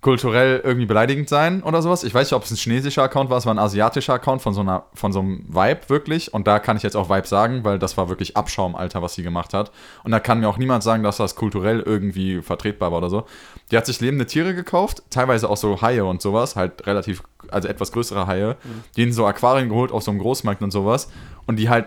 kulturell 0.00 0.60
irgendwie 0.62 0.86
beleidigend 0.86 1.28
sein 1.28 1.62
oder 1.64 1.82
sowas. 1.82 2.04
Ich 2.04 2.14
weiß 2.14 2.28
nicht, 2.28 2.36
ob 2.36 2.44
es 2.44 2.52
ein 2.52 2.56
chinesischer 2.56 3.02
Account 3.02 3.30
war. 3.30 3.38
Es 3.38 3.46
war 3.46 3.54
ein 3.54 3.58
asiatischer 3.58 4.14
Account 4.14 4.42
von 4.42 4.54
so, 4.54 4.60
einer, 4.60 4.84
von 4.94 5.12
so 5.12 5.18
einem 5.18 5.44
Vibe, 5.48 5.80
wirklich. 5.88 6.32
Und 6.32 6.46
da 6.46 6.60
kann 6.60 6.76
ich 6.76 6.84
jetzt 6.84 6.96
auch 6.96 7.10
Vibe 7.10 7.26
sagen, 7.26 7.64
weil 7.64 7.80
das 7.80 7.96
war 7.96 8.08
wirklich 8.08 8.36
Abschaum, 8.36 8.76
Alter, 8.76 9.02
was 9.02 9.14
sie 9.14 9.24
gemacht 9.24 9.54
hat. 9.54 9.72
Und 10.04 10.12
da 10.12 10.20
kann 10.20 10.38
mir 10.38 10.48
auch 10.48 10.56
niemand 10.56 10.84
sagen, 10.84 11.02
dass 11.02 11.16
das 11.16 11.34
kulturell 11.34 11.80
irgendwie 11.80 12.42
vertretbar 12.42 12.92
war 12.92 12.98
oder 12.98 13.10
so. 13.10 13.24
Die 13.72 13.76
hat 13.76 13.86
sich 13.86 14.00
lebende 14.00 14.26
Tiere 14.26 14.54
gekauft, 14.54 15.02
teilweise 15.10 15.50
auch 15.50 15.56
so 15.56 15.82
Haie 15.82 16.04
und 16.04 16.22
sowas, 16.22 16.54
halt 16.54 16.86
relativ, 16.86 17.24
also 17.48 17.66
etwas 17.66 17.90
größere 17.90 18.28
Haie, 18.28 18.56
die 18.96 19.02
in 19.02 19.12
so 19.12 19.26
Aquarien 19.26 19.68
geholt 19.68 19.90
auf 19.90 20.04
so 20.04 20.12
einem 20.12 20.20
Großmarkt 20.20 20.62
und 20.62 20.70
sowas. 20.70 21.10
Und 21.46 21.56
die 21.56 21.68
halt 21.68 21.86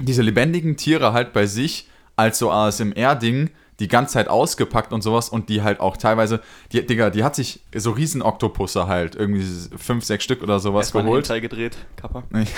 diese 0.00 0.22
lebendigen 0.22 0.78
Tiere 0.78 1.12
halt 1.12 1.34
bei 1.34 1.44
sich 1.46 1.88
als 2.16 2.38
so 2.38 2.50
ASMR-Ding 2.50 3.50
die 3.78 3.88
ganze 3.88 4.14
Zeit 4.14 4.28
ausgepackt 4.28 4.92
und 4.92 5.02
sowas 5.02 5.28
und 5.28 5.48
die 5.50 5.62
halt 5.62 5.80
auch 5.80 5.96
teilweise, 5.98 6.40
die, 6.72 6.86
Digga, 6.86 7.10
die 7.10 7.22
hat 7.22 7.34
sich 7.36 7.60
so 7.74 7.90
riesen 7.90 8.22
Oktopusse 8.22 8.86
halt, 8.86 9.14
irgendwie 9.16 9.44
fünf, 9.76 10.04
sechs 10.04 10.24
Stück 10.24 10.42
oder 10.42 10.60
sowas 10.60 10.86
Erstmal 10.86 11.04
geholt. 11.04 11.24
Hentai 11.28 11.40
gedreht, 11.40 11.76
Kappa. 11.96 12.22
Nicht, 12.30 12.52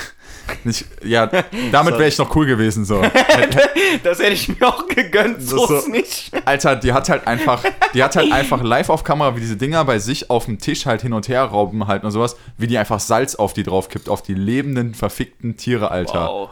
nicht, 0.63 0.85
ja, 1.03 1.29
damit 1.71 1.93
wäre 1.95 2.07
ich 2.07 2.17
noch 2.17 2.33
cool 2.35 2.45
gewesen 2.45 2.85
so. 2.85 3.01
Das 4.03 4.19
hätte 4.19 4.33
ich 4.33 4.47
mir 4.47 4.67
auch 4.67 4.87
gegönnt, 4.87 5.41
so 5.41 5.65
so- 5.65 5.75
ist 5.77 5.89
nicht. 5.89 6.31
Alter, 6.45 6.75
die 6.75 6.93
hat 6.93 7.09
halt 7.09 7.27
einfach, 7.27 7.63
die 7.93 8.03
hat 8.03 8.15
halt 8.15 8.31
einfach 8.31 8.61
live 8.63 8.89
auf 8.89 9.03
Kamera, 9.03 9.35
wie 9.35 9.41
diese 9.41 9.57
Dinger 9.57 9.83
bei 9.85 9.99
sich 9.99 10.29
auf 10.29 10.45
dem 10.45 10.59
Tisch 10.59 10.85
halt 10.85 11.01
hin 11.01 11.13
und 11.13 11.27
her 11.27 11.43
rauben 11.43 11.87
halt 11.87 12.03
und 12.03 12.11
sowas, 12.11 12.35
wie 12.57 12.67
die 12.67 12.77
einfach 12.77 12.99
Salz 12.99 13.35
auf 13.35 13.53
die 13.53 13.63
draufkippt, 13.63 14.07
auf 14.09 14.21
die 14.21 14.33
lebenden, 14.35 14.93
verfickten 14.93 15.57
Tiere, 15.57 15.91
Alter. 15.91 16.27
Wow. 16.27 16.49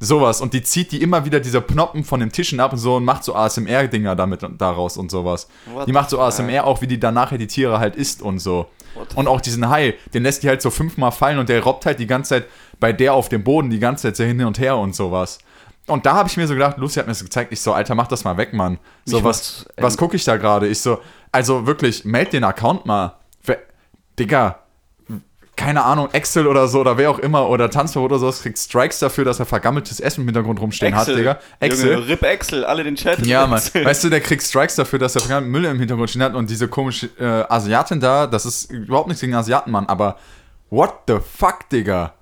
Sowas. 0.00 0.40
Und 0.40 0.54
die 0.54 0.62
zieht 0.62 0.92
die 0.92 1.02
immer 1.02 1.24
wieder 1.24 1.40
diese 1.40 1.60
Pnoppen 1.60 2.04
von 2.04 2.20
den 2.20 2.30
Tischen 2.30 2.60
ab 2.60 2.72
und 2.72 2.78
so 2.78 2.96
und 2.96 3.04
macht 3.04 3.24
so 3.24 3.34
ASMR-Dinger 3.34 4.14
damit 4.14 4.44
und 4.44 4.60
daraus 4.60 4.96
und 4.96 5.10
sowas. 5.10 5.48
What 5.72 5.88
die 5.88 5.92
macht 5.92 6.10
so 6.10 6.20
ASMR 6.20 6.64
auch, 6.64 6.80
wie 6.82 6.86
die 6.86 7.00
dann 7.00 7.14
nachher 7.14 7.38
die 7.38 7.48
Tiere 7.48 7.80
halt 7.80 7.96
isst 7.96 8.22
und 8.22 8.38
so. 8.38 8.66
What 8.94 9.16
Und 9.16 9.26
auch 9.26 9.40
diesen 9.40 9.68
Hai, 9.68 9.94
den 10.14 10.22
lässt 10.22 10.42
die 10.44 10.48
halt 10.48 10.62
so 10.62 10.70
fünfmal 10.70 11.10
fallen 11.10 11.38
und 11.38 11.48
der 11.48 11.62
robbt 11.62 11.84
halt 11.84 11.98
die 11.98 12.06
ganze 12.06 12.28
Zeit 12.28 12.46
bei 12.78 12.92
der 12.92 13.14
auf 13.14 13.28
dem 13.28 13.42
Boden 13.42 13.70
die 13.70 13.80
ganze 13.80 14.02
Zeit 14.02 14.16
so 14.16 14.24
hin 14.24 14.44
und 14.44 14.60
her 14.60 14.76
und 14.76 14.94
sowas. 14.94 15.38
Und 15.88 16.06
da 16.06 16.14
habe 16.14 16.28
ich 16.28 16.36
mir 16.36 16.46
so 16.46 16.54
gedacht, 16.54 16.76
Lucy 16.76 17.00
hat 17.00 17.06
mir 17.06 17.12
das 17.12 17.24
gezeigt, 17.24 17.52
ich 17.52 17.60
so, 17.60 17.72
Alter, 17.72 17.94
mach 17.94 18.06
das 18.06 18.22
mal 18.22 18.36
weg, 18.36 18.52
Mann. 18.52 18.78
So, 19.04 19.16
Mich 19.16 19.24
was, 19.24 19.66
was 19.78 19.96
gucke 19.96 20.16
ich 20.16 20.24
da 20.24 20.36
gerade? 20.36 20.68
Ich 20.68 20.80
so, 20.80 21.00
also 21.32 21.66
wirklich, 21.66 22.04
meld 22.04 22.32
den 22.32 22.44
Account 22.44 22.86
mal. 22.86 23.16
Digga, 24.18 24.58
keine 25.58 25.84
Ahnung, 25.84 26.08
Excel 26.12 26.46
oder 26.46 26.68
so 26.68 26.80
oder 26.80 26.96
wer 26.96 27.10
auch 27.10 27.18
immer 27.18 27.48
oder 27.48 27.68
Tanzverbot 27.68 28.12
oder 28.12 28.20
sowas 28.20 28.42
kriegt 28.42 28.58
Strikes 28.58 29.00
dafür, 29.00 29.24
dass 29.24 29.40
er 29.40 29.44
vergammeltes 29.44 29.98
Essen 29.98 30.20
im 30.20 30.28
Hintergrund 30.28 30.60
rumstehen 30.60 30.94
hat, 30.94 31.08
Digga. 31.08 31.40
Excel. 31.58 31.94
Junge, 31.94 32.08
Rip 32.08 32.22
Excel, 32.22 32.64
alle 32.64 32.84
den 32.84 32.94
Chat. 32.94 33.26
Ja, 33.26 33.46
Mann. 33.46 33.58
Excel. 33.58 33.84
Weißt 33.84 34.04
du, 34.04 34.08
der 34.08 34.20
kriegt 34.20 34.42
Strikes 34.42 34.76
dafür, 34.76 35.00
dass 35.00 35.16
er 35.16 35.20
vergammelten 35.20 35.50
Müll 35.50 35.64
im 35.64 35.78
Hintergrund 35.78 36.08
stehen 36.10 36.22
hat 36.22 36.34
und 36.34 36.48
diese 36.48 36.68
komische 36.68 37.10
äh, 37.18 37.52
Asiatin 37.52 37.98
da, 37.98 38.28
das 38.28 38.46
ist 38.46 38.70
überhaupt 38.70 39.08
nichts 39.08 39.20
gegen 39.20 39.34
Asiaten, 39.34 39.72
Mann, 39.72 39.86
aber 39.86 40.16
what 40.70 40.94
the 41.08 41.16
fuck, 41.18 41.68
Digga? 41.70 42.14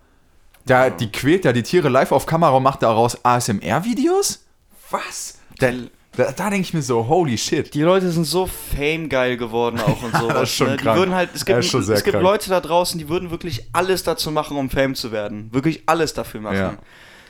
Da, 0.64 0.88
die 0.88 1.12
quält 1.12 1.44
ja 1.44 1.52
die 1.52 1.62
Tiere 1.62 1.90
live 1.90 2.12
auf 2.12 2.24
Kamera 2.24 2.52
und 2.52 2.62
macht 2.62 2.82
daraus 2.82 3.22
ASMR-Videos? 3.22 4.44
Was? 4.90 5.38
Da, 5.58 5.68
da, 6.16 6.32
da 6.32 6.50
denke 6.50 6.62
ich 6.62 6.74
mir 6.74 6.82
so, 6.82 7.06
holy 7.06 7.36
shit. 7.36 7.72
Die 7.74 7.82
Leute 7.82 8.10
sind 8.10 8.24
so 8.24 8.46
famegeil 8.46 9.36
geworden 9.36 9.80
auch 9.80 10.02
und 10.02 10.16
sowas. 10.18 10.34
das 10.34 10.42
ist 10.50 10.56
schon 10.56 10.68
ne? 10.68 10.76
Die 10.76 10.82
krank. 10.82 10.98
würden 10.98 11.14
halt, 11.14 11.30
es 11.34 11.44
gibt, 11.44 11.58
es 11.58 11.72
gibt 12.04 12.04
krank. 12.04 12.22
Leute 12.22 12.50
da 12.50 12.60
draußen, 12.60 12.98
die 12.98 13.08
würden 13.08 13.30
wirklich 13.30 13.66
alles 13.72 14.02
dazu 14.02 14.30
machen, 14.30 14.56
um 14.56 14.70
Fame 14.70 14.94
zu 14.94 15.12
werden. 15.12 15.52
Wirklich 15.52 15.82
alles 15.86 16.14
dafür 16.14 16.40
machen. 16.40 16.56
Ja. 16.56 16.78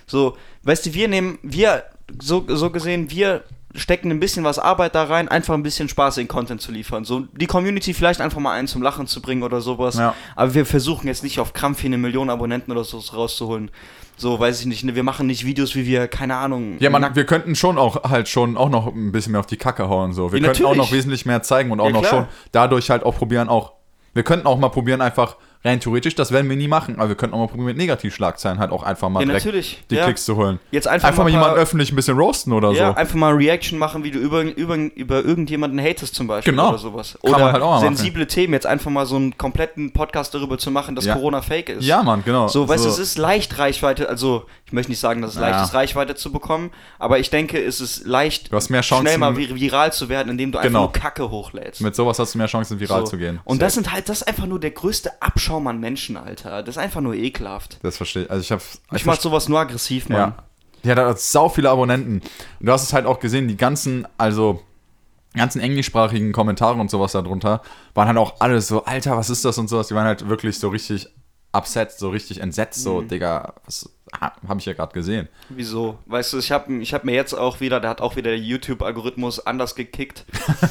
So, 0.07 0.37
weißt 0.63 0.87
du, 0.87 0.95
wir 0.95 1.09
nehmen, 1.09 1.39
wir, 1.43 1.85
so, 2.21 2.45
so 2.49 2.71
gesehen, 2.71 3.11
wir 3.11 3.43
stecken 3.75 4.11
ein 4.11 4.21
bisschen 4.21 4.45
was 4.45 4.59
Arbeit 4.59 4.95
da 4.95 5.05
rein, 5.05 5.29
einfach 5.29 5.55
ein 5.55 5.63
bisschen 5.63 5.89
spaßigen 5.89 6.29
Content 6.29 6.61
zu 6.61 6.73
liefern. 6.73 7.05
So 7.05 7.21
die 7.33 7.47
Community 7.47 7.95
vielleicht 7.95 8.21
einfach 8.21 8.39
mal 8.39 8.53
einen 8.53 8.69
zum 8.69 8.83
Lachen 8.83 9.07
zu 9.07 9.21
bringen 9.21 9.43
oder 9.43 9.61
sowas. 9.61 9.97
Ja. 9.97 10.15
Aber 10.35 10.55
wir 10.55 10.67
versuchen 10.67 11.07
jetzt 11.07 11.23
nicht 11.23 11.41
auf 11.41 11.53
Krampf 11.53 11.81
hier 11.81 11.89
eine 11.89 11.99
Million 11.99 12.31
Abonnenten 12.31 12.73
oder 12.73 12.85
so 12.85 12.99
rauszuholen. 12.99 13.71
So, 14.19 14.41
weiß 14.41 14.61
ich 14.61 14.67
nicht, 14.67 14.83
ne, 14.85 14.95
wir 14.95 15.03
machen 15.03 15.27
nicht 15.27 15.45
Videos, 15.45 15.75
wie 15.75 15.87
wir, 15.87 16.09
keine 16.09 16.37
Ahnung. 16.37 16.77
Ja, 16.79 16.89
man, 16.91 17.15
wir 17.15 17.25
könnten 17.27 17.55
schon 17.55 17.77
auch 17.77 18.05
halt 18.09 18.29
schon 18.29 18.57
auch 18.57 18.71
noch 18.71 18.87
ein 18.87 19.13
bisschen 19.13 19.33
mehr 19.33 19.41
auf 19.41 19.47
die 19.47 19.59
Kacke 19.59 19.89
hauen. 19.89 20.13
So. 20.15 20.33
Wir 20.33 20.41
Ja, 20.41 20.47
könnten 20.47 20.65
auch 20.65 20.75
noch 20.75 20.91
wesentlich 20.93 21.27
mehr 21.27 21.43
zeigen 21.43 21.71
und 21.71 21.81
auch 21.81 21.87
Ja, 21.87 21.93
noch 21.93 22.01
klar. 22.01 22.13
schon 22.13 22.27
dadurch 22.53 22.89
halt 22.91 23.05
auch 23.05 23.17
probieren, 23.17 23.49
auch. 23.49 23.73
Wir 24.15 24.23
könnten 24.23 24.47
auch 24.47 24.59
mal 24.59 24.71
probieren, 24.71 25.03
einfach 25.03 25.37
rein 25.67 25.81
theoretisch, 25.81 26.15
das 26.15 26.33
werden 26.33 26.49
wir 26.49 26.57
nie 26.57 26.69
machen, 26.69 26.97
aber 26.97 27.09
wir 27.09 27.17
könnten 27.17 27.35
auch 27.35 27.41
mal 27.41 27.47
probieren, 27.49 27.67
mit 27.67 27.77
Negativschlagzeilen 27.77 28.59
halt 28.59 28.71
auch 28.71 28.83
einfach 28.83 29.09
mal 29.09 29.21
Ja, 29.21 29.27
direkt 29.27 29.45
natürlich. 29.45 29.83
die 29.91 29.97
Ja. 29.97 30.05
Klicks 30.05 30.25
zu 30.25 30.37
holen. 30.37 30.59
Jetzt 30.71 30.87
einfach, 30.89 31.09
Einfach 31.09 31.25
mal 31.25 31.31
paar- 31.33 31.41
jemanden 31.41 31.59
öffentlich 31.61 31.93
ein 31.93 31.97
bisschen 31.97 32.17
roasten 32.17 32.53
oder 32.53 32.73
Ja, 32.73 32.93
so. 32.93 32.97
einfach 32.97 33.15
mal 33.17 33.35
Reaction 33.35 33.79
machen, 33.79 34.05
wie 34.05 34.11
du 34.11 34.19
über, 34.19 34.43
über, 34.43 34.77
über 34.77 35.25
irgendjemanden 35.25 35.81
hatest 35.81 36.15
zum 36.15 36.27
Beispiel 36.27 36.53
Genau. 36.53 36.69
oder 36.71 36.79
sowas. 36.79 37.19
Kann 37.23 37.31
Oder 37.35 37.45
man 37.45 37.53
halt 37.53 37.63
auch 37.63 37.71
mal 37.71 37.81
machen. 37.83 37.97
sensible 37.97 38.27
Themen, 38.27 38.53
jetzt 38.53 38.67
einfach 38.67 38.91
mal 38.91 39.07
so 39.07 39.17
einen 39.17 39.37
kompletten 39.37 39.93
Podcast 39.93 40.35
darüber 40.35 40.59
zu 40.59 40.71
machen, 40.71 40.95
dass. 40.95 41.07
Corona 41.07 41.41
fake 41.43 41.69
ist. 41.71 41.85
Ja, 41.87 42.03
Mann, 42.03 42.23
genau. 42.25 42.49
So, 42.49 42.69
weißt 42.69 42.85
du, 42.85 42.89
es 42.89 42.99
ist 42.99 43.17
leicht 43.19 43.59
Reichweite, 43.59 44.09
also 44.09 44.45
ich 44.67 44.73
möchte 44.73 44.91
nicht 44.91 44.99
sagen, 45.01 45.23
dass 45.23 45.31
es 45.35 45.41
leicht 45.41 45.55
Ja. 45.55 45.65
ist, 45.65 45.75
Reichweite 45.75 46.15
zu 46.17 46.33
bekommen, 46.33 46.73
aber 46.99 47.19
ich 47.21 47.31
denke, 47.31 47.63
es 47.63 47.81
ist 47.81 48.05
leicht, 48.05 48.53
Du 48.53 48.57
hast 48.57 48.69
mehr 48.69 48.81
Chancen- 48.83 49.07
schnell 49.07 49.19
mal 49.19 49.35
vir 49.37 49.55
viral 49.55 49.93
zu 49.93 50.09
werden, 50.09 50.31
indem 50.31 50.51
du 50.53 50.59
einfach 50.59 50.69
Genau. 50.69 50.81
nur 50.83 50.93
Kacke 50.93 51.31
hochlädst. 51.31 51.81
Mit 51.81 51.95
sowas 51.95 52.19
hast 52.19 52.35
du 52.35 52.39
mehr 52.39 52.49
Chancen, 52.49 52.81
viral 52.81 53.01
So. 53.03 53.13
zu 53.13 53.17
gehen. 53.19 53.41
Und 53.45 53.63
das 53.63 53.75
sind 53.75 53.93
halt, 53.93 54.09
das 54.09 54.23
ist 54.23 54.29
einfach 54.29 54.47
nur 54.47 54.59
der 54.59 54.73
größte 54.73 55.23
Abschaum 55.23 55.67
an 55.69 55.79
Menschen, 55.79 56.17
Alter. 56.17 56.63
Das 56.65 56.75
ist 56.77 56.83
einfach 56.83 57.01
nur 57.01 57.15
ekelhaft. 57.15 57.79
Das 57.83 57.97
verstehe 57.97 58.25
ich. 58.25 58.31
Also 58.31 58.43
ich 58.43 58.51
habe 58.53 58.63
Ich 58.95 59.07
mach 59.07 59.21
sowas 59.21 59.49
nur 59.49 59.61
aggressiv, 59.61 60.09
Mann. 60.09 60.19
Ja. 60.19 60.37
Ja, 60.83 60.95
da 60.95 61.09
hat 61.09 61.21
sau 61.21 61.49
viele 61.49 61.71
Abonnenten. 61.71 62.21
Und 62.61 62.67
du 62.67 62.73
hast 62.73 62.83
es 62.83 62.93
halt 62.93 63.07
auch 63.07 63.19
gesehen, 63.21 63.49
die 63.49 63.57
ganzen, 63.57 64.07
also 64.19 64.63
ganzen 65.35 65.61
englischsprachigen 65.61 66.33
Kommentare 66.33 66.79
und 66.81 66.91
sowas 66.91 67.13
darunter 67.13 67.61
waren 67.95 68.09
halt 68.09 68.17
auch 68.19 68.41
alles 68.41 68.69
so, 68.69 68.85
Alter, 68.85 69.17
was 69.17 69.29
ist 69.31 69.45
das 69.45 69.59
und 69.59 69.69
sowas. 69.69 69.89
Die 69.89 69.95
waren 69.95 70.07
halt 70.07 70.29
wirklich 70.29 70.59
so 70.59 70.69
richtig 70.69 71.09
upset, 71.53 71.93
so 71.93 72.11
richtig 72.11 72.41
entsetzt, 72.41 72.83
so, 72.83 73.01
Mhm. 73.03 73.09
Digga, 73.09 73.55
was 73.65 73.91
habe 74.21 74.59
ich 74.61 74.67
ja 74.67 74.73
gerade 74.73 74.93
gesehen. 74.93 75.29
Wieso? 75.49 75.99
Weißt 76.07 76.33
du, 76.33 76.39
ich 76.39 76.51
habe 76.53 76.73
ich 76.79 76.95
hab 76.95 77.05
mir 77.05 77.15
jetzt 77.15 77.35
auch 77.35 77.61
wieder, 77.61 77.81
da 77.81 77.89
hat 77.91 78.01
auch 78.01 78.17
wieder 78.17 78.31
der 78.31 78.39
YouTube-Algorithmus 78.41 79.45
anders 79.47 79.75
gekickt. 79.75 80.25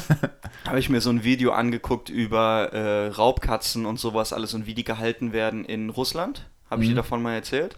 habe 0.66 0.78
ich 0.78 0.88
mir 0.88 1.00
so 1.00 1.10
ein 1.10 1.22
Video 1.24 1.52
angeguckt 1.52 2.08
über 2.08 2.72
äh, 2.72 3.08
Raubkatzen 3.08 3.86
und 3.86 3.98
sowas 4.00 4.32
alles 4.32 4.54
und 4.54 4.66
wie 4.66 4.74
die 4.74 4.84
gehalten 4.84 5.32
werden 5.32 5.64
in 5.64 5.90
Russland. 5.90 6.46
Habe 6.70 6.82
ich 6.82 6.88
Mhm. 6.88 6.94
dir 6.94 6.96
davon 7.02 7.22
mal 7.22 7.34
erzählt? 7.34 7.76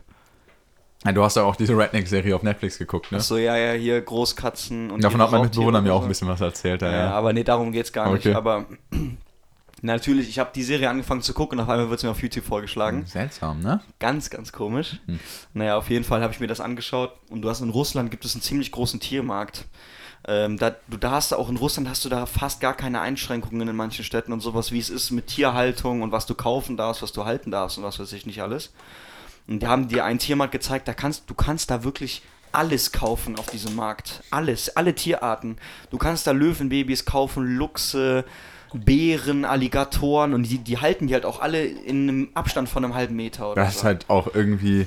Ja, 1.04 1.12
du 1.12 1.22
hast 1.22 1.36
ja 1.36 1.44
auch 1.44 1.54
diese 1.54 1.76
Redneck-Serie 1.78 2.34
auf 2.34 2.42
Netflix 2.42 2.76
geguckt, 2.78 3.12
ne? 3.12 3.18
Achso, 3.18 3.36
ja, 3.36 3.56
ja, 3.56 3.72
hier 3.72 4.00
Großkatzen 4.00 4.90
und 4.90 5.04
Davon 5.04 5.20
hat 5.22 5.30
mein 5.30 5.42
Mitbewohner 5.42 5.80
mir 5.80 5.94
auch 5.94 6.02
ein 6.02 6.08
bisschen 6.08 6.26
was 6.26 6.40
erzählt, 6.40 6.82
ja. 6.82 6.90
Ja, 6.90 6.96
ja. 6.98 7.10
aber 7.12 7.32
nee, 7.32 7.44
darum 7.44 7.70
geht's 7.70 7.92
gar 7.92 8.08
Okay. 8.08 8.28
nicht. 8.28 8.36
Aber 8.36 8.64
natürlich, 9.82 10.28
ich 10.28 10.38
habe 10.38 10.50
die 10.54 10.62
Serie 10.62 10.90
angefangen 10.90 11.22
zu 11.22 11.34
gucken 11.34 11.58
und 11.58 11.64
auf 11.64 11.70
einmal 11.70 11.88
wird 11.90 11.98
es 11.98 12.04
mir 12.04 12.10
auf 12.10 12.22
YouTube 12.22 12.44
vorgeschlagen. 12.44 13.06
Seltsam, 13.06 13.60
ne? 13.60 13.80
Ganz, 13.98 14.30
ganz 14.30 14.52
komisch. 14.52 15.00
Hm. 15.06 15.20
Naja, 15.54 15.76
auf 15.76 15.90
jeden 15.90 16.04
Fall 16.04 16.22
habe 16.22 16.32
ich 16.32 16.40
mir 16.40 16.46
das 16.46 16.60
angeschaut 16.60 17.12
und 17.30 17.42
du 17.42 17.50
hast 17.50 17.60
in 17.60 17.70
Russland 17.70 18.10
gibt 18.10 18.24
es 18.24 18.34
einen 18.34 18.42
ziemlich 18.42 18.72
großen 18.72 19.00
Tiermarkt. 19.00 19.66
Ähm, 20.26 20.58
da, 20.58 20.74
du 20.88 20.96
da 20.96 21.12
hast 21.12 21.32
auch 21.32 21.48
in 21.48 21.56
Russland 21.56 21.88
hast 21.88 22.04
du 22.04 22.08
da 22.08 22.26
fast 22.26 22.60
gar 22.60 22.74
keine 22.74 23.00
Einschränkungen 23.00 23.68
in 23.68 23.76
manchen 23.76 24.04
Städten 24.04 24.32
und 24.32 24.40
sowas, 24.40 24.72
wie 24.72 24.78
es 24.78 24.90
ist 24.90 25.10
mit 25.10 25.28
Tierhaltung 25.28 26.02
und 26.02 26.12
was 26.12 26.26
du 26.26 26.34
kaufen 26.34 26.76
darfst, 26.76 27.02
was 27.02 27.12
du 27.12 27.24
halten 27.24 27.50
darfst 27.50 27.78
und 27.78 27.84
was 27.84 27.98
weiß 27.98 28.12
ich 28.12 28.26
nicht 28.26 28.42
alles. 28.42 28.72
Und 29.46 29.62
die 29.62 29.66
haben 29.66 29.88
dir 29.88 30.04
einen 30.04 30.18
Tiermarkt 30.18 30.52
gezeigt, 30.52 30.88
da 30.88 30.92
kannst 30.92 31.30
du 31.30 31.34
kannst 31.34 31.70
da 31.70 31.84
wirklich 31.84 32.22
alles 32.52 32.92
kaufen 32.92 33.38
auf 33.38 33.46
diesem 33.46 33.76
Markt. 33.76 34.22
Alles, 34.30 34.76
alle 34.76 34.94
Tierarten. 34.94 35.56
Du 35.90 35.98
kannst 35.98 36.26
da 36.26 36.32
Löwenbabys 36.32 37.04
kaufen, 37.04 37.56
Luchse, 37.56 38.24
Bären, 38.74 39.44
Alligatoren 39.44 40.34
und 40.34 40.42
die, 40.44 40.58
die 40.58 40.78
halten 40.78 41.06
die 41.06 41.14
halt 41.14 41.24
auch 41.24 41.40
alle 41.40 41.64
in 41.64 42.08
einem 42.08 42.28
Abstand 42.34 42.68
von 42.68 42.84
einem 42.84 42.94
halben 42.94 43.16
Meter 43.16 43.50
oder 43.52 43.62
Das 43.64 43.74
ist 43.76 43.80
so. 43.80 43.86
halt 43.86 44.08
auch 44.08 44.34
irgendwie. 44.34 44.86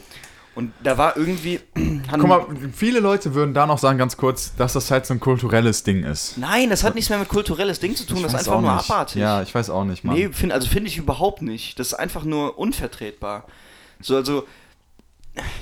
Und 0.54 0.74
da 0.84 0.98
war 0.98 1.16
irgendwie. 1.16 1.60
Guck 2.12 2.28
mal, 2.28 2.46
viele 2.74 3.00
Leute 3.00 3.34
würden 3.34 3.54
da 3.54 3.66
noch 3.66 3.78
sagen, 3.80 3.98
ganz 3.98 4.18
kurz, 4.18 4.54
dass 4.56 4.74
das 4.74 4.92
halt 4.92 5.06
so 5.06 5.14
ein 5.14 5.20
kulturelles 5.22 5.84
Ding 5.84 6.04
ist. 6.04 6.38
Nein, 6.38 6.70
das 6.70 6.84
hat 6.84 6.94
nichts 6.96 7.10
mehr 7.10 7.20
mit 7.20 7.30
kulturelles 7.30 7.80
Ding 7.80 7.96
zu 7.96 8.06
tun, 8.06 8.18
Ich 8.18 8.24
das 8.24 8.34
ist 8.34 8.40
einfach 8.48 8.60
nur 8.62 8.76
nicht. 8.76 8.90
abartig. 8.90 9.22
Ja, 9.22 9.42
ich 9.42 9.56
weiß 9.56 9.70
auch 9.70 9.86
nicht, 9.86 10.04
Mann. 10.04 10.16
nee, 10.16 10.30
find, 10.34 10.52
also 10.52 10.68
finde 10.68 10.90
ich 10.90 10.98
überhaupt 10.98 11.42
nicht. 11.42 11.80
Das 11.80 11.88
ist 11.88 11.94
einfach 11.94 12.26
nur 12.26 12.60
unvertretbar. 12.60 13.46
So, 14.02 14.16
also. 14.16 14.46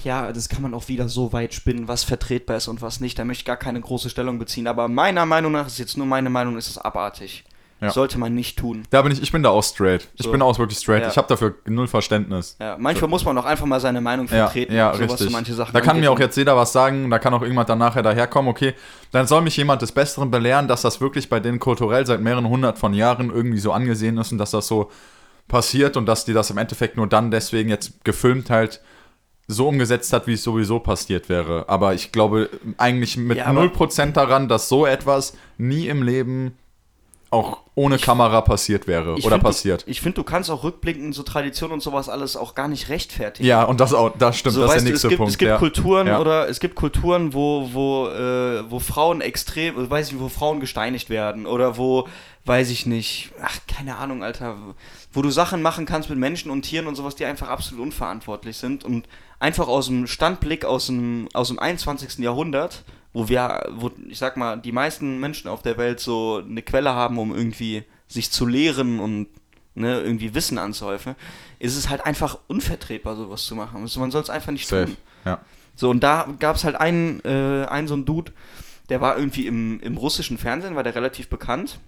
Ja, 0.04 0.32
das 0.32 0.50
kann 0.50 0.64
man 0.64 0.74
auch 0.74 0.88
wieder 0.88 1.08
so 1.08 1.32
weit 1.32 1.54
spinnen, 1.54 1.88
was 1.88 2.04
vertretbar 2.04 2.58
ist 2.58 2.68
und 2.68 2.82
was 2.82 3.00
nicht. 3.00 3.20
Da 3.20 3.24
möchte 3.24 3.42
ich 3.42 3.46
gar 3.46 3.58
keine 3.58 3.80
große 3.80 4.10
Stellung 4.10 4.40
beziehen. 4.40 4.66
Aber 4.66 4.88
meiner 4.88 5.28
Meinung 5.28 5.52
nach, 5.52 5.68
ist 5.68 5.78
jetzt 5.78 5.96
nur 5.96 6.08
meine 6.08 6.32
Meinung, 6.32 6.58
ist 6.58 6.68
es 6.70 6.80
abartig. 6.80 7.44
Ja. 7.82 7.92
Sollte 7.92 8.18
man 8.20 8.36
nicht 8.36 8.60
tun. 8.60 8.84
Da 8.90 9.02
bin 9.02 9.14
ich, 9.14 9.22
ich 9.22 9.32
bin 9.32 9.42
da 9.42 9.50
auch 9.52 9.64
straight. 9.64 10.10
Ich 10.16 10.26
So. 10.26 10.32
bin 10.32 10.42
auch 10.42 10.60
wirklich 10.60 10.78
straight. 10.80 11.02
Ja. 11.04 11.08
Ich 11.08 11.18
habe 11.18 11.30
dafür 11.30 11.56
null 11.66 11.88
Verständnis. 11.88 12.58
Ja, 12.60 12.76
manchmal 12.78 13.10
muss 13.10 13.24
man 13.24 13.38
auch 13.38 13.46
einfach 13.46 13.66
mal 13.66 13.80
seine 13.80 14.02
Meinung 14.02 14.26
Ja, 14.28 14.48
vertreten, 14.48 14.74
ja, 14.76 14.94
so 14.94 15.00
richtig. 15.02 15.20
so 15.20 15.30
manche 15.30 15.54
Sachen 15.54 15.72
da 15.74 15.80
kann 15.80 15.92
angeht. 15.92 16.02
mir 16.04 16.12
auch 16.12 16.20
jetzt 16.20 16.36
jeder 16.36 16.58
was 16.58 16.74
sagen, 16.74 17.10
da 17.10 17.20
kann 17.20 17.34
auch 17.34 17.40
irgendjemand 17.42 17.70
dann 17.70 17.78
nachher 17.80 18.04
daherkommen, 18.04 18.50
okay, 18.52 18.74
dann 19.14 19.28
soll 19.28 19.42
mich 19.42 19.56
jemand 19.56 19.82
des 19.82 19.94
Besseren 19.94 20.30
belehren, 20.30 20.68
dass 20.68 20.82
das 20.82 21.00
wirklich 21.00 21.30
bei 21.30 21.40
denen 21.40 21.60
kulturell 21.60 22.06
seit 22.06 22.20
mehreren 22.20 22.50
hundert 22.50 22.78
von 22.78 22.94
Jahren 22.94 23.30
irgendwie 23.30 23.60
so 23.60 23.72
angesehen 23.72 24.18
ist 24.18 24.34
und 24.34 24.40
dass 24.40 24.52
das 24.52 24.68
so 24.68 24.92
passiert 25.48 25.96
und 25.96 26.06
dass 26.06 26.26
die 26.26 26.34
das 26.34 26.50
im 26.50 26.58
Endeffekt 26.58 26.98
nur 26.98 27.08
dann 27.08 27.32
deswegen 27.32 27.70
jetzt 27.70 28.04
gefilmt 28.04 28.50
halt 28.50 28.82
so 29.48 29.68
umgesetzt 29.68 30.14
hat, 30.14 30.28
wie 30.28 30.34
es 30.34 30.44
sowieso 30.44 30.80
passiert 30.80 31.28
wäre. 31.30 31.66
Aber 31.70 31.94
ich 31.96 32.12
glaube 32.12 32.50
eigentlich 32.78 33.18
mit 33.18 33.38
Ja, 33.38 33.46
aber- 33.46 33.62
0% 33.64 34.12
daran, 34.18 34.48
dass 34.48 34.70
so 34.70 34.86
etwas 34.86 35.34
nie 35.58 35.88
im 35.88 36.04
Leben 36.04 36.56
auch 37.32 37.60
ohne 37.76 37.98
Kamera 37.98 38.42
passiert 38.42 38.88
wäre 38.88 39.16
Ich 39.18 39.26
oder 39.26 39.36
find, 39.36 39.44
passiert. 39.44 39.86
Du, 39.86 39.92
ich 39.92 40.02
finde, 40.02 40.16
du 40.16 40.24
kannst 40.24 40.50
auch 40.50 40.64
rückblickend 40.64 41.14
so 41.14 41.24
Tradition 41.24 41.72
und 41.72 41.82
sowas 41.82 42.10
alles 42.10 42.36
auch 42.36 42.56
gar 42.56 42.68
nicht 42.68 42.90
rechtfertigen. 42.90 43.48
Ja, 43.48 43.64
und 43.64 43.80
das 43.80 43.94
auch, 43.94 44.12
das 44.18 44.38
stimmt, 44.38 44.56
So, 44.56 44.62
das 44.62 44.78
ist 44.78 44.82
der 44.82 44.82
du, 44.82 44.88
es 44.88 44.92
nächste 44.92 45.08
gibt, 45.10 45.18
Punkt. 45.20 45.32
es 45.32 45.38
gibt 45.38 45.50
ja. 45.50 45.58
Kulturen 45.58 46.08
Ja. 46.08 46.20
oder 46.20 46.50
es 46.50 46.60
gibt 46.60 46.76
Kulturen, 46.76 47.34
wo, 47.34 47.70
wo, 47.72 48.08
äh, 48.10 48.70
wo 48.70 48.80
Frauen 48.80 49.22
extrem, 49.22 49.90
weiß 49.90 50.12
ich, 50.12 50.20
wo 50.20 50.28
Frauen 50.28 50.60
gesteinigt 50.60 51.10
werden 51.10 51.46
oder 51.46 51.78
wo, 51.78 52.08
weiß 52.46 52.70
ich 52.72 52.86
nicht, 52.86 53.30
ach, 53.44 53.60
keine 53.68 53.98
Ahnung, 53.98 54.24
Alter, 54.24 54.58
wo 55.14 55.22
du 55.22 55.30
Sachen 55.30 55.62
machen 55.62 55.86
kannst 55.86 56.10
mit 56.10 56.18
Menschen 56.18 56.50
und 56.52 56.64
Tieren 56.64 56.88
und 56.88 56.96
sowas, 56.96 57.16
die 57.16 57.26
einfach 57.26 57.48
absolut 57.50 57.84
unverantwortlich 57.84 58.58
sind 58.58 58.84
und 58.84 59.08
einfach 59.40 59.68
aus 59.68 59.86
dem 59.88 60.08
Standblick 60.08 60.66
aus 60.66 60.88
dem, 60.88 61.30
aus 61.34 61.50
dem 61.50 61.60
21. 61.60 62.18
Jahrhundert, 62.20 62.84
wo 63.14 63.28
wir, 63.30 63.68
wo, 63.76 63.92
ich 64.08 64.18
sag 64.20 64.38
mal, 64.38 64.58
die 64.58 64.72
meisten 64.72 65.20
Menschen 65.20 65.48
auf 65.50 65.62
der 65.62 65.78
Welt 65.78 66.00
so 66.00 66.44
eine 66.48 66.62
Quelle 66.62 66.94
haben, 66.94 67.18
um 67.18 67.34
irgendwie 67.34 67.84
sich 68.08 68.32
zu 68.32 68.46
lehren 68.46 69.00
und 69.00 69.28
ne, 69.76 70.00
irgendwie 70.02 70.34
Wissen 70.34 70.58
anzuhäufen, 70.58 71.16
ist 71.60 71.76
es 71.76 71.90
halt 71.90 72.06
einfach 72.06 72.38
unvertretbar, 72.48 73.16
sowas 73.16 73.46
zu 73.46 73.56
machen. 73.56 73.82
Also 73.82 74.00
man 74.00 74.12
soll 74.12 74.22
es 74.22 74.30
einfach 74.30 74.52
nicht 74.52 74.68
Safe. 74.68 74.86
tun. 74.86 74.98
Ja. 75.26 75.40
So, 75.76 75.90
und 75.90 76.02
da 76.02 76.28
gab 76.40 76.56
es 76.56 76.64
halt 76.64 76.76
einen, 76.76 77.22
äh, 77.24 77.66
einen 77.68 77.88
so 77.88 77.94
einen 77.94 78.06
Dude, 78.06 78.32
der 78.90 79.02
war 79.02 79.18
irgendwie 79.18 79.48
im, 79.48 79.80
im 79.82 79.98
russischen 79.98 80.38
Fernsehen, 80.38 80.76
war 80.76 80.84
der 80.84 80.96
relativ 80.96 81.30
bekannt. 81.30 81.80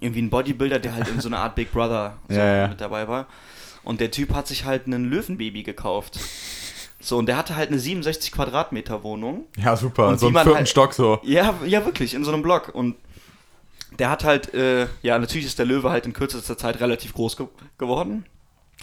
Irgendwie 0.00 0.22
ein 0.22 0.30
Bodybuilder, 0.30 0.78
der 0.78 0.94
halt 0.94 1.08
in 1.08 1.20
so 1.20 1.28
einer 1.28 1.38
Art 1.38 1.54
Big 1.54 1.70
Brother 1.72 2.18
so 2.28 2.34
Ja, 2.36 2.56
ja. 2.56 2.68
mit 2.68 2.80
dabei 2.80 3.08
war. 3.08 3.26
Und 3.84 4.00
der 4.00 4.10
Typ 4.10 4.34
hat 4.34 4.46
sich 4.46 4.64
halt 4.64 4.86
einen 4.86 5.04
Löwenbaby 5.10 5.62
gekauft. 5.62 6.18
So, 7.02 7.18
und 7.18 7.26
der 7.26 7.36
hatte 7.36 7.56
halt 7.56 7.68
eine 7.70 7.78
67 7.78 8.30
Quadratmeter 8.32 9.02
Wohnung. 9.02 9.46
Ja, 9.56 9.76
super. 9.76 10.08
Und 10.08 10.20
so 10.20 10.28
im 10.28 10.34
vierten 10.34 10.54
halt- 10.54 10.68
Stock 10.68 10.94
so. 10.94 11.18
Ja, 11.24 11.54
ja, 11.66 11.84
wirklich, 11.84 12.14
in 12.14 12.24
so 12.24 12.32
einem 12.32 12.42
Block. 12.42 12.74
Und 12.74 12.96
der 13.98 14.08
hat 14.08 14.24
halt, 14.24 14.54
äh, 14.54 14.86
ja, 15.02 15.18
natürlich 15.18 15.46
ist 15.46 15.58
der 15.58 15.66
Löwe 15.66 15.90
halt 15.90 16.06
in 16.06 16.12
kürzester 16.12 16.56
Zeit 16.56 16.80
relativ 16.80 17.12
groß 17.12 17.36
ge 17.36 17.46
geworden. 17.76 18.24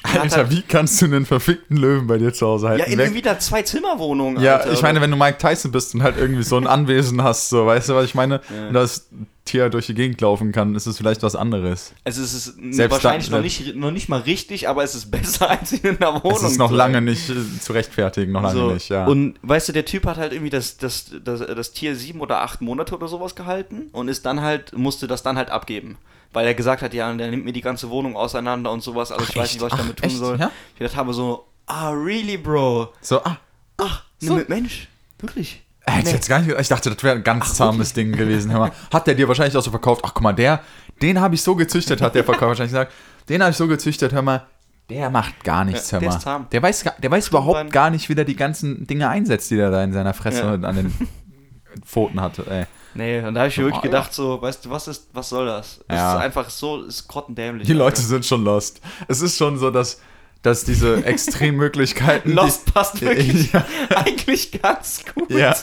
Alter, 0.04 0.38
halt, 0.38 0.52
wie 0.52 0.62
kannst 0.62 1.02
du 1.02 1.06
einen 1.06 1.26
verfickten 1.26 1.76
Löwen 1.78 2.08
bei 2.08 2.18
dir 2.18 2.34
zu 2.34 2.48
Hause 2.48 2.70
halten? 2.70 2.84
ja, 2.86 2.94
in 2.94 3.00
irgendwie 3.00 3.22
da 3.22 3.38
zwei 3.38 3.64
Zimmerwohnungen. 3.64 4.42
ja 4.42 4.58
Alter, 4.58 4.72
ich 4.72 4.82
meine, 4.82 5.02
wenn 5.02 5.12
du 5.12 5.18
Mike 5.18 5.38
Tyson 5.40 5.72
bist 5.72 5.94
und 5.94 6.04
halt 6.04 6.18
irgendwie 6.18 6.44
so 6.44 6.56
ein 6.58 6.68
Anwesen 6.68 7.22
hast, 7.22 7.50
so, 7.50 7.66
weißt 7.66 7.90
du, 7.90 7.96
was 7.96 8.06
ich 8.06 8.16
meine? 8.16 8.42
Ja. 8.56 8.68
Und 8.70 8.74
das 8.74 9.10
Tier 9.46 9.70
durch 9.70 9.88
die 9.88 9.96
Gegend 9.96 10.22
laufen 10.22 10.52
kann, 10.52 10.76
ist 10.76 10.86
es 10.86 10.98
vielleicht 10.98 11.24
was 11.24 11.36
anderes. 11.36 11.94
Also 12.06 12.22
es 12.22 12.34
ist 12.34 12.56
Selbst 12.72 12.92
wahrscheinlich 12.94 13.30
dann- 13.30 13.40
noch, 13.40 13.44
nicht, 13.44 13.76
noch 13.76 13.92
nicht 13.92 14.08
mal 14.08 14.22
richtig, 14.22 14.70
aber 14.70 14.84
es 14.84 14.96
ist 14.96 15.10
besser 15.12 15.50
als 15.60 15.74
in 15.74 15.98
einer 15.98 16.24
Wohnung. 16.24 16.38
Es 16.38 16.44
ist 16.44 16.60
noch 16.60 16.72
lange 16.72 17.02
nicht 17.02 17.30
äh, 17.30 17.34
zu 17.60 17.74
rechtfertigen, 17.74 18.32
noch 18.32 18.44
lange 18.44 18.56
so. 18.60 18.72
nicht, 18.72 18.90
ja. 18.90 19.06
Und 19.06 19.36
weißt 19.42 19.70
du, 19.70 19.74
der 19.74 19.86
Typ 19.86 20.06
hat 20.06 20.18
halt 20.18 20.32
irgendwie 20.34 20.52
das, 20.52 20.78
das, 20.78 21.12
das, 21.26 21.40
das 21.40 21.72
Tier 21.74 21.96
sieben 21.96 22.22
oder 22.22 22.42
acht 22.42 22.62
Monate 22.62 22.96
oder 22.96 23.08
sowas 23.08 23.36
gehalten 23.36 23.90
und 23.92 24.08
ist 24.08 24.26
dann 24.26 24.42
halt, 24.42 24.78
musste 24.78 25.08
das 25.08 25.24
dann 25.24 25.36
halt 25.36 25.50
abgeben. 25.50 25.98
Weil 26.32 26.46
er 26.46 26.54
gesagt 26.54 26.82
hat, 26.84 26.94
ja, 26.94 27.12
der 27.14 27.32
nimmt 27.32 27.44
mir 27.46 27.54
die 27.54 27.62
ganze 27.62 27.90
Wohnung 27.90 28.16
auseinander 28.16 28.72
und 28.72 28.82
sowas, 28.82 29.12
also 29.12 29.26
ich 29.28 29.36
weiß 29.36 29.52
nicht, 29.54 29.62
was 29.62 29.68
ich 29.70 29.74
Ach, 29.74 29.78
damit 29.82 29.98
tun 29.98 30.10
echt? 30.10 30.18
soll. 30.18 30.38
Ja? 30.40 30.52
Ich 30.74 30.80
gedacht 30.80 30.96
habe 30.96 31.14
so, 31.14 31.46
ah, 31.66 31.90
really, 31.90 32.38
Bro? 32.38 32.90
so, 33.02 33.24
ah, 33.24 33.38
Ach, 33.78 34.04
So. 34.20 34.38
so. 34.38 34.44
Mensch, 34.48 34.88
wirklich? 35.20 35.64
hätte 35.86 36.08
ich 36.10 36.14
jetzt 36.14 36.30
gar 36.30 36.40
nicht, 36.40 36.56
ich 36.60 36.68
dachte, 36.68 36.92
das 36.92 37.02
wäre 37.04 37.16
ein 37.16 37.24
ganz 37.24 37.56
zahmes 37.56 37.94
Ding 37.94 38.12
gewesen. 38.12 38.52
Hör 38.52 38.60
mal. 38.60 38.72
Hat 38.94 39.08
der 39.08 39.16
dir 39.16 39.28
wahrscheinlich 39.28 39.58
auch 39.58 39.64
so 39.64 39.72
verkauft, 39.72 40.02
ach 40.06 40.14
guck 40.14 40.22
mal, 40.22 40.34
der, 40.34 40.62
den 41.02 41.20
habe 41.20 41.34
ich 41.34 41.42
so 41.42 41.56
gezüchtet, 41.56 42.00
hat 42.02 42.14
der 42.14 42.24
Verkäufer 42.24 42.50
wahrscheinlich 42.50 42.74
gesagt, 42.74 42.92
den 43.28 43.42
habe 43.42 43.50
ich 43.52 43.58
so 43.58 43.68
gezüchtet, 43.68 44.12
hör 44.14 44.22
mal, 44.22 44.46
der 44.92 45.10
macht 45.10 45.44
gar 45.44 45.66
nichts, 45.66 45.90
Ja, 45.90 45.94
hör 45.96 46.00
der 46.02 46.10
mal. 46.10 46.16
ist 46.18 46.22
zahm. 46.24 46.48
Der 46.52 46.62
weiß, 46.62 46.86
der 47.02 47.10
weiß 47.12 47.30
überhaupt 47.30 47.72
gar 47.72 47.90
nicht, 47.90 48.08
wie 48.10 48.14
der 48.16 48.26
die 48.26 48.36
ganzen 48.36 48.86
Dinge 48.86 49.10
einsetzt, 49.10 49.50
die 49.50 49.56
der 49.56 49.72
da 49.72 49.84
in 49.84 49.94
seiner 49.94 50.14
Fresse 50.14 50.42
Ja. 50.42 50.54
und 50.54 50.64
an 50.66 50.76
den 50.76 50.94
Pfoten 51.86 52.22
hatte, 52.22 52.46
ey. 52.50 52.66
Nee, 52.96 53.20
und 53.22 53.34
da 53.36 53.42
habe 53.42 53.50
ich 53.50 53.58
mir 53.58 53.66
wirklich 53.66 53.82
gedacht, 53.84 54.14
so, 54.14 54.42
weißt 54.42 54.66
du, 54.66 54.70
was 54.72 54.88
ist, 54.88 55.08
was 55.14 55.30
soll 55.30 55.46
das? 55.46 55.80
Es 55.88 55.96
Ja. 55.96 56.16
ist 56.18 56.22
einfach 56.24 56.50
so, 56.50 56.82
es 56.82 56.96
ist 57.02 57.08
grottendämlich. 57.08 57.68
Die 57.68 57.74
Alter. 57.74 57.84
Leute 57.86 58.02
sind 58.02 58.26
schon 58.26 58.44
lost. 58.44 58.82
Es 59.08 59.22
ist 59.22 59.38
schon 59.38 59.58
so, 59.60 59.70
dass, 59.70 60.02
dass 60.42 60.64
diese 60.64 61.04
Extremmöglichkeiten. 61.06 62.32
die- 62.32 62.36
Lost 62.36 62.74
passt 62.74 63.00
wirklich 63.02 63.52
Ja. 63.54 63.64
eigentlich 63.90 64.52
ganz 64.62 65.04
gut. 65.14 65.30
Ja, 65.30 65.54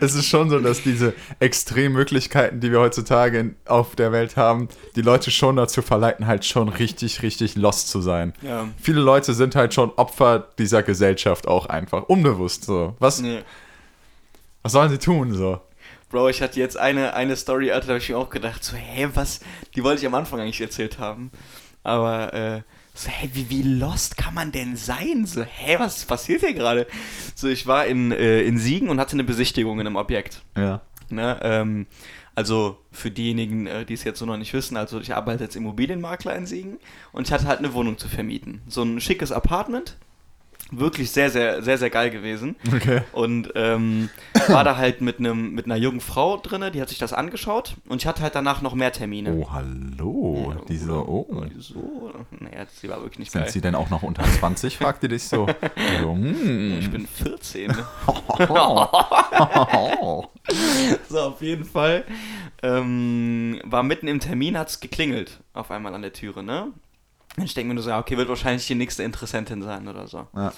es 0.00 0.14
ist 0.14 0.26
schon 0.26 0.50
so, 0.50 0.58
dass 0.58 0.82
diese 0.82 1.14
Extremmöglichkeiten, 1.38 2.60
die 2.60 2.72
wir 2.72 2.80
heutzutage 2.80 3.38
in, 3.38 3.56
auf 3.66 3.94
der 3.94 4.10
Welt 4.10 4.36
haben, 4.36 4.68
die 4.96 5.02
Leute 5.02 5.30
schon 5.30 5.56
dazu 5.56 5.82
verleiten, 5.82 6.26
halt 6.26 6.44
schon 6.44 6.68
richtig, 6.68 7.22
richtig 7.22 7.54
lost 7.56 7.88
zu 7.90 8.00
sein. 8.00 8.32
Ja. 8.42 8.68
Viele 8.80 9.00
Leute 9.00 9.34
sind 9.34 9.54
halt 9.54 9.72
schon 9.74 9.90
Opfer 9.96 10.48
dieser 10.58 10.82
Gesellschaft 10.82 11.46
auch 11.46 11.66
einfach, 11.66 12.04
unbewusst 12.04 12.64
so. 12.64 12.96
Was, 12.98 13.20
Nee. 13.20 13.40
was 14.62 14.72
sollen 14.72 14.90
sie 14.90 14.98
tun 14.98 15.32
so? 15.34 15.60
Bro, 16.12 16.28
ich 16.28 16.42
hatte 16.42 16.60
jetzt 16.60 16.76
eine, 16.76 17.14
eine 17.14 17.36
Story, 17.36 17.72
Alter, 17.72 17.86
da 17.86 17.92
habe 17.94 18.02
ich 18.02 18.10
mir 18.10 18.18
auch 18.18 18.28
gedacht, 18.28 18.62
so, 18.62 18.76
hä, 18.76 19.08
was, 19.14 19.40
die 19.74 19.82
wollte 19.82 20.02
ich 20.02 20.06
am 20.06 20.14
Anfang 20.14 20.40
eigentlich 20.40 20.60
erzählt 20.60 20.98
haben. 20.98 21.30
Aber, 21.82 22.34
äh, 22.34 22.60
so, 22.94 23.08
hä, 23.08 23.30
wie, 23.32 23.48
wie 23.48 23.62
lost 23.62 24.18
kann 24.18 24.34
man 24.34 24.52
denn 24.52 24.76
sein? 24.76 25.24
So, 25.24 25.42
hä, 25.42 25.76
was 25.78 26.04
passiert 26.04 26.42
hier 26.42 26.52
gerade? 26.52 26.86
So, 27.34 27.48
ich 27.48 27.66
war 27.66 27.86
in, 27.86 28.12
äh, 28.12 28.42
in 28.42 28.58
Siegen 28.58 28.90
und 28.90 29.00
hatte 29.00 29.14
eine 29.14 29.24
Besichtigung 29.24 29.80
in 29.80 29.86
einem 29.86 29.96
Objekt. 29.96 30.42
Ja. 30.54 30.82
Ne? 31.08 31.40
Ähm, 31.42 31.86
also 32.34 32.78
für 32.90 33.10
diejenigen, 33.10 33.66
äh, 33.66 33.86
die 33.86 33.94
es 33.94 34.04
jetzt 34.04 34.18
so 34.18 34.26
noch 34.26 34.36
nicht 34.36 34.52
wissen, 34.52 34.76
also 34.76 35.00
ich 35.00 35.14
arbeite 35.14 35.44
als 35.44 35.56
Immobilienmakler 35.56 36.36
in 36.36 36.44
Siegen 36.44 36.78
und 37.12 37.26
ich 37.26 37.32
hatte 37.32 37.46
halt 37.46 37.60
eine 37.60 37.72
Wohnung 37.72 37.96
zu 37.96 38.08
vermieten. 38.08 38.60
So 38.68 38.82
ein 38.82 39.00
schickes 39.00 39.32
Apartment. 39.32 39.96
Wirklich 40.74 41.10
sehr, 41.10 41.30
sehr, 41.30 41.62
sehr, 41.62 41.76
sehr 41.76 41.90
geil 41.90 42.10
gewesen. 42.10 42.56
Okay. 42.66 43.02
Und 43.12 43.52
ähm, 43.54 44.08
war 44.48 44.64
da 44.64 44.78
halt 44.78 45.02
mit, 45.02 45.18
einem, 45.18 45.52
mit 45.52 45.66
einer 45.66 45.76
jungen 45.76 46.00
Frau 46.00 46.38
drinne, 46.38 46.70
die 46.70 46.80
hat 46.80 46.88
sich 46.88 46.98
das 46.98 47.12
angeschaut 47.12 47.76
und 47.88 48.00
ich 48.00 48.06
hatte 48.06 48.22
halt 48.22 48.34
danach 48.34 48.62
noch 48.62 48.74
mehr 48.74 48.90
Termine. 48.90 49.34
Oh, 49.34 49.50
hallo. 49.50 50.54
Ja, 50.56 50.64
Diese, 50.68 50.92
oh. 50.92 51.44
So, 51.58 52.12
naja, 52.40 52.64
sie 52.72 52.88
war 52.88 53.02
wirklich 53.02 53.18
nicht 53.18 53.32
Sind 53.32 53.42
geil. 53.42 53.50
sie 53.50 53.60
denn 53.60 53.74
auch 53.74 53.90
noch 53.90 54.02
unter 54.02 54.24
20? 54.24 54.78
fragte 54.78 55.08
dich 55.08 55.24
so. 55.24 55.46
so 56.00 56.14
hm. 56.14 56.78
ich 56.80 56.90
bin 56.90 57.06
14. 57.06 57.70
so, 61.08 61.20
auf 61.20 61.42
jeden 61.42 61.64
Fall. 61.64 62.04
Ähm, 62.62 63.60
war 63.64 63.82
mitten 63.82 64.08
im 64.08 64.20
Termin, 64.20 64.56
hat 64.56 64.68
es 64.68 64.80
geklingelt 64.80 65.40
auf 65.52 65.70
einmal 65.70 65.94
an 65.94 66.02
der 66.02 66.12
Türe, 66.12 66.42
ne? 66.42 66.68
Ich 67.36 67.54
denke 67.54 67.68
mir 67.68 67.74
nur 67.74 67.82
so, 67.82 67.90
ja, 67.90 67.98
okay, 67.98 68.16
wird 68.16 68.28
wahrscheinlich 68.28 68.66
die 68.66 68.74
nächste 68.74 69.02
Interessentin 69.02 69.62
sein 69.62 69.88
oder 69.88 70.06
so. 70.06 70.26
Ja. 70.36 70.52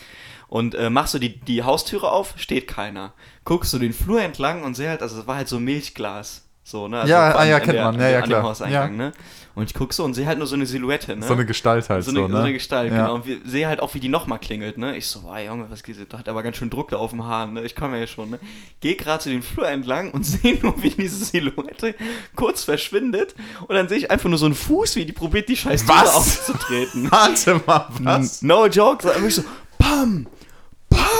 Und 0.48 0.74
äh, 0.74 0.90
machst 0.90 1.14
du 1.14 1.18
die, 1.18 1.38
die 1.40 1.62
Haustüre 1.62 2.10
auf, 2.10 2.34
steht 2.36 2.66
keiner. 2.66 3.12
Guckst 3.44 3.72
du 3.72 3.78
den 3.78 3.92
Flur 3.92 4.20
entlang 4.20 4.62
und 4.62 4.74
sehe 4.74 4.88
halt, 4.88 5.02
also 5.02 5.20
es 5.20 5.26
war 5.26 5.36
halt 5.36 5.48
so 5.48 5.60
Milchglas. 5.60 6.43
So, 6.66 6.88
ne? 6.88 7.00
Also 7.00 7.12
Ja, 7.12 7.36
ah, 7.36 7.44
ja, 7.44 7.60
kennt 7.60 7.74
der- 7.74 7.84
man. 7.84 8.00
Ja, 8.00 8.08
ja, 8.08 8.22
klar. 8.22 8.42
Hauseingang, 8.42 8.90
Ja. 8.92 8.96
ne? 8.96 9.12
Und 9.54 9.64
ich 9.70 9.74
guck 9.74 9.92
so 9.92 10.02
und 10.02 10.14
sehe 10.14 10.26
halt 10.26 10.38
nur 10.38 10.48
so 10.48 10.56
eine 10.56 10.64
Silhouette, 10.66 11.14
ne? 11.14 11.24
So 11.24 11.34
eine 11.34 11.44
Gestalt 11.46 11.88
halt 11.90 12.02
so 12.02 12.10
so, 12.10 12.16
eine, 12.18 12.26
ne? 12.28 12.34
so 12.34 12.42
eine 12.42 12.52
Gestalt, 12.54 12.90
Ja. 12.90 13.02
genau. 13.02 13.14
Und 13.16 13.26
wir 13.26 13.36
sehe 13.44 13.68
halt 13.68 13.80
auch, 13.80 13.94
wie 13.94 14.00
die 14.00 14.08
nochmal 14.08 14.38
klingelt, 14.40 14.78
ne? 14.78 14.96
Ich 14.96 15.06
so, 15.06 15.22
wow, 15.24 15.38
Junge, 15.38 15.66
was 15.70 15.82
geht 15.84 15.96
Da 16.12 16.18
hat 16.18 16.28
aber 16.28 16.42
ganz 16.42 16.56
schön 16.56 16.70
Druck 16.70 16.88
da 16.88 16.96
auf 16.96 17.10
dem 17.10 17.24
Hahn, 17.24 17.52
ne? 17.52 17.62
Ich 17.62 17.76
komme 17.76 18.00
ja 18.00 18.06
schon, 18.06 18.30
ne? 18.30 18.40
Geh 18.80 18.94
gerade 18.94 19.22
zu 19.22 19.28
den 19.28 19.42
Flur 19.42 19.68
entlang 19.68 20.10
und 20.10 20.24
sehe 20.26 20.58
nur, 20.60 20.82
wie 20.82 20.90
diese 20.90 21.22
Silhouette 21.26 21.94
kurz 22.34 22.64
verschwindet. 22.64 23.34
Und 23.68 23.74
dann 23.76 23.86
sehe 23.88 23.98
ich 23.98 24.10
einfach 24.10 24.28
nur 24.30 24.38
so 24.38 24.46
einen 24.46 24.54
Fuß, 24.56 24.96
wie 24.96 25.04
die 25.04 25.12
probiert, 25.12 25.48
die 25.50 25.56
scheiß 25.56 25.84
Tür 25.84 26.14
aufzutreten. 26.16 27.08
Warte 27.12 27.60
mal, 27.66 27.88
was? 28.00 28.42
No 28.42 28.66
joke, 28.66 29.02
so 29.04 29.10
einfach 29.10 29.30
so, 29.30 29.44
pam, 29.78 30.26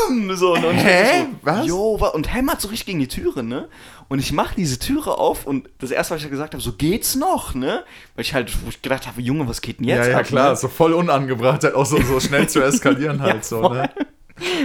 pam, 0.06 0.36
so. 0.36 0.54
Und 0.54 0.64
ich 0.76 0.84
Hä? 0.84 1.20
so, 1.20 1.26
Was? 1.42 1.66
Jo, 1.66 2.10
und 2.14 2.32
hämmert 2.32 2.60
so 2.60 2.68
richtig 2.68 2.86
gegen 2.86 2.98
die 3.00 3.08
Türe, 3.08 3.42
ne? 3.42 3.68
Und 4.08 4.18
ich 4.18 4.32
mache 4.32 4.54
diese 4.56 4.78
Türe 4.78 5.16
auf 5.18 5.46
und 5.46 5.68
das 5.78 5.90
erste, 5.90 6.14
was 6.14 6.22
ich 6.22 6.30
gesagt 6.30 6.52
habe, 6.54 6.62
so 6.62 6.72
geht's 6.72 7.14
noch, 7.14 7.54
ne? 7.54 7.84
Weil 8.14 8.24
ich 8.24 8.34
halt, 8.34 8.52
wo 8.64 8.68
ich 8.68 8.82
gedacht 8.82 9.06
habe, 9.06 9.20
Junge, 9.22 9.48
was 9.48 9.60
geht 9.60 9.78
denn 9.80 9.88
jetzt 9.88 10.06
Ja, 10.06 10.12
ja, 10.12 10.18
ab, 10.18 10.24
klar, 10.26 10.50
Ne? 10.50 10.56
so 10.56 10.68
voll 10.68 10.92
unangebracht, 10.92 11.64
halt 11.64 11.74
auch 11.74 11.86
so, 11.86 12.00
so 12.02 12.20
schnell 12.20 12.48
zu 12.48 12.62
eskalieren 12.62 13.20
halt 13.22 13.36
Ja, 13.36 13.42
so, 13.42 13.68
ne? 13.68 13.90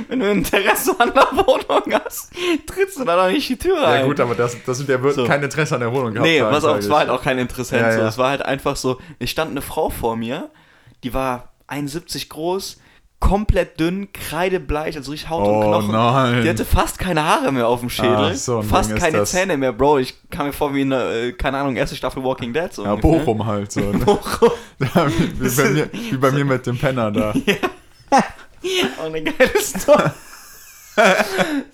Wenn 0.07 0.19
du 0.19 0.31
Interesse 0.31 0.95
an 0.99 1.13
der 1.13 1.27
Wohnung 1.31 1.93
hast, 2.03 2.31
trittst 2.65 2.97
du 2.99 3.05
da 3.05 3.15
doch 3.15 3.31
nicht 3.31 3.47
die 3.47 3.55
Tür 3.55 3.79
rein. 3.79 4.01
Ja 4.01 4.05
gut, 4.07 4.19
aber 4.19 4.33
das, 4.33 4.57
das 4.65 4.77
sind 4.77 4.89
der 4.89 5.01
wird 5.03 5.13
So. 5.13 5.25
kein 5.25 5.43
Interesse 5.43 5.75
an 5.75 5.81
der 5.81 5.93
Wohnung 5.93 6.13
gehabt. 6.13 6.27
Nee, 6.27 6.41
was 6.41 6.65
auch, 6.65 6.75
es 6.77 6.89
war 6.89 6.99
halt 6.99 7.09
auch 7.11 7.21
kein 7.21 7.37
Interessent. 7.37 7.83
Ja, 7.83 7.91
So. 7.93 7.99
ja. 7.99 8.07
Es 8.07 8.17
war 8.17 8.29
halt 8.31 8.41
einfach 8.41 8.75
so, 8.75 8.99
es 9.19 9.29
stand 9.29 9.51
eine 9.51 9.61
Frau 9.61 9.91
vor 9.91 10.15
mir, 10.15 10.49
die 11.03 11.13
war 11.13 11.49
71 11.67 12.29
groß, 12.29 12.79
komplett 13.19 13.79
dünn, 13.79 14.11
kreidebleich, 14.13 14.95
also 14.95 15.11
richtig 15.11 15.29
Haut 15.29 15.45
und 15.47 15.53
Oh 15.55 15.61
Knochen. 15.61 15.91
nein. 15.91 16.41
Die 16.43 16.49
hatte 16.49 16.63
fast 16.65 16.99
keine 16.99 17.23
Haare 17.25 17.51
mehr 17.51 17.67
auf 17.67 17.81
dem 17.81 17.89
Schädel, 17.89 18.29
Ach, 18.31 18.33
so 18.33 18.61
fast 18.61 18.95
keine. 18.95 19.23
Zähne 19.25 19.57
mehr, 19.57 19.73
Bro. 19.73 19.99
Ich 19.99 20.15
kam 20.29 20.47
mir 20.47 20.53
vor 20.53 20.73
wie 20.73 20.81
eine, 20.81 21.03
äh, 21.03 21.31
keine 21.33 21.57
Ahnung, 21.57 21.75
erste 21.75 21.95
Staffel 21.97 22.23
Walking 22.23 22.53
Dead. 22.53 22.71
So 22.73 22.83
Ja, 22.85 22.93
ungefähr. 22.93 23.19
Bochum 23.19 23.45
halt 23.45 23.71
so. 23.71 23.81
Ne? 23.81 23.97
Bochum. 24.05 24.51
Ja, 24.79 25.07
wie, 25.09 25.49
bei 25.49 25.69
mir, 25.69 25.89
wie 25.91 26.17
bei 26.17 26.31
mir 26.31 26.45
mit 26.45 26.65
dem 26.65 26.77
Penner 26.77 27.11
da. 27.11 27.33
Oh, 29.01 29.05
eine 29.05 29.23
geile 29.23 29.61
Story. 29.61 30.09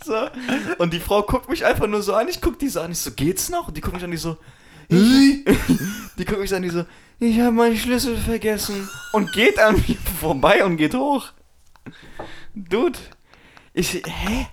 so. 0.05 0.15
Und 0.77 0.93
die 0.93 0.99
Frau 0.99 1.23
guckt 1.23 1.49
mich 1.49 1.65
einfach 1.65 1.87
nur 1.87 2.01
so 2.03 2.13
an. 2.13 2.27
Ich 2.27 2.41
guck 2.41 2.59
die 2.59 2.69
so 2.69 2.81
an. 2.81 2.91
Ich 2.91 2.99
so, 2.99 3.11
geht's 3.11 3.49
noch? 3.49 3.67
Und 3.69 3.77
die 3.77 3.81
guckt 3.81 3.95
mich 3.95 4.03
an, 4.03 4.11
die 4.11 4.17
so, 4.17 4.37
die 4.91 5.43
guckt 6.25 6.39
mich 6.39 6.53
an, 6.53 6.61
die 6.61 6.69
so, 6.69 6.85
ich 7.19 7.39
habe 7.39 7.51
meinen 7.51 7.77
Schlüssel 7.77 8.17
vergessen. 8.17 8.87
Und 9.13 9.31
geht 9.33 9.59
an 9.59 9.75
mir 9.87 9.97
vorbei 10.19 10.63
und 10.65 10.77
geht 10.77 10.93
hoch. 10.93 11.27
Dude. 12.53 12.97
Ich, 13.73 13.93
hä? 13.93 14.47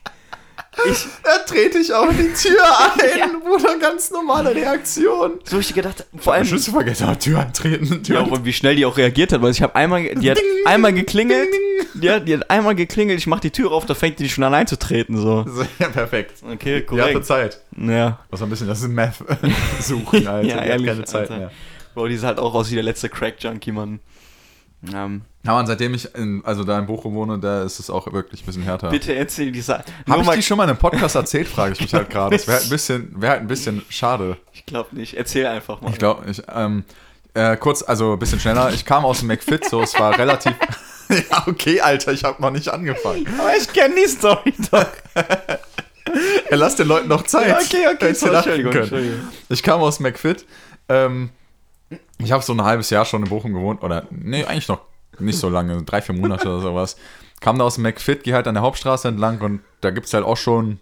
Ich, 0.91 1.07
Da 1.23 1.39
trete 1.47 1.79
ich 1.79 1.93
auch 1.93 2.09
die 2.11 2.33
Tür 2.33 2.59
ein, 2.95 3.41
Bruder, 3.41 3.77
ganz 3.79 4.11
normale 4.11 4.55
Reaktion. 4.55 5.33
so 5.45 5.57
hab 5.57 5.61
ich 5.61 5.75
gedacht, 5.75 6.07
vor 6.17 6.33
allem, 6.33 6.47
Schlüssel 6.47 6.73
vergessen, 6.73 7.05
aber 7.05 7.19
Tür 7.19 7.41
antreten, 7.41 8.03
Tür 8.03 8.15
ja, 8.17 8.21
und 8.23 8.45
wie 8.47 8.55
schnell 8.55 8.75
die 8.77 8.87
auch 8.87 8.97
reagiert 8.97 9.33
hat, 9.33 9.43
weil 9.43 9.51
ich 9.51 9.61
habe 9.61 9.75
einmal, 9.77 10.03
die 10.15 10.31
hat 10.31 10.39
einmal 10.65 10.95
geklingelt, 10.95 11.51
die 11.93 12.11
hat, 12.11 12.27
die 12.27 12.35
hat 12.39 12.51
einmal 12.51 12.75
geklingelt, 12.75 13.19
ich 13.19 13.27
mach 13.27 13.41
die 13.41 13.51
Tür 13.51 13.71
auf, 13.71 13.85
da 13.85 13.95
fängt 13.95 14.19
die 14.19 14.31
schon 14.31 14.45
allein 14.45 14.67
zu 14.67 14.79
treten, 14.79 15.19
so. 15.19 15.45
So, 15.49 15.63
Ja, 15.79 15.89
perfekt. 15.91 16.43
Okay, 16.43 16.81
Die 16.91 17.01
hatte 17.01 17.13
korrekt. 17.13 17.27
Zeit. 17.27 17.61
Ja. 17.77 18.21
Was 18.31 18.41
ein 18.43 18.49
bisschen, 18.49 18.67
das 18.67 18.81
ist 18.81 18.89
Meth 18.89 19.17
suchen, 19.81 20.27
Alter. 20.27 20.43
Ja, 20.49 20.55
die 20.55 20.55
hat 20.55 20.67
ehrlich, 20.69 20.87
keine 20.87 21.05
Zeit 21.05 21.31
Alter. 21.31 21.37
mehr. 21.39 21.51
Bro, 21.95 22.09
die 22.09 22.17
sah 22.17 22.29
halt 22.29 22.39
auch 22.39 22.55
aus 22.55 22.71
wie 22.71 22.75
der 22.75 22.85
letzte 22.85 23.09
Crack-Junkie, 23.09 23.73
Mann. 23.73 24.01
Ähm, 24.93 25.23
Ja, 25.45 25.59
und 25.59 25.67
seitdem 25.67 25.95
ich 25.95 26.13
in, 26.15 26.43
also 26.45 26.65
da 26.65 26.79
in 26.79 26.87
Bochum 26.87 27.15
wohne, 27.15 27.39
da 27.39 27.63
ist 27.63 27.79
es 27.79 27.89
auch 27.89 28.13
wirklich 28.13 28.43
ein 28.43 28.47
bisschen 28.47 28.63
härter. 28.63 28.91
bitte 28.91 29.15
erzähl 29.15 29.53
die 29.53 29.61
Sache. 29.61 29.85
Habe 30.09 30.23
ich 30.23 30.31
die 30.31 30.43
schon 30.43 30.57
mal 30.57 30.65
in 30.65 30.71
einem 30.71 30.79
Podcast 30.79 31.15
erzählt, 31.15 31.47
frage 31.49 31.75
ich 31.75 31.81
mich 31.81 31.95
halt 31.95 32.11
gerade. 32.11 32.37
Das 32.37 32.47
wäre 32.49 32.57
halt, 32.59 32.67
ein 32.67 32.71
bisschen- 32.71 33.13
wär 33.21 33.31
halt 33.31 33.41
ein 33.43 33.47
bisschen 33.47 33.83
schade. 33.89 34.37
Ich 34.53 34.67
glaube 34.67 34.97
nicht. 34.97 35.15
Erzähl 35.15 35.47
einfach 35.47 35.81
mal. 35.81 35.91
Ich 35.91 35.99
glaube, 35.99 36.29
ich, 36.29 36.43
ähm, 36.53 36.85
äh, 37.35 37.57
kurz, 37.57 37.83
also 37.83 38.15
ein 38.15 38.19
bisschen 38.19 38.41
schneller. 38.41 38.73
Ich 38.73 38.85
kam 38.85 39.05
aus 39.05 39.21
dem 39.21 39.29
McFit, 39.29 39.65
so, 39.69 39.83
es 39.83 39.99
war 39.99 40.19
relativ. 40.19 40.53
ja, 41.09 41.45
okay, 41.47 41.81
Alter, 41.81 42.13
ich 42.13 42.25
habe 42.25 42.43
noch 42.43 42.51
nicht 42.51 42.69
angefangen. 42.69 43.27
Aber 43.39 43.57
ich 43.57 43.73
kenne 43.73 43.95
die 44.03 44.09
Story 44.09 44.53
doch. 44.71 44.87
Ja, 46.51 46.57
lass 46.57 46.77
den 46.77 46.89
Leuten 46.89 47.09
noch 47.09 47.23
Zeit. 47.23 47.49
Ja, 47.49 47.57
okay, 47.59 47.87
okay, 47.95 48.11
lachen 48.11 48.35
Entschuldigung. 48.35 48.73
Entschuldigung. 48.75 49.21
Ich 49.49 49.63
kam 49.63 49.81
aus 49.81 50.01
McFit. 50.01 50.45
Ähm, 50.89 51.31
ich 52.25 52.33
habe 52.33 52.43
so 52.43 52.53
ein 52.53 52.63
halbes 52.63 52.91
Jahr 52.91 53.05
schon 53.05 53.23
in 53.23 53.29
Bochum 53.29 53.53
gewohnt. 53.53 53.83
Oder, 53.83 54.07
nee, 54.11 54.45
eigentlich 54.45 54.69
noch 54.69 54.81
nicht 55.19 55.39
so 55.39 55.49
lange, 55.49 55.83
drei, 55.83 56.01
vier 56.03 56.15
Monate 56.15 56.49
oder 56.49 56.61
sowas. 56.61 56.97
Kam 57.41 57.59
da 57.59 57.65
aus 57.65 57.75
dem 57.75 57.83
McFit, 57.83 58.25
gehe 58.25 58.35
halt 58.35 58.47
an 58.47 58.55
der 58.55 58.63
Hauptstraße 58.63 59.09
entlang 59.09 59.41
und 59.41 59.61
da 59.81 59.91
gibt 59.91 60.07
es 60.07 60.15
halt 60.15 60.25
auch 60.25 60.37
schon, 60.37 60.79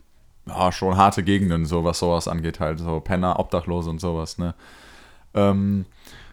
ja, 0.47 0.71
schon 0.73 0.97
harte 0.97 1.23
Gegenden, 1.23 1.65
so 1.65 1.85
was 1.85 1.99
sowas 1.99 2.29
angeht, 2.29 2.61
halt. 2.61 2.79
So 2.79 3.01
Penner, 3.01 3.39
Obdachlose 3.39 3.91
und 3.91 4.01
sowas, 4.01 4.39
ne? 4.39 4.55
Ähm, 5.35 5.87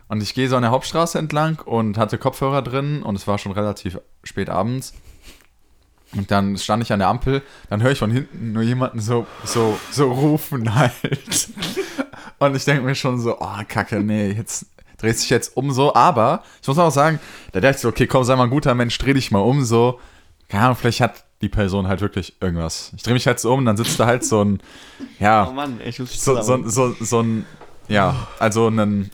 und 0.09 0.23
ich 0.23 0.33
gehe 0.33 0.47
so 0.47 0.55
an 0.55 0.61
der 0.61 0.71
Hauptstraße 0.71 1.19
entlang 1.19 1.59
und 1.59 1.97
hatte 1.97 2.17
Kopfhörer 2.17 2.61
drin 2.61 3.03
und 3.03 3.15
es 3.15 3.27
war 3.27 3.37
schon 3.37 3.51
relativ 3.51 3.99
spät 4.23 4.49
abends. 4.49 4.93
Und 6.15 6.31
dann 6.31 6.57
stand 6.57 6.83
ich 6.83 6.93
an 6.93 6.99
der 6.99 7.09
Ampel, 7.09 7.41
dann 7.69 7.81
höre 7.81 7.91
ich 7.91 7.99
von 7.99 8.11
hinten 8.11 8.53
nur 8.53 8.63
jemanden 8.63 9.01
so, 9.01 9.27
so, 9.43 9.77
so 9.91 10.11
rufen 10.11 10.73
halt. 10.73 10.93
Und 12.39 12.55
ich 12.55 12.65
denke 12.65 12.83
mir 12.83 12.95
schon 12.95 13.19
so, 13.19 13.37
oh, 13.39 13.57
kacke, 13.67 13.99
nee, 13.99 14.31
jetzt 14.31 14.67
dreht 14.97 15.17
sich 15.17 15.29
jetzt 15.29 15.55
um 15.57 15.71
so. 15.71 15.93
Aber 15.93 16.43
ich 16.61 16.67
muss 16.67 16.77
auch 16.77 16.91
sagen, 16.91 17.19
da 17.51 17.59
dachte 17.59 17.75
ich 17.75 17.81
so, 17.81 17.89
okay, 17.89 18.07
komm, 18.07 18.23
sei 18.23 18.35
mal 18.35 18.43
ein 18.43 18.49
guter 18.49 18.75
Mensch, 18.75 18.97
dreh 18.97 19.13
dich 19.13 19.31
mal 19.31 19.39
um 19.39 19.63
so. 19.63 19.99
Keine 20.49 20.63
Ahnung, 20.65 20.77
vielleicht 20.77 21.01
hat 21.01 21.23
die 21.41 21.49
Person 21.49 21.87
halt 21.87 22.01
wirklich 22.01 22.35
irgendwas. 22.41 22.91
Ich 22.95 23.03
drehe 23.03 23.13
mich 23.13 23.27
halt 23.27 23.39
so 23.39 23.53
um, 23.53 23.63
dann 23.65 23.77
sitzt 23.77 23.99
da 23.99 24.05
halt 24.05 24.23
so 24.23 24.43
ein, 24.43 24.59
ja, 25.19 25.47
Oh 25.49 25.53
Mann, 25.53 25.79
ich 25.83 25.99
muss 25.99 26.23
so, 26.23 26.41
so, 26.41 26.67
so, 26.67 26.95
so 26.99 27.21
ein, 27.21 27.45
ja, 27.87 28.27
also 28.39 28.67
ein, 28.69 29.11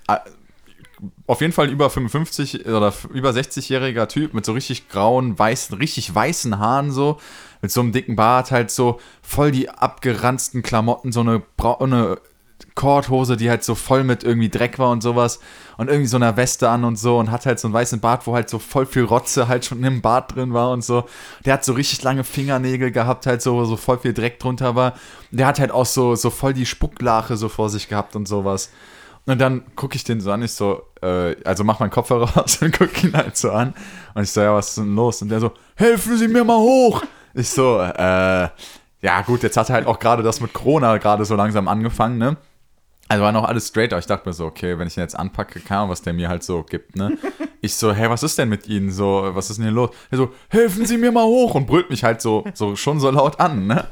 auf 1.28 1.42
jeden 1.42 1.54
Fall 1.54 1.70
über 1.70 1.90
55 1.90 2.66
oder 2.66 2.94
über 3.14 3.32
60-jähriger 3.32 4.08
Typ 4.08 4.34
mit 4.34 4.46
so 4.46 4.54
richtig 4.54 4.90
grauen, 4.90 5.38
weißen, 5.38 5.78
richtig 5.78 6.14
weißen 6.14 6.60
Haaren 6.60 6.92
so, 6.92 7.20
mit 7.62 7.72
so 7.72 7.82
einem 7.82 7.92
dicken 7.92 8.16
Bart 8.16 8.52
halt 8.52 8.72
so, 8.72 9.00
voll 9.22 9.52
die 9.52 9.70
abgeranzten 9.70 10.64
Klamotten, 10.64 11.12
so 11.12 11.22
eine 11.22 11.42
braune 11.58 12.20
Korthose, 12.76 13.38
die 13.38 13.50
halt 13.50 13.64
so 13.64 13.76
voll 13.76 14.04
mit 14.04 14.24
irgendwie 14.24 14.50
Dreck 14.50 14.80
war 14.80 14.92
und 14.92 15.02
sowas 15.02 15.40
und 15.78 15.90
irgendwie 15.90 16.08
so 16.08 16.18
einer 16.18 16.36
Weste 16.38 16.70
an 16.70 16.84
und 16.84 16.98
so 16.98 17.20
und 17.20 17.32
hat 17.32 17.46
halt 17.46 17.60
so 17.60 17.68
einen 17.68 17.74
weißen 17.74 18.00
Bart, 18.00 18.26
wo 18.28 18.34
halt 18.34 18.50
so 18.50 18.60
voll 18.60 18.86
viel 18.86 19.04
Rotze 19.04 19.48
halt 19.48 19.66
schon 19.66 19.84
im 19.84 20.02
Bart 20.02 20.36
drin 20.36 20.54
war 20.54 20.72
und 20.72 20.84
so. 20.84 21.06
Der 21.46 21.54
hat 21.54 21.66
so 21.66 21.74
richtig 21.74 22.02
lange 22.04 22.24
Fingernägel 22.24 22.92
gehabt, 22.92 23.26
halt 23.26 23.42
so, 23.42 23.56
wo 23.56 23.66
so 23.66 23.78
voll 23.78 24.00
viel 24.00 24.14
Dreck 24.14 24.40
drunter 24.40 24.76
war. 24.76 24.94
Der 25.32 25.48
hat 25.48 25.60
halt 25.60 25.72
auch 25.72 25.86
so, 25.86 26.16
so 26.16 26.30
voll 26.30 26.54
die 26.54 26.66
Spucklache 26.66 27.38
so 27.38 27.50
vor 27.50 27.70
sich 27.70 27.88
gehabt 27.88 28.16
und 28.16 28.28
sowas. 28.28 28.72
Und 29.26 29.40
dann 29.40 29.64
gucke 29.76 29.96
ich 29.96 30.04
den 30.04 30.20
so 30.20 30.32
an, 30.32 30.42
ich 30.42 30.52
so, 30.52 30.84
äh, 31.02 31.36
also 31.46 31.64
mach 31.64 31.80
meinen 31.80 31.92
Kopfhörer 31.92 32.30
raus 32.38 32.60
und 32.62 32.78
guck 32.78 33.04
ihn 33.04 33.14
halt 33.14 33.38
so 33.38 33.52
an. 33.52 33.74
Und 34.14 34.24
ich 34.24 34.32
so, 34.32 34.42
ja, 34.42 34.54
was 34.54 34.70
ist 34.70 34.78
denn 34.78 34.96
los? 34.96 35.22
Und 35.22 35.30
der 35.30 35.40
so, 35.40 35.52
helfen 35.76 36.18
Sie 36.18 36.28
mir 36.28 36.44
mal 36.44 36.58
hoch! 36.58 37.04
Ich 37.34 37.50
so, 37.50 37.80
äh, 37.80 38.50
ja 39.02 39.22
gut, 39.26 39.44
jetzt 39.44 39.58
hat 39.58 39.70
er 39.70 39.76
halt 39.76 39.88
auch 39.88 40.00
gerade 40.00 40.24
das 40.24 40.40
mit 40.40 40.54
Corona 40.54 40.98
gerade 40.98 41.26
so 41.26 41.36
langsam 41.36 41.68
angefangen, 41.68 42.18
ne? 42.18 42.38
Also 43.14 43.26
war 43.26 43.32
noch 43.32 43.44
alles 43.44 43.68
straight, 43.68 43.94
aber 43.94 44.00
ich 44.00 44.08
dachte 44.08 44.28
mir 44.28 44.34
so, 44.34 44.48
okay, 44.48 44.80
wenn 44.80 44.88
ich 44.88 44.98
ihn 44.98 45.02
jetzt 45.02 45.16
anpacke, 45.16 45.60
keine 45.60 45.82
Ahnung, 45.82 45.92
was 45.92 46.02
der 46.02 46.14
mir 46.14 46.30
halt 46.30 46.42
so 46.44 46.64
gibt, 46.64 46.96
ne? 46.96 47.16
Ich 47.62 47.76
so, 47.76 47.94
hey, 47.94 48.10
was 48.10 48.24
ist 48.24 48.38
denn 48.40 48.50
mit 48.50 48.68
Ihnen 48.68 48.92
so, 48.92 49.30
was 49.34 49.50
ist 49.50 49.58
denn 49.58 49.66
hier 49.66 49.72
los? 49.72 49.92
Er 50.10 50.18
so, 50.18 50.34
helfen 50.50 50.86
Sie 50.86 50.98
mir 50.98 51.12
mal 51.12 51.24
hoch 51.24 51.54
und 51.54 51.68
brüllt 51.68 51.92
mich 51.92 52.04
halt 52.04 52.22
so, 52.22 52.44
so 52.56 52.76
schon 52.76 53.00
so 53.00 53.10
laut 53.12 53.40
an, 53.40 53.68
ne? 53.68 53.88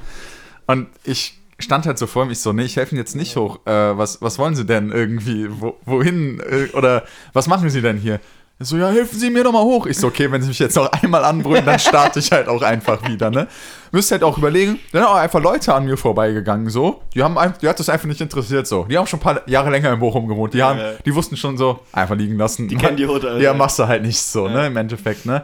Und 0.66 0.88
ich 1.04 1.40
stand 1.60 1.86
halt 1.86 2.00
so 2.00 2.08
vor 2.08 2.26
ihm, 2.26 2.32
ich 2.32 2.40
so, 2.40 2.52
nee, 2.52 2.64
ich 2.64 2.76
helfe 2.76 2.96
Ihnen 2.96 3.00
jetzt 3.00 3.16
nicht 3.16 3.36
hoch. 3.36 3.60
Äh, 3.68 3.96
was, 3.96 4.24
was 4.24 4.40
wollen 4.40 4.56
Sie 4.56 4.66
denn 4.66 4.92
irgendwie? 4.92 5.48
Wo, 5.50 5.78
wohin? 5.86 6.40
Äh, 6.40 6.76
oder 6.76 7.06
was 7.32 7.48
machen 7.48 7.70
Sie 7.70 7.82
denn 7.82 7.98
hier? 7.98 8.20
Er 8.62 8.66
so, 8.66 8.78
ja, 8.78 8.90
helfen 8.90 9.18
Sie 9.18 9.32
mir 9.32 9.44
doch 9.44 9.52
mal 9.52 9.64
hoch. 9.64 9.88
Ich 9.88 9.98
so, 9.98 10.06
okay, 10.08 10.32
wenn 10.32 10.40
Sie 10.44 10.50
mich 10.50 10.60
jetzt 10.60 10.76
noch 10.76 10.92
einmal 10.92 11.24
anbrüllen, 11.24 11.66
dann 11.66 11.80
starte 11.80 12.20
ich 12.20 12.32
halt 12.32 12.48
auch 12.48 12.62
einfach 12.62 13.08
wieder, 13.08 13.32
ne? 13.32 13.48
Müsst 13.92 14.12
halt 14.12 14.24
auch 14.24 14.38
überlegen, 14.38 14.80
dann 14.92 15.02
sind 15.02 15.10
auch 15.12 15.16
einfach 15.16 15.42
Leute 15.42 15.74
an 15.74 15.86
mir 15.86 15.98
vorbeigegangen, 15.98 16.70
so. 16.70 17.02
Die 17.16 17.24
haben 17.24 17.40
ein- 17.40 17.56
die 17.60 17.68
hat 17.68 17.80
das 17.80 17.90
einfach 17.90 18.06
nicht 18.08 18.22
interessiert, 18.22 18.68
so. 18.68 18.84
Die 18.86 18.96
haben 19.00 19.08
schon 19.08 19.18
ein 19.20 19.24
paar 19.24 19.50
Jahre 19.50 19.72
länger 19.72 19.92
in 19.92 20.00
Bochum 20.00 20.28
gewohnt. 20.28 20.54
Die 20.54 20.62
haben, 20.62 20.78
Ja. 20.78 20.92
die 21.04 21.16
wussten 21.16 21.38
schon 21.38 21.58
so, 21.58 21.80
einfach 21.92 22.16
liegen 22.16 22.38
lassen. 22.38 22.68
Die 22.68 22.76
kennen 22.76 22.98
die 22.98 23.08
Hut, 23.08 23.26
Alter. 23.26 23.40
Ja, 23.42 23.56
machst 23.56 23.80
du 23.80 23.88
halt 23.88 24.04
nicht 24.04 24.22
so, 24.22 24.48
ne, 24.48 24.68
im 24.68 24.78
Endeffekt, 24.78 25.26
ne? 25.26 25.44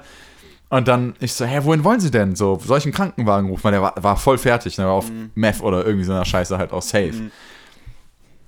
Und 0.69 0.87
dann, 0.87 1.15
ich 1.19 1.33
so, 1.33 1.43
hä, 1.45 1.61
wohin 1.63 1.83
wollen 1.83 1.99
Sie 1.99 2.11
denn? 2.11 2.35
So, 2.35 2.59
soll 2.63 2.77
ich 2.77 2.83
einen 2.85 2.93
Krankenwagen 2.93 3.49
rufen? 3.49 3.63
Weil 3.63 3.71
der 3.71 3.81
war, 3.81 3.93
war 3.99 4.15
voll 4.17 4.37
fertig, 4.37 4.77
ne, 4.77 4.85
war 4.85 4.91
auf 4.93 5.09
Mhm. 5.09 5.31
Meth 5.33 5.61
oder 5.61 5.83
irgendwie 5.85 6.05
so 6.05 6.11
einer 6.11 6.25
Scheiße 6.25 6.57
halt 6.57 6.71
auch 6.71 6.81
safe. 6.83 7.13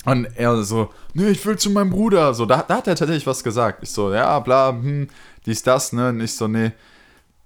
Und 0.10 0.28
er 0.36 0.64
so, 0.64 0.90
nee, 1.14 1.30
ich 1.30 1.46
will 1.46 1.58
zu 1.58 1.70
meinem 1.70 1.92
Bruder. 1.92 2.34
So, 2.34 2.46
da, 2.46 2.64
da 2.68 2.78
hat 2.78 2.88
er 2.88 2.96
tatsächlich 2.96 3.28
was 3.28 3.44
gesagt. 3.44 3.84
Ich 3.84 3.92
so, 3.92 4.12
ja, 4.12 4.40
bla, 4.40 4.70
hm, 4.70 5.08
dies, 5.46 5.62
das, 5.62 5.94
ne? 5.94 6.10
Und 6.10 6.22
ich 6.22 6.34
so, 6.34 6.48
nee, 6.48 6.72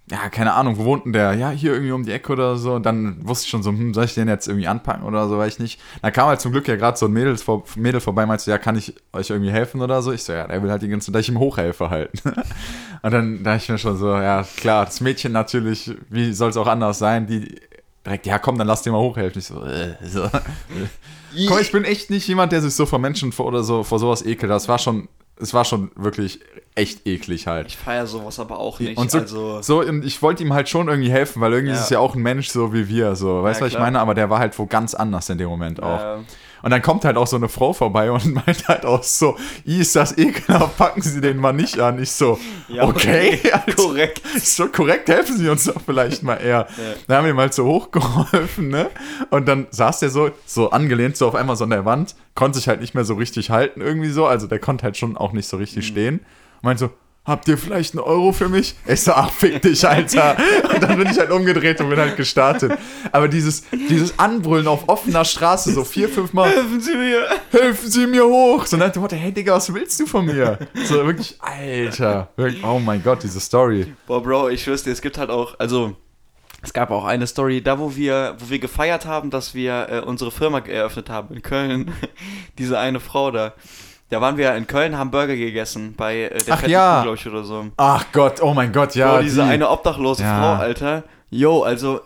ja, 0.09 0.30
keine 0.30 0.53
Ahnung, 0.53 0.78
wo 0.78 0.86
wohnt 0.86 1.05
denn 1.05 1.14
der? 1.14 1.34
Ja, 1.34 1.49
hier 1.49 1.74
irgendwie 1.74 1.91
um 1.91 2.05
die 2.05 2.14
Ecke 2.14 2.32
oder 2.32 2.55
so. 2.55 2.76
Und 2.76 2.86
dann 2.86 3.18
wusste 3.28 3.45
ich 3.45 3.49
schon 3.49 3.64
so, 3.64 3.72
hm, 3.72 3.93
soll 3.93 4.05
ich 4.05 4.14
den 4.14 4.30
jetzt 4.30 4.47
irgendwie 4.47 4.68
anpacken 4.68 5.03
oder 5.03 5.28
so, 5.28 5.38
weiß 5.38 5.53
ich 5.53 5.59
nicht. 5.59 5.82
Da 6.01 6.11
kam 6.11 6.28
halt 6.28 6.39
zum 6.39 6.53
Glück 6.53 6.68
ja 6.70 6.78
gerade 6.78 6.97
so 6.97 7.07
ein 7.07 7.11
Mädel, 7.11 7.36
vor, 7.38 7.66
Mädel 7.76 7.99
vorbei, 7.99 8.26
meinte, 8.26 8.49
ja, 8.49 8.57
kann 8.57 8.78
ich 8.78 8.95
euch 9.11 9.30
irgendwie 9.30 9.51
helfen 9.51 9.82
oder 9.82 10.01
so? 10.01 10.14
Ich 10.14 10.24
so, 10.24 10.32
ja, 10.32 10.47
der 10.47 10.64
will 10.64 10.72
halt 10.72 10.84
die 10.84 10.88
ganze 10.88 11.07
Zeit, 11.07 11.16
dass 11.16 11.22
ich 11.24 11.30
ihm 11.30 11.39
hochhelfe 11.39 11.89
halt. 11.89 12.11
Und 13.01 13.11
dann 13.11 13.43
dachte 13.43 13.64
ich 13.64 13.70
mir 13.70 13.78
schon 13.78 13.97
so, 13.97 14.09
ja, 14.16 14.45
klar, 14.55 14.86
das 14.86 15.01
Mädchen 15.01 15.34
natürlich, 15.34 15.91
wie 16.09 16.32
soll 16.32 16.49
es 16.49 16.57
auch 16.57 16.68
anders 16.68 16.99
sein, 16.99 17.28
die 17.28 17.59
direkt, 18.05 18.26
ja, 18.26 18.39
komm, 18.39 18.57
dann 18.57 18.68
lass 18.68 18.84
dir 18.84 18.91
mal 18.91 18.99
hochhelfen. 18.99 19.39
Ich 19.39 19.47
so, 19.47 19.64
äh, 19.66 19.95
so. 20.05 20.30
Komm, 21.47 21.59
ich 21.59 21.71
bin 21.71 21.84
echt 21.84 22.09
nicht 22.09 22.27
jemand, 22.27 22.51
der 22.51 22.61
sich 22.61 22.73
so 22.75 22.86
vor 22.86 22.99
Menschen 22.99 23.31
vor 23.31 23.45
oder 23.47 23.63
so 23.63 23.84
vor 23.84 23.99
sowas 23.99 24.25
ekelt. 24.25 24.51
Das 24.51 24.67
war 24.67 24.77
schon, 24.79 25.07
es 25.38 25.53
war 25.53 25.65
schon 25.65 25.91
wirklich 25.95 26.39
echt 26.75 27.05
eklig 27.07 27.47
halt. 27.47 27.67
Ich 27.67 27.77
feiere 27.77 28.07
sowas 28.07 28.39
aber 28.39 28.59
auch 28.59 28.79
nicht. 28.79 28.97
Und 28.97 29.11
so, 29.11 29.19
also, 29.19 29.61
so 29.61 29.81
und 29.81 30.03
ich 30.05 30.21
wollte 30.21 30.43
ihm 30.43 30.53
halt 30.53 30.69
schon 30.69 30.88
irgendwie 30.88 31.11
helfen, 31.11 31.41
weil 31.41 31.53
irgendwie 31.53 31.73
Ja. 31.73 31.77
ist 31.79 31.86
es 31.86 31.89
ja 31.91 31.99
auch 31.99 32.15
ein 32.15 32.21
Mensch 32.21 32.49
so 32.49 32.73
wie 32.73 32.88
wir, 32.88 33.15
so, 33.15 33.43
weißt 33.43 33.59
du, 33.61 33.65
Ja, 33.65 33.67
was 33.67 33.73
ich 33.73 33.79
meine? 33.79 33.99
Aber 33.99 34.13
der 34.15 34.29
war 34.29 34.39
halt 34.39 34.57
wo 34.57 34.65
ganz 34.65 34.93
anders 34.95 35.29
in 35.29 35.38
dem 35.38 35.49
Moment 35.49 35.81
auch. 35.84 35.99
äh, 36.19 36.21
Und 36.64 36.72
dann 36.72 36.82
kommt 36.82 37.05
halt 37.05 37.18
auch 37.18 37.28
so 37.28 37.36
eine 37.36 37.49
Frau 37.49 37.74
vorbei 37.74 38.09
und 38.09 38.34
meint 38.34 38.68
halt 38.68 38.86
auch 38.86 39.03
so, 39.03 39.38
"I, 39.68 39.82
ist 39.82 39.95
das 39.95 40.18
ekelhaft, 40.18 40.78
packen 40.78 41.01
Sie 41.03 41.22
den 41.22 41.38
mal 41.38 41.53
nicht 41.53 41.78
an. 41.80 42.01
Ich 42.01 42.11
so, 42.11 42.39
Ja, 42.70 42.84
okay, 42.86 43.38
okay, 43.43 43.51
also, 43.68 43.88
korrekt. 43.89 44.22
Ist 44.36 44.57
schon 44.57 44.72
korrekt, 44.72 45.09
helfen 45.09 45.38
Sie 45.38 45.47
uns 45.49 45.66
doch 45.66 45.80
vielleicht 45.86 46.24
mal 46.24 46.38
eher. 46.38 46.68
Dann 47.07 47.18
haben 47.18 47.26
wir 47.26 47.32
ihm 47.34 47.39
halt 47.39 47.53
so 47.53 47.66
hochgeholfen, 47.66 48.70
ne? 48.70 48.89
Und 49.30 49.47
dann 49.47 49.68
saß 49.70 49.99
der 49.99 50.09
so, 50.09 50.32
so 50.45 50.72
angelehnt 50.72 51.18
so 51.18 51.28
auf 51.28 51.36
einmal 51.36 51.55
so 51.55 51.66
an 51.66 51.70
der 51.70 51.86
Wand, 51.86 52.16
konnte 52.36 52.57
sich 52.57 52.68
halt 52.68 52.82
nicht 52.82 52.95
mehr 52.95 53.03
so 53.05 53.16
richtig 53.16 53.49
halten 53.49 53.82
irgendwie 53.82 54.09
so, 54.09 54.26
also 54.26 54.47
der 54.47 54.59
konnte 54.59 54.84
halt 54.86 54.97
schon 54.97 55.18
auch 55.18 55.34
nicht 55.34 55.47
so 55.47 55.57
Mhm. 55.57 55.61
richtig 55.64 55.86
stehen. 55.88 56.20
Und 56.20 56.64
meint 56.64 56.80
so, 56.80 56.89
habt 57.26 57.47
ihr 57.47 57.57
vielleicht 57.57 57.93
einen 57.93 58.03
Euro 58.03 58.32
für 58.32 58.49
mich? 58.49 58.76
Ich 58.86 59.01
so, 59.01 59.13
ach, 59.13 59.32
fick 59.32 59.61
dich, 59.61 59.88
Alter. 59.88 60.36
Und 60.74 60.84
dann 60.84 60.97
bin 60.97 61.09
ich 61.09 61.17
halt 61.17 61.32
umgedreht 61.32 61.80
und 61.82 61.89
bin 61.89 61.99
halt 61.99 62.17
gestartet. 62.17 62.74
Aber 63.11 63.28
dieses, 63.28 63.63
dieses 63.71 64.17
Anbrüllen 64.19 64.67
auf 64.67 64.88
offener 64.89 65.26
Straße, 65.26 65.71
so 65.74 65.84
vier, 65.84 66.09
fünf 66.09 66.34
Mal, 66.34 66.49
helfen 66.49 66.82
Sie 66.82 66.95
mir. 66.95 67.26
helfen 67.51 67.89
Sie 67.89 68.07
mir 68.07 68.26
hoch. 68.26 68.65
So 68.65 68.78
nach 68.78 68.91
dem 68.91 69.01
Motto, 69.01 69.15
hey 69.15 69.32
Digga, 69.32 69.55
was 69.55 69.74
willst 69.74 69.99
du 69.99 70.05
von 70.05 70.26
mir? 70.26 70.59
So 70.86 71.05
wirklich, 71.05 71.38
Alter. 71.39 72.30
Wirklich, 72.36 72.63
oh 72.63 72.80
mein 72.80 73.01
Gott, 73.03 73.24
diese 73.24 73.39
Story. 73.39 73.93
Boah, 74.07 74.21
Bro, 74.21 74.49
ich 74.49 74.65
dir, 74.65 74.71
es 74.74 75.01
gibt 75.01 75.17
halt 75.17 75.30
auch, 75.30 75.59
also 75.59 75.95
es 76.61 76.71
gab 76.71 76.91
auch 76.91 77.03
eine 77.03 77.28
Story, 77.28 77.61
da 77.61 77.78
wo 77.78 77.95
wir, 77.95 78.36
wo 78.39 78.49
wir 78.49 78.59
gefeiert 78.59 79.05
haben, 79.05 79.30
dass 79.30 79.53
wir 79.53 79.88
äh, 79.89 79.99
unsere 79.99 80.32
Firma 80.32 80.59
eröffnet 80.59 81.09
haben 81.09 81.36
in 81.36 81.41
Köln. 81.41 81.91
Diese 82.57 82.80
eine 82.80 83.01
Frau 83.01 83.32
da. 83.32 83.53
Da 84.14 84.22
waren 84.22 84.38
wir 84.38 84.53
in 84.55 84.68
Köln, 84.68 84.95
haben 84.95 85.09
Burger 85.09 85.36
gegessen 85.36 85.95
bei 85.97 86.26
äh, 86.26 86.43
der 86.43 86.53
Ach 86.53 86.68
ja. 86.68 87.01
glaube 87.01 87.18
ich, 87.18 87.26
oder 87.26 87.43
so. 87.43 87.66
Ach 87.78 88.05
Gott, 88.11 88.41
oh 88.43 88.53
mein 88.53 88.72
Gott, 88.72 88.93
ja. 88.93 89.16
Bro, 89.16 89.24
diese 89.24 89.41
die- 89.41 89.49
eine 89.49 89.70
obdachlose 89.72 90.22
Ja. 90.22 90.38
Frau, 90.39 90.61
Alter. 90.61 91.03
Yo, 91.32 91.64
also, 91.64 91.99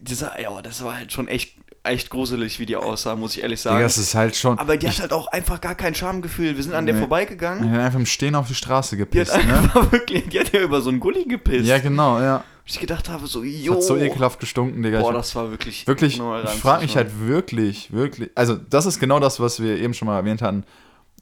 dieser, 0.00 0.40
ja, 0.40 0.50
das 0.62 0.82
war 0.82 0.96
halt 0.96 1.12
schon 1.12 1.28
echt, 1.28 1.54
echt 1.82 2.08
gruselig, 2.08 2.58
wie 2.60 2.64
die 2.64 2.76
aussah, 2.76 3.14
muss 3.14 3.36
ich 3.36 3.42
ehrlich 3.42 3.60
sagen. 3.60 3.76
Digga, 3.76 3.84
das 3.86 3.98
ist 3.98 4.14
halt 4.14 4.36
schon. 4.36 4.58
Aber 4.58 4.78
die 4.78 4.88
hat 4.88 5.00
halt 5.00 5.12
auch 5.12 5.26
einfach 5.26 5.60
gar 5.60 5.74
kein 5.74 5.94
Schamgefühl. 5.94 6.56
Wir 6.56 6.62
sind 6.62 6.72
an 6.72 6.86
der 6.86 6.94
Nee. 6.94 7.00
vorbeigegangen. 7.00 7.64
Die 7.64 7.70
hat 7.76 7.84
einfach 7.84 7.98
im 7.98 8.06
Stehen 8.06 8.34
auf 8.36 8.48
die 8.48 8.54
Straße 8.54 8.96
Die 8.96 9.02
hat 9.02 9.10
gepisst, 9.10 9.36
ne? 9.36 9.54
einfach 9.58 9.92
wirklich, 9.92 10.30
die 10.30 10.40
hat 10.40 10.50
ja 10.54 10.60
über 10.62 10.80
so 10.80 10.88
einen 10.88 10.98
Gully 11.00 11.24
gepisst. 11.26 11.66
Ja, 11.66 11.76
genau, 11.78 12.20
ja. 12.20 12.42
ich 12.64 12.80
gedacht 12.80 13.10
habe, 13.10 13.26
so, 13.26 13.42
jo. 13.44 13.74
Hat 13.74 13.82
so 13.82 13.98
ekelhaft 13.98 14.40
gestunken, 14.40 14.82
Digga. 14.82 15.00
Boah, 15.00 15.12
das 15.12 15.36
war 15.36 15.50
wirklich. 15.50 15.86
wirklich, 15.86 16.14
ich 16.18 16.50
frage 16.60 16.82
mich 16.84 16.96
halt 16.96 17.10
wirklich, 17.20 17.92
wirklich. 17.92 18.30
Also, 18.34 18.54
das 18.56 18.86
ist 18.86 18.98
genau 18.98 19.20
das, 19.20 19.40
was 19.40 19.60
wir 19.62 19.76
eben 19.78 19.92
schon 19.92 20.06
mal 20.06 20.16
erwähnt 20.16 20.40
hatten. 20.40 20.64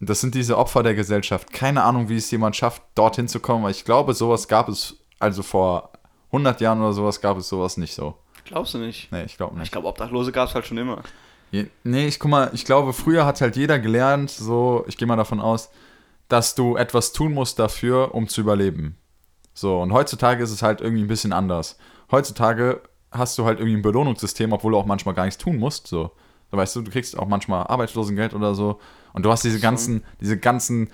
Das 0.00 0.20
sind 0.20 0.34
diese 0.34 0.56
Opfer 0.58 0.82
der 0.82 0.94
Gesellschaft. 0.94 1.52
Keine 1.52 1.82
Ahnung, 1.82 2.08
wie 2.08 2.16
es 2.16 2.30
jemand 2.30 2.54
schafft, 2.56 2.82
dorthin 2.94 3.26
zu 3.28 3.40
kommen, 3.40 3.64
weil 3.64 3.72
ich 3.72 3.84
glaube, 3.84 4.14
sowas 4.14 4.46
gab 4.48 4.68
es, 4.68 4.96
also 5.18 5.42
vor 5.42 5.90
100 6.28 6.60
Jahren 6.60 6.80
oder 6.80 6.92
sowas 6.92 7.20
gab 7.20 7.36
es 7.38 7.48
sowas 7.48 7.76
nicht 7.76 7.94
so. 7.94 8.14
Glaubst 8.44 8.74
du 8.74 8.78
nicht? 8.78 9.10
Nee, 9.12 9.24
ich 9.24 9.36
glaube 9.36 9.54
Ich 9.54 9.60
nicht. 9.60 9.72
glaube, 9.72 9.88
Obdachlose 9.88 10.30
gab 10.32 10.48
es 10.48 10.54
halt 10.54 10.66
schon 10.66 10.78
immer. 10.78 11.02
Je- 11.50 11.66
Nee, 11.82 12.06
ich 12.06 12.18
guck 12.20 12.30
mal, 12.30 12.50
ich 12.52 12.64
glaube, 12.64 12.92
früher 12.92 13.26
hat 13.26 13.40
halt 13.40 13.56
jeder 13.56 13.78
gelernt, 13.78 14.30
so, 14.30 14.84
ich 14.86 14.96
gehe 14.96 15.08
mal 15.08 15.16
davon 15.16 15.40
aus, 15.40 15.70
dass 16.28 16.54
du 16.54 16.76
etwas 16.76 17.12
tun 17.12 17.32
musst 17.32 17.58
dafür, 17.58 18.14
um 18.14 18.28
zu 18.28 18.40
überleben. 18.42 18.96
So, 19.54 19.80
und 19.80 19.92
heutzutage 19.92 20.42
ist 20.44 20.50
es 20.52 20.62
halt 20.62 20.80
irgendwie 20.80 21.02
ein 21.02 21.08
bisschen 21.08 21.32
anders. 21.32 21.76
Heutzutage 22.12 22.82
hast 23.10 23.36
du 23.38 23.44
halt 23.46 23.58
irgendwie 23.58 23.76
ein 23.78 23.82
Belohnungssystem, 23.82 24.52
obwohl 24.52 24.72
du 24.72 24.78
auch 24.78 24.86
manchmal 24.86 25.14
gar 25.14 25.24
nichts 25.24 25.42
tun 25.42 25.56
musst, 25.56 25.86
so. 25.88 26.12
Weißt 26.50 26.76
du, 26.76 26.82
du 26.82 26.90
kriegst 26.90 27.18
auch 27.18 27.28
manchmal 27.28 27.66
Arbeitslosengeld 27.66 28.34
oder 28.34 28.54
so. 28.54 28.78
Und 29.12 29.24
du 29.24 29.30
hast 29.30 29.44
diese 29.44 29.60
ganzen, 29.60 30.02
diese 30.20 30.38
ganzen, 30.38 30.88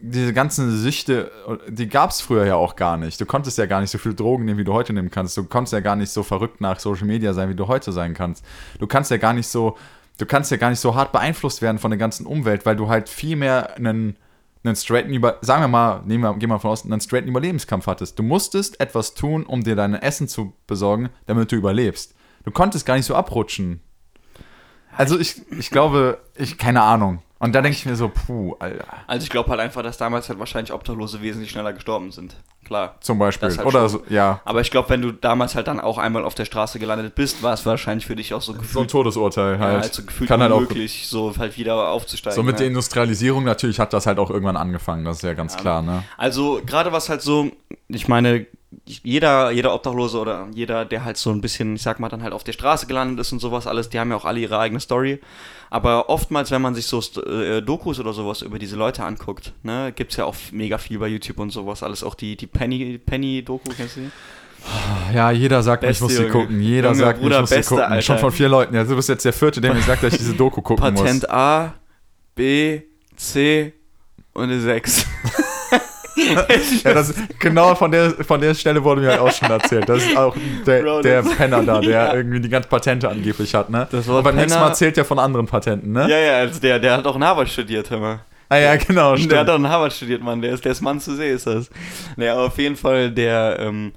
diese 0.00 0.32
ganzen 0.32 0.76
Süchte, 0.76 1.30
die 1.68 1.88
gab 1.88 2.10
es 2.10 2.20
früher 2.20 2.46
ja 2.46 2.56
auch 2.56 2.74
gar 2.76 2.96
nicht. 2.96 3.20
Du 3.20 3.26
konntest 3.26 3.58
ja 3.58 3.66
gar 3.66 3.80
nicht 3.80 3.90
so 3.90 3.98
viel 3.98 4.14
Drogen 4.14 4.44
nehmen, 4.44 4.58
wie 4.58 4.64
du 4.64 4.72
heute 4.72 4.92
nehmen 4.92 5.10
kannst. 5.10 5.36
Du 5.36 5.44
konntest 5.44 5.72
ja 5.72 5.80
gar 5.80 5.96
nicht 5.96 6.10
so 6.10 6.22
verrückt 6.22 6.60
nach 6.60 6.80
Social 6.80 7.06
Media 7.06 7.32
sein, 7.34 7.48
wie 7.48 7.54
du 7.54 7.68
heute 7.68 7.92
sein 7.92 8.14
kannst. 8.14 8.44
Du 8.78 8.86
kannst 8.86 9.10
ja 9.10 9.18
gar 9.18 9.34
nicht 9.34 9.46
so, 9.46 9.76
du 10.18 10.26
kannst 10.26 10.50
ja 10.50 10.56
gar 10.56 10.70
nicht 10.70 10.80
so 10.80 10.94
hart 10.94 11.12
beeinflusst 11.12 11.62
werden 11.62 11.78
von 11.78 11.90
der 11.90 11.98
ganzen 11.98 12.26
Umwelt, 12.26 12.64
weil 12.66 12.76
du 12.76 12.88
halt 12.88 13.08
viel 13.08 13.36
mehr 13.36 13.76
einen, 13.76 14.16
einen 14.64 14.74
straighten 14.74 15.12
Über, 15.12 15.38
sagen 15.42 15.62
wir 15.62 15.68
mal, 15.68 16.02
nehmen 16.06 16.24
wir, 16.24 16.34
gehen 16.34 16.48
wir 16.48 16.58
von 16.58 16.70
aus, 16.70 16.84
einen 16.84 17.00
straighten 17.00 17.28
Überlebenskampf 17.28 17.86
hattest. 17.86 18.18
Du 18.18 18.22
musstest 18.22 18.80
etwas 18.80 19.14
tun, 19.14 19.44
um 19.44 19.62
dir 19.62 19.76
dein 19.76 19.94
Essen 19.94 20.28
zu 20.28 20.54
besorgen, 20.66 21.10
damit 21.26 21.52
du 21.52 21.56
überlebst. 21.56 22.14
Du 22.44 22.50
konntest 22.50 22.86
gar 22.86 22.96
nicht 22.96 23.06
so 23.06 23.14
abrutschen. 23.14 23.80
Also 24.96 25.18
ich, 25.18 25.42
ich 25.52 25.70
glaube, 25.70 26.18
ich, 26.36 26.58
keine 26.58 26.82
Ahnung. 26.82 27.22
Und 27.38 27.54
da 27.54 27.60
denke 27.60 27.76
ich 27.76 27.84
mir 27.84 27.96
so, 27.96 28.08
puh, 28.08 28.56
Alter. 28.58 28.86
Also 29.06 29.24
ich 29.24 29.30
glaube 29.30 29.50
halt 29.50 29.60
einfach, 29.60 29.82
dass 29.82 29.98
damals 29.98 30.28
halt 30.28 30.38
wahrscheinlich 30.38 30.72
Obdachlose 30.72 31.20
wesentlich 31.20 31.50
schneller 31.50 31.74
gestorben 31.74 32.10
sind. 32.10 32.34
Klar. 32.64 32.96
Zum 33.00 33.18
Beispiel. 33.18 33.54
Halt 33.56 33.64
Oder 33.66 33.88
so, 33.88 34.02
ja. 34.08 34.40
Aber 34.44 34.60
ich 34.60 34.70
glaube, 34.70 34.88
wenn 34.88 35.02
du 35.02 35.12
damals 35.12 35.54
halt 35.54 35.68
dann 35.68 35.78
auch 35.78 35.98
einmal 35.98 36.24
auf 36.24 36.34
der 36.34 36.46
Straße 36.46 36.78
gelandet 36.78 37.14
bist, 37.14 37.42
war 37.42 37.52
es 37.52 37.64
wahrscheinlich 37.66 38.06
für 38.06 38.16
dich 38.16 38.32
auch 38.34 38.40
so 38.40 38.52
So 38.52 38.58
ein 38.58 38.62
gefühlt, 38.62 38.90
Todesurteil 38.90 39.54
ja, 39.54 39.58
halt. 39.60 39.82
halt 39.82 39.94
so 39.94 40.02
gefühlt 40.02 40.28
Kann 40.28 40.40
halt 40.40 40.50
auch. 40.50 40.56
unmöglich, 40.56 41.06
so 41.06 41.32
halt 41.38 41.56
wieder 41.58 41.88
aufzusteigen. 41.90 42.34
So 42.34 42.42
mit 42.42 42.54
ne? 42.54 42.58
der 42.60 42.66
Industrialisierung 42.68 43.44
natürlich 43.44 43.78
hat 43.78 43.92
das 43.92 44.06
halt 44.06 44.18
auch 44.18 44.30
irgendwann 44.30 44.56
angefangen, 44.56 45.04
das 45.04 45.18
ist 45.18 45.22
ja 45.22 45.34
ganz 45.34 45.56
klar, 45.56 45.82
ne? 45.82 46.02
Also 46.16 46.60
gerade 46.64 46.90
was 46.90 47.08
halt 47.08 47.22
so, 47.22 47.50
ich 47.88 48.08
meine, 48.08 48.46
jeder, 48.84 49.50
jeder 49.50 49.74
Obdachlose 49.74 50.18
oder 50.18 50.48
jeder, 50.52 50.84
der 50.84 51.04
halt 51.04 51.16
so 51.18 51.30
ein 51.30 51.40
bisschen, 51.40 51.76
ich 51.76 51.82
sag 51.82 52.00
mal, 52.00 52.08
dann 52.08 52.22
halt 52.22 52.32
auf 52.32 52.44
der 52.44 52.52
Straße 52.52 52.86
gelandet 52.86 53.20
ist 53.20 53.32
und 53.32 53.38
sowas 53.38 53.66
alles, 53.66 53.90
die 53.90 54.00
haben 54.00 54.10
ja 54.10 54.16
auch 54.16 54.24
alle 54.24 54.40
ihre 54.40 54.58
eigene 54.58 54.80
Story. 54.80 55.20
Aber 55.76 56.08
oftmals, 56.08 56.50
wenn 56.50 56.62
man 56.62 56.74
sich 56.74 56.86
so 56.86 57.02
äh, 57.20 57.60
Dokus 57.60 58.00
oder 58.00 58.14
sowas 58.14 58.40
über 58.40 58.58
diese 58.58 58.76
Leute 58.76 59.04
anguckt, 59.04 59.52
ne, 59.62 59.92
gibt's 59.94 60.16
ja 60.16 60.24
auch 60.24 60.34
mega 60.50 60.78
viel 60.78 60.98
bei 60.98 61.06
YouTube 61.06 61.38
und 61.38 61.50
sowas 61.50 61.82
alles. 61.82 62.02
Auch 62.02 62.14
die, 62.14 62.34
die 62.34 62.46
Penny, 62.46 62.96
Penny-Doku, 62.96 63.72
kennst 63.76 63.96
du 63.96 64.00
die? 64.00 64.10
Ja, 65.14 65.30
jeder 65.32 65.62
sagt, 65.62 65.82
mir, 65.82 65.90
ich 65.90 66.00
Beste, 66.00 66.04
muss 66.04 66.16
sie 66.16 66.28
gucken. 66.30 66.62
Jeder 66.62 66.88
Junge, 66.88 67.00
sagt, 67.00 67.20
Bruder, 67.20 67.34
ich 67.34 67.40
muss 67.42 67.50
sie 67.50 67.56
Beste, 67.56 67.74
gucken. 67.74 67.90
Alter. 67.90 68.00
Schon 68.00 68.18
von 68.18 68.32
vier 68.32 68.48
Leuten. 68.48 68.74
Ja, 68.74 68.84
du 68.84 68.96
bist 68.96 69.10
jetzt 69.10 69.26
der 69.26 69.34
vierte, 69.34 69.60
der 69.60 69.74
mir 69.74 69.82
sagt, 69.82 70.02
dass 70.02 70.14
ich 70.14 70.18
diese 70.18 70.32
Doku 70.32 70.62
gucken 70.62 70.94
Patent 70.94 71.28
A, 71.28 71.74
B, 72.34 72.80
C 73.14 73.74
und 74.32 74.44
eine 74.44 74.58
6. 74.58 75.04
Ja, 76.84 76.94
das, 76.94 77.14
genau 77.38 77.74
von 77.74 77.90
der, 77.90 78.10
von 78.10 78.40
der 78.40 78.54
Stelle 78.54 78.82
wurde 78.82 79.00
mir 79.02 79.10
halt 79.10 79.20
auch 79.20 79.32
schon 79.32 79.50
erzählt. 79.50 79.88
Das 79.88 79.98
ist 80.04 80.16
auch 80.16 80.34
der, 80.66 80.82
Bro, 80.82 81.02
der 81.02 81.22
Penner 81.22 81.62
da, 81.62 81.80
der 81.80 81.90
Ja. 81.90 82.14
irgendwie 82.14 82.40
die 82.40 82.48
ganzen 82.48 82.68
Patente 82.68 83.08
angeblich 83.08 83.54
hat, 83.54 83.68
ne? 83.70 83.86
Das 83.90 84.06
Wort 84.08 84.18
Und 84.18 84.24
beim 84.24 84.36
nächsten 84.36 84.58
Mal 84.60 84.74
zählt 84.74 84.96
ja 84.96 85.04
von 85.04 85.18
anderen 85.18 85.46
Patenten, 85.46 85.92
ne? 85.92 86.08
ja, 86.08 86.18
ja, 86.18 86.32
also 86.38 86.60
der, 86.60 86.78
der 86.78 86.96
hat 86.96 87.06
auch 87.06 87.16
in 87.16 87.24
Harvard 87.24 87.48
studiert, 87.48 87.90
hör 87.90 87.98
mal. 87.98 88.20
Ah 88.48 88.56
ja, 88.58 88.76
genau, 88.76 89.16
Der 89.16 89.38
hat 89.40 89.46
stimmt. 89.46 89.50
auch 89.50 89.56
in 89.56 89.68
Harvard 89.68 89.92
studiert, 89.92 90.22
Mann. 90.22 90.40
Der 90.40 90.52
ist, 90.52 90.64
der 90.64 90.72
ist 90.72 90.80
Mann 90.80 91.00
zu 91.00 91.16
sehen, 91.16 91.34
ist 91.34 91.46
das. 91.46 91.68
Naja, 92.16 92.34
aber 92.34 92.44
auf 92.44 92.58
jeden 92.58 92.76
Fall, 92.76 93.10
der, 93.10 93.56
ähm, 93.60 93.92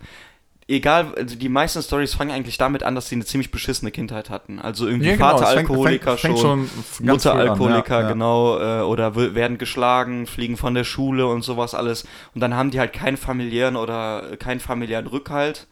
egal, 0.70 1.14
also 1.16 1.36
die 1.36 1.50
meisten 1.50 1.82
Stories 1.82 2.14
fangen 2.14 2.32
eigentlich 2.32 2.58
damit 2.58 2.84
an, 2.84 2.96
dass 2.96 3.10
sie 3.10 3.16
eine 3.16 3.26
ziemlich 3.26 3.52
beschissene 3.52 3.92
Kindheit 3.92 4.30
hatten. 4.30 4.60
Also 4.60 4.88
irgendwie 4.88 5.10
Ja, 5.10 5.16
genau, 5.16 5.30
Vater 5.38 5.46
fängt- 5.48 5.70
Alkoholiker 5.70 6.18
fängt- 6.18 6.40
schon, 6.40 6.70
Mutter 7.02 7.32
früh 7.34 7.40
an, 7.42 7.50
Alkoholiker, 7.50 8.02
ja, 8.02 8.08
genau, 8.10 8.60
äh, 8.60 8.82
oder 8.84 9.16
werden 9.16 9.58
geschlagen, 9.58 10.28
fliegen 10.28 10.58
von 10.58 10.74
der 10.76 10.84
Schule 10.84 11.28
und 11.28 11.44
sowas 11.44 11.74
alles. 11.76 12.06
Und 12.34 12.42
dann 12.42 12.54
haben 12.56 12.72
die 12.72 12.80
halt 12.80 12.94
keinen 12.94 13.18
familiären 13.18 13.76
oder 13.76 14.32
äh, 14.34 14.38
keinen 14.38 14.60
familiären 14.60 15.08
Rückhalt. 15.08 15.68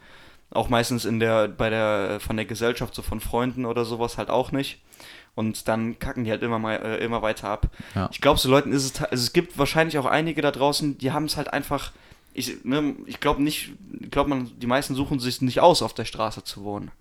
Auch 0.49 0.69
meistens 0.69 1.03
in 1.06 1.19
der, 1.19 1.49
bei 1.49 1.69
der, 1.69 2.19
von 2.22 2.38
der 2.38 2.45
Gesellschaft, 2.45 2.95
so 2.95 3.02
von 3.02 3.19
Freunden 3.19 3.65
oder 3.65 3.84
sowas 3.84 4.18
halt 4.18 4.30
auch 4.30 4.52
nicht. 4.53 4.82
Und 5.36 5.68
dann 5.68 5.99
kacken 5.99 6.24
die 6.24 6.32
halt 6.32 6.41
immer 6.41 6.57
mal 6.57 6.76
äh, 6.78 7.03
immer 7.03 7.22
weiter 7.22 7.49
ab. 7.49 7.68
Ja. 7.94 8.10
Ich 8.11 8.22
glaube, 8.22 8.40
so 8.40 8.49
Leuten 8.49 8.72
ist 8.72 8.86
es, 8.86 9.02
also 9.03 9.24
es 9.24 9.34
gibt 9.34 9.60
wahrscheinlich 9.60 9.98
auch 9.99 10.06
einige 10.06 10.41
da 10.41 10.49
draußen, 10.52 10.98
die 10.98 11.11
haben 11.11 11.26
es 11.26 11.38
halt 11.38 11.53
einfach, 11.53 11.91
ich, 12.38 12.64
ne, 12.64 12.96
ich 13.06 13.20
glaube 13.20 13.42
nicht, 13.44 13.74
ich 14.00 14.12
glaube 14.12 14.30
man, 14.30 14.50
die 14.60 14.68
meisten 14.68 14.96
suchen 14.96 15.20
sich 15.20 15.42
nicht 15.42 15.60
aus, 15.60 15.82
auf 15.82 15.94
der 15.94 16.06
Straße 16.06 16.44
zu 16.44 16.64
wohnen. 16.64 16.92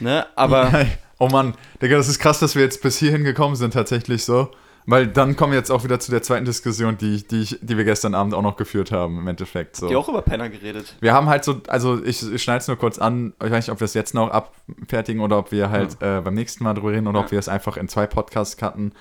Ne, 0.00 0.26
aber 0.36 0.86
Oh 1.18 1.28
Mann, 1.28 1.54
Digga, 1.80 1.96
das 1.96 2.08
ist 2.08 2.18
krass, 2.18 2.40
dass 2.40 2.54
wir 2.54 2.62
jetzt 2.62 2.82
bis 2.82 2.98
hierhin 2.98 3.24
gekommen 3.24 3.56
sind, 3.56 3.72
tatsächlich 3.72 4.24
so. 4.24 4.50
Weil 4.88 5.06
dann 5.08 5.34
kommen 5.34 5.50
wir 5.52 5.58
jetzt 5.58 5.70
auch 5.72 5.82
wieder 5.82 5.98
zu 5.98 6.10
der 6.12 6.22
zweiten 6.22 6.44
Diskussion, 6.44 6.96
die, 6.98 7.16
ich- 7.16 7.26
die, 7.26 7.40
ich, 7.42 7.58
die 7.60 7.76
wir 7.76 7.84
gestern 7.84 8.14
Abend 8.14 8.34
auch 8.34 8.42
noch 8.42 8.56
geführt 8.56 8.92
haben, 8.92 9.18
im 9.18 9.26
Endeffekt. 9.26 9.74
So. 9.76 9.88
die 9.88 9.96
auch 9.96 10.08
über 10.08 10.22
Penner 10.22 10.48
geredet. 10.48 10.94
Wir 11.00 11.12
haben 11.14 11.26
halt 11.28 11.42
so, 11.42 11.60
also 11.68 12.04
ich, 12.04 12.22
ich 12.30 12.42
schneide 12.42 12.58
es 12.58 12.68
nur 12.68 12.76
kurz 12.76 12.98
an, 12.98 13.32
ich 13.42 13.50
weiß 13.50 13.66
nicht, 13.66 13.72
ob 13.72 13.80
wir 13.80 13.86
es 13.86 13.94
jetzt 13.94 14.14
noch 14.14 14.30
abfertigen 14.30 15.22
oder 15.22 15.38
ob 15.38 15.50
wir 15.50 15.70
halt 15.70 15.94
äh, 16.02 16.20
beim 16.20 16.34
nächsten 16.34 16.62
Mal 16.62 16.74
drüber 16.74 16.92
reden 16.92 17.08
oder 17.08 17.18
ob 17.20 17.26
Ja. 17.26 17.32
wir 17.32 17.38
es 17.40 17.48
einfach 17.48 17.76
in 17.78 17.88
zwei 17.88 18.06
Podcasts 18.06 18.56
cutten. 18.58 18.92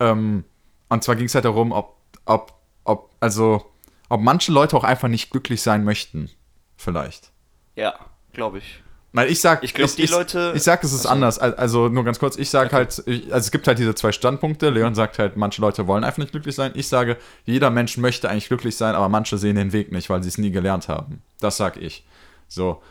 Ähm, 0.00 0.44
und 0.90 1.02
zwar 1.04 1.16
ging 1.16 1.26
es 1.26 1.34
halt 1.34 1.44
darum, 1.46 1.72
ob, 1.72 1.96
ob, 2.26 2.52
ob, 2.84 3.10
also, 3.20 3.64
ob 4.12 4.20
manche 4.20 4.52
Leute 4.52 4.76
auch 4.76 4.84
einfach 4.84 5.08
nicht 5.08 5.30
glücklich 5.30 5.62
sein 5.62 5.84
möchten. 5.84 6.30
Vielleicht. 6.76 7.30
Ja, 7.76 7.94
glaube 8.32 8.58
ich. 8.58 8.82
Weil 9.14 9.30
ich 9.30 9.40
sag, 9.40 9.62
Ich 9.62 9.74
glaub, 9.74 9.94
die 9.94 10.06
Leute- 10.06 10.52
Ich 10.56 10.62
sag, 10.62 10.82
es 10.84 10.92
ist 10.92 11.00
Achso. 11.00 11.10
anders. 11.10 11.38
Al- 11.38 11.54
Also 11.54 11.88
nur 11.88 12.02
ganz 12.02 12.18
kurz, 12.18 12.36
ich 12.36 12.48
sag 12.48 12.68
Okay. 12.68 12.76
halt, 12.76 13.02
ich, 13.06 13.24
also 13.26 13.44
es 13.44 13.50
gibt 13.50 13.66
halt 13.66 13.78
diese 13.78 13.94
zwei 13.94 14.10
Standpunkte. 14.10 14.70
Leon 14.70 14.94
sagt 14.94 15.18
halt, 15.18 15.36
manche 15.36 15.60
Leute 15.60 15.86
wollen 15.86 16.02
einfach 16.02 16.18
nicht 16.18 16.30
glücklich 16.32 16.54
sein. 16.54 16.72
Ich 16.74 16.88
sage, 16.88 17.18
jeder 17.44 17.68
Mensch 17.70 17.98
möchte 17.98 18.30
eigentlich 18.30 18.48
glücklich 18.48 18.74
sein, 18.76 18.94
aber 18.94 19.08
manche 19.10 19.36
sehen 19.36 19.56
den 19.56 19.72
Weg 19.74 19.92
nicht, 19.92 20.08
weil 20.08 20.22
sie 20.22 20.28
es 20.30 20.38
nie 20.38 20.50
gelernt 20.50 20.88
haben. 20.88 21.22
Das 21.40 21.58
sag 21.58 21.76
ich. 21.76 22.06
So. 22.48 22.82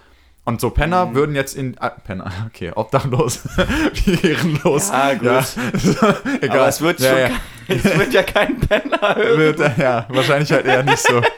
Und 0.44 0.60
so 0.62 0.70
Penner 0.72 1.08
Mhm. 1.08 1.16
würden 1.16 1.36
jetzt 1.36 1.56
in. 1.56 1.76
Ah, 1.80 1.90
Penner, 1.90 2.32
okay, 2.48 2.72
obdachlos. 2.76 3.40
Ehrenlos. 4.24 4.90
Ja, 4.90 5.14
gut. 5.14 5.24
egal. 6.42 6.58
Aber 6.60 6.68
es 6.68 6.82
wird 6.82 7.00
ja, 7.00 7.10
schon, 7.10 7.20
ja. 7.20 7.30
Es 7.68 7.84
wird 7.84 8.14
ja 8.14 8.24
kein 8.24 8.60
Penner 8.60 9.16
hören. 9.16 9.38
Wird, 9.40 9.60
äh, 9.60 9.72
ja, 9.78 10.06
wahrscheinlich 10.10 10.52
halt 10.52 10.66
eher 10.66 10.84
nicht 10.84 11.00
so. 11.00 11.22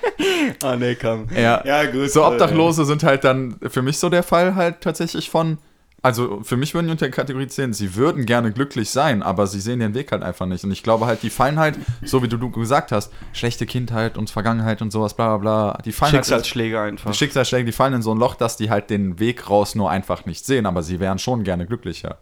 Ah, 0.62 0.76
nee, 0.76 0.96
komm. 0.96 1.28
Ja. 1.36 1.62
Ja, 1.66 1.86
gut. 1.86 2.10
So 2.12 2.22
äh, 2.22 2.26
Obdachlose 2.26 2.86
sind 2.86 3.04
halt 3.04 3.24
dann 3.24 3.56
für 3.68 3.82
mich 3.82 3.98
so 3.98 4.10
der 4.10 4.24
Fall 4.24 4.56
halt 4.56 4.82
tatsächlich 4.82 5.30
von, 5.30 5.58
also 6.02 6.42
für 6.44 6.58
mich 6.58 6.74
würden 6.74 6.88
die 6.88 6.92
unter 6.92 7.06
der 7.06 7.14
Kategorie 7.14 7.48
zählen, 7.48 7.74
sie 7.74 7.96
würden 7.96 8.26
gerne 8.26 8.52
glücklich 8.52 8.90
sein, 8.90 9.24
aber 9.24 9.48
sie 9.48 9.60
sehen 9.60 9.80
den 9.80 9.94
Weg 9.94 10.12
halt 10.12 10.22
einfach 10.22 10.46
nicht. 10.46 10.64
Und 10.64 10.72
ich 10.72 10.84
glaube 10.84 11.06
halt, 11.06 11.24
die 11.24 11.30
fallen 11.30 11.60
halt, 11.60 11.78
so 12.04 12.22
wie 12.22 12.28
du, 12.28 12.38
du 12.38 12.52
gesagt 12.52 12.92
hast, 12.92 13.12
schlechte 13.32 13.66
Kindheit 13.66 14.18
und 14.18 14.30
Vergangenheit 14.30 14.82
und 14.82 14.92
sowas, 14.92 15.14
bla 15.14 15.38
bla 15.38 15.72
bla, 15.72 15.82
die 15.84 15.94
fallen 15.94 16.12
Schicksalsschläge 16.12 16.78
halt, 16.78 16.94
einfach. 16.94 17.12
die 17.12 17.18
Schicksalsschläge, 17.18 17.66
die 17.66 17.72
fallen 17.72 17.94
in 17.94 18.02
so 18.02 18.14
ein 18.14 18.18
Loch, 18.18 18.36
dass 18.36 18.58
die 18.58 18.70
halt 18.70 18.90
den 18.90 19.20
Weg 19.20 19.50
raus 19.50 19.76
nur 19.76 19.90
einfach 19.90 20.26
nicht 20.26 20.46
sehen, 20.46 20.66
aber 20.66 20.84
sie 20.84 21.00
wären 21.00 21.20
schon 21.20 21.44
gerne 21.44 21.66
glücklicher. 21.66 22.18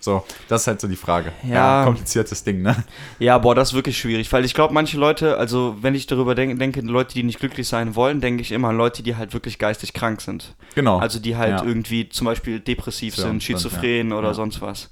So, 0.00 0.24
das 0.48 0.60
ist 0.62 0.66
halt 0.68 0.80
so 0.80 0.86
die 0.86 0.96
Frage. 0.96 1.32
Ja. 1.42 1.82
kompliziertes 1.84 2.44
Ding, 2.44 2.62
ne? 2.62 2.84
Ja, 3.18 3.36
boah, 3.38 3.54
das 3.56 3.70
ist 3.70 3.74
wirklich 3.74 3.98
schwierig, 3.98 4.32
weil 4.32 4.44
ich 4.44 4.54
glaube, 4.54 4.72
manche 4.72 4.96
Leute, 4.96 5.36
also 5.38 5.76
wenn 5.80 5.94
ich 5.96 6.06
darüber 6.06 6.36
denk, 6.36 6.56
denke, 6.60 6.80
Leute, 6.82 7.14
die 7.14 7.24
nicht 7.24 7.40
glücklich 7.40 7.66
sein 7.66 7.96
wollen, 7.96 8.20
denke 8.20 8.42
ich 8.42 8.52
immer 8.52 8.68
an 8.68 8.76
Leute, 8.76 9.02
die 9.02 9.16
halt 9.16 9.32
wirklich 9.34 9.58
geistig 9.58 9.92
krank 9.94 10.20
sind. 10.20 10.54
Genau. 10.76 10.98
Also 10.98 11.18
die 11.18 11.36
halt 11.36 11.60
Ja. 11.60 11.64
irgendwie 11.64 12.08
zum 12.08 12.26
Beispiel 12.26 12.60
depressiv 12.60 13.16
So, 13.16 13.22
sind, 13.22 13.42
schizophren 13.42 14.10
ja. 14.10 14.16
oder 14.16 14.28
Ja. 14.28 14.34
sonst 14.34 14.60
was. 14.62 14.88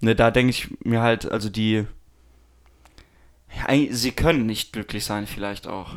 Ne, 0.00 0.14
da 0.14 0.30
denke 0.30 0.50
ich 0.50 0.68
mir 0.84 1.02
halt, 1.02 1.30
also 1.30 1.50
die, 1.50 1.84
ja, 3.68 3.74
sie 3.90 4.12
können 4.12 4.46
nicht 4.46 4.72
glücklich 4.72 5.04
sein 5.04 5.26
vielleicht 5.26 5.66
auch. 5.66 5.94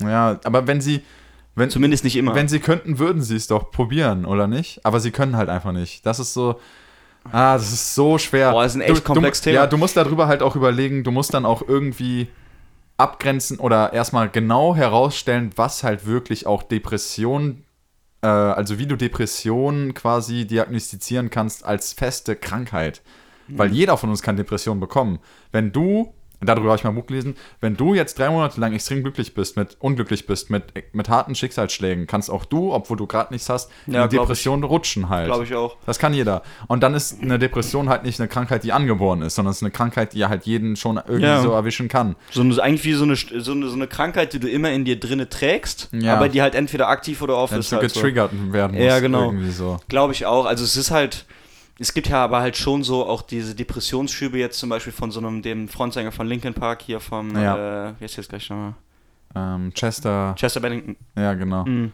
Ja, 0.00 0.40
aber 0.44 0.66
wenn 0.66 0.80
sie, 0.80 1.02
wenn, 1.54 1.68
Zumindest 1.68 2.04
nicht 2.04 2.16
immer. 2.16 2.34
Wenn 2.34 2.48
sie 2.48 2.60
könnten, 2.60 2.98
würden 2.98 3.22
sie 3.22 3.36
es 3.36 3.46
doch 3.46 3.70
probieren, 3.70 4.24
oder 4.24 4.46
nicht? 4.46 4.84
Aber 4.86 5.00
sie 5.00 5.10
können 5.10 5.36
halt 5.36 5.48
einfach 5.50 5.72
nicht. 5.72 6.06
Das 6.06 6.18
ist 6.18 6.32
so. 6.32 6.58
Ah, 7.30 7.54
das 7.54 7.72
ist 7.72 7.94
so 7.94 8.18
schwer. 8.18 8.50
Boah, 8.50 8.62
das 8.64 8.72
ist 8.72 8.80
ein 8.80 8.82
echt 8.82 8.98
du, 8.98 9.12
komplexes 9.12 9.42
Thema. 9.44 9.54
Ja, 9.56 9.66
du 9.66 9.76
musst 9.76 9.96
darüber 9.96 10.26
halt 10.26 10.42
auch 10.42 10.56
überlegen, 10.56 11.04
du 11.04 11.10
musst 11.10 11.32
dann 11.34 11.46
auch 11.46 11.62
irgendwie 11.66 12.28
abgrenzen 12.98 13.58
oder 13.58 13.92
erstmal 13.92 14.28
genau 14.28 14.74
herausstellen, 14.74 15.50
was 15.56 15.82
halt 15.82 16.06
wirklich 16.06 16.46
auch 16.46 16.62
Depression, 16.62 17.64
äh, 18.22 18.26
also 18.26 18.78
wie 18.78 18.86
du 18.86 18.96
Depression 18.96 19.94
quasi 19.94 20.46
diagnostizieren 20.46 21.30
kannst 21.30 21.64
als 21.64 21.92
feste 21.92 22.36
Krankheit. 22.36 23.02
Weil 23.48 23.68
Mhm. 23.68 23.74
jeder 23.74 23.96
von 23.96 24.10
uns 24.10 24.22
kann 24.22 24.36
Depression 24.36 24.78
bekommen. 24.80 25.18
Wenn 25.50 25.72
du, 25.72 26.14
darüber 26.46 26.70
habe 26.70 26.76
ich 26.78 26.84
mal 26.84 26.90
Buch 26.90 27.06
gelesen, 27.06 27.36
wenn 27.60 27.76
du 27.76 27.94
jetzt 27.94 28.18
drei 28.18 28.30
Monate 28.30 28.60
lang 28.60 28.72
extrem 28.72 29.02
glücklich 29.02 29.34
bist, 29.34 29.56
mit 29.56 29.76
unglücklich 29.80 30.26
bist, 30.26 30.50
mit, 30.50 30.64
mit 30.92 31.08
harten 31.08 31.34
Schicksalsschlägen, 31.34 32.06
kannst 32.06 32.30
auch 32.30 32.44
du, 32.44 32.72
obwohl 32.72 32.96
du 32.96 33.06
gerade 33.06 33.32
nichts 33.32 33.48
hast, 33.48 33.70
in 33.86 33.94
Ja, 33.94 34.06
die 34.08 34.16
glaub 34.16 34.24
ich. 34.24 34.28
Depression 34.28 34.64
rutschen 34.64 35.08
halt. 35.08 35.26
Glaube 35.26 35.44
ich 35.44 35.54
auch. 35.54 35.76
Das 35.86 35.98
kann 35.98 36.14
jeder. 36.14 36.42
Und 36.68 36.82
dann 36.82 36.94
ist 36.94 37.20
eine 37.22 37.38
Depression 37.38 37.88
halt 37.88 38.02
nicht 38.04 38.20
eine 38.20 38.28
Krankheit, 38.28 38.64
die 38.64 38.72
angeboren 38.72 39.22
ist, 39.22 39.34
sondern 39.36 39.50
es 39.50 39.58
ist 39.58 39.62
eine 39.62 39.70
Krankheit, 39.72 40.12
die 40.14 40.24
halt 40.26 40.44
jeden 40.44 40.76
schon 40.76 40.96
irgendwie 40.96 41.22
Ja. 41.24 41.40
so 41.42 41.52
erwischen 41.52 41.88
kann. 41.88 42.16
So 42.30 42.40
eine, 42.42 42.60
eigentlich 42.62 42.84
wie 42.84 42.92
so 42.94 43.04
eine, 43.04 43.16
so, 43.16 43.52
eine, 43.52 43.68
so 43.68 43.74
eine 43.74 43.86
Krankheit, 43.86 44.32
die 44.32 44.40
du 44.40 44.48
immer 44.48 44.70
in 44.72 44.84
dir 44.84 44.98
drinne 44.98 45.28
trägst, 45.28 45.88
Ja. 45.92 46.14
aber 46.16 46.28
die 46.28 46.42
halt 46.42 46.54
entweder 46.54 46.88
aktiv 46.88 47.22
oder 47.22 47.36
off 47.36 47.52
Wenn 47.52 47.60
ist. 47.60 47.72
Halt 47.72 47.90
so. 47.90 48.00
getriggert 48.00 48.32
werden 48.52 48.72
musst. 48.76 48.84
Ja, 48.86 49.00
genau. 49.00 49.32
So. 49.50 49.78
Glaube 49.88 50.12
ich 50.12 50.26
auch. 50.26 50.46
Also 50.46 50.64
es 50.64 50.76
ist 50.76 50.90
halt, 50.90 51.24
es 51.82 51.92
gibt 51.94 52.08
ja 52.08 52.22
aber 52.24 52.40
halt 52.40 52.56
schon 52.56 52.82
so 52.82 53.06
auch 53.06 53.22
diese 53.22 53.54
Depressionsschübe 53.54 54.38
jetzt 54.38 54.58
zum 54.58 54.68
Beispiel 54.70 54.92
von 54.92 55.10
so 55.10 55.20
einem, 55.20 55.42
dem 55.42 55.68
Frontsänger 55.68 56.12
von 56.12 56.26
Linkin 56.26 56.54
Park 56.54 56.82
hier 56.82 57.00
vom, 57.00 57.36
Ja. 57.36 57.88
äh, 57.90 57.94
wie 57.98 58.04
heißt 58.04 58.16
jetzt 58.16 58.28
gleich 58.28 58.48
nochmal? 58.48 58.74
Ähm, 59.34 59.72
Chester, 59.74 60.34
Chester 60.38 60.60
Bennington. 60.60 60.96
ja 61.16 61.34
genau. 61.34 61.64
Mhm. 61.64 61.92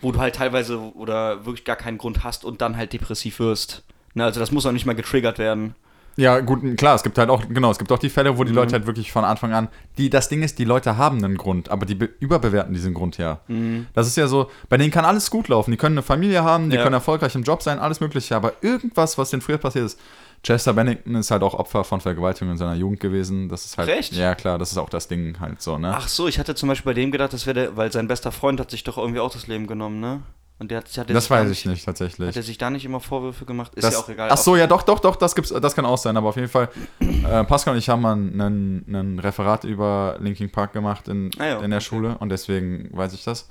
Wo 0.00 0.12
du 0.12 0.18
halt 0.20 0.36
teilweise 0.36 0.78
oder 0.94 1.44
wirklich 1.44 1.64
gar 1.64 1.74
keinen 1.76 1.98
Grund 1.98 2.22
hast 2.24 2.44
und 2.44 2.60
dann 2.60 2.76
halt 2.76 2.92
depressiv 2.92 3.40
wirst. 3.40 3.82
Ne, 4.14 4.24
also 4.24 4.38
das 4.40 4.52
muss 4.52 4.64
auch 4.64 4.72
nicht 4.72 4.86
mal 4.86 4.94
getriggert 4.94 5.38
werden. 5.38 5.74
Ja, 6.18 6.40
gut, 6.40 6.76
klar, 6.76 6.96
es 6.96 7.04
gibt 7.04 7.16
halt 7.16 7.30
auch, 7.30 7.44
genau, 7.48 7.70
es 7.70 7.78
gibt 7.78 7.92
auch 7.92 7.98
die 7.98 8.10
Fälle, 8.10 8.36
wo 8.36 8.42
die 8.42 8.50
Mhm. 8.50 8.56
Leute 8.56 8.72
halt 8.72 8.86
wirklich 8.86 9.12
von 9.12 9.24
Anfang 9.24 9.52
an, 9.52 9.68
die, 9.98 10.10
das 10.10 10.28
Ding 10.28 10.42
ist, 10.42 10.58
die 10.58 10.64
Leute 10.64 10.96
haben 10.96 11.22
einen 11.24 11.36
Grund, 11.36 11.68
aber 11.70 11.86
die 11.86 11.94
be- 11.94 12.10
überbewerten 12.18 12.74
diesen 12.74 12.92
Grund 12.92 13.18
ja. 13.18 13.38
Mhm. 13.46 13.86
Das 13.94 14.08
ist 14.08 14.16
ja 14.16 14.26
so, 14.26 14.50
bei 14.68 14.76
denen 14.78 14.90
kann 14.90 15.04
alles 15.04 15.30
gut 15.30 15.46
laufen, 15.46 15.70
die 15.70 15.76
können 15.76 15.94
eine 15.94 16.02
Familie 16.02 16.42
haben, 16.42 16.70
die 16.70 16.76
Ja. 16.76 16.82
können 16.82 16.94
erfolgreich 16.94 17.36
im 17.36 17.44
Job 17.44 17.62
sein, 17.62 17.78
alles 17.78 18.00
mögliche, 18.00 18.34
aber 18.34 18.54
irgendwas, 18.62 19.16
was 19.16 19.30
denen 19.30 19.42
früher 19.42 19.58
passiert 19.58 19.86
ist, 19.86 20.00
Chester 20.42 20.72
Bennington 20.72 21.14
ist 21.14 21.30
halt 21.30 21.42
auch 21.42 21.54
Opfer 21.54 21.84
von 21.84 22.00
Vergewaltigung 22.00 22.50
in 22.52 22.58
seiner 22.58 22.74
Jugend 22.74 22.98
gewesen, 22.98 23.48
das 23.48 23.64
ist 23.64 23.78
halt, 23.78 23.88
Echt? 23.88 24.12
ja 24.14 24.34
klar, 24.34 24.58
das 24.58 24.72
ist 24.72 24.78
auch 24.78 24.88
das 24.90 25.06
Ding 25.06 25.38
halt 25.38 25.62
so, 25.62 25.78
ne? 25.78 25.92
Ach 25.96 26.08
so, 26.08 26.26
ich 26.26 26.38
hatte 26.40 26.54
zum 26.56 26.68
Beispiel 26.68 26.90
bei 26.90 26.94
dem 27.00 27.12
gedacht, 27.12 27.32
das 27.32 27.46
wäre 27.46 27.76
weil 27.76 27.92
sein 27.92 28.08
bester 28.08 28.32
Freund 28.32 28.58
hat 28.58 28.72
sich 28.72 28.82
doch 28.82 28.98
irgendwie 28.98 29.20
auch 29.20 29.32
das 29.32 29.46
Leben 29.46 29.66
genommen, 29.68 30.00
ne? 30.00 30.22
Und 30.60 30.70
der 30.72 30.78
hat, 30.78 30.88
hat 30.98 31.08
der 31.08 31.14
das 31.14 31.30
weiß 31.30 31.50
ich 31.50 31.66
nicht 31.66 31.84
tatsächlich. 31.84 32.28
Hat 32.28 32.36
er 32.36 32.42
sich 32.42 32.58
da 32.58 32.68
nicht 32.68 32.84
immer 32.84 32.98
Vorwürfe 32.98 33.44
gemacht? 33.44 33.74
Ist 33.76 33.84
Das, 33.84 33.94
ja 33.94 34.00
auch 34.00 34.08
egal. 34.08 34.28
Ach 34.32 34.36
so, 34.36 34.56
ja, 34.56 34.66
doch, 34.66 34.82
doch, 34.82 34.98
doch, 34.98 35.14
das 35.14 35.34
gibt's, 35.36 35.50
das 35.50 35.74
kann 35.76 35.86
auch 35.86 35.98
sein, 35.98 36.16
aber 36.16 36.28
auf 36.30 36.36
jeden 36.36 36.48
Fall, 36.48 36.68
äh, 37.00 37.44
Pascal 37.44 37.74
und 37.74 37.78
ich 37.78 37.88
haben 37.88 38.02
mal 38.02 38.12
einen, 38.14 38.84
einen 38.88 39.18
Referat 39.20 39.62
über 39.64 40.16
Linkin 40.20 40.50
Park 40.50 40.72
gemacht 40.72 41.06
in, 41.06 41.30
Ah 41.38 41.44
ja, 41.46 41.60
in 41.60 41.70
der 41.70 41.78
okay. 41.78 41.86
Schule 41.86 42.18
und 42.18 42.30
deswegen 42.30 42.88
weiß 42.92 43.12
ich 43.12 43.22
das. 43.24 43.48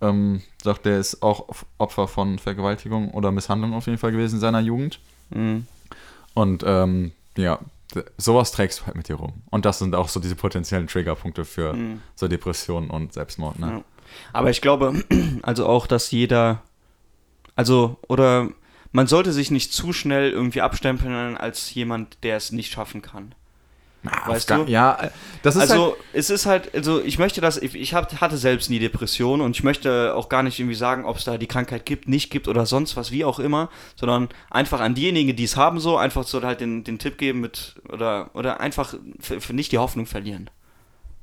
Ähm, 0.00 0.42
sagt, 0.62 0.86
der 0.86 0.98
ist 0.98 1.22
auch 1.22 1.46
Opfer 1.78 2.08
von 2.08 2.38
Vergewaltigung 2.38 3.10
oder 3.12 3.30
Misshandlung 3.30 3.74
auf 3.74 3.86
jeden 3.86 3.98
Fall 3.98 4.10
gewesen 4.12 4.36
in 4.36 4.40
seiner 4.40 4.60
Jugend. 4.60 4.98
Mhm. 5.28 5.66
Und 6.34 6.64
ähm, 6.66 7.12
ja, 7.36 7.58
sowas 8.16 8.50
trägst 8.52 8.80
du 8.80 8.86
halt 8.86 8.96
mit 8.96 9.08
dir 9.08 9.16
rum. 9.16 9.34
Und 9.50 9.64
das 9.66 9.78
sind 9.78 9.94
auch 9.94 10.08
so 10.08 10.18
diese 10.18 10.36
potenziellen 10.36 10.86
Triggerpunkte 10.88 11.44
für 11.44 11.74
Mhm. 11.74 12.00
so 12.16 12.26
Depressionen 12.28 12.88
und 12.90 13.12
Selbstmord, 13.12 13.58
ne? 13.58 13.66
Ja. 13.66 13.82
Aber 14.32 14.50
ich 14.50 14.60
glaube, 14.60 15.04
also 15.42 15.66
auch, 15.66 15.86
dass 15.86 16.10
jeder, 16.10 16.62
also, 17.56 17.96
oder 18.08 18.48
man 18.92 19.06
sollte 19.06 19.32
sich 19.32 19.50
nicht 19.50 19.72
zu 19.72 19.92
schnell 19.92 20.30
irgendwie 20.30 20.60
abstempeln 20.60 21.36
als 21.36 21.72
jemand, 21.74 22.18
der 22.22 22.36
es 22.36 22.52
nicht 22.52 22.72
schaffen 22.72 23.02
kann. 23.02 23.34
weißt 24.02 24.48
Gar- 24.48 24.64
du? 24.64 24.70
Ja, 24.70 24.98
äh, 25.00 25.10
das 25.42 25.56
ist 25.56 25.62
also 25.70 25.92
halt, 25.92 25.96
es 26.12 26.30
ist 26.30 26.46
halt, 26.46 26.74
also 26.74 27.02
ich 27.02 27.18
möchte 27.18 27.40
das, 27.40 27.58
ich, 27.58 27.74
ich 27.74 27.94
hab, 27.94 28.20
hatte 28.20 28.36
selbst 28.36 28.70
nie 28.70 28.78
Depressionen 28.78 29.44
und 29.44 29.56
ich 29.56 29.62
möchte 29.62 30.14
auch 30.14 30.28
gar 30.28 30.42
nicht 30.42 30.58
irgendwie 30.58 30.74
sagen, 30.74 31.04
ob 31.04 31.18
es 31.18 31.24
da 31.24 31.38
die 31.38 31.46
Krankheit 31.46 31.86
gibt, 31.86 32.08
nicht 32.08 32.30
gibt 32.30 32.48
oder 32.48 32.66
sonst 32.66 32.96
was, 32.96 33.12
wie 33.12 33.24
auch 33.24 33.38
immer, 33.38 33.68
sondern 33.96 34.28
einfach 34.50 34.80
an 34.80 34.94
diejenigen, 34.94 35.36
die 35.36 35.44
es 35.44 35.56
haben, 35.56 35.80
so 35.80 35.96
einfach 35.96 36.24
so 36.24 36.42
halt 36.42 36.60
den, 36.60 36.82
den 36.82 36.98
Tipp 36.98 37.18
geben 37.18 37.40
mit 37.40 37.74
oder 37.88 38.30
oder 38.34 38.60
einfach 38.60 38.94
für, 39.20 39.40
für 39.40 39.52
nicht 39.52 39.70
die 39.72 39.78
Hoffnung 39.78 40.06
verlieren. 40.06 40.50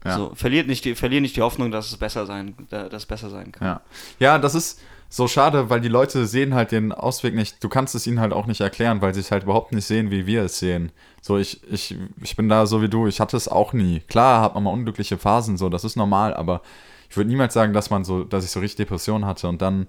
Ja. 0.06 0.16
So, 0.16 0.32
verliert 0.36 0.68
nicht 0.68 0.86
die, 0.86 0.96
verlier 0.96 1.22
nicht 1.22 1.36
die 1.36 1.42
Hoffnung, 1.42 1.72
dass 1.72 1.90
es 1.90 1.98
besser 1.98 2.26
sein, 2.26 2.56
dass 2.70 2.94
es 2.94 3.06
besser 3.06 3.30
sein 3.30 3.52
kann. 3.52 3.68
Ja. 3.68 3.82
ja, 4.20 4.40
das 4.40 4.56
ist 4.56 4.80
so 5.10 5.28
schade, 5.28 5.70
weil 5.70 5.82
die 5.82 5.88
Leute 5.88 6.26
sehen 6.26 6.54
halt 6.54 6.72
den 6.72 6.92
Ausweg 6.92 7.34
nicht. 7.34 7.64
Du 7.64 7.70
kannst 7.70 7.96
es 7.96 8.08
ihnen 8.08 8.20
halt 8.20 8.34
auch 8.34 8.46
nicht 8.46 8.62
erklären, 8.62 9.02
weil 9.02 9.14
sie 9.14 9.22
es 9.22 9.32
halt 9.32 9.44
überhaupt 9.44 9.72
nicht 9.72 9.86
sehen, 9.86 10.12
wie 10.12 10.26
wir 10.26 10.44
es 10.44 10.60
sehen. 10.60 10.92
So, 11.22 11.38
ich, 11.38 11.62
ich, 11.72 11.96
ich 12.22 12.36
bin 12.36 12.50
da 12.50 12.66
so 12.66 12.82
wie 12.82 12.90
du, 12.90 13.08
ich 13.08 13.20
hatte 13.20 13.38
es 13.38 13.48
auch 13.48 13.74
nie. 13.74 14.02
Klar 14.02 14.42
hat 14.42 14.56
man 14.56 14.64
mal 14.64 14.72
unglückliche 14.72 15.18
Phasen, 15.18 15.58
so, 15.58 15.70
das 15.70 15.84
ist 15.84 15.96
normal, 15.96 16.34
aber 16.34 16.62
ich 17.10 17.16
würde 17.16 17.30
niemals 17.30 17.54
sagen, 17.54 17.74
dass 17.74 17.90
man 17.90 18.04
so, 18.04 18.24
dass 18.24 18.44
ich 18.44 18.52
so 18.52 18.60
richtig 18.60 18.78
Depressionen 18.78 19.26
hatte 19.26 19.48
und 19.48 19.62
dann, 19.62 19.88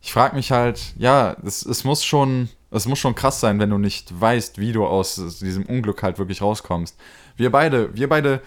ich 0.00 0.12
frage 0.12 0.36
mich 0.36 0.52
halt, 0.52 0.94
ja, 0.98 1.36
es, 1.44 1.66
es 1.66 1.82
muss 1.84 2.04
schon, 2.04 2.48
es 2.70 2.86
muss 2.86 2.98
schon 2.98 3.14
krass 3.14 3.40
sein, 3.40 3.58
wenn 3.58 3.70
du 3.70 3.78
nicht 3.78 4.20
weißt, 4.20 4.58
wie 4.58 4.72
du 4.72 4.86
aus 4.86 5.16
diesem 5.40 5.66
Unglück 5.66 6.02
halt 6.02 6.18
wirklich 6.18 6.42
rauskommst. 6.42 6.96
Wir 7.36 7.50
beide, 7.50 7.94
wir 7.96 8.08
beide, 8.08 8.40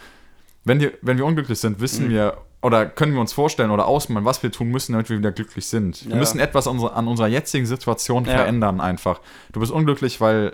wenn 0.67 0.79
wir, 0.79 0.93
wenn 1.01 1.17
wir 1.17 1.25
unglücklich 1.25 1.59
sind, 1.59 1.79
wissen 1.79 2.05
Mhm. 2.07 2.09
wir 2.11 2.37
oder 2.61 2.85
können 2.87 3.13
wir 3.13 3.21
uns 3.21 3.33
vorstellen 3.33 3.69
oder 3.71 3.85
ausmalen, 3.85 4.25
was 4.25 4.41
wir 4.43 4.51
tun 4.51 4.69
müssen, 4.69 4.93
damit 4.93 5.09
wir 5.09 5.17
wieder 5.19 5.31
glücklich 5.31 5.65
sind. 5.67 6.05
Wir 6.05 6.13
Ja. 6.13 6.17
müssen 6.17 6.39
etwas 6.39 6.67
an 6.67 6.73
unserer, 6.75 6.95
an 6.95 7.07
unserer 7.07 7.27
jetzigen 7.27 7.65
Situation 7.65 8.25
Ja. 8.25 8.31
verändern 8.31 8.81
einfach. 8.81 9.21
Du 9.51 9.59
bist 9.59 9.71
unglücklich, 9.71 10.19
weil 10.21 10.53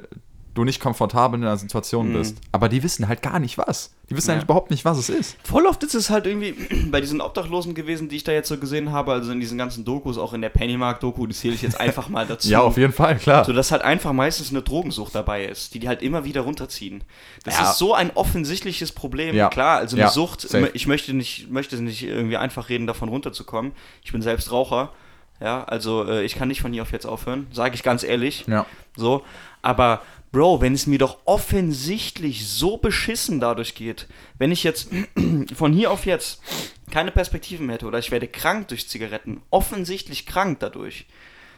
du 0.54 0.64
nicht 0.64 0.80
komfortabel 0.80 1.40
in 1.40 1.46
einer 1.46 1.58
Situation 1.58 2.14
bist. 2.14 2.38
Aber 2.52 2.70
die 2.70 2.84
wissen 2.84 3.08
halt 3.08 3.22
gar 3.24 3.40
nicht 3.40 3.58
was. 3.58 3.92
Die 4.10 4.16
wissen 4.16 4.28
Mhm. 4.28 4.30
Ja. 4.30 4.36
halt 4.36 4.44
überhaupt 4.44 4.70
nicht, 4.72 4.86
was 4.86 4.98
es 5.00 5.10
ist. 5.10 5.38
Voll 5.44 5.66
oft 5.66 5.82
ist 5.84 5.96
es 5.96 6.10
halt 6.10 6.28
irgendwie 6.28 6.52
bei 6.92 7.02
diesen 7.02 7.22
Obdachlosen 7.22 7.74
gewesen, 7.74 8.08
die 8.10 8.18
ich 8.18 8.24
da 8.24 8.32
jetzt 8.32 8.50
so 8.50 8.58
gesehen 8.58 8.92
habe, 8.92 9.14
also 9.14 9.32
in 9.32 9.40
diesen 9.40 9.58
ganzen 9.58 9.84
Dokus, 9.86 10.18
auch 10.18 10.34
in 10.34 10.42
der 10.42 10.50
Pennymark-Doku, 10.50 11.26
die 11.26 11.34
zähle 11.34 11.56
ich 11.56 11.62
jetzt 11.64 11.80
einfach 11.80 12.10
mal 12.10 12.26
dazu. 12.28 12.48
Ja, 12.50 12.60
auf 12.62 12.78
jeden 12.78 12.94
Fall, 12.94 13.18
klar. 13.18 13.46
So, 13.46 13.54
dass 13.54 13.72
halt 13.72 13.82
einfach 13.82 14.14
meistens 14.14 14.52
eine 14.52 14.62
Drogensucht 14.62 15.16
dabei 15.16 15.46
ist, 15.46 15.74
die 15.74 15.80
die 15.80 15.88
halt 15.88 16.02
immer 16.04 16.24
wieder 16.26 16.42
runterziehen. 16.42 17.04
Das 17.44 17.58
Ja. 17.58 17.72
ist 17.72 17.78
so 17.80 17.94
ein 17.96 18.12
offensichtliches 18.14 18.92
Problem. 18.92 19.36
Ja. 19.36 19.50
Klar, 19.50 19.78
also 19.80 19.98
eine 19.98 20.10
Sucht, 20.10 20.42
safe. 20.42 20.70
ich 20.74 20.86
möchte 20.86 21.14
nicht, 21.14 21.50
möchte 21.50 21.82
nicht 21.82 22.04
irgendwie 22.04 22.38
einfach 22.38 22.70
reden, 22.70 22.86
davon 22.88 23.10
runterzukommen. 23.10 23.72
Ich 24.04 24.12
bin 24.12 24.22
selbst 24.22 24.52
Raucher. 24.52 24.92
Ja, 25.42 25.64
also 25.64 26.06
äh, 26.08 26.24
ich 26.24 26.36
kann 26.36 26.48
nicht 26.48 26.62
von 26.62 26.72
hier 26.72 26.84
auf 26.84 26.92
jetzt 26.92 27.06
aufhören, 27.06 27.48
sage 27.52 27.74
ich 27.76 27.84
ganz 27.84 28.04
ehrlich. 28.04 28.46
Ja. 28.48 28.66
So, 28.96 29.24
aber 29.62 30.02
Bro, 30.34 30.62
wenn 30.62 30.74
es 30.74 30.88
mir 30.88 30.98
doch 30.98 31.20
offensichtlich 31.26 32.48
so 32.50 32.78
beschissen 32.78 33.40
dadurch 33.40 33.76
geht, 33.76 34.08
wenn 34.40 34.52
ich 34.52 34.64
jetzt 34.64 34.90
von 35.56 35.72
hier 35.72 35.92
auf 35.92 36.06
jetzt 36.06 36.42
keine 36.92 37.12
Perspektiven 37.12 37.70
hätte 37.70 37.86
oder 37.86 38.00
ich 38.00 38.12
werde 38.12 38.28
krank 38.28 38.68
durch 38.68 38.90
Zigaretten, 38.90 39.42
offensichtlich 39.52 40.26
krank 40.26 40.60
dadurch. 40.60 41.06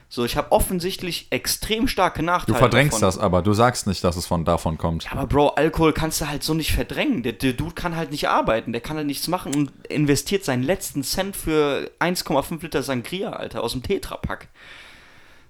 So, 0.10 0.24
ich 0.26 0.38
habe 0.38 0.52
offensichtlich 0.52 1.28
extrem 1.32 1.88
starke 1.88 2.20
Du 2.20 2.26
Nachteile. 2.26 2.58
verdrängst 2.60 2.96
davon. 2.98 3.08
das 3.08 3.18
aber. 3.18 3.42
Du 3.42 3.54
sagst 3.54 3.88
nicht, 3.88 4.04
dass 4.04 4.18
es 4.18 4.28
von 4.28 4.46
davon 4.46 4.78
kommt. 4.78 5.06
Ja, 5.06 5.14
aber 5.14 5.26
Bro, 5.26 5.48
Alkohol 5.56 5.94
kannst 5.94 6.22
du 6.22 6.28
halt 6.28 6.44
so 6.44 6.54
nicht 6.54 6.74
verdrängen. 6.74 7.24
Der, 7.24 7.34
der 7.34 7.54
Dude 7.54 7.74
kann 7.74 7.96
halt 7.96 8.12
nicht 8.12 8.28
arbeiten, 8.30 8.72
der 8.72 8.82
kann 8.82 8.98
halt 8.98 9.08
nichts 9.08 9.28
machen 9.30 9.56
und 9.56 9.72
investiert 9.88 10.44
seinen 10.46 10.64
letzten 10.64 11.04
Cent 11.04 11.36
für 11.36 11.90
1,5 12.00 12.62
Liter 12.62 12.84
Sangria, 12.84 13.32
Alter, 13.32 13.64
aus 13.64 13.72
dem 13.72 13.84
Tetrapack. 13.84 14.50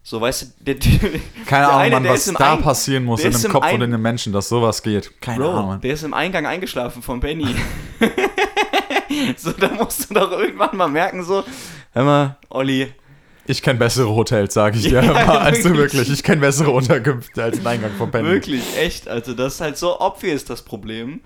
So, 0.07 0.21
weißt 0.21 0.41
du, 0.43 0.45
der, 0.59 0.75
Keine 1.47 1.67
Ahnung, 1.71 1.91
Mann, 2.03 2.09
was 2.09 2.25
da 2.25 2.53
Ein- 2.53 2.61
passieren 2.61 3.05
muss 3.05 3.23
in 3.23 3.31
dem 3.31 3.51
Kopf 3.51 3.63
Ein- 3.63 3.71
von 3.71 3.81
einem 3.81 3.99
Menschen, 4.01 4.31
dass 4.31 4.47
sowas 4.49 4.83
geht. 4.83 5.19
Keine 5.19 5.39
Bro, 5.39 5.49
Ahnung, 5.51 5.67
Mann. 5.67 5.81
der 5.81 5.93
ist 5.95 6.03
im 6.03 6.13
Eingang 6.13 6.45
eingeschlafen 6.45 7.01
von 7.01 7.19
Benny. 7.19 7.55
so, 9.37 9.51
da 9.51 9.69
musst 9.69 10.09
du 10.09 10.13
doch 10.13 10.31
irgendwann 10.31 10.77
mal 10.77 10.87
merken, 10.87 11.23
so, 11.23 11.43
hör 11.93 12.03
mal, 12.03 12.37
Olli, 12.49 12.93
Ich 13.47 13.61
kenne 13.63 13.79
bessere 13.79 14.09
Hotels, 14.09 14.53
sage 14.53 14.77
ich 14.77 14.83
dir. 14.83 15.01
Ja, 15.03 15.11
mal. 15.11 15.37
also 15.39 15.63
wirklich. 15.69 15.93
wirklich, 15.93 16.09
ich 16.11 16.23
kenne 16.23 16.41
bessere 16.41 16.69
Unterkünfte 16.71 17.43
als 17.43 17.57
den 17.57 17.65
Eingang 17.67 17.91
von 17.97 18.11
Penny. 18.11 18.29
Wirklich, 18.29 18.63
echt. 18.77 19.07
Also 19.07 19.33
das 19.33 19.55
ist 19.55 19.61
halt 19.61 19.77
so 19.77 19.99
obvious, 19.99 20.45
das 20.45 20.61
Problem. 20.61 21.21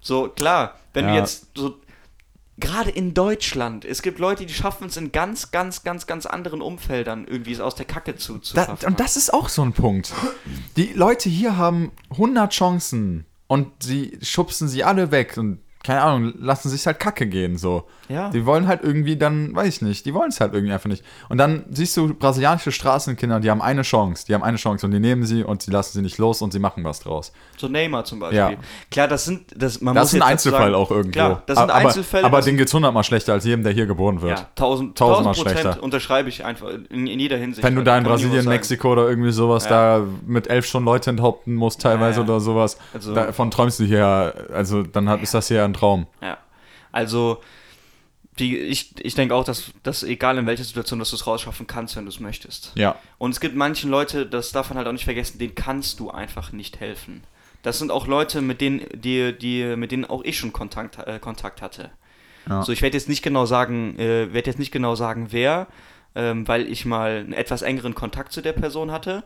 So, 0.00 0.28
klar, 0.28 0.74
wenn 0.94 1.04
Ja. 1.06 1.12
du 1.12 1.18
jetzt 1.18 1.46
so, 1.56 1.76
gerade 2.58 2.90
in 2.90 3.14
Deutschland, 3.14 3.84
es 3.84 4.02
gibt 4.02 4.18
Leute, 4.18 4.46
die 4.46 4.54
schaffen 4.54 4.86
es 4.86 4.96
in 4.96 5.12
ganz, 5.12 5.50
ganz, 5.50 5.84
ganz, 5.84 6.06
ganz 6.06 6.26
anderen 6.26 6.62
Umfeldern 6.62 7.26
irgendwie 7.26 7.52
es 7.52 7.60
aus 7.60 7.74
der 7.74 7.86
Kacke 7.86 8.16
zu, 8.16 8.38
zu 8.38 8.54
Da, 8.54 8.76
und 8.86 9.00
das 9.00 9.16
ist 9.16 9.32
auch 9.32 9.48
so 9.48 9.62
ein 9.62 9.72
Punkt. 9.72 10.12
Die 10.76 10.92
Leute 10.94 11.28
hier 11.28 11.56
haben 11.56 11.92
100 12.10 12.52
Chancen 12.52 13.26
und 13.46 13.82
sie 13.82 14.18
schubsen 14.22 14.68
sie 14.68 14.84
alle 14.84 15.10
weg 15.10 15.36
und 15.36 15.60
keine 15.86 16.02
Ahnung, 16.02 16.34
lassen 16.40 16.68
sich 16.68 16.84
halt 16.86 16.98
kacke 16.98 17.26
gehen 17.26 17.56
so. 17.58 17.84
Ja. 18.08 18.30
Die 18.30 18.44
wollen 18.44 18.66
halt 18.68 18.82
irgendwie 18.82 19.16
dann, 19.16 19.54
weiß 19.54 19.68
ich 19.68 19.82
nicht, 19.82 20.04
die 20.06 20.14
wollen 20.14 20.28
es 20.30 20.40
halt 20.40 20.52
irgendwie 20.52 20.72
einfach 20.72 20.88
nicht. 20.88 21.04
Und 21.28 21.38
dann 21.38 21.64
siehst 21.70 21.96
du 21.96 22.12
brasilianische 22.14 22.72
Straßenkinder, 22.72 23.40
die 23.40 23.50
haben 23.50 23.62
eine 23.62 23.82
Chance, 23.82 24.26
die 24.26 24.34
haben 24.34 24.42
eine 24.42 24.56
Chance 24.56 24.86
und 24.86 24.92
die 24.92 25.00
nehmen 25.00 25.24
sie 25.24 25.42
und 25.44 25.62
sie 25.62 25.70
lassen 25.70 25.92
sie 25.98 26.02
nicht 26.02 26.18
los 26.18 26.42
und 26.42 26.52
sie 26.52 26.58
machen 26.58 26.84
was 26.84 27.00
draus. 27.00 27.32
So 27.56 27.68
Neymar 27.68 28.04
zum 28.04 28.20
Beispiel. 28.20 28.38
Ja. 28.38 28.50
Klar, 28.90 29.08
das 29.08 29.24
sind, 29.24 29.42
das, 29.56 29.80
man 29.80 29.94
Das 29.94 30.04
muss 30.04 30.08
ist 30.08 30.14
ein 30.14 30.20
dazu 30.20 30.30
Einzelfall 30.32 30.60
sagen, 30.72 30.74
auch 30.74 30.90
irgendwo. 30.90 31.12
Klar, 31.12 31.42
das 31.46 31.58
sind 31.58 31.70
aber, 31.70 31.86
Einzelfälle. 31.88 32.24
Aber 32.24 32.36
das 32.38 32.46
den 32.46 32.56
geht's 32.56 32.74
hundertmal 32.74 33.04
schlechter 33.04 33.32
als 33.32 33.44
jedem, 33.44 33.62
der 33.64 33.72
hier 33.72 33.86
geboren 33.86 34.22
wird. 34.22 34.38
ja, 34.38 34.46
tausend, 34.54 34.96
tausendmal 34.98 35.34
tausend 35.34 35.46
Prozent 35.46 35.60
schlechter. 35.62 35.82
unterschreibe 35.82 36.28
ich 36.28 36.44
einfach 36.44 36.68
in, 36.90 37.06
in 37.06 37.20
jeder 37.20 37.36
Hinsicht. 37.36 37.64
Wenn 37.64 37.74
du 37.76 37.82
da 37.82 37.96
in 37.98 38.04
Brasilien. 38.04 38.44
Mexiko 38.46 38.92
oder 38.92 39.08
irgendwie 39.08 39.32
sowas 39.32 39.64
Ja. 39.64 39.98
da 39.98 40.04
mit 40.26 40.46
elf 40.48 40.66
schon 40.66 40.84
Leute 40.84 41.10
enthaupten 41.10 41.54
musst, 41.54 41.80
teilweise 41.80 42.18
ja. 42.20 42.24
oder 42.24 42.40
sowas, 42.40 42.78
Also- 42.94 43.14
davon 43.14 43.50
träumst 43.50 43.80
du 43.80 43.84
hier, 43.84 44.34
also 44.52 44.82
dann 44.82 45.08
hat, 45.08 45.22
ist 45.22 45.34
das 45.34 45.48
hier 45.48 45.64
ein 45.64 45.72
Traum. 45.78 46.06
Ja. 46.20 46.38
Also, 46.92 47.42
die, 48.38 48.58
ich, 48.58 48.94
ich 49.04 49.14
denke 49.14 49.34
auch, 49.34 49.44
dass, 49.44 49.72
dass 49.82 50.02
egal 50.02 50.38
in 50.38 50.46
welcher 50.46 50.64
Situation, 50.64 50.98
dass 50.98 51.10
du 51.10 51.16
es 51.16 51.26
rausschaffen 51.26 51.66
kannst, 51.66 51.96
wenn 51.96 52.04
du 52.04 52.10
es 52.10 52.20
möchtest. 52.20 52.72
Ja. 52.74 52.96
Und 53.18 53.30
es 53.30 53.40
gibt 53.40 53.54
manchen 53.54 53.90
Leute, 53.90 54.26
das 54.26 54.52
darf 54.52 54.68
man 54.68 54.78
halt 54.78 54.86
auch 54.86 54.92
nicht 54.92 55.04
vergessen, 55.04 55.38
denen 55.38 55.54
kannst 55.54 56.00
du 56.00 56.10
einfach 56.10 56.52
nicht 56.52 56.80
helfen. 56.80 57.24
Das 57.62 57.78
sind 57.78 57.90
auch 57.90 58.06
Leute, 58.06 58.42
mit 58.42 58.60
denen, 58.60 58.86
die, 58.94 59.36
die, 59.36 59.76
mit 59.76 59.90
denen 59.90 60.04
auch 60.04 60.22
ich 60.22 60.38
schon 60.38 60.52
Kontakt, 60.52 60.98
äh, 61.06 61.18
Kontakt 61.18 61.62
hatte. 61.62 61.90
Ja. 62.48 62.62
So, 62.62 62.72
ich 62.72 62.82
werde 62.82 62.96
jetzt 62.96 63.08
nicht 63.08 63.22
genau 63.22 63.46
sagen, 63.46 63.98
äh, 63.98 64.32
werde 64.32 64.50
jetzt 64.50 64.58
nicht 64.58 64.70
genau 64.70 64.94
sagen, 64.94 65.28
wer, 65.30 65.66
ähm, 66.14 66.46
weil 66.46 66.70
ich 66.70 66.84
mal 66.84 67.18
einen 67.18 67.32
etwas 67.32 67.62
engeren 67.62 67.94
Kontakt 67.94 68.32
zu 68.32 68.40
der 68.40 68.52
Person 68.52 68.92
hatte. 68.92 69.24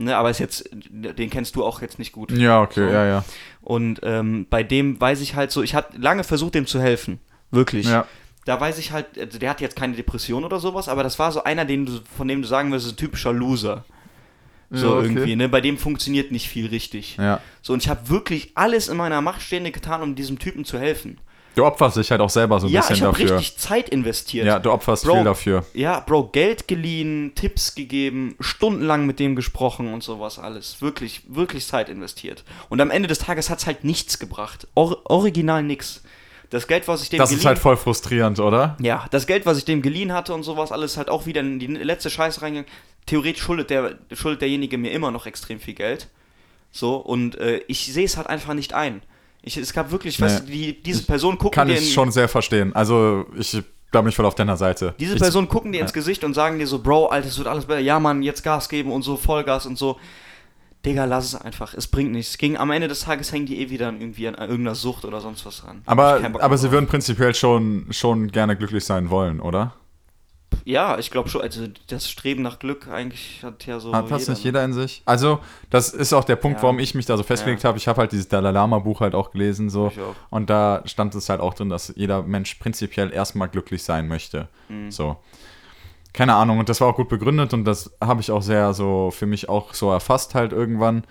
Ne, 0.00 0.16
aber 0.16 0.30
ist 0.30 0.38
jetzt, 0.38 0.70
den 0.72 1.28
kennst 1.28 1.56
du 1.56 1.62
auch 1.64 1.82
jetzt 1.82 1.98
nicht 1.98 2.12
gut. 2.12 2.32
Ja, 2.32 2.62
okay, 2.62 2.86
So. 2.86 2.92
ja, 2.92 3.04
ja. 3.06 3.24
Und 3.60 4.00
ähm, 4.02 4.46
bei 4.48 4.62
dem 4.62 4.98
weiß 4.98 5.20
ich 5.20 5.34
halt 5.34 5.50
so, 5.50 5.62
ich 5.62 5.74
hatte 5.74 5.98
lange 5.98 6.24
versucht, 6.24 6.54
dem 6.54 6.66
zu 6.66 6.80
helfen. 6.80 7.18
Wirklich. 7.50 7.86
Ja. 7.86 8.06
Da 8.46 8.58
weiß 8.58 8.78
ich 8.78 8.92
halt, 8.92 9.18
also 9.18 9.38
der 9.38 9.50
hat 9.50 9.60
jetzt 9.60 9.76
keine 9.76 9.94
Depression 9.94 10.44
oder 10.44 10.58
sowas, 10.58 10.88
aber 10.88 11.02
das 11.02 11.18
war 11.18 11.30
so 11.32 11.44
einer, 11.44 11.66
den 11.66 11.84
du, 11.84 12.00
von 12.16 12.26
dem 12.28 12.40
du 12.40 12.48
sagen 12.48 12.70
würdest, 12.70 12.92
ein 12.92 12.96
typischer 12.96 13.34
Loser. 13.34 13.84
So 14.70 14.86
Ja, 14.86 14.92
okay. 14.96 15.06
irgendwie, 15.08 15.36
ne? 15.36 15.48
Bei 15.50 15.60
dem 15.60 15.76
funktioniert 15.76 16.32
nicht 16.32 16.48
viel 16.48 16.68
richtig. 16.68 17.18
Ja. 17.18 17.40
So, 17.60 17.74
und 17.74 17.82
ich 17.82 17.90
habe 17.90 18.08
wirklich 18.08 18.52
alles 18.54 18.88
in 18.88 18.96
meiner 18.96 19.20
Macht 19.20 19.42
Stehende 19.42 19.70
getan, 19.70 20.00
um 20.00 20.14
diesem 20.14 20.38
Typen 20.38 20.64
zu 20.64 20.78
helfen. 20.78 21.18
Du 21.54 21.64
opferst 21.64 21.96
dich 21.96 22.10
halt 22.10 22.20
auch 22.20 22.30
selber 22.30 22.60
so 22.60 22.66
ein 22.66 22.72
ja, 22.72 22.80
bisschen 22.80 22.96
ich 22.96 23.02
habe 23.02 23.18
dafür. 23.18 23.38
richtig 23.38 23.58
Zeit 23.58 23.88
investiert. 23.88 24.46
Ja, 24.46 24.58
du 24.58 24.70
opferst 24.70 25.04
Bro. 25.04 25.14
viel 25.14 25.24
dafür. 25.24 25.66
Ja, 25.74 26.00
Bro, 26.00 26.28
Geld 26.28 26.68
geliehen, 26.68 27.32
Tipps 27.34 27.74
gegeben, 27.74 28.36
stundenlang 28.38 29.06
mit 29.06 29.18
dem 29.18 29.34
gesprochen 29.34 29.92
und 29.92 30.02
sowas 30.02 30.38
alles. 30.38 30.80
Wirklich, 30.80 31.22
wirklich 31.28 31.66
Zeit 31.66 31.88
investiert. 31.88 32.44
Und 32.68 32.80
am 32.80 32.90
Ende 32.90 33.08
des 33.08 33.18
Tages 33.18 33.50
hat 33.50 33.58
es 33.58 33.66
halt 33.66 33.84
nichts 33.84 34.18
gebracht. 34.18 34.68
Or 34.74 35.00
original 35.04 35.62
nix. 35.62 36.02
Das 36.50 36.66
Geld, 36.66 36.88
was 36.88 37.02
ich 37.02 37.10
dem 37.10 37.18
Das 37.18 37.30
ist 37.30 37.44
halt 37.44 37.58
voll 37.58 37.76
frustrierend, 37.76 38.40
oder? 38.40 38.76
ja, 38.80 39.06
das 39.10 39.26
Geld, 39.26 39.46
was 39.46 39.56
ich 39.58 39.64
dem 39.64 39.82
geliehen 39.82 40.12
hatte 40.12 40.34
und 40.34 40.42
sowas, 40.42 40.72
alles 40.72 40.96
halt 40.96 41.08
auch 41.08 41.26
wieder 41.26 41.40
in 41.40 41.60
die 41.60 41.68
letzte 41.68 42.10
Scheiße 42.10 42.42
reingegangen. 42.42 42.70
Theoretisch 43.06 43.42
schuldet, 43.42 43.70
der, 43.70 43.98
schuldet 44.12 44.42
derjenige 44.42 44.76
mir 44.76 44.90
immer 44.90 45.10
noch 45.10 45.26
extrem 45.26 45.60
viel 45.60 45.74
Geld. 45.74 46.08
So, 46.72 46.96
und 46.96 47.36
äh, 47.38 47.60
ich 47.66 47.92
sehe 47.92 48.04
es 48.04 48.16
halt 48.16 48.26
einfach 48.26 48.54
nicht 48.54 48.72
ein. 48.72 49.02
Ich, 49.42 49.56
es 49.56 49.72
gab 49.72 49.90
wirklich, 49.90 50.18
Nee. 50.18 50.26
weißt 50.26 50.40
du, 50.42 50.52
die, 50.52 50.82
diese 50.82 51.04
Person 51.04 51.38
gucken 51.38 51.52
Kann 51.54 51.68
dir 51.68 51.74
ich 51.74 51.86
in- 51.88 51.92
schon 51.94 52.10
sehr 52.12 52.28
verstehen. 52.28 52.74
Also, 52.74 53.26
ich 53.36 53.62
da 53.92 54.00
bin 54.02 54.10
ich 54.10 54.14
voll 54.16 54.26
auf 54.26 54.36
deiner 54.36 54.56
Seite. 54.56 54.94
Diese 55.00 55.14
ich, 55.14 55.20
Personen 55.20 55.48
gucken 55.48 55.72
dir 55.72 55.80
ins 55.80 55.92
Gesicht 55.92 56.22
und 56.22 56.32
sagen 56.34 56.58
dir 56.60 56.66
so, 56.68 56.78
Bro, 56.78 57.06
Alter, 57.06 57.26
es 57.26 57.38
wird 57.38 57.48
alles 57.48 57.64
besser. 57.64 57.80
Ja, 57.80 57.98
Mann, 57.98 58.22
jetzt 58.22 58.44
Gas 58.44 58.68
geben 58.68 58.92
und 58.92 59.02
so, 59.02 59.16
Vollgas 59.16 59.66
und 59.66 59.76
so. 59.78 59.98
Digga, 60.86 61.06
lass 61.06 61.24
es 61.26 61.34
einfach. 61.34 61.74
Es 61.74 61.88
bringt 61.88 62.12
nichts. 62.12 62.38
Gegen, 62.38 62.56
am 62.56 62.70
Ende 62.70 62.86
des 62.88 63.00
Tages 63.00 63.32
hängen 63.32 63.46
die 63.46 63.60
eh 63.60 63.68
wieder 63.68 63.88
an 63.88 64.00
irgendwie 64.00 64.28
an 64.28 64.34
irgendeiner 64.34 64.74
Sucht 64.76 65.04
oder 65.04 65.20
sonst 65.20 65.44
was 65.44 65.60
dran. 65.62 65.80
Ich 65.82 65.88
Aber, 65.88 66.20
aber 66.40 66.56
sie 66.56 66.66
drauf. 66.66 66.72
würden 66.72 66.86
prinzipiell 66.86 67.34
schon, 67.34 67.86
schon 67.90 68.28
gerne 68.28 68.56
glücklich 68.56 68.84
sein 68.84 69.10
wollen, 69.10 69.40
oder? 69.40 69.74
Ja, 70.64 70.98
ich 70.98 71.10
glaube 71.10 71.28
schon. 71.28 71.40
Also 71.42 71.66
das 71.88 72.08
Streben 72.08 72.42
nach 72.42 72.58
Glück 72.58 72.88
eigentlich 72.88 73.40
hat 73.42 73.66
ja 73.66 73.80
so. 73.80 73.92
Hat 73.94 74.10
das 74.10 74.28
nicht 74.28 74.38
ne? 74.38 74.44
jeder 74.44 74.64
in 74.64 74.72
sich? 74.72 75.02
Also, 75.04 75.40
das 75.70 75.90
ist 75.90 76.12
auch 76.12 76.24
der 76.24 76.36
Punkt, 76.36 76.58
Ja. 76.58 76.62
warum 76.64 76.78
ich 76.78 76.94
mich 76.94 77.06
da 77.06 77.16
so 77.16 77.22
festgelegt 77.22 77.62
Ja. 77.62 77.68
habe. 77.68 77.78
Ich 77.78 77.88
habe 77.88 78.00
halt 78.00 78.12
dieses 78.12 78.28
Dalai 78.28 78.50
Lama-Buch 78.50 79.00
halt 79.00 79.14
auch 79.14 79.30
gelesen, 79.30 79.70
so. 79.70 79.86
Auch. 79.86 79.92
Und 80.30 80.50
da 80.50 80.82
stand 80.84 81.14
es 81.14 81.28
halt 81.28 81.40
auch 81.40 81.54
drin, 81.54 81.68
dass 81.68 81.92
jeder 81.96 82.22
Mensch 82.22 82.54
prinzipiell 82.56 83.12
erstmal 83.12 83.48
glücklich 83.48 83.82
sein 83.82 84.08
möchte. 84.08 84.48
Mhm. 84.68 84.90
So. 84.90 85.16
Keine 86.12 86.34
Ahnung. 86.34 86.58
Und 86.58 86.68
das 86.68 86.80
war 86.80 86.88
auch 86.88 86.96
gut 86.96 87.08
begründet 87.08 87.54
und 87.54 87.64
das 87.64 87.92
habe 88.00 88.20
ich 88.20 88.30
auch 88.30 88.42
sehr 88.42 88.72
so 88.74 89.10
für 89.12 89.26
mich 89.26 89.48
auch 89.48 89.74
so 89.74 89.90
erfasst 89.90 90.34
halt 90.34 90.52
irgendwann. 90.52 91.04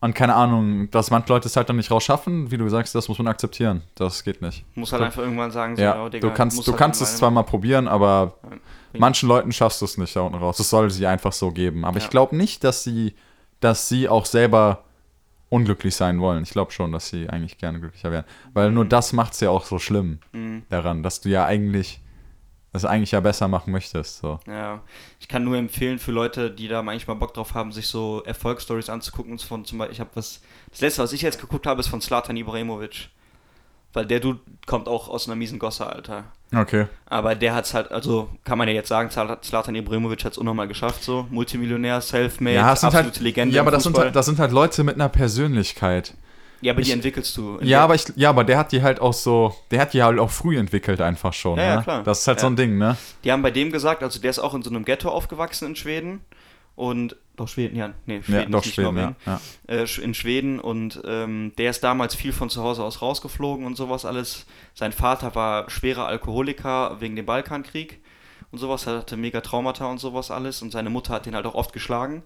Und 0.00 0.14
keine 0.14 0.34
Ahnung, 0.34 0.88
dass 0.92 1.10
manche 1.10 1.28
Leute 1.32 1.48
es 1.48 1.56
halt 1.56 1.68
dann 1.68 1.74
nicht 1.76 1.90
rausschaffen, 1.90 2.52
wie 2.52 2.56
du 2.56 2.68
sagst, 2.68 2.94
das 2.94 3.08
muss 3.08 3.18
man 3.18 3.26
akzeptieren. 3.26 3.82
Das 3.96 4.22
geht 4.22 4.40
nicht. 4.40 4.64
Muss 4.76 4.92
halt 4.92 5.00
Du- 5.00 5.06
einfach 5.06 5.22
irgendwann 5.22 5.50
sagen, 5.50 5.74
so, 5.74 5.82
Ja, 5.82 6.08
Digga, 6.08 6.28
du 6.28 6.32
kannst, 6.34 6.58
du 6.66 6.70
halt 6.70 6.78
kannst 6.78 7.02
es 7.02 7.16
zwar 7.16 7.32
mal 7.32 7.42
probieren, 7.42 7.88
aber 7.88 8.34
bringt- 8.42 8.62
manchen 9.00 9.28
Leuten 9.28 9.50
schaffst 9.50 9.80
du 9.80 9.86
es 9.86 9.98
nicht 9.98 10.14
da 10.14 10.20
unten 10.20 10.38
raus. 10.38 10.56
Das 10.58 10.70
soll 10.70 10.88
sie 10.90 11.06
einfach 11.06 11.32
so 11.32 11.50
geben. 11.50 11.84
Aber 11.84 11.98
Ja. 11.98 12.04
ich 12.04 12.10
glaube 12.10 12.36
nicht, 12.36 12.62
dass 12.62 12.84
sie, 12.84 13.14
dass 13.58 13.88
sie 13.88 14.08
auch 14.08 14.24
selber 14.24 14.84
unglücklich 15.50 15.96
sein 15.96 16.20
wollen. 16.20 16.42
Ich 16.44 16.50
glaube 16.50 16.70
schon, 16.70 16.92
dass 16.92 17.08
sie 17.08 17.28
eigentlich 17.28 17.58
gerne 17.58 17.80
glücklicher 17.80 18.12
wären. 18.12 18.24
Weil 18.52 18.70
nur 18.70 18.84
das 18.84 19.12
macht 19.12 19.32
es 19.32 19.40
ja 19.40 19.50
auch 19.50 19.64
so 19.64 19.78
schlimm 19.80 20.20
Mhm. 20.32 20.62
daran, 20.68 21.02
dass 21.02 21.20
du 21.22 21.28
ja 21.30 21.44
eigentlich 21.44 22.00
das 22.72 22.84
eigentlich 22.84 23.12
ja 23.12 23.20
besser 23.20 23.48
machen 23.48 23.72
möchtest. 23.72 24.18
So. 24.18 24.38
Ja, 24.46 24.82
ich 25.20 25.28
kann 25.28 25.44
nur 25.44 25.56
empfehlen 25.56 25.98
für 25.98 26.12
Leute, 26.12 26.50
die 26.50 26.68
da 26.68 26.80
eigentlich 26.80 27.06
mal 27.06 27.14
Bock 27.14 27.34
drauf 27.34 27.54
haben, 27.54 27.72
sich 27.72 27.86
so 27.86 28.22
Erfolgsstories 28.24 28.90
anzugucken. 28.90 29.38
Von 29.38 29.64
zum 29.64 29.78
Beispiel, 29.78 29.94
ich 29.94 30.00
habe 30.00 30.10
was, 30.14 30.42
das 30.70 30.80
letzte, 30.80 31.02
was 31.02 31.12
ich 31.12 31.22
jetzt 31.22 31.40
geguckt 31.40 31.66
habe, 31.66 31.80
ist 31.80 31.88
von 31.88 32.00
Slatan 32.00 32.36
Ibrahimovic. 32.36 33.08
Weil 33.94 34.04
der 34.04 34.20
Dude 34.20 34.40
kommt 34.66 34.86
auch 34.86 35.08
aus 35.08 35.26
einer 35.26 35.34
miesen 35.34 35.58
Gosse, 35.58 35.86
Alter. 35.86 36.24
Okay. 36.54 36.86
Aber 37.06 37.34
der 37.34 37.54
hat's 37.54 37.72
halt, 37.72 37.90
also 37.90 38.28
kann 38.44 38.58
man 38.58 38.68
ja 38.68 38.74
jetzt 38.74 38.88
sagen, 38.88 39.10
Slatan 39.10 39.74
Ibrahimovic 39.74 40.24
hat's 40.24 40.36
unnormal 40.36 40.68
geschafft, 40.68 41.02
so. 41.02 41.26
Multimillionär, 41.30 42.02
Selfmade, 42.02 42.56
Ja, 42.56 42.76
sind 42.76 42.88
absolute 42.88 43.14
halt, 43.14 43.20
Legende. 43.20 43.56
ja, 43.56 43.62
aber 43.62 43.70
das 43.70 43.84
sind, 43.84 43.96
halt, 43.96 44.14
das 44.14 44.26
sind 44.26 44.38
halt 44.38 44.52
Leute 44.52 44.84
mit 44.84 44.96
einer 44.96 45.08
Persönlichkeit. 45.08 46.14
Ja, 46.60 46.72
aber 46.72 46.82
die 46.82 46.88
ich- 46.88 46.94
entwickelst 46.94 47.36
du. 47.36 47.58
Ja, 47.62 47.84
aber 47.84 47.94
ich, 47.94 48.04
ja, 48.16 48.30
aber 48.30 48.44
der 48.44 48.58
hat 48.58 48.72
die 48.72 48.82
halt 48.82 49.00
auch 49.00 49.12
so, 49.12 49.54
der 49.70 49.80
hat 49.80 49.92
die 49.92 50.02
halt 50.02 50.18
auch 50.18 50.30
früh 50.30 50.58
entwickelt 50.58 51.00
einfach 51.00 51.32
schon. 51.32 51.58
Ja, 51.58 51.64
ja, 51.64 51.76
ne? 51.76 51.82
klar. 51.82 52.02
Das 52.02 52.20
ist 52.20 52.28
halt 52.28 52.40
so 52.40 52.46
Ja. 52.46 52.50
ein 52.52 52.56
Ding, 52.56 52.78
ne? 52.78 52.96
Die 53.24 53.32
haben 53.32 53.42
bei 53.42 53.50
dem 53.50 53.70
gesagt, 53.72 54.02
also 54.02 54.20
der 54.20 54.30
ist 54.30 54.38
auch 54.38 54.54
in 54.54 54.62
so 54.62 54.70
einem 54.70 54.84
Ghetto 54.84 55.08
aufgewachsen 55.08 55.68
in 55.68 55.76
Schweden. 55.76 56.20
Und, 56.74 57.16
doch 57.34 57.48
Schweden, 57.48 57.76
ja, 57.76 57.90
nee, 58.06 58.22
Schweden, 58.22 58.38
Ja, 58.40 58.44
doch 58.50 58.64
nicht 58.64 58.74
Schweden, 58.76 58.96
ja. 58.96 59.02
Norwegen. 59.02 59.16
ja. 59.26 59.40
äh, 59.66 59.82
Sch- 59.82 60.00
in 60.00 60.14
Schweden 60.14 60.60
und 60.60 61.02
ähm, 61.04 61.52
der 61.58 61.70
ist 61.70 61.82
damals 61.82 62.14
viel 62.14 62.32
von 62.32 62.50
zu 62.50 62.62
Hause 62.62 62.84
aus 62.84 63.02
rausgeflogen 63.02 63.66
und 63.66 63.76
sowas 63.76 64.04
alles. 64.04 64.46
Sein 64.74 64.92
Vater 64.92 65.34
war 65.34 65.68
schwerer 65.70 66.06
Alkoholiker 66.06 67.00
wegen 67.00 67.16
dem 67.16 67.26
Balkankrieg 67.26 68.00
und 68.52 68.58
sowas, 68.60 68.86
er 68.86 68.98
hatte 68.98 69.16
mega 69.16 69.40
Traumata 69.40 69.86
und 69.86 69.98
sowas 69.98 70.30
alles 70.30 70.62
und 70.62 70.70
seine 70.70 70.88
Mutter 70.88 71.14
hat 71.14 71.26
ihn 71.26 71.34
halt 71.34 71.46
auch 71.46 71.56
oft 71.56 71.72
geschlagen 71.72 72.22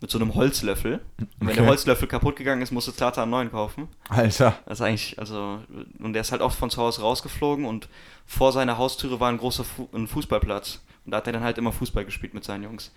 mit 0.00 0.10
so 0.10 0.18
einem 0.18 0.34
Holzlöffel. 0.34 1.00
Und 1.18 1.28
wenn 1.40 1.48
Okay. 1.48 1.56
der 1.58 1.66
Holzlöffel 1.66 2.08
kaputt 2.08 2.36
gegangen 2.36 2.62
ist, 2.62 2.70
musste 2.72 2.94
Tata 2.94 3.22
einen 3.22 3.30
neuen 3.30 3.50
kaufen. 3.50 3.88
Alter. 4.08 4.58
Das 4.66 4.78
ist 4.80 4.86
eigentlich, 4.86 5.18
also, 5.18 5.60
und 5.98 6.12
der 6.14 6.22
ist 6.22 6.32
halt 6.32 6.40
oft 6.42 6.58
von 6.58 6.70
zu 6.70 6.80
Hause 6.80 7.02
rausgeflogen 7.02 7.64
und 7.66 7.88
vor 8.26 8.52
seiner 8.52 8.78
Haustüre 8.78 9.20
war 9.20 9.28
ein 9.28 9.38
großer 9.38 9.64
Fu 9.64 9.88
ein 9.92 10.06
Fußballplatz. 10.06 10.80
Und 11.04 11.12
da 11.12 11.18
hat 11.18 11.26
er 11.26 11.32
dann 11.34 11.42
halt 11.42 11.58
immer 11.58 11.72
Fußball 11.72 12.04
gespielt 12.04 12.34
mit 12.34 12.44
seinen 12.44 12.62
Jungs. 12.64 12.92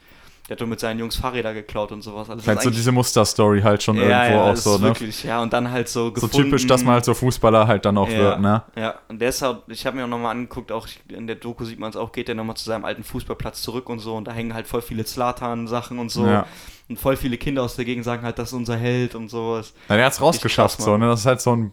Der 0.49 0.55
hat 0.55 0.61
dann 0.61 0.67
mit 0.67 0.79
seinen 0.81 0.99
Jungs 0.99 1.15
Fahrräder 1.15 1.53
geklaut 1.53 1.93
und 1.93 2.01
sowas. 2.01 2.29
alles. 2.29 2.45
Halt 2.45 2.57
Das 2.57 2.63
so 2.65 2.69
ist 2.69 2.75
diese 2.75 2.91
Musterstory 2.91 3.61
halt 3.61 3.81
schon 3.81 3.95
ja, 3.95 4.03
irgendwo 4.25 4.45
ja, 4.45 4.51
auch 4.51 4.55
so, 4.57 4.77
ne? 4.77 4.81
wirklich, 4.83 5.23
ja, 5.23 5.41
und 5.41 5.53
dann 5.53 5.71
halt 5.71 5.87
so 5.87 6.07
So 6.07 6.11
gefunden. 6.11 6.35
typisch, 6.35 6.67
dass 6.67 6.83
man 6.83 6.95
halt 6.95 7.05
so 7.05 7.13
Fußballer 7.13 7.65
halt 7.65 7.85
dann 7.85 7.97
auch 7.97 8.09
ja, 8.09 8.17
wird, 8.17 8.41
ne? 8.41 8.63
Ja, 8.75 8.95
und 9.07 9.19
der 9.19 9.29
ist 9.29 9.41
halt, 9.41 9.59
ich 9.67 9.85
habe 9.85 9.95
mir 9.95 10.03
auch 10.03 10.09
nochmal 10.09 10.31
angeguckt, 10.31 10.73
auch 10.73 10.85
in 11.07 11.27
der 11.27 11.37
Doku 11.37 11.63
sieht 11.63 11.79
man 11.79 11.91
es 11.91 11.95
auch, 11.95 12.11
geht 12.11 12.27
der 12.27 12.35
nochmal 12.35 12.57
zu 12.57 12.65
seinem 12.65 12.83
alten 12.83 13.05
Fußballplatz 13.05 13.61
zurück 13.61 13.87
und 13.87 13.99
so 13.99 14.15
und 14.15 14.25
da 14.27 14.33
hängen 14.33 14.53
halt 14.53 14.67
voll 14.67 14.81
viele 14.81 15.05
Zlatan-Sachen 15.05 15.97
und 15.97 16.09
so. 16.09 16.27
Ja. 16.27 16.45
Und 16.89 16.99
voll 16.99 17.15
viele 17.15 17.37
Kinder 17.37 17.63
aus 17.63 17.77
der 17.77 17.85
Gegend 17.85 18.03
sagen 18.03 18.23
halt, 18.23 18.37
das 18.37 18.49
ist 18.49 18.53
unser 18.53 18.75
Held 18.75 19.15
und 19.15 19.29
sowas. 19.29 19.73
Ja, 19.87 19.95
der 19.95 20.05
hat's 20.05 20.19
rausgeschafft, 20.19 20.75
krass, 20.75 20.85
so, 20.85 20.97
ne? 20.97 21.07
Das 21.07 21.21
ist 21.21 21.25
halt 21.25 21.39
so 21.39 21.55
ein, 21.55 21.71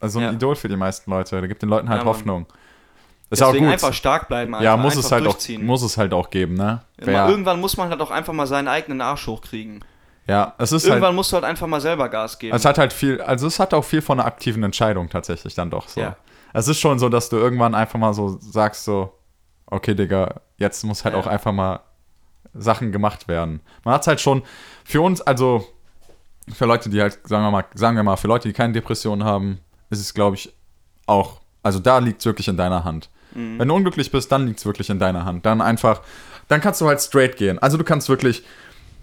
also 0.00 0.18
ein. 0.18 0.34
Idol 0.34 0.56
für 0.56 0.68
die 0.68 0.76
meisten 0.76 1.08
Leute. 1.08 1.38
Der 1.38 1.46
gibt 1.46 1.62
den 1.62 1.68
Leuten 1.68 1.88
halt 1.88 2.04
Ja, 2.04 2.12
Mann. 2.24 2.46
Hoffnung. 3.40 3.40
Ist 3.40 3.40
Deswegen 3.40 3.64
auch 3.66 3.68
gut. 3.68 3.72
einfach 3.84 3.94
stark 3.94 4.28
bleiben, 4.28 4.52
ja, 4.60 4.74
einfach, 4.74 4.84
muss 4.84 4.96
es 4.96 5.10
halt 5.10 5.26
auch, 5.26 5.36
muss 5.60 5.82
es 5.82 5.96
halt 5.96 6.12
auch 6.12 6.30
geben, 6.30 6.54
ne? 6.54 6.82
Ja, 7.04 7.28
Irgendwann 7.28 7.60
muss 7.60 7.76
man 7.76 7.88
halt 7.88 8.00
auch 8.00 8.10
einfach 8.10 8.32
mal 8.32 8.46
seinen 8.46 8.68
eigenen 8.68 9.00
Arsch 9.00 9.26
hochkriegen. 9.26 9.84
ja, 10.26 10.54
es 10.58 10.72
ist 10.72 10.84
Irgendwann 10.84 11.06
halt, 11.08 11.14
musst 11.16 11.32
du 11.32 11.36
halt 11.36 11.44
einfach 11.44 11.66
mal 11.66 11.80
selber 11.80 12.08
Gas 12.08 12.38
geben. 12.38 12.54
es 12.54 12.64
hat 12.64 12.78
halt 12.78 12.92
viel, 12.92 13.20
also 13.20 13.46
es 13.46 13.58
hat 13.58 13.72
auch 13.74 13.84
viel 13.84 14.02
von 14.02 14.20
einer 14.20 14.26
aktiven 14.28 14.62
Entscheidung 14.62 15.08
tatsächlich 15.08 15.54
dann 15.54 15.70
doch 15.70 15.88
so. 15.88 16.00
Ja. 16.00 16.16
Es 16.52 16.68
ist 16.68 16.78
schon 16.80 16.98
so, 16.98 17.08
dass 17.08 17.28
du 17.30 17.36
irgendwann 17.36 17.74
einfach 17.74 17.98
mal 17.98 18.12
so 18.12 18.38
sagst 18.40 18.84
so, 18.84 19.12
okay, 19.66 19.94
Digga, 19.94 20.40
jetzt 20.58 20.84
muss 20.84 21.04
halt 21.04 21.14
Ja. 21.14 21.20
auch 21.20 21.26
einfach 21.26 21.52
mal 21.52 21.80
Sachen 22.54 22.92
gemacht 22.92 23.28
werden. 23.28 23.60
Man 23.84 23.94
hat 23.94 24.06
halt 24.06 24.20
schon 24.20 24.42
für 24.84 25.00
uns, 25.00 25.22
also 25.22 25.64
für 26.52 26.66
Leute, 26.66 26.90
die 26.90 27.00
halt, 27.00 27.18
sagen 27.26 27.42
wir 27.44 27.50
mal, 27.50 27.64
sagen 27.74 27.96
wir 27.96 28.02
mal, 28.02 28.16
für 28.16 28.28
Leute, 28.28 28.48
die 28.48 28.52
keine 28.52 28.74
Depression 28.74 29.24
haben, 29.24 29.60
ist 29.88 30.00
es, 30.00 30.12
glaube 30.12 30.36
ich, 30.36 30.52
auch, 31.06 31.40
also 31.62 31.78
da 31.78 31.98
liegt 31.98 32.20
es 32.20 32.26
wirklich 32.26 32.48
in 32.48 32.56
deiner 32.58 32.84
Hand. 32.84 33.08
Mhm. 33.34 33.58
Wenn 33.58 33.68
du 33.68 33.74
unglücklich 33.74 34.10
bist, 34.10 34.30
dann 34.32 34.46
liegt 34.46 34.58
es 34.58 34.66
wirklich 34.66 34.90
in 34.90 34.98
deiner 34.98 35.24
Hand. 35.24 35.46
Dann 35.46 35.60
einfach, 35.60 36.00
dann 36.48 36.60
kannst 36.60 36.80
du 36.80 36.86
halt 36.86 37.00
straight 37.00 37.36
gehen. 37.36 37.58
Also 37.58 37.76
du 37.76 37.84
kannst 37.84 38.08
wirklich, 38.08 38.44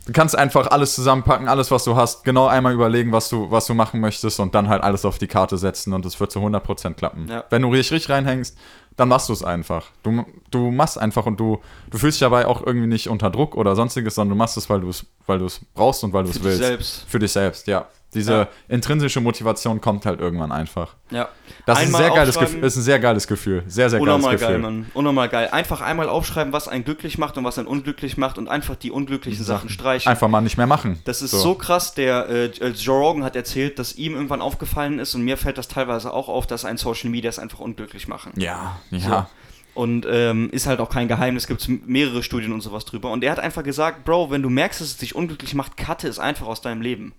du 0.06 0.14
kannst 0.14 0.38
einfach 0.38 0.68
alles 0.68 0.96
zusammenpacken, 0.96 1.48
alles, 1.48 1.72
was 1.72 1.84
du 1.84 1.96
hast, 1.96 2.24
genau 2.24 2.48
einmal 2.48 2.74
überlegen, 2.74 3.12
was 3.12 3.30
du, 3.30 3.50
was 3.52 3.66
du 3.68 3.74
machen 3.74 4.00
möchtest 4.00 4.40
und 4.40 4.56
dann 4.56 4.70
halt 4.70 4.84
alles 4.84 5.06
auf 5.06 5.18
die 5.18 5.28
Karte 5.28 5.58
setzen 5.58 5.94
und 5.94 6.06
es 6.06 6.20
wird 6.20 6.32
zu 6.32 6.40
100% 6.40 6.94
klappen. 6.94 7.28
Ja. 7.30 7.44
Wenn 7.50 7.62
du 7.62 7.70
richtig, 7.70 7.94
richtig 7.94 8.12
reinhängst, 8.12 8.58
dann 8.98 9.08
machst 9.08 9.30
du 9.30 9.34
es 9.34 9.44
einfach. 9.44 9.86
Du, 10.04 10.26
du 10.52 10.72
machst 10.72 10.98
einfach 10.98 11.26
und 11.26 11.40
du, 11.40 11.62
du 11.90 11.98
fühlst 11.98 12.18
dich 12.18 12.26
dabei 12.26 12.46
auch 12.46 12.66
irgendwie 12.66 12.88
nicht 12.88 13.08
unter 13.08 13.30
Druck 13.30 13.56
oder 13.56 13.76
sonstiges, 13.76 14.16
sondern 14.16 14.32
du 14.32 14.36
machst 14.36 14.58
es, 14.58 14.70
weil 14.70 14.82
du 14.82 14.90
es 14.90 15.06
weil 15.26 15.42
brauchst 15.74 16.04
und 16.04 16.12
weil 16.12 16.24
du 16.24 16.30
es 16.32 16.38
Für 16.38 16.44
dich 16.44 16.52
willst. 16.52 16.64
selbst. 16.64 17.06
Für 17.08 17.20
dich 17.20 17.32
selbst, 17.32 17.68
ja. 17.68 17.88
Diese 18.14 18.34
Ja. 18.34 18.48
intrinsische 18.68 19.22
Motivation 19.22 19.82
kommt 19.82 20.06
halt 20.08 20.20
irgendwann 20.20 20.52
einfach. 20.52 20.96
ja. 21.12 21.30
Das 21.66 21.80
ist 21.84 21.94
ein, 21.94 21.94
sehr 22.02 22.10
geiles. 22.10 22.40
Gefühl, 22.40 22.64
ist 22.64 22.76
ein 22.78 22.82
sehr 22.82 23.00
geiles 23.00 23.28
Gefühl. 23.28 23.64
Sehr, 23.68 23.90
sehr 23.92 24.00
geiles 24.00 24.14
Unnormal 24.14 24.36
Gefühl. 24.38 24.48
geil, 24.48 24.58
Mann. 24.60 24.86
Unnormal 24.96 25.30
geil. 25.30 25.50
Einfach 25.52 25.82
einmal 25.82 26.10
aufschreiben, 26.10 26.52
was 26.52 26.68
einen 26.68 26.84
glücklich 26.84 27.20
macht 27.20 27.38
und 27.38 27.44
was 27.44 27.60
einen 27.60 27.68
unglücklich 27.68 28.18
macht 28.18 28.40
und 28.40 28.48
einfach 28.48 28.76
die 28.76 28.90
unglücklichen 28.90 29.44
Sachen 29.46 29.70
streichen. 29.70 30.10
Einfach 30.10 30.28
mal 30.28 30.42
nicht 30.42 30.58
mehr 30.58 30.66
machen. 30.66 31.00
Das 31.04 31.22
ist 31.22 31.32
so, 31.32 31.54
krass, 31.54 31.94
der 31.94 32.28
äh, 32.30 32.46
Joe 32.70 32.98
Rogan 33.00 33.24
hat 33.24 33.36
erzählt, 33.36 33.78
dass 33.78 33.96
ihm 33.96 34.16
irgendwann 34.16 34.42
aufgefallen 34.42 34.98
ist 34.98 35.14
und 35.14 35.22
mir 35.22 35.38
fällt 35.38 35.60
das 35.60 35.68
teilweise 35.68 36.12
auch 36.12 36.30
auf, 36.30 36.48
dass 36.48 36.66
ein 36.66 36.78
Social 36.78 37.12
Media 37.12 37.30
es 37.30 37.38
einfach 37.38 37.60
unglücklich 37.60 38.08
machen. 38.08 38.32
Ja, 38.36 38.80
ja. 38.90 39.30
Und 39.76 40.08
ähm, 40.10 40.50
ist 40.52 40.66
halt 40.66 40.80
auch 40.80 40.90
kein 40.90 41.08
Geheimnis, 41.08 41.46
gibt 41.46 41.62
es 41.62 41.68
mehrere 41.68 42.24
Studien 42.24 42.52
und 42.54 42.62
sowas 42.62 42.86
drüber. 42.86 43.12
Und 43.12 43.24
er 43.24 43.32
hat 43.32 43.40
einfach 43.40 43.64
gesagt, 43.64 44.04
Bro, 44.06 44.32
wenn 44.32 44.42
du 44.42 44.50
merkst, 44.50 44.82
dass 44.82 44.88
es 44.88 44.98
dich 44.98 45.14
unglücklich 45.16 45.54
macht, 45.54 45.78
cutte 45.78 46.08
es 46.08 46.18
einfach 46.18 46.48
aus 46.48 46.62
deinem 46.62 46.82
Leben. 46.82 47.14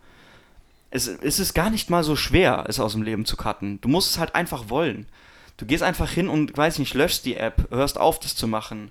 Es, 0.91 1.07
es 1.07 1.39
ist 1.39 1.55
gar 1.55 1.71
nicht 1.71 1.91
mal 1.91 2.03
so 2.03 2.17
schwer, 2.17 2.65
es 2.69 2.81
aus 2.81 2.93
dem 2.93 3.03
Leben 3.03 3.25
zu 3.25 3.37
cutten. 3.37 3.81
Du 3.81 3.89
musst 3.89 4.11
es 4.11 4.19
halt 4.19 4.35
einfach 4.35 4.69
wollen. 4.69 5.07
Du 5.57 5.67
gehst 5.67 5.83
einfach 5.83 6.11
hin 6.11 6.29
und, 6.29 6.57
weiß 6.57 6.79
nicht, 6.79 6.95
löschst 6.95 7.25
die 7.25 7.37
App, 7.37 7.69
hörst 7.71 7.99
auf, 7.99 8.19
das 8.19 8.35
zu 8.35 8.49
machen. 8.49 8.91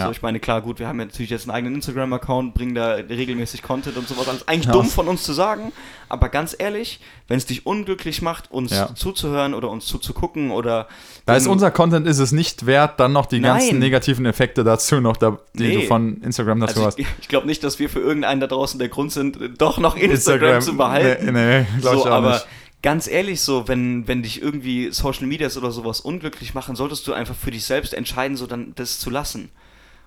Ja. 0.00 0.06
So, 0.06 0.12
ich 0.12 0.22
meine, 0.22 0.40
klar, 0.40 0.60
gut, 0.62 0.78
wir 0.78 0.88
haben 0.88 0.98
ja 0.98 1.04
natürlich 1.06 1.30
jetzt 1.30 1.42
einen 1.44 1.52
eigenen 1.56 1.74
Instagram-Account, 1.76 2.54
bringen 2.54 2.74
da 2.74 2.94
regelmäßig 2.94 3.62
Content 3.62 3.96
und 3.96 4.08
sowas 4.08 4.28
alles. 4.28 4.48
Eigentlich 4.48 4.66
Ja. 4.66 4.72
dumm 4.72 4.86
von 4.86 5.06
uns 5.08 5.22
zu 5.22 5.32
sagen, 5.32 5.72
aber 6.08 6.28
ganz 6.28 6.56
ehrlich, 6.58 7.00
wenn 7.28 7.36
es 7.36 7.46
dich 7.46 7.66
unglücklich 7.66 8.22
macht, 8.22 8.50
uns 8.50 8.72
Ja. 8.72 8.94
zuzuhören 8.94 9.54
oder 9.54 9.70
uns 9.70 9.86
zuzugucken 9.86 10.50
oder. 10.50 10.88
Da 11.26 11.36
ist 11.36 11.46
unser 11.46 11.70
Content 11.70 12.06
ist 12.06 12.18
es 12.18 12.32
nicht 12.32 12.66
wert, 12.66 12.98
dann 12.98 13.12
noch 13.12 13.26
die 13.26 13.40
Nein. 13.40 13.58
ganzen 13.58 13.78
negativen 13.78 14.26
Effekte 14.26 14.64
dazu 14.64 15.00
noch, 15.00 15.16
da, 15.16 15.38
die 15.54 15.62
Nee. 15.68 15.74
du 15.82 15.86
von 15.86 16.20
Instagram 16.22 16.60
dazu 16.60 16.76
Also 16.76 16.86
hast. 16.86 16.98
ich, 16.98 17.06
ich 17.20 17.28
glaube 17.28 17.46
nicht, 17.46 17.62
dass 17.62 17.78
wir 17.78 17.88
für 17.88 18.00
irgendeinen 18.00 18.40
da 18.40 18.46
draußen 18.46 18.78
der 18.78 18.88
Grund 18.88 19.12
sind, 19.12 19.38
doch 19.58 19.78
noch 19.78 19.96
Instagram, 19.96 20.60
zu 20.60 20.76
behalten. 20.76 21.32
Nee, 21.32 21.60
nee 21.60 21.66
glaub 21.80 21.94
ich 21.94 22.00
so, 22.02 22.08
auch 22.08 22.12
aber 22.12 22.30
nicht. 22.32 22.46
ganz 22.82 23.06
ehrlich, 23.06 23.40
so, 23.42 23.68
wenn, 23.68 24.08
wenn 24.08 24.22
dich 24.22 24.42
irgendwie 24.42 24.90
Social 24.90 25.26
Medias 25.26 25.56
oder 25.56 25.70
sowas 25.70 26.00
unglücklich 26.00 26.54
machen, 26.54 26.74
solltest 26.76 27.06
du 27.06 27.12
einfach 27.12 27.34
für 27.36 27.50
dich 27.50 27.64
selbst 27.64 27.94
entscheiden, 27.94 28.36
so 28.36 28.46
dann 28.46 28.72
das 28.74 28.98
zu 28.98 29.10
lassen. 29.10 29.50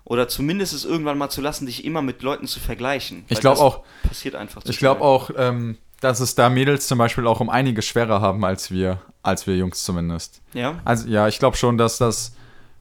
Oder 0.06 0.28
zumindest 0.28 0.74
es 0.74 0.84
irgendwann 0.86 1.18
mal 1.18 1.30
zu 1.30 1.42
lassen, 1.42 1.66
dich 1.66 1.86
immer 1.86 2.02
mit 2.02 2.22
Leuten 2.22 2.46
zu 2.48 2.60
vergleichen. 2.60 3.24
Ich 3.30 3.40
glaube 3.40 3.62
auch- 3.62 3.82
Passiert 4.08 4.36
einfach 4.36 4.62
Ich 4.66 4.78
glaube 4.78 5.02
auch, 5.02 5.30
ähm, 5.38 5.78
dass 6.02 6.20
es 6.20 6.36
da 6.36 6.50
Mädels 6.50 6.88
zum 6.88 6.98
Beispiel 6.98 7.26
auch 7.28 7.40
um 7.40 7.50
einiges 7.50 7.86
schwerer 7.86 8.20
haben 8.20 8.44
als 8.44 8.70
wir, 8.70 9.00
als 9.22 9.48
wir 9.48 9.56
Jungs 9.56 9.84
zumindest. 9.86 10.42
Ja? 10.54 10.76
Also 10.84 11.08
ja, 11.08 11.28
ich 11.30 11.40
glaube 11.40 11.56
schon, 11.56 11.78
dass 11.78 11.98
das 11.98 12.34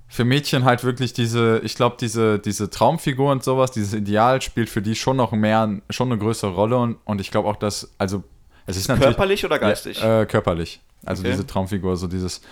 für 0.09 0.24
Mädchen 0.24 0.65
halt 0.65 0.82
wirklich 0.85 1.12
diese, 1.12 1.61
ich 1.62 1.77
glaube, 1.77 1.97
diese, 2.01 2.39
diese 2.40 2.69
Traumfigur 2.69 3.31
und 3.31 3.44
sowas, 3.44 3.70
dieses 3.70 3.94
Ideal 3.94 4.43
spielt 4.43 4.69
für 4.69 4.82
die 4.82 4.94
schon 4.97 5.16
noch 5.16 5.31
mehr, 5.32 5.81
schon 5.90 6.11
eine 6.11 6.19
größere 6.19 6.51
Rolle 6.53 6.77
und, 6.77 6.99
und 7.05 7.20
ich 7.20 7.31
glaube 7.31 7.49
auch, 7.49 7.57
dass, 7.57 7.93
also 7.99 8.24
es 8.66 8.77
ist 8.77 8.89
natürlich 8.89 9.07
Körperlich 9.16 9.44
oder 9.44 9.59
geistig? 9.61 10.01
Ja, 10.01 10.23
äh, 10.23 10.27
körperlich. 10.27 10.81
Also 11.07 11.23
Okay. 11.23 11.31
diese 11.31 11.47
Traumfigur, 11.47 11.97
so 11.97 12.09
dieses 12.09 12.43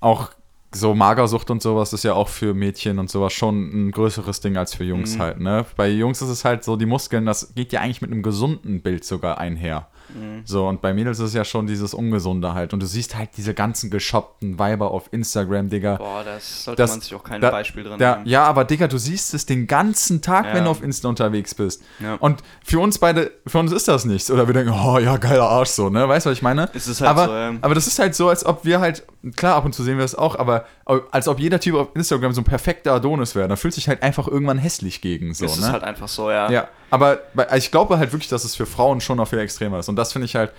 auch 0.00 0.30
so 0.72 0.94
Magersucht 0.94 1.50
und 1.50 1.62
sowas 1.62 1.92
ist 1.92 2.04
ja 2.04 2.14
auch 2.14 2.28
für 2.28 2.52
Mädchen 2.54 2.98
und 2.98 3.10
sowas 3.10 3.32
schon 3.32 3.86
ein 3.86 3.90
größeres 3.90 4.40
Ding 4.40 4.56
als 4.56 4.74
für 4.74 4.84
Jungs 4.84 5.16
Mhm. 5.16 5.18
halt, 5.20 5.40
ne? 5.40 5.64
Bei 5.76 5.88
Jungs 5.88 6.20
ist 6.20 6.28
es 6.28 6.44
halt 6.44 6.62
so, 6.64 6.76
die 6.76 6.86
Muskeln, 6.86 7.24
das 7.26 7.54
geht 7.54 7.72
ja 7.72 7.80
eigentlich 7.80 8.02
mit 8.02 8.10
einem 8.12 8.22
gesunden 8.22 8.82
Bild 8.82 9.04
sogar 9.04 9.38
einher. 9.38 9.88
Mhm. 10.14 10.42
So, 10.44 10.66
und 10.68 10.80
bei 10.80 10.94
Mädels 10.94 11.18
ist 11.18 11.26
es 11.26 11.34
ja 11.34 11.44
schon 11.44 11.66
dieses 11.66 11.94
Ungesunde 11.94 12.54
halt. 12.54 12.72
Und 12.72 12.80
du 12.82 12.86
siehst 12.86 13.16
halt 13.16 13.30
diese 13.36 13.54
ganzen 13.54 13.90
geshoppten 13.90 14.58
Weiber 14.58 14.90
auf 14.90 15.08
Instagram, 15.12 15.68
Digga. 15.68 15.96
Boah, 15.96 16.22
das 16.24 16.64
sollte 16.64 16.82
Das- 16.82 16.90
man 16.92 17.00
sich 17.00 17.14
auch 17.14 17.22
kein 17.24 17.40
da- 17.40 17.50
Beispiel 17.50 17.84
drin 17.84 17.98
Da, 17.98 18.16
nehmen. 18.16 18.26
ja, 18.28 18.44
aber 18.44 18.64
Digga, 18.64 18.88
du 18.88 18.98
siehst 18.98 19.34
es 19.34 19.46
den 19.46 19.66
ganzen 19.66 20.22
Tag, 20.22 20.46
Ja. 20.46 20.54
wenn 20.54 20.64
du 20.64 20.70
auf 20.70 20.82
Insta 20.82 21.08
unterwegs 21.08 21.54
bist. 21.54 21.82
Ja. 22.00 22.14
Und 22.14 22.42
für 22.64 22.80
uns 22.80 22.98
beide, 22.98 23.30
für 23.46 23.58
uns 23.58 23.72
ist 23.72 23.88
das 23.88 24.04
nichts. 24.04 24.30
Oder 24.30 24.46
wir 24.46 24.54
denken, 24.54 24.72
oh 24.72 24.98
ja, 24.98 25.16
geiler 25.16 25.48
Arsch 25.48 25.70
so, 25.70 25.90
ne? 25.90 26.08
Weißt 26.08 26.26
du, 26.26 26.30
was 26.30 26.36
ich 26.38 26.42
meine? 26.42 26.68
Es 26.74 26.88
ist 26.88 27.00
halt 27.00 27.10
aber, 27.10 27.24
so, 27.26 27.32
ja. 27.32 27.52
aber 27.60 27.74
das 27.74 27.86
ist 27.86 27.98
halt 27.98 28.14
so, 28.14 28.28
als 28.28 28.44
ob 28.46 28.64
wir 28.64 28.80
halt 28.80 29.04
klar, 29.36 29.56
ab 29.56 29.64
und 29.64 29.74
zu 29.74 29.82
sehen 29.82 29.98
wir 29.98 30.04
es 30.04 30.14
auch, 30.14 30.38
aber 30.38 30.64
als 31.10 31.28
ob 31.28 31.38
jeder 31.38 31.60
Typ 31.60 31.74
auf 31.74 31.88
Instagram 31.94 32.32
so 32.32 32.40
ein 32.40 32.44
perfekter 32.44 32.92
Adonis 32.94 33.34
wäre. 33.34 33.48
Da 33.48 33.56
fühlt 33.56 33.74
sich 33.74 33.88
halt 33.88 34.02
einfach 34.02 34.26
irgendwann 34.28 34.58
hässlich 34.58 35.00
gegen. 35.02 35.34
So, 35.34 35.44
das 35.44 35.58
ne? 35.58 35.66
ist 35.66 35.72
halt 35.72 35.84
einfach 35.84 36.08
so, 36.08 36.30
ja. 36.30 36.50
Ja, 36.50 36.68
aber 36.90 37.20
also 37.36 37.56
ich 37.56 37.70
glaube 37.70 37.98
halt 37.98 38.12
wirklich, 38.12 38.28
dass 38.28 38.44
es 38.44 38.54
für 38.54 38.66
Frauen 38.66 39.00
schon 39.00 39.16
noch 39.18 39.28
viel 39.28 39.38
extremer 39.40 39.78
ist. 39.78 39.88
Und 39.88 39.96
das 39.96 40.12
finde 40.12 40.26
ich 40.26 40.34
halt, 40.36 40.52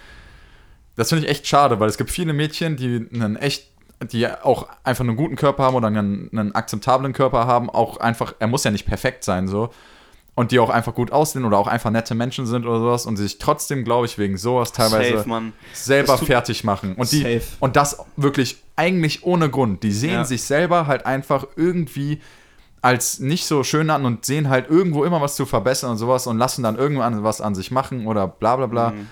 das 0.95 1.10
finde 1.10 1.26
ich 1.26 1.31
echt 1.31 1.47
schade, 1.47 1.80
weil 1.80 1.89
es 1.89 1.97
gibt 1.97 2.10
viele 2.11 2.34
Mädchen, 2.34 2.76
die 2.76 3.07
einen 3.14 3.35
echt, 3.35 3.68
die 4.11 4.27
auch 4.27 4.68
einfach 4.84 5.03
einen 5.03 5.15
guten 5.15 5.35
Körper 5.35 5.64
haben 5.64 5.76
oder 5.76 5.88
einen, 5.88 6.30
einen 6.31 6.53
akzeptablen 6.56 7.14
Körper 7.14 7.47
haben, 7.47 7.69
auch 7.69 7.97
einfach, 7.97 8.34
er 8.39 8.47
muss 8.47 8.64
ja 8.64 8.72
nicht 8.72 8.85
perfekt 8.85 9.23
sein, 9.23 9.47
so. 9.47 9.69
Und 10.35 10.51
die 10.51 10.60
auch 10.60 10.69
einfach 10.69 10.95
gut 10.95 11.11
aussehen 11.11 11.43
oder 11.43 11.57
auch 11.57 11.68
einfach 11.68 11.89
nette 11.91 12.15
Menschen 12.15 12.45
sind 12.45 12.65
oder 12.65 12.80
sowas 12.80 13.06
und 13.06 13.18
sich 13.18 13.39
trotzdem, 13.39 13.84
glaube 13.84 14.06
ich, 14.06 14.18
wegen 14.18 14.38
sowas 14.38 14.72
teilweise 14.72 15.18
Safe, 15.18 15.51
selber 15.73 16.18
fertig 16.18 16.64
machen. 16.64 16.95
Und, 16.95 17.11
die, 17.11 17.23
Safe. 17.23 17.41
und 17.60 17.76
das 17.76 17.97
wirklich 18.15 18.57
eigentlich 18.77 19.26
ohne 19.26 19.49
Grund. 19.49 19.84
Die 19.84 19.91
sehen 19.91 20.11
Ja. 20.14 20.23
sich 20.23 20.43
selber 20.43 20.88
halt 20.88 21.06
einfach 21.06 21.45
irgendwie 21.57 22.22
als 22.81 23.19
nicht 23.19 23.45
so 23.45 23.64
schön 23.64 23.89
an 23.89 24.06
und 24.06 24.26
sehen 24.26 24.49
halt 24.49 24.69
irgendwo 24.69 25.03
immer 25.03 25.22
was 25.22 25.35
zu 25.35 25.45
verbessern 25.45 25.91
und 25.91 25.97
sowas 25.97 26.27
und 26.27 26.38
lassen 26.38 26.64
dann 26.64 26.77
irgendwann 26.77 27.23
was 27.23 27.41
an 27.41 27.56
sich 27.56 27.72
machen 27.72 28.07
oder 28.07 28.27
bla 28.27 28.56
bla 28.56 28.68
bla. 28.68 28.91
Mhm. 28.91 29.07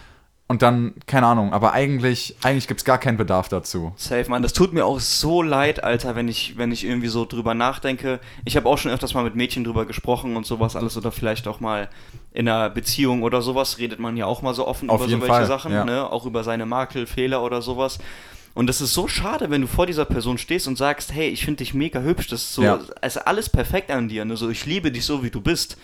Und 0.49 0.61
dann, 0.61 0.93
keine 1.07 1.27
Ahnung, 1.27 1.51
aber 1.51 1.73
eigentlich, 1.73 2.37
eigentlich 2.41 2.69
gibt 2.69 2.79
es 2.79 2.85
gar 2.85 2.99
keinen 2.99 3.17
Bedarf 3.17 3.49
dazu. 3.49 3.91
Safe, 3.97 4.29
Mann. 4.29 4.41
Das 4.41 4.53
tut 4.53 4.71
mir 4.71 4.85
auch 4.85 5.01
so 5.01 5.41
leid, 5.41 5.83
Alter, 5.83 6.15
wenn 6.15 6.29
ich, 6.29 6.57
wenn 6.57 6.71
ich 6.71 6.85
irgendwie 6.85 7.09
so 7.09 7.25
drüber 7.25 7.53
nachdenke. 7.53 8.21
Ich 8.45 8.55
habe 8.55 8.69
auch 8.69 8.77
schon 8.77 8.91
öfters 8.91 9.13
mal 9.13 9.25
mit 9.25 9.35
Mädchen 9.35 9.65
drüber 9.65 9.85
gesprochen 9.85 10.37
und 10.37 10.45
sowas 10.45 10.77
alles 10.77 10.95
oder 10.95 11.11
vielleicht 11.11 11.49
auch 11.49 11.59
mal 11.59 11.89
in 12.31 12.47
einer 12.47 12.69
Beziehung 12.69 13.23
oder 13.23 13.41
sowas 13.41 13.77
redet 13.77 13.99
man 13.99 14.15
ja 14.15 14.25
auch 14.25 14.41
mal 14.41 14.53
so 14.53 14.65
offen 14.65 14.89
Auf 14.89 15.01
über 15.01 15.09
so 15.09 15.19
welche 15.19 15.33
Fall, 15.33 15.45
Sachen, 15.47 15.73
ja. 15.73 15.83
ne? 15.83 16.09
Auch 16.09 16.25
über 16.25 16.45
seine 16.45 16.65
Makel, 16.65 17.07
Fehler 17.07 17.43
oder 17.43 17.61
sowas. 17.61 17.99
Und 18.53 18.67
das 18.67 18.81
ist 18.81 18.93
so 18.93 19.07
schade, 19.07 19.49
wenn 19.49 19.61
du 19.61 19.67
vor 19.67 19.85
dieser 19.85 20.05
Person 20.05 20.37
stehst 20.37 20.67
und 20.67 20.77
sagst, 20.77 21.13
hey, 21.13 21.29
ich 21.29 21.45
finde 21.45 21.57
dich 21.59 21.73
mega 21.73 21.99
hübsch, 22.01 22.27
das 22.27 22.41
ist 22.41 22.53
so, 22.53 22.63
Ja. 22.63 22.79
also 23.01 23.19
alles 23.21 23.49
perfekt 23.49 23.91
an 23.91 24.07
dir, 24.09 24.25
ne? 24.25 24.35
So, 24.35 24.49
ich 24.49 24.65
liebe 24.65 24.91
dich 24.91 25.05
so, 25.05 25.23
wie 25.23 25.29
du 25.29 25.41
bist. 25.41 25.77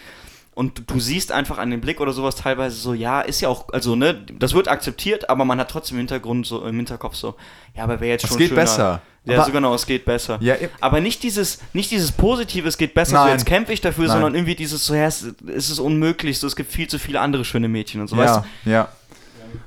Und 0.56 0.78
du, 0.78 0.82
du 0.84 1.00
siehst 1.00 1.32
einfach 1.32 1.58
an 1.58 1.72
dem 1.72 1.82
Blick 1.82 2.00
oder 2.00 2.14
sowas 2.14 2.36
teilweise 2.36 2.76
so, 2.76 2.94
ja, 2.94 3.22
ist 3.22 3.42
ja 3.42 3.50
auch, 3.50 3.70
also, 3.74 3.96
ne, 3.96 4.24
das 4.38 4.54
wird 4.54 4.68
akzeptiert, 4.68 5.28
aber 5.30 5.46
man 5.46 5.60
hat 5.60 5.72
trotzdem 5.72 5.96
im 5.98 6.02
Hintergrund 6.02 6.46
so, 6.46 6.64
im 6.66 6.76
Hinterkopf 6.76 7.16
so, 7.16 7.34
ja, 7.76 7.84
aber 7.84 8.00
wäre 8.00 8.12
jetzt 8.12 8.24
Es 8.26 8.30
schon 8.30 8.38
geht 8.38 8.50
schöner. 8.50 8.62
besser. 8.62 9.02
Ja, 9.26 9.38
Aber- 9.38 9.46
so 9.46 9.52
genau, 9.52 9.74
es 9.74 9.86
geht 9.88 10.04
besser. 10.06 10.38
Ja, 10.42 10.56
aber 10.82 11.00
nicht 11.00 11.24
dieses, 11.24 11.60
nicht 11.74 11.90
dieses 11.90 12.12
Positive, 12.12 12.68
es 12.68 12.78
geht 12.78 12.94
besser, 12.94 13.12
so 13.18 13.24
Nein. 13.24 13.32
jetzt 13.32 13.46
kämpfe 13.48 13.72
ich 13.74 13.82
dafür, 13.82 14.04
Nein. 14.06 14.12
sondern 14.14 14.36
irgendwie 14.36 14.54
dieses 14.54 14.86
so, 14.86 14.94
ja, 14.94 15.06
es, 15.06 15.26
es 15.48 15.70
ist 15.72 15.80
unmöglich, 15.80 16.38
so, 16.40 16.46
es 16.46 16.56
gibt 16.56 16.72
viel 16.72 16.88
zu 16.88 17.00
viele 17.00 17.20
andere 17.22 17.46
schöne 17.46 17.68
Mädchen 17.70 18.02
und 18.02 18.08
so, 18.10 18.18
weißt 18.18 18.42
ja, 18.66 18.72
ja. 18.72 18.90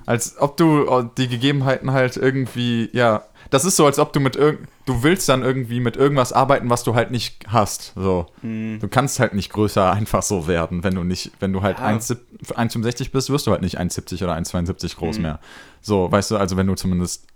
Als 0.06 0.38
ob 0.38 0.56
du 0.56 0.88
oh, 0.90 1.02
die 1.02 1.28
Gegebenheiten 1.28 1.92
halt 1.92 2.16
irgendwie, 2.16 2.88
ja. 2.92 3.22
Das 3.50 3.64
ist 3.64 3.76
so, 3.76 3.86
als 3.86 4.00
ob 4.00 4.12
du 4.12 4.18
mit 4.18 4.34
irgend, 4.34 4.68
du 4.86 5.04
willst 5.04 5.28
dann 5.28 5.42
irgendwie 5.42 5.78
mit 5.78 5.96
irgendwas 5.96 6.32
arbeiten, 6.32 6.68
was 6.68 6.82
du 6.82 6.96
halt 6.96 7.12
nicht 7.12 7.44
hast. 7.46 7.92
So. 7.94 8.26
Mhm. 8.42 8.78
Du 8.80 8.88
kannst 8.88 9.20
halt 9.20 9.34
nicht 9.34 9.52
größer 9.52 9.92
einfach 9.92 10.22
so 10.24 10.48
werden, 10.48 10.82
wenn 10.82 10.94
du 10.96 11.04
nicht, 11.04 11.30
wenn 11.38 11.52
du 11.52 11.62
halt 11.62 11.78
Ja. 11.78 11.86
1,7 11.86 12.18
1,65 12.54 13.12
bist, 13.12 13.30
wirst 13.30 13.46
du 13.46 13.52
halt 13.52 13.62
nicht 13.62 13.78
1,70 13.78 14.24
oder 14.24 14.34
1,72 14.34 14.94
Mhm. 14.94 14.98
groß 14.98 15.18
mehr. 15.20 15.38
So, 15.80 16.10
weißt 16.10 16.32
du, 16.32 16.36
also 16.38 16.56
wenn 16.56 16.66
du 16.66 16.74
zumindest 16.74 17.26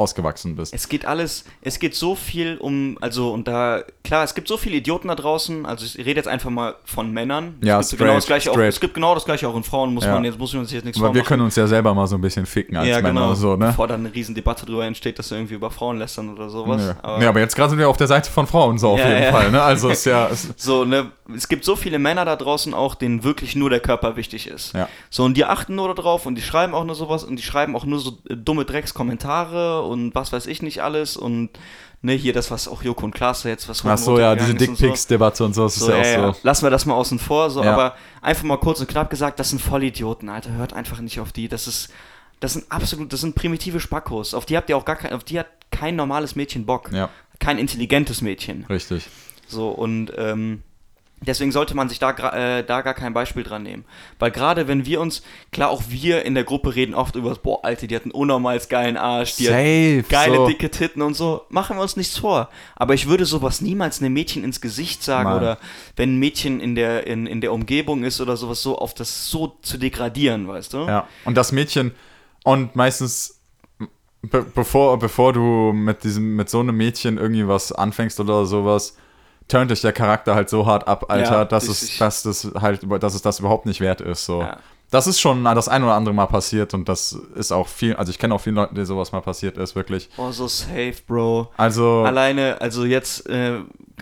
ausgewachsen 0.00 0.56
bist. 0.56 0.74
Es 0.74 0.88
geht 0.88 1.04
alles, 1.04 1.44
es 1.62 1.78
geht 1.78 1.94
so 1.94 2.14
viel 2.14 2.56
um, 2.58 2.98
also 3.00 3.32
und 3.32 3.46
da, 3.46 3.82
klar, 4.02 4.24
es 4.24 4.34
gibt 4.34 4.48
so 4.48 4.56
viele 4.56 4.76
Idioten 4.76 5.08
da 5.08 5.14
draußen, 5.14 5.66
also 5.66 5.84
ich 5.84 5.96
rede 5.98 6.16
jetzt 6.16 6.28
einfach 6.28 6.50
mal 6.50 6.74
von 6.84 7.12
Männern. 7.12 7.56
Ja, 7.62 7.78
es 7.80 7.90
gibt 7.90 8.00
genau 8.00 8.14
das 8.14 8.24
straight, 8.24 8.42
gleiche 8.42 8.50
auch, 8.50 8.54
straight. 8.54 8.72
es 8.72 8.80
gibt 8.80 8.94
genau 8.94 9.14
das 9.14 9.24
gleiche 9.24 9.46
auch 9.48 9.56
in 9.56 9.62
Frauen, 9.62 9.94
muss 9.94 10.04
Ja. 10.04 10.14
man 10.14 10.24
jetzt, 10.24 10.38
muss 10.38 10.52
man 10.54 10.64
sich 10.64 10.74
jetzt 10.74 10.84
nichts 10.84 11.00
Aber 11.00 11.14
wir 11.14 11.22
können 11.22 11.42
uns 11.42 11.54
ja 11.56 11.66
selber 11.66 11.94
mal 11.94 12.06
so 12.06 12.16
ein 12.16 12.20
bisschen 12.20 12.46
ficken 12.46 12.76
als 12.76 12.88
ja, 12.88 12.96
Männer 12.96 13.08
genau, 13.20 13.34
so, 13.34 13.56
ne? 13.56 13.66
bevor 13.66 13.86
dann 13.86 14.00
eine 14.06 14.14
Riesendebatte 14.14 14.66
drüber 14.66 14.84
entsteht, 14.86 15.18
dass 15.18 15.30
wir 15.30 15.38
irgendwie 15.38 15.54
über 15.54 15.70
Frauen 15.70 15.98
lästern 15.98 16.30
oder 16.32 16.48
sowas. 16.50 16.82
Ja. 16.82 16.96
Aber, 17.02 17.22
ja, 17.22 17.28
aber 17.28 17.40
jetzt 17.40 17.54
gerade 17.54 17.70
sind 17.70 17.78
wir 17.78 17.88
auf 17.88 17.96
der 17.98 18.06
Seite 18.06 18.30
von 18.30 18.46
Frauen 18.46 18.78
so 18.78 18.88
auf 18.90 18.98
Ja, 18.98 19.08
jeden 19.08 19.22
ja. 19.24 19.30
Fall, 19.30 19.50
ne? 19.50 19.62
Also 19.62 19.90
ist 19.90 20.06
ja, 20.06 20.26
ist, 20.28 20.58
So, 20.58 20.84
ne, 20.84 21.10
es 21.36 21.46
gibt 21.48 21.64
so 21.64 21.76
viele 21.76 21.98
Männer 21.98 22.24
da 22.24 22.36
draußen 22.36 22.74
auch, 22.74 22.94
denen 22.94 23.22
wirklich 23.22 23.54
nur 23.54 23.70
der 23.70 23.80
Körper 23.80 24.16
wichtig 24.16 24.46
ist. 24.46 24.74
Ja. 24.74 24.88
So, 25.10 25.24
und 25.24 25.36
die 25.36 25.44
achten 25.44 25.74
nur 25.74 25.94
darauf 25.94 26.26
und 26.26 26.34
die 26.36 26.42
schreiben 26.42 26.74
auch 26.74 26.84
nur 26.84 26.94
sowas 26.94 27.24
und 27.24 27.36
die 27.36 27.42
schreiben 27.42 27.76
auch 27.76 27.84
nur 27.84 27.98
so 27.98 28.18
dumme 28.28 28.64
Dreckskommentare 28.64 29.82
und 29.90 30.14
was 30.14 30.32
weiß 30.32 30.46
ich 30.46 30.62
nicht 30.62 30.82
alles 30.82 31.16
und 31.16 31.50
ne, 32.02 32.12
hier 32.14 32.32
das, 32.32 32.50
was 32.50 32.66
auch 32.68 32.82
Joko 32.82 33.04
und 33.04 33.14
Klaas 33.14 33.44
jetzt 33.44 33.68
was 33.68 33.84
ach 33.84 33.98
so, 33.98 34.18
ja, 34.18 34.34
diese 34.34 34.52
und 34.52 34.58
so. 34.60 34.64
Dickpics-Debatte 34.66 35.44
und 35.44 35.54
so, 35.54 35.64
das 35.64 35.76
ist 35.76 35.80
So, 35.84 35.90
ja 35.92 35.98
auch 36.00 36.04
ja, 36.04 36.10
ja. 36.12 36.32
so. 36.32 36.38
Lassen 36.42 36.64
wir 36.64 36.70
das 36.70 36.86
mal 36.86 36.94
außen 36.94 37.18
vor, 37.18 37.50
so, 37.50 37.62
Ja. 37.62 37.72
aber 37.74 37.94
einfach 38.22 38.44
mal 38.44 38.56
kurz 38.58 38.80
und 38.80 38.88
knapp 38.88 39.10
gesagt, 39.10 39.38
das 39.38 39.50
sind 39.50 39.60
Vollidioten, 39.60 40.28
Alter, 40.28 40.52
hört 40.52 40.72
einfach 40.72 41.00
nicht 41.00 41.20
auf 41.20 41.32
die. 41.32 41.48
Das 41.48 41.66
ist, 41.66 41.90
das 42.40 42.54
sind 42.54 42.64
absolut, 42.72 43.12
das 43.12 43.20
sind 43.20 43.34
primitive 43.34 43.80
Spackos. 43.80 44.32
Auf 44.32 44.46
die 44.46 44.56
habt 44.56 44.70
ihr 44.70 44.76
auch 44.76 44.84
gar 44.86 44.96
kein, 44.96 45.12
auf 45.12 45.24
die 45.24 45.38
hat 45.38 45.46
kein 45.70 45.94
normales 45.96 46.36
Mädchen 46.36 46.64
Bock. 46.66 46.90
Ja, 46.92 47.10
Kein 47.38 47.58
intelligentes 47.58 48.22
Mädchen. 48.22 48.64
richtig. 48.68 49.08
So, 49.46 49.68
und 49.70 50.12
ähm, 50.16 50.62
deswegen 51.20 51.52
sollte 51.52 51.74
man 51.74 51.88
sich 51.88 51.98
da, 51.98 52.10
äh, 52.10 52.64
da 52.64 52.80
gar 52.80 52.94
kein 52.94 53.12
Beispiel 53.12 53.42
dran 53.42 53.62
nehmen. 53.62 53.84
Weil 54.18 54.30
gerade 54.30 54.68
wenn 54.68 54.86
wir 54.86 55.00
uns, 55.00 55.22
klar, 55.52 55.70
auch 55.70 55.82
wir 55.88 56.24
in 56.24 56.34
der 56.34 56.44
Gruppe 56.44 56.74
reden 56.74 56.94
oft 56.94 57.14
über, 57.16 57.34
boah, 57.34 57.64
Alter, 57.64 57.86
die 57.86 57.94
hat 57.94 58.04
einen 58.04 58.12
unnormals 58.12 58.68
geilen 58.68 58.96
Arsch, 58.96 59.36
die 59.36 59.44
Safe, 59.44 60.04
geile, 60.08 60.36
so. 60.36 60.46
dicke 60.46 60.70
Titten 60.70 61.02
und 61.02 61.14
so, 61.14 61.42
machen 61.50 61.76
wir 61.76 61.82
uns 61.82 61.96
nichts 61.96 62.18
vor. 62.18 62.48
Aber 62.76 62.94
ich 62.94 63.08
würde 63.08 63.26
sowas 63.26 63.60
niemals 63.60 64.00
einem 64.00 64.14
Mädchen 64.14 64.44
ins 64.44 64.60
Gesicht 64.60 65.02
sagen 65.02 65.28
Nein. 65.28 65.38
oder 65.38 65.58
wenn 65.96 66.16
ein 66.16 66.18
Mädchen 66.18 66.60
in 66.60 66.74
der, 66.74 67.06
in, 67.06 67.26
in 67.26 67.40
der 67.40 67.52
Umgebung 67.52 68.02
ist 68.04 68.20
oder 68.20 68.36
sowas, 68.36 68.62
so 68.62 68.78
auf 68.78 68.94
das 68.94 69.28
so 69.28 69.58
zu 69.62 69.78
degradieren, 69.78 70.48
weißt 70.48 70.72
du? 70.72 70.86
Ja, 70.86 71.06
und 71.24 71.36
das 71.36 71.52
Mädchen, 71.52 71.92
und 72.44 72.74
meistens, 72.76 73.40
be 74.22 74.42
bevor, 74.54 74.98
bevor 74.98 75.32
du 75.32 75.72
mit 75.72 76.04
diesem, 76.04 76.36
mit 76.36 76.48
so 76.48 76.60
einem 76.60 76.76
Mädchen 76.76 77.18
irgendwie 77.18 77.46
was 77.46 77.72
anfängst 77.72 78.18
oder 78.20 78.46
sowas, 78.46 78.96
turnt 79.50 79.70
dich 79.70 79.80
der 79.80 79.92
Charakter 79.92 80.34
halt 80.34 80.48
so 80.48 80.66
hart 80.66 80.88
ab, 80.88 81.06
Alter, 81.08 81.30
Ja, 81.32 81.44
dass, 81.44 81.68
es, 81.68 81.98
dass, 81.98 82.22
das 82.22 82.50
halt, 82.60 82.80
dass 83.02 83.14
es 83.14 83.22
das 83.22 83.38
überhaupt 83.40 83.66
nicht 83.66 83.80
wert 83.80 84.00
ist. 84.00 84.24
So. 84.24 84.40
Ja. 84.42 84.58
Das 84.90 85.06
ist 85.06 85.20
schon 85.20 85.44
das 85.44 85.68
ein 85.68 85.84
oder 85.84 85.94
andere 85.94 86.14
Mal 86.14 86.26
passiert 86.26 86.74
und 86.74 86.88
das 86.88 87.12
ist 87.36 87.52
auch 87.52 87.68
viel, 87.68 87.94
also 87.94 88.10
ich 88.10 88.18
kenne 88.18 88.34
auch 88.34 88.40
viele 88.40 88.56
Leute, 88.56 88.74
denen 88.74 88.86
sowas 88.86 89.12
mal 89.12 89.20
passiert 89.20 89.56
ist, 89.56 89.76
wirklich. 89.76 90.08
Oh, 90.16 90.32
so 90.32 90.48
safe, 90.48 90.94
Bro. 91.06 91.50
Also, 91.56 92.02
Alleine, 92.04 92.60
also 92.60 92.84
jetzt 92.84 93.28
äh, 93.28 93.58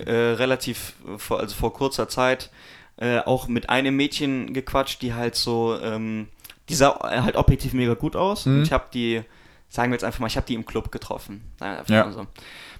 äh, 0.07 0.11
relativ 0.35 0.95
vor, 1.19 1.41
also 1.41 1.55
vor 1.55 1.75
kurzer 1.75 2.09
Zeit 2.09 2.51
äh, 2.97 3.19
auch 3.19 3.49
mit 3.49 3.69
einem 3.69 3.97
Mädchen 3.97 4.55
gequatscht, 4.55 5.03
die 5.03 5.13
halt 5.13 5.35
so, 5.35 5.79
ähm, 5.83 6.29
die 6.71 6.75
sah 6.75 6.99
halt 7.03 7.37
objektiv 7.37 7.75
mega 7.75 7.95
gut 7.95 8.17
aus. 8.17 8.47
Mhm. 8.47 8.57
Und 8.57 8.63
ich 8.63 8.73
habe 8.73 8.85
die, 8.95 9.23
sagen 9.69 9.91
wir 9.91 9.95
jetzt 9.97 10.05
einfach 10.05 10.21
mal, 10.21 10.27
ich 10.29 10.37
habe 10.37 10.47
die 10.47 10.55
im 10.55 10.65
Club 10.65 10.91
getroffen. 10.91 11.43
Einfach 11.61 11.89
Ja. 11.91 12.05
mal 12.07 12.13
so. 12.13 12.27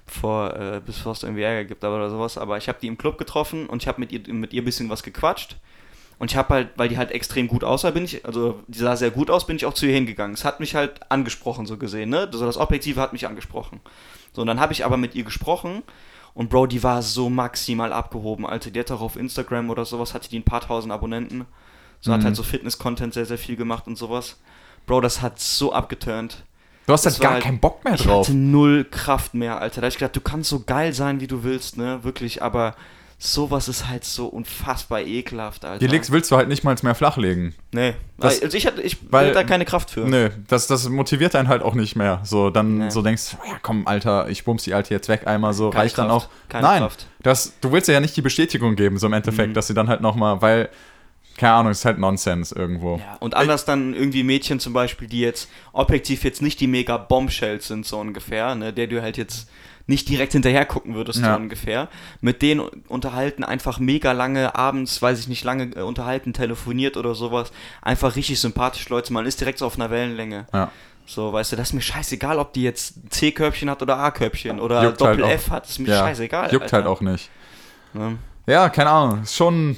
Bevor, 0.09 0.55
äh, 0.55 0.81
bevor 0.83 1.11
es 1.11 1.21
irgendwie 1.23 1.43
Ärger 1.43 1.65
gibt 1.65 1.83
aber 1.83 1.97
oder 1.97 2.09
sowas. 2.09 2.37
Aber 2.39 2.57
ich 2.57 2.67
habe 2.67 2.79
die 2.81 2.87
im 2.87 2.97
Club 2.97 3.17
getroffen 3.19 3.67
und 3.67 3.83
ich 3.83 3.87
habe 3.87 3.99
mit 3.99 4.11
ihr, 4.11 4.33
mit 4.33 4.53
ihr 4.53 4.61
ein 4.63 4.65
bisschen 4.65 4.89
was 4.89 5.03
gequatscht. 5.03 5.57
Und 6.17 6.31
ich 6.31 6.37
habe 6.37 6.53
halt, 6.53 6.69
weil 6.77 6.89
die 6.89 6.97
halt 6.97 7.11
extrem 7.11 7.47
gut 7.47 7.63
aussah, 7.63 7.91
bin 7.91 8.03
ich, 8.03 8.25
also 8.25 8.59
die 8.67 8.79
sah 8.79 8.95
sehr 8.97 9.11
gut 9.11 9.29
aus, 9.29 9.45
bin 9.47 9.55
ich 9.55 9.65
auch 9.65 9.73
zu 9.73 9.85
ihr 9.85 9.93
hingegangen. 9.93 10.33
Es 10.33 10.43
hat 10.43 10.59
mich 10.59 10.75
halt 10.75 11.09
angesprochen, 11.11 11.65
so 11.65 11.77
gesehen, 11.77 12.09
ne? 12.09 12.27
So 12.31 12.45
das 12.45 12.57
Objektive 12.57 12.99
hat 12.99 13.13
mich 13.13 13.27
angesprochen. 13.27 13.79
So, 14.33 14.41
und 14.41 14.47
dann 14.47 14.59
habe 14.59 14.73
ich 14.73 14.83
aber 14.83 14.97
mit 14.97 15.15
ihr 15.15 15.23
gesprochen 15.23 15.81
und 16.33 16.49
Bro, 16.49 16.67
die 16.67 16.83
war 16.83 17.01
so 17.03 17.29
maximal 17.29 17.93
abgehoben, 17.93 18.45
Alter. 18.45 18.71
Die 18.71 18.79
hat 18.79 18.91
auch 18.91 19.01
auf 19.01 19.15
Instagram 19.15 19.69
oder 19.69 19.85
sowas, 19.85 20.13
hatte 20.13 20.29
die 20.29 20.39
ein 20.39 20.43
paar 20.43 20.61
tausend 20.61 20.91
Abonnenten. 20.91 21.45
So 22.01 22.11
hat 22.11 22.21
Mhm. 22.21 22.25
halt 22.25 22.35
so 22.35 22.43
Fitness-Content 22.43 23.13
sehr, 23.13 23.25
sehr 23.25 23.37
viel 23.37 23.55
gemacht 23.55 23.87
und 23.87 23.95
sowas. 23.97 24.39
Bro, 24.87 25.01
das 25.01 25.21
hat 25.21 25.39
so 25.39 25.71
abgeturnt. 25.71 26.43
Du 26.89 26.93
hast 26.93 27.05
halt 27.05 27.19
gar 27.19 27.33
halt- 27.33 27.43
keinen 27.43 27.59
Bock 27.59 27.83
mehr 27.85 27.93
Ich 27.93 28.01
drauf. 28.03 28.27
hatte 28.27 28.35
null 28.35 28.83
Kraft 28.89 29.33
mehr, 29.35 29.61
Alter. 29.61 29.81
Da 29.81 29.85
hab 29.85 29.93
ich 29.93 29.99
gedacht, 29.99 30.15
du 30.15 30.21
kannst 30.21 30.49
so 30.49 30.61
geil 30.65 30.91
sein, 30.93 31.21
wie 31.21 31.27
du 31.27 31.43
willst, 31.43 31.77
ne? 31.77 31.99
Wirklich, 32.03 32.41
aber 32.41 32.75
sowas 33.21 33.67
ist 33.67 33.87
halt 33.89 34.05
so 34.05 34.27
unfassbar 34.27 35.01
ekelhaft, 35.01 35.65
Alter. 35.65 35.79
Die 35.79 35.87
Leaks 35.87 36.09
willst 36.09 36.31
du 36.31 36.37
halt 36.37 36.47
nicht 36.47 36.63
mal 36.63 36.75
mehr 36.81 36.95
flachlegen. 36.95 37.53
Nee. 37.73 37.93
Das- 38.17 38.41
also 38.41 38.55
ich 38.57 38.65
hatte, 38.65 38.81
ich 38.81 38.97
weil- 39.11 39.25
hatte 39.25 39.33
da 39.35 39.43
keine 39.43 39.65
Kraft 39.65 39.89
für. 39.91 40.01
Nö, 40.07 40.29
das, 40.47 40.67
das 40.67 40.87
motiviert 40.87 41.35
einen 41.35 41.49
halt 41.49 41.61
auch 41.61 41.73
nicht 41.75 41.95
mehr. 41.97 42.21
So, 42.23 42.49
dann 42.49 42.77
Nee. 42.77 42.89
so 42.89 43.01
denkst, 43.01 43.35
ja 43.45 43.57
komm, 43.61 43.87
Alter, 43.87 44.29
ich 44.29 44.45
bums 44.45 44.63
die 44.63 44.73
Alte 44.73 44.93
jetzt 44.93 45.09
weg 45.09 45.27
einmal 45.27 45.53
so, 45.53 45.69
Keine 45.69 45.83
reicht 45.83 45.97
dann 45.97 46.07
Kraft. 46.07 46.27
auch. 46.27 46.49
Keine 46.49 46.63
Nein, 46.67 46.79
Kraft. 46.81 47.07
Das, 47.21 47.53
du 47.59 47.71
willst 47.73 47.89
ja 47.89 47.99
nicht 47.99 48.15
die 48.15 48.21
Bestätigung 48.21 48.75
geben, 48.77 48.97
so 48.97 49.07
im 49.07 49.13
Endeffekt, 49.13 49.49
Mhm. 49.49 49.53
dass 49.53 49.67
sie 49.67 49.73
dann 49.73 49.89
halt 49.89 49.99
nochmal, 50.01 50.41
weil, 50.41 50.69
keine 51.39 51.53
Ahnung, 51.53 51.71
ist 51.71 51.85
halt 51.85 51.97
Nonsens 51.97 52.51
irgendwo. 52.51 52.97
Ja, 52.97 53.15
und 53.19 53.33
anders 53.35 53.65
dann 53.65 53.93
irgendwie 53.93 54.23
Mädchen 54.23 54.59
zum 54.59 54.73
Beispiel, 54.73 55.07
die 55.07 55.21
jetzt 55.21 55.49
objektiv 55.73 56.23
jetzt 56.23 56.41
nicht 56.41 56.59
die 56.59 56.67
mega 56.67 56.97
Bombshells 56.97 57.67
sind, 57.67 57.85
so 57.85 57.97
ungefähr, 57.99 58.55
ne, 58.55 58.73
der 58.73 58.87
du 58.87 59.01
halt 59.01 59.17
jetzt 59.17 59.49
nicht 59.87 60.07
direkt 60.07 60.33
hinterher 60.33 60.65
gucken 60.65 60.93
würdest, 60.93 61.19
Ja. 61.21 61.33
so 61.33 61.39
ungefähr. 61.41 61.87
Mit 62.21 62.41
denen 62.43 62.59
unterhalten, 62.89 63.43
einfach 63.43 63.79
mega 63.79 64.11
lange 64.11 64.53
abends, 64.55 65.01
weiß 65.01 65.19
ich 65.19 65.27
nicht, 65.27 65.43
lange 65.43 65.71
äh, 65.75 65.81
unterhalten, 65.81 66.33
telefoniert 66.33 66.95
oder 66.97 67.15
sowas. 67.15 67.51
Einfach 67.81 68.15
richtig 68.15 68.39
sympathisch, 68.39 68.87
Leute. 68.89 69.11
Man 69.13 69.25
ist 69.25 69.39
direkt 69.39 69.57
so 69.57 69.65
auf 69.65 69.75
einer 69.79 69.89
Wellenlänge. 69.89 70.45
Ja. 70.53 70.71
So, 71.07 71.33
weißt 71.33 71.53
du, 71.53 71.55
das 71.55 71.69
ist 71.69 71.73
mir 71.73 71.81
scheißegal, 71.81 72.37
ob 72.37 72.53
die 72.53 72.61
jetzt 72.61 72.93
C-Körbchen 73.09 73.67
hat 73.67 73.81
oder 73.81 73.97
A-Körbchen 73.97 74.59
oder 74.59 74.81
halt 74.81 75.01
Doppel-F 75.01 75.47
auch. 75.47 75.51
hat. 75.55 75.67
ist 75.67 75.79
mir 75.79 75.87
Ja, 75.89 75.99
scheißegal. 76.01 76.51
Juckt 76.51 76.65
Alter. 76.65 76.77
halt 76.77 76.85
auch 76.85 77.01
nicht. 77.01 77.31
Ne? 77.93 78.19
Ja, 78.45 78.69
keine 78.69 78.91
Ahnung, 78.91 79.23
ist 79.23 79.35
schon, 79.35 79.75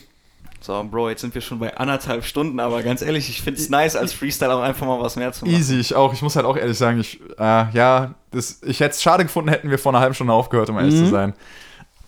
So, 0.63 0.83
Bro, 0.83 1.09
jetzt 1.09 1.21
sind 1.21 1.33
wir 1.33 1.41
schon 1.41 1.57
bei 1.57 1.75
anderthalb 1.75 2.23
Stunden, 2.23 2.59
aber 2.59 2.83
ganz 2.83 3.01
ehrlich, 3.01 3.29
ich 3.29 3.41
finde 3.41 3.59
es 3.59 3.69
nice, 3.69 3.95
als 3.95 4.13
Freestyle 4.13 4.53
auch 4.53 4.61
einfach 4.61 4.85
mal 4.85 5.01
was 5.01 5.15
mehr 5.15 5.31
zu 5.33 5.43
machen. 5.45 5.55
Easy, 5.57 5.79
ich 5.79 5.95
auch. 5.95 6.13
Ich 6.13 6.21
muss 6.21 6.35
halt 6.35 6.45
auch 6.45 6.55
ehrlich 6.55 6.77
sagen, 6.77 6.99
ich, 6.99 7.19
äh, 7.39 7.65
ja, 7.73 8.13
das, 8.29 8.61
ich 8.63 8.79
hätte 8.79 8.91
es 8.91 9.01
schade 9.01 9.23
gefunden, 9.23 9.49
hätten 9.49 9.71
wir 9.71 9.79
vor 9.79 9.91
einer 9.91 9.99
halben 10.01 10.13
Stunde 10.13 10.33
aufgehört, 10.33 10.69
um 10.69 10.77
ehrlich 10.77 10.93
Mhm. 10.93 11.05
zu 11.05 11.09
sein. 11.09 11.33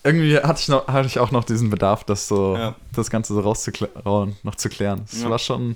Irgendwie 0.04 0.38
hatte 0.38 0.60
ich, 0.60 0.68
noch, 0.68 0.88
hatte 0.88 1.08
ich 1.08 1.18
auch 1.18 1.32
noch 1.32 1.46
diesen 1.46 1.70
Bedarf, 1.72 2.04
das 2.04 2.28
so, 2.28 2.56
Ja. 2.56 2.76
das 2.94 3.10
Ganze 3.10 3.34
so 3.34 3.40
rauszuklären, 3.40 4.36
noch 4.44 4.56
zu 4.56 4.70
klären. 4.70 5.02
Das 5.10 5.22
Ja. 5.24 5.30
war 5.32 5.40
schon, 5.40 5.76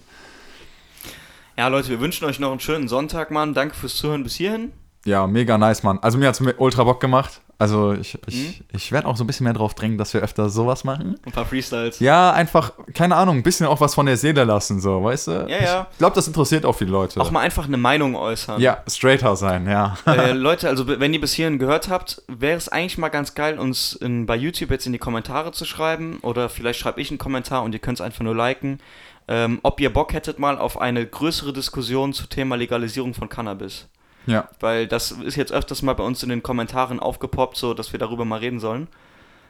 Ja, 1.58 1.70
Leute, 1.70 1.90
wir 1.90 2.00
wünschen 2.00 2.26
euch 2.26 2.38
noch 2.38 2.52
einen 2.52 2.60
schönen 2.60 2.88
Sonntag, 2.88 3.32
Mann. 3.32 3.56
Danke 3.56 3.74
fürs 3.76 3.96
Zuhören 3.96 4.24
bis 4.24 4.36
hierhin. 4.36 4.72
ja, 5.06 5.26
mega 5.26 5.58
nice, 5.58 5.82
Mann. 5.82 5.98
Also 6.04 6.20
mir 6.20 6.28
hat 6.28 6.40
es 6.40 6.54
ultra 6.60 6.84
Bock 6.84 7.00
gemacht. 7.00 7.42
Also 7.60 7.94
ich, 7.94 8.14
Mhm. 8.14 8.20
ich, 8.28 8.64
ich 8.72 8.92
werde 8.92 9.08
auch 9.08 9.18
so 9.18 9.24
ein 9.24 9.28
bisschen 9.28 9.46
mehr 9.46 9.54
drauf 9.54 9.74
drängen, 9.74 9.98
dass 9.98 10.14
wir 10.14 10.22
öfter 10.22 10.48
sowas 10.50 10.84
machen. 10.84 11.20
Ein 11.26 11.32
paar 11.32 11.46
Freestyles. 11.46 12.00
Ja, 12.00 12.32
einfach, 12.32 12.74
keine 12.94 13.16
Ahnung, 13.16 13.38
ein 13.38 13.44
bisschen 13.44 13.66
auch 13.66 13.82
was 13.82 13.96
von 13.96 14.06
der 14.06 14.16
Seele 14.18 14.44
lassen, 14.44 14.80
so, 14.80 15.04
weißt 15.04 15.28
du? 15.28 15.32
Ja, 15.50 15.64
ja. 15.64 15.88
Ich 15.92 15.98
glaube, 15.98 16.16
das 16.16 16.28
interessiert 16.28 16.66
auch 16.66 16.74
viele 16.74 16.92
Leute. 16.92 17.20
Auch 17.20 17.32
mal 17.32 17.40
einfach 17.40 17.66
eine 17.66 17.78
Meinung 17.78 18.16
äußern. 18.16 18.62
Ja, 18.62 18.84
straighter 18.88 19.36
sein, 19.36 19.68
ja. 19.68 19.98
äh, 20.06 20.32
Leute, 20.34 20.70
also 20.70 20.88
wenn 20.88 21.14
ihr 21.14 21.22
bis 21.22 21.34
hierhin 21.34 21.58
gehört 21.58 21.90
habt, 21.90 22.22
wäre 22.28 22.58
es 22.58 22.70
eigentlich 22.70 23.00
mal 23.00 23.10
ganz 23.10 23.34
geil, 23.34 23.58
uns 23.58 23.94
in, 23.94 24.28
bei 24.28 24.36
YouTube 24.36 24.70
jetzt 24.70 24.86
in 24.86 24.94
die 24.94 25.00
Kommentare 25.00 25.52
zu 25.52 25.66
schreiben. 25.66 26.20
Oder 26.22 26.50
vielleicht 26.50 26.80
schreibe 26.80 27.02
ich 27.02 27.10
einen 27.10 27.18
Kommentar 27.18 27.64
und 27.64 27.74
ihr 27.74 27.80
könnt 27.80 27.98
es 28.00 28.02
einfach 28.06 28.22
nur 28.22 28.36
liken. 28.36 28.80
Ähm, 29.28 29.60
ob 29.64 29.82
ihr 29.82 29.92
Bock 29.92 30.14
hättet 30.14 30.38
mal 30.40 30.58
auf 30.58 30.80
eine 30.80 31.06
größere 31.06 31.52
Diskussion 31.54 32.14
zum 32.14 32.30
Thema 32.30 32.56
Legalisierung 32.56 33.14
von 33.14 33.28
Cannabis. 33.30 33.88
Ja. 34.28 34.48
Weil 34.60 34.86
das 34.88 35.10
ist 35.12 35.36
jetzt 35.36 35.52
öfters 35.52 35.82
mal 35.82 35.94
bei 35.94 36.04
uns 36.04 36.22
in 36.22 36.30
den 36.30 36.44
Kommentaren 36.44 37.00
aufgepoppt, 37.00 37.58
so 37.58 37.74
dass 37.74 37.92
wir 37.94 38.00
darüber 38.00 38.24
mal 38.26 38.38
reden 38.40 38.60
sollen. 38.60 38.88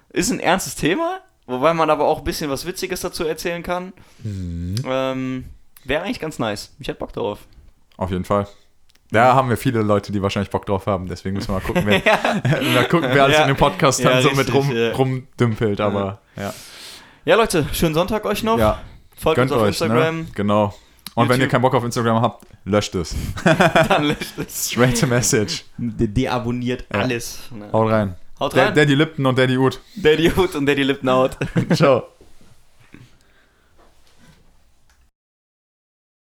Ist 0.10 0.32
ein 0.32 0.40
ernstes 0.40 0.76
Thema, 0.76 1.20
wobei 1.48 1.74
man 1.74 1.90
aber 1.90 2.06
auch 2.08 2.20
ein 2.20 2.24
bisschen 2.24 2.50
was 2.50 2.66
Witziges 2.66 3.02
dazu 3.02 3.26
erzählen 3.26 3.62
kann. 3.64 3.92
Ähm, 4.86 5.46
Wäre 5.84 6.04
eigentlich 6.04 6.20
ganz 6.20 6.40
nice. 6.40 6.74
Ich 6.80 6.88
hätte 6.88 7.00
Bock 7.00 7.14
darauf. 7.14 7.40
Auf 7.98 8.12
jeden 8.12 8.24
Fall. 8.26 8.48
Da 9.12 9.34
haben 9.36 9.48
wir 9.50 9.56
viele 9.58 9.82
Leute, 9.84 10.12
die 10.12 10.22
wahrscheinlich 10.22 10.50
Bock 10.50 10.66
drauf 10.66 10.86
haben. 10.86 11.08
Deswegen 11.08 11.36
müssen 11.36 11.48
wir 11.48 11.54
mal 11.56 11.62
gucken, 11.62 11.84
wer, 11.86 12.02
mal 12.74 12.88
gucken, 12.90 13.10
wer 13.14 13.24
alles 13.24 13.38
Ja. 13.38 13.44
in 13.44 13.48
dem 13.48 13.58
Podcast 13.58 14.04
dann 14.04 14.16
Ja, 14.16 14.22
so 14.22 14.32
mit 14.32 14.54
rum, 14.54 14.70
ja. 14.76 14.92
rumdümpelt. 14.92 15.80
Aber 15.80 16.20
ja, 16.36 16.54
Ja, 17.24 17.36
Leute, 17.36 17.66
schönen 17.72 17.94
Sonntag 17.96 18.26
euch 18.26 18.44
noch. 18.44 18.60
ja 18.60 18.82
Folgt 19.18 19.38
gönnt 19.38 19.52
uns 19.52 19.58
auf 19.58 19.64
euch. 19.64 19.70
Instagram. 19.70 20.20
Ne? 20.20 20.28
Genau. 20.36 20.76
Und 21.18 21.30
wenn 21.30 21.36
ihr 21.36 21.40
YouTube. 21.46 21.52
keinen 21.52 21.62
Bock 21.64 21.74
auf 21.74 21.84
Instagram 21.84 22.22
habt, 22.22 22.46
löscht 22.66 22.96
es. 22.96 23.16
Dann 23.90 24.04
löscht 24.10 24.38
es. 24.38 24.72
Straight 24.72 25.00
to 25.00 25.08
message. 25.08 25.64
De 25.78 26.08
deabonniert 26.08 26.86
Ja. 26.94 27.02
alles. 27.02 27.40
Haut 27.74 27.92
rein. 27.92 28.16
Haut 28.40 28.56
rein. 28.56 28.74
Daddy 28.76 28.94
Lipton 28.94 29.26
und 29.26 29.38
Daddy 29.38 29.58
Ut. 29.58 29.80
Daddy 29.96 30.30
Hood 30.36 30.56
und 30.56 30.66
Daddy 30.68 30.84
Lipton 30.84 31.10
out. 31.10 31.38
Ciao. 31.74 32.04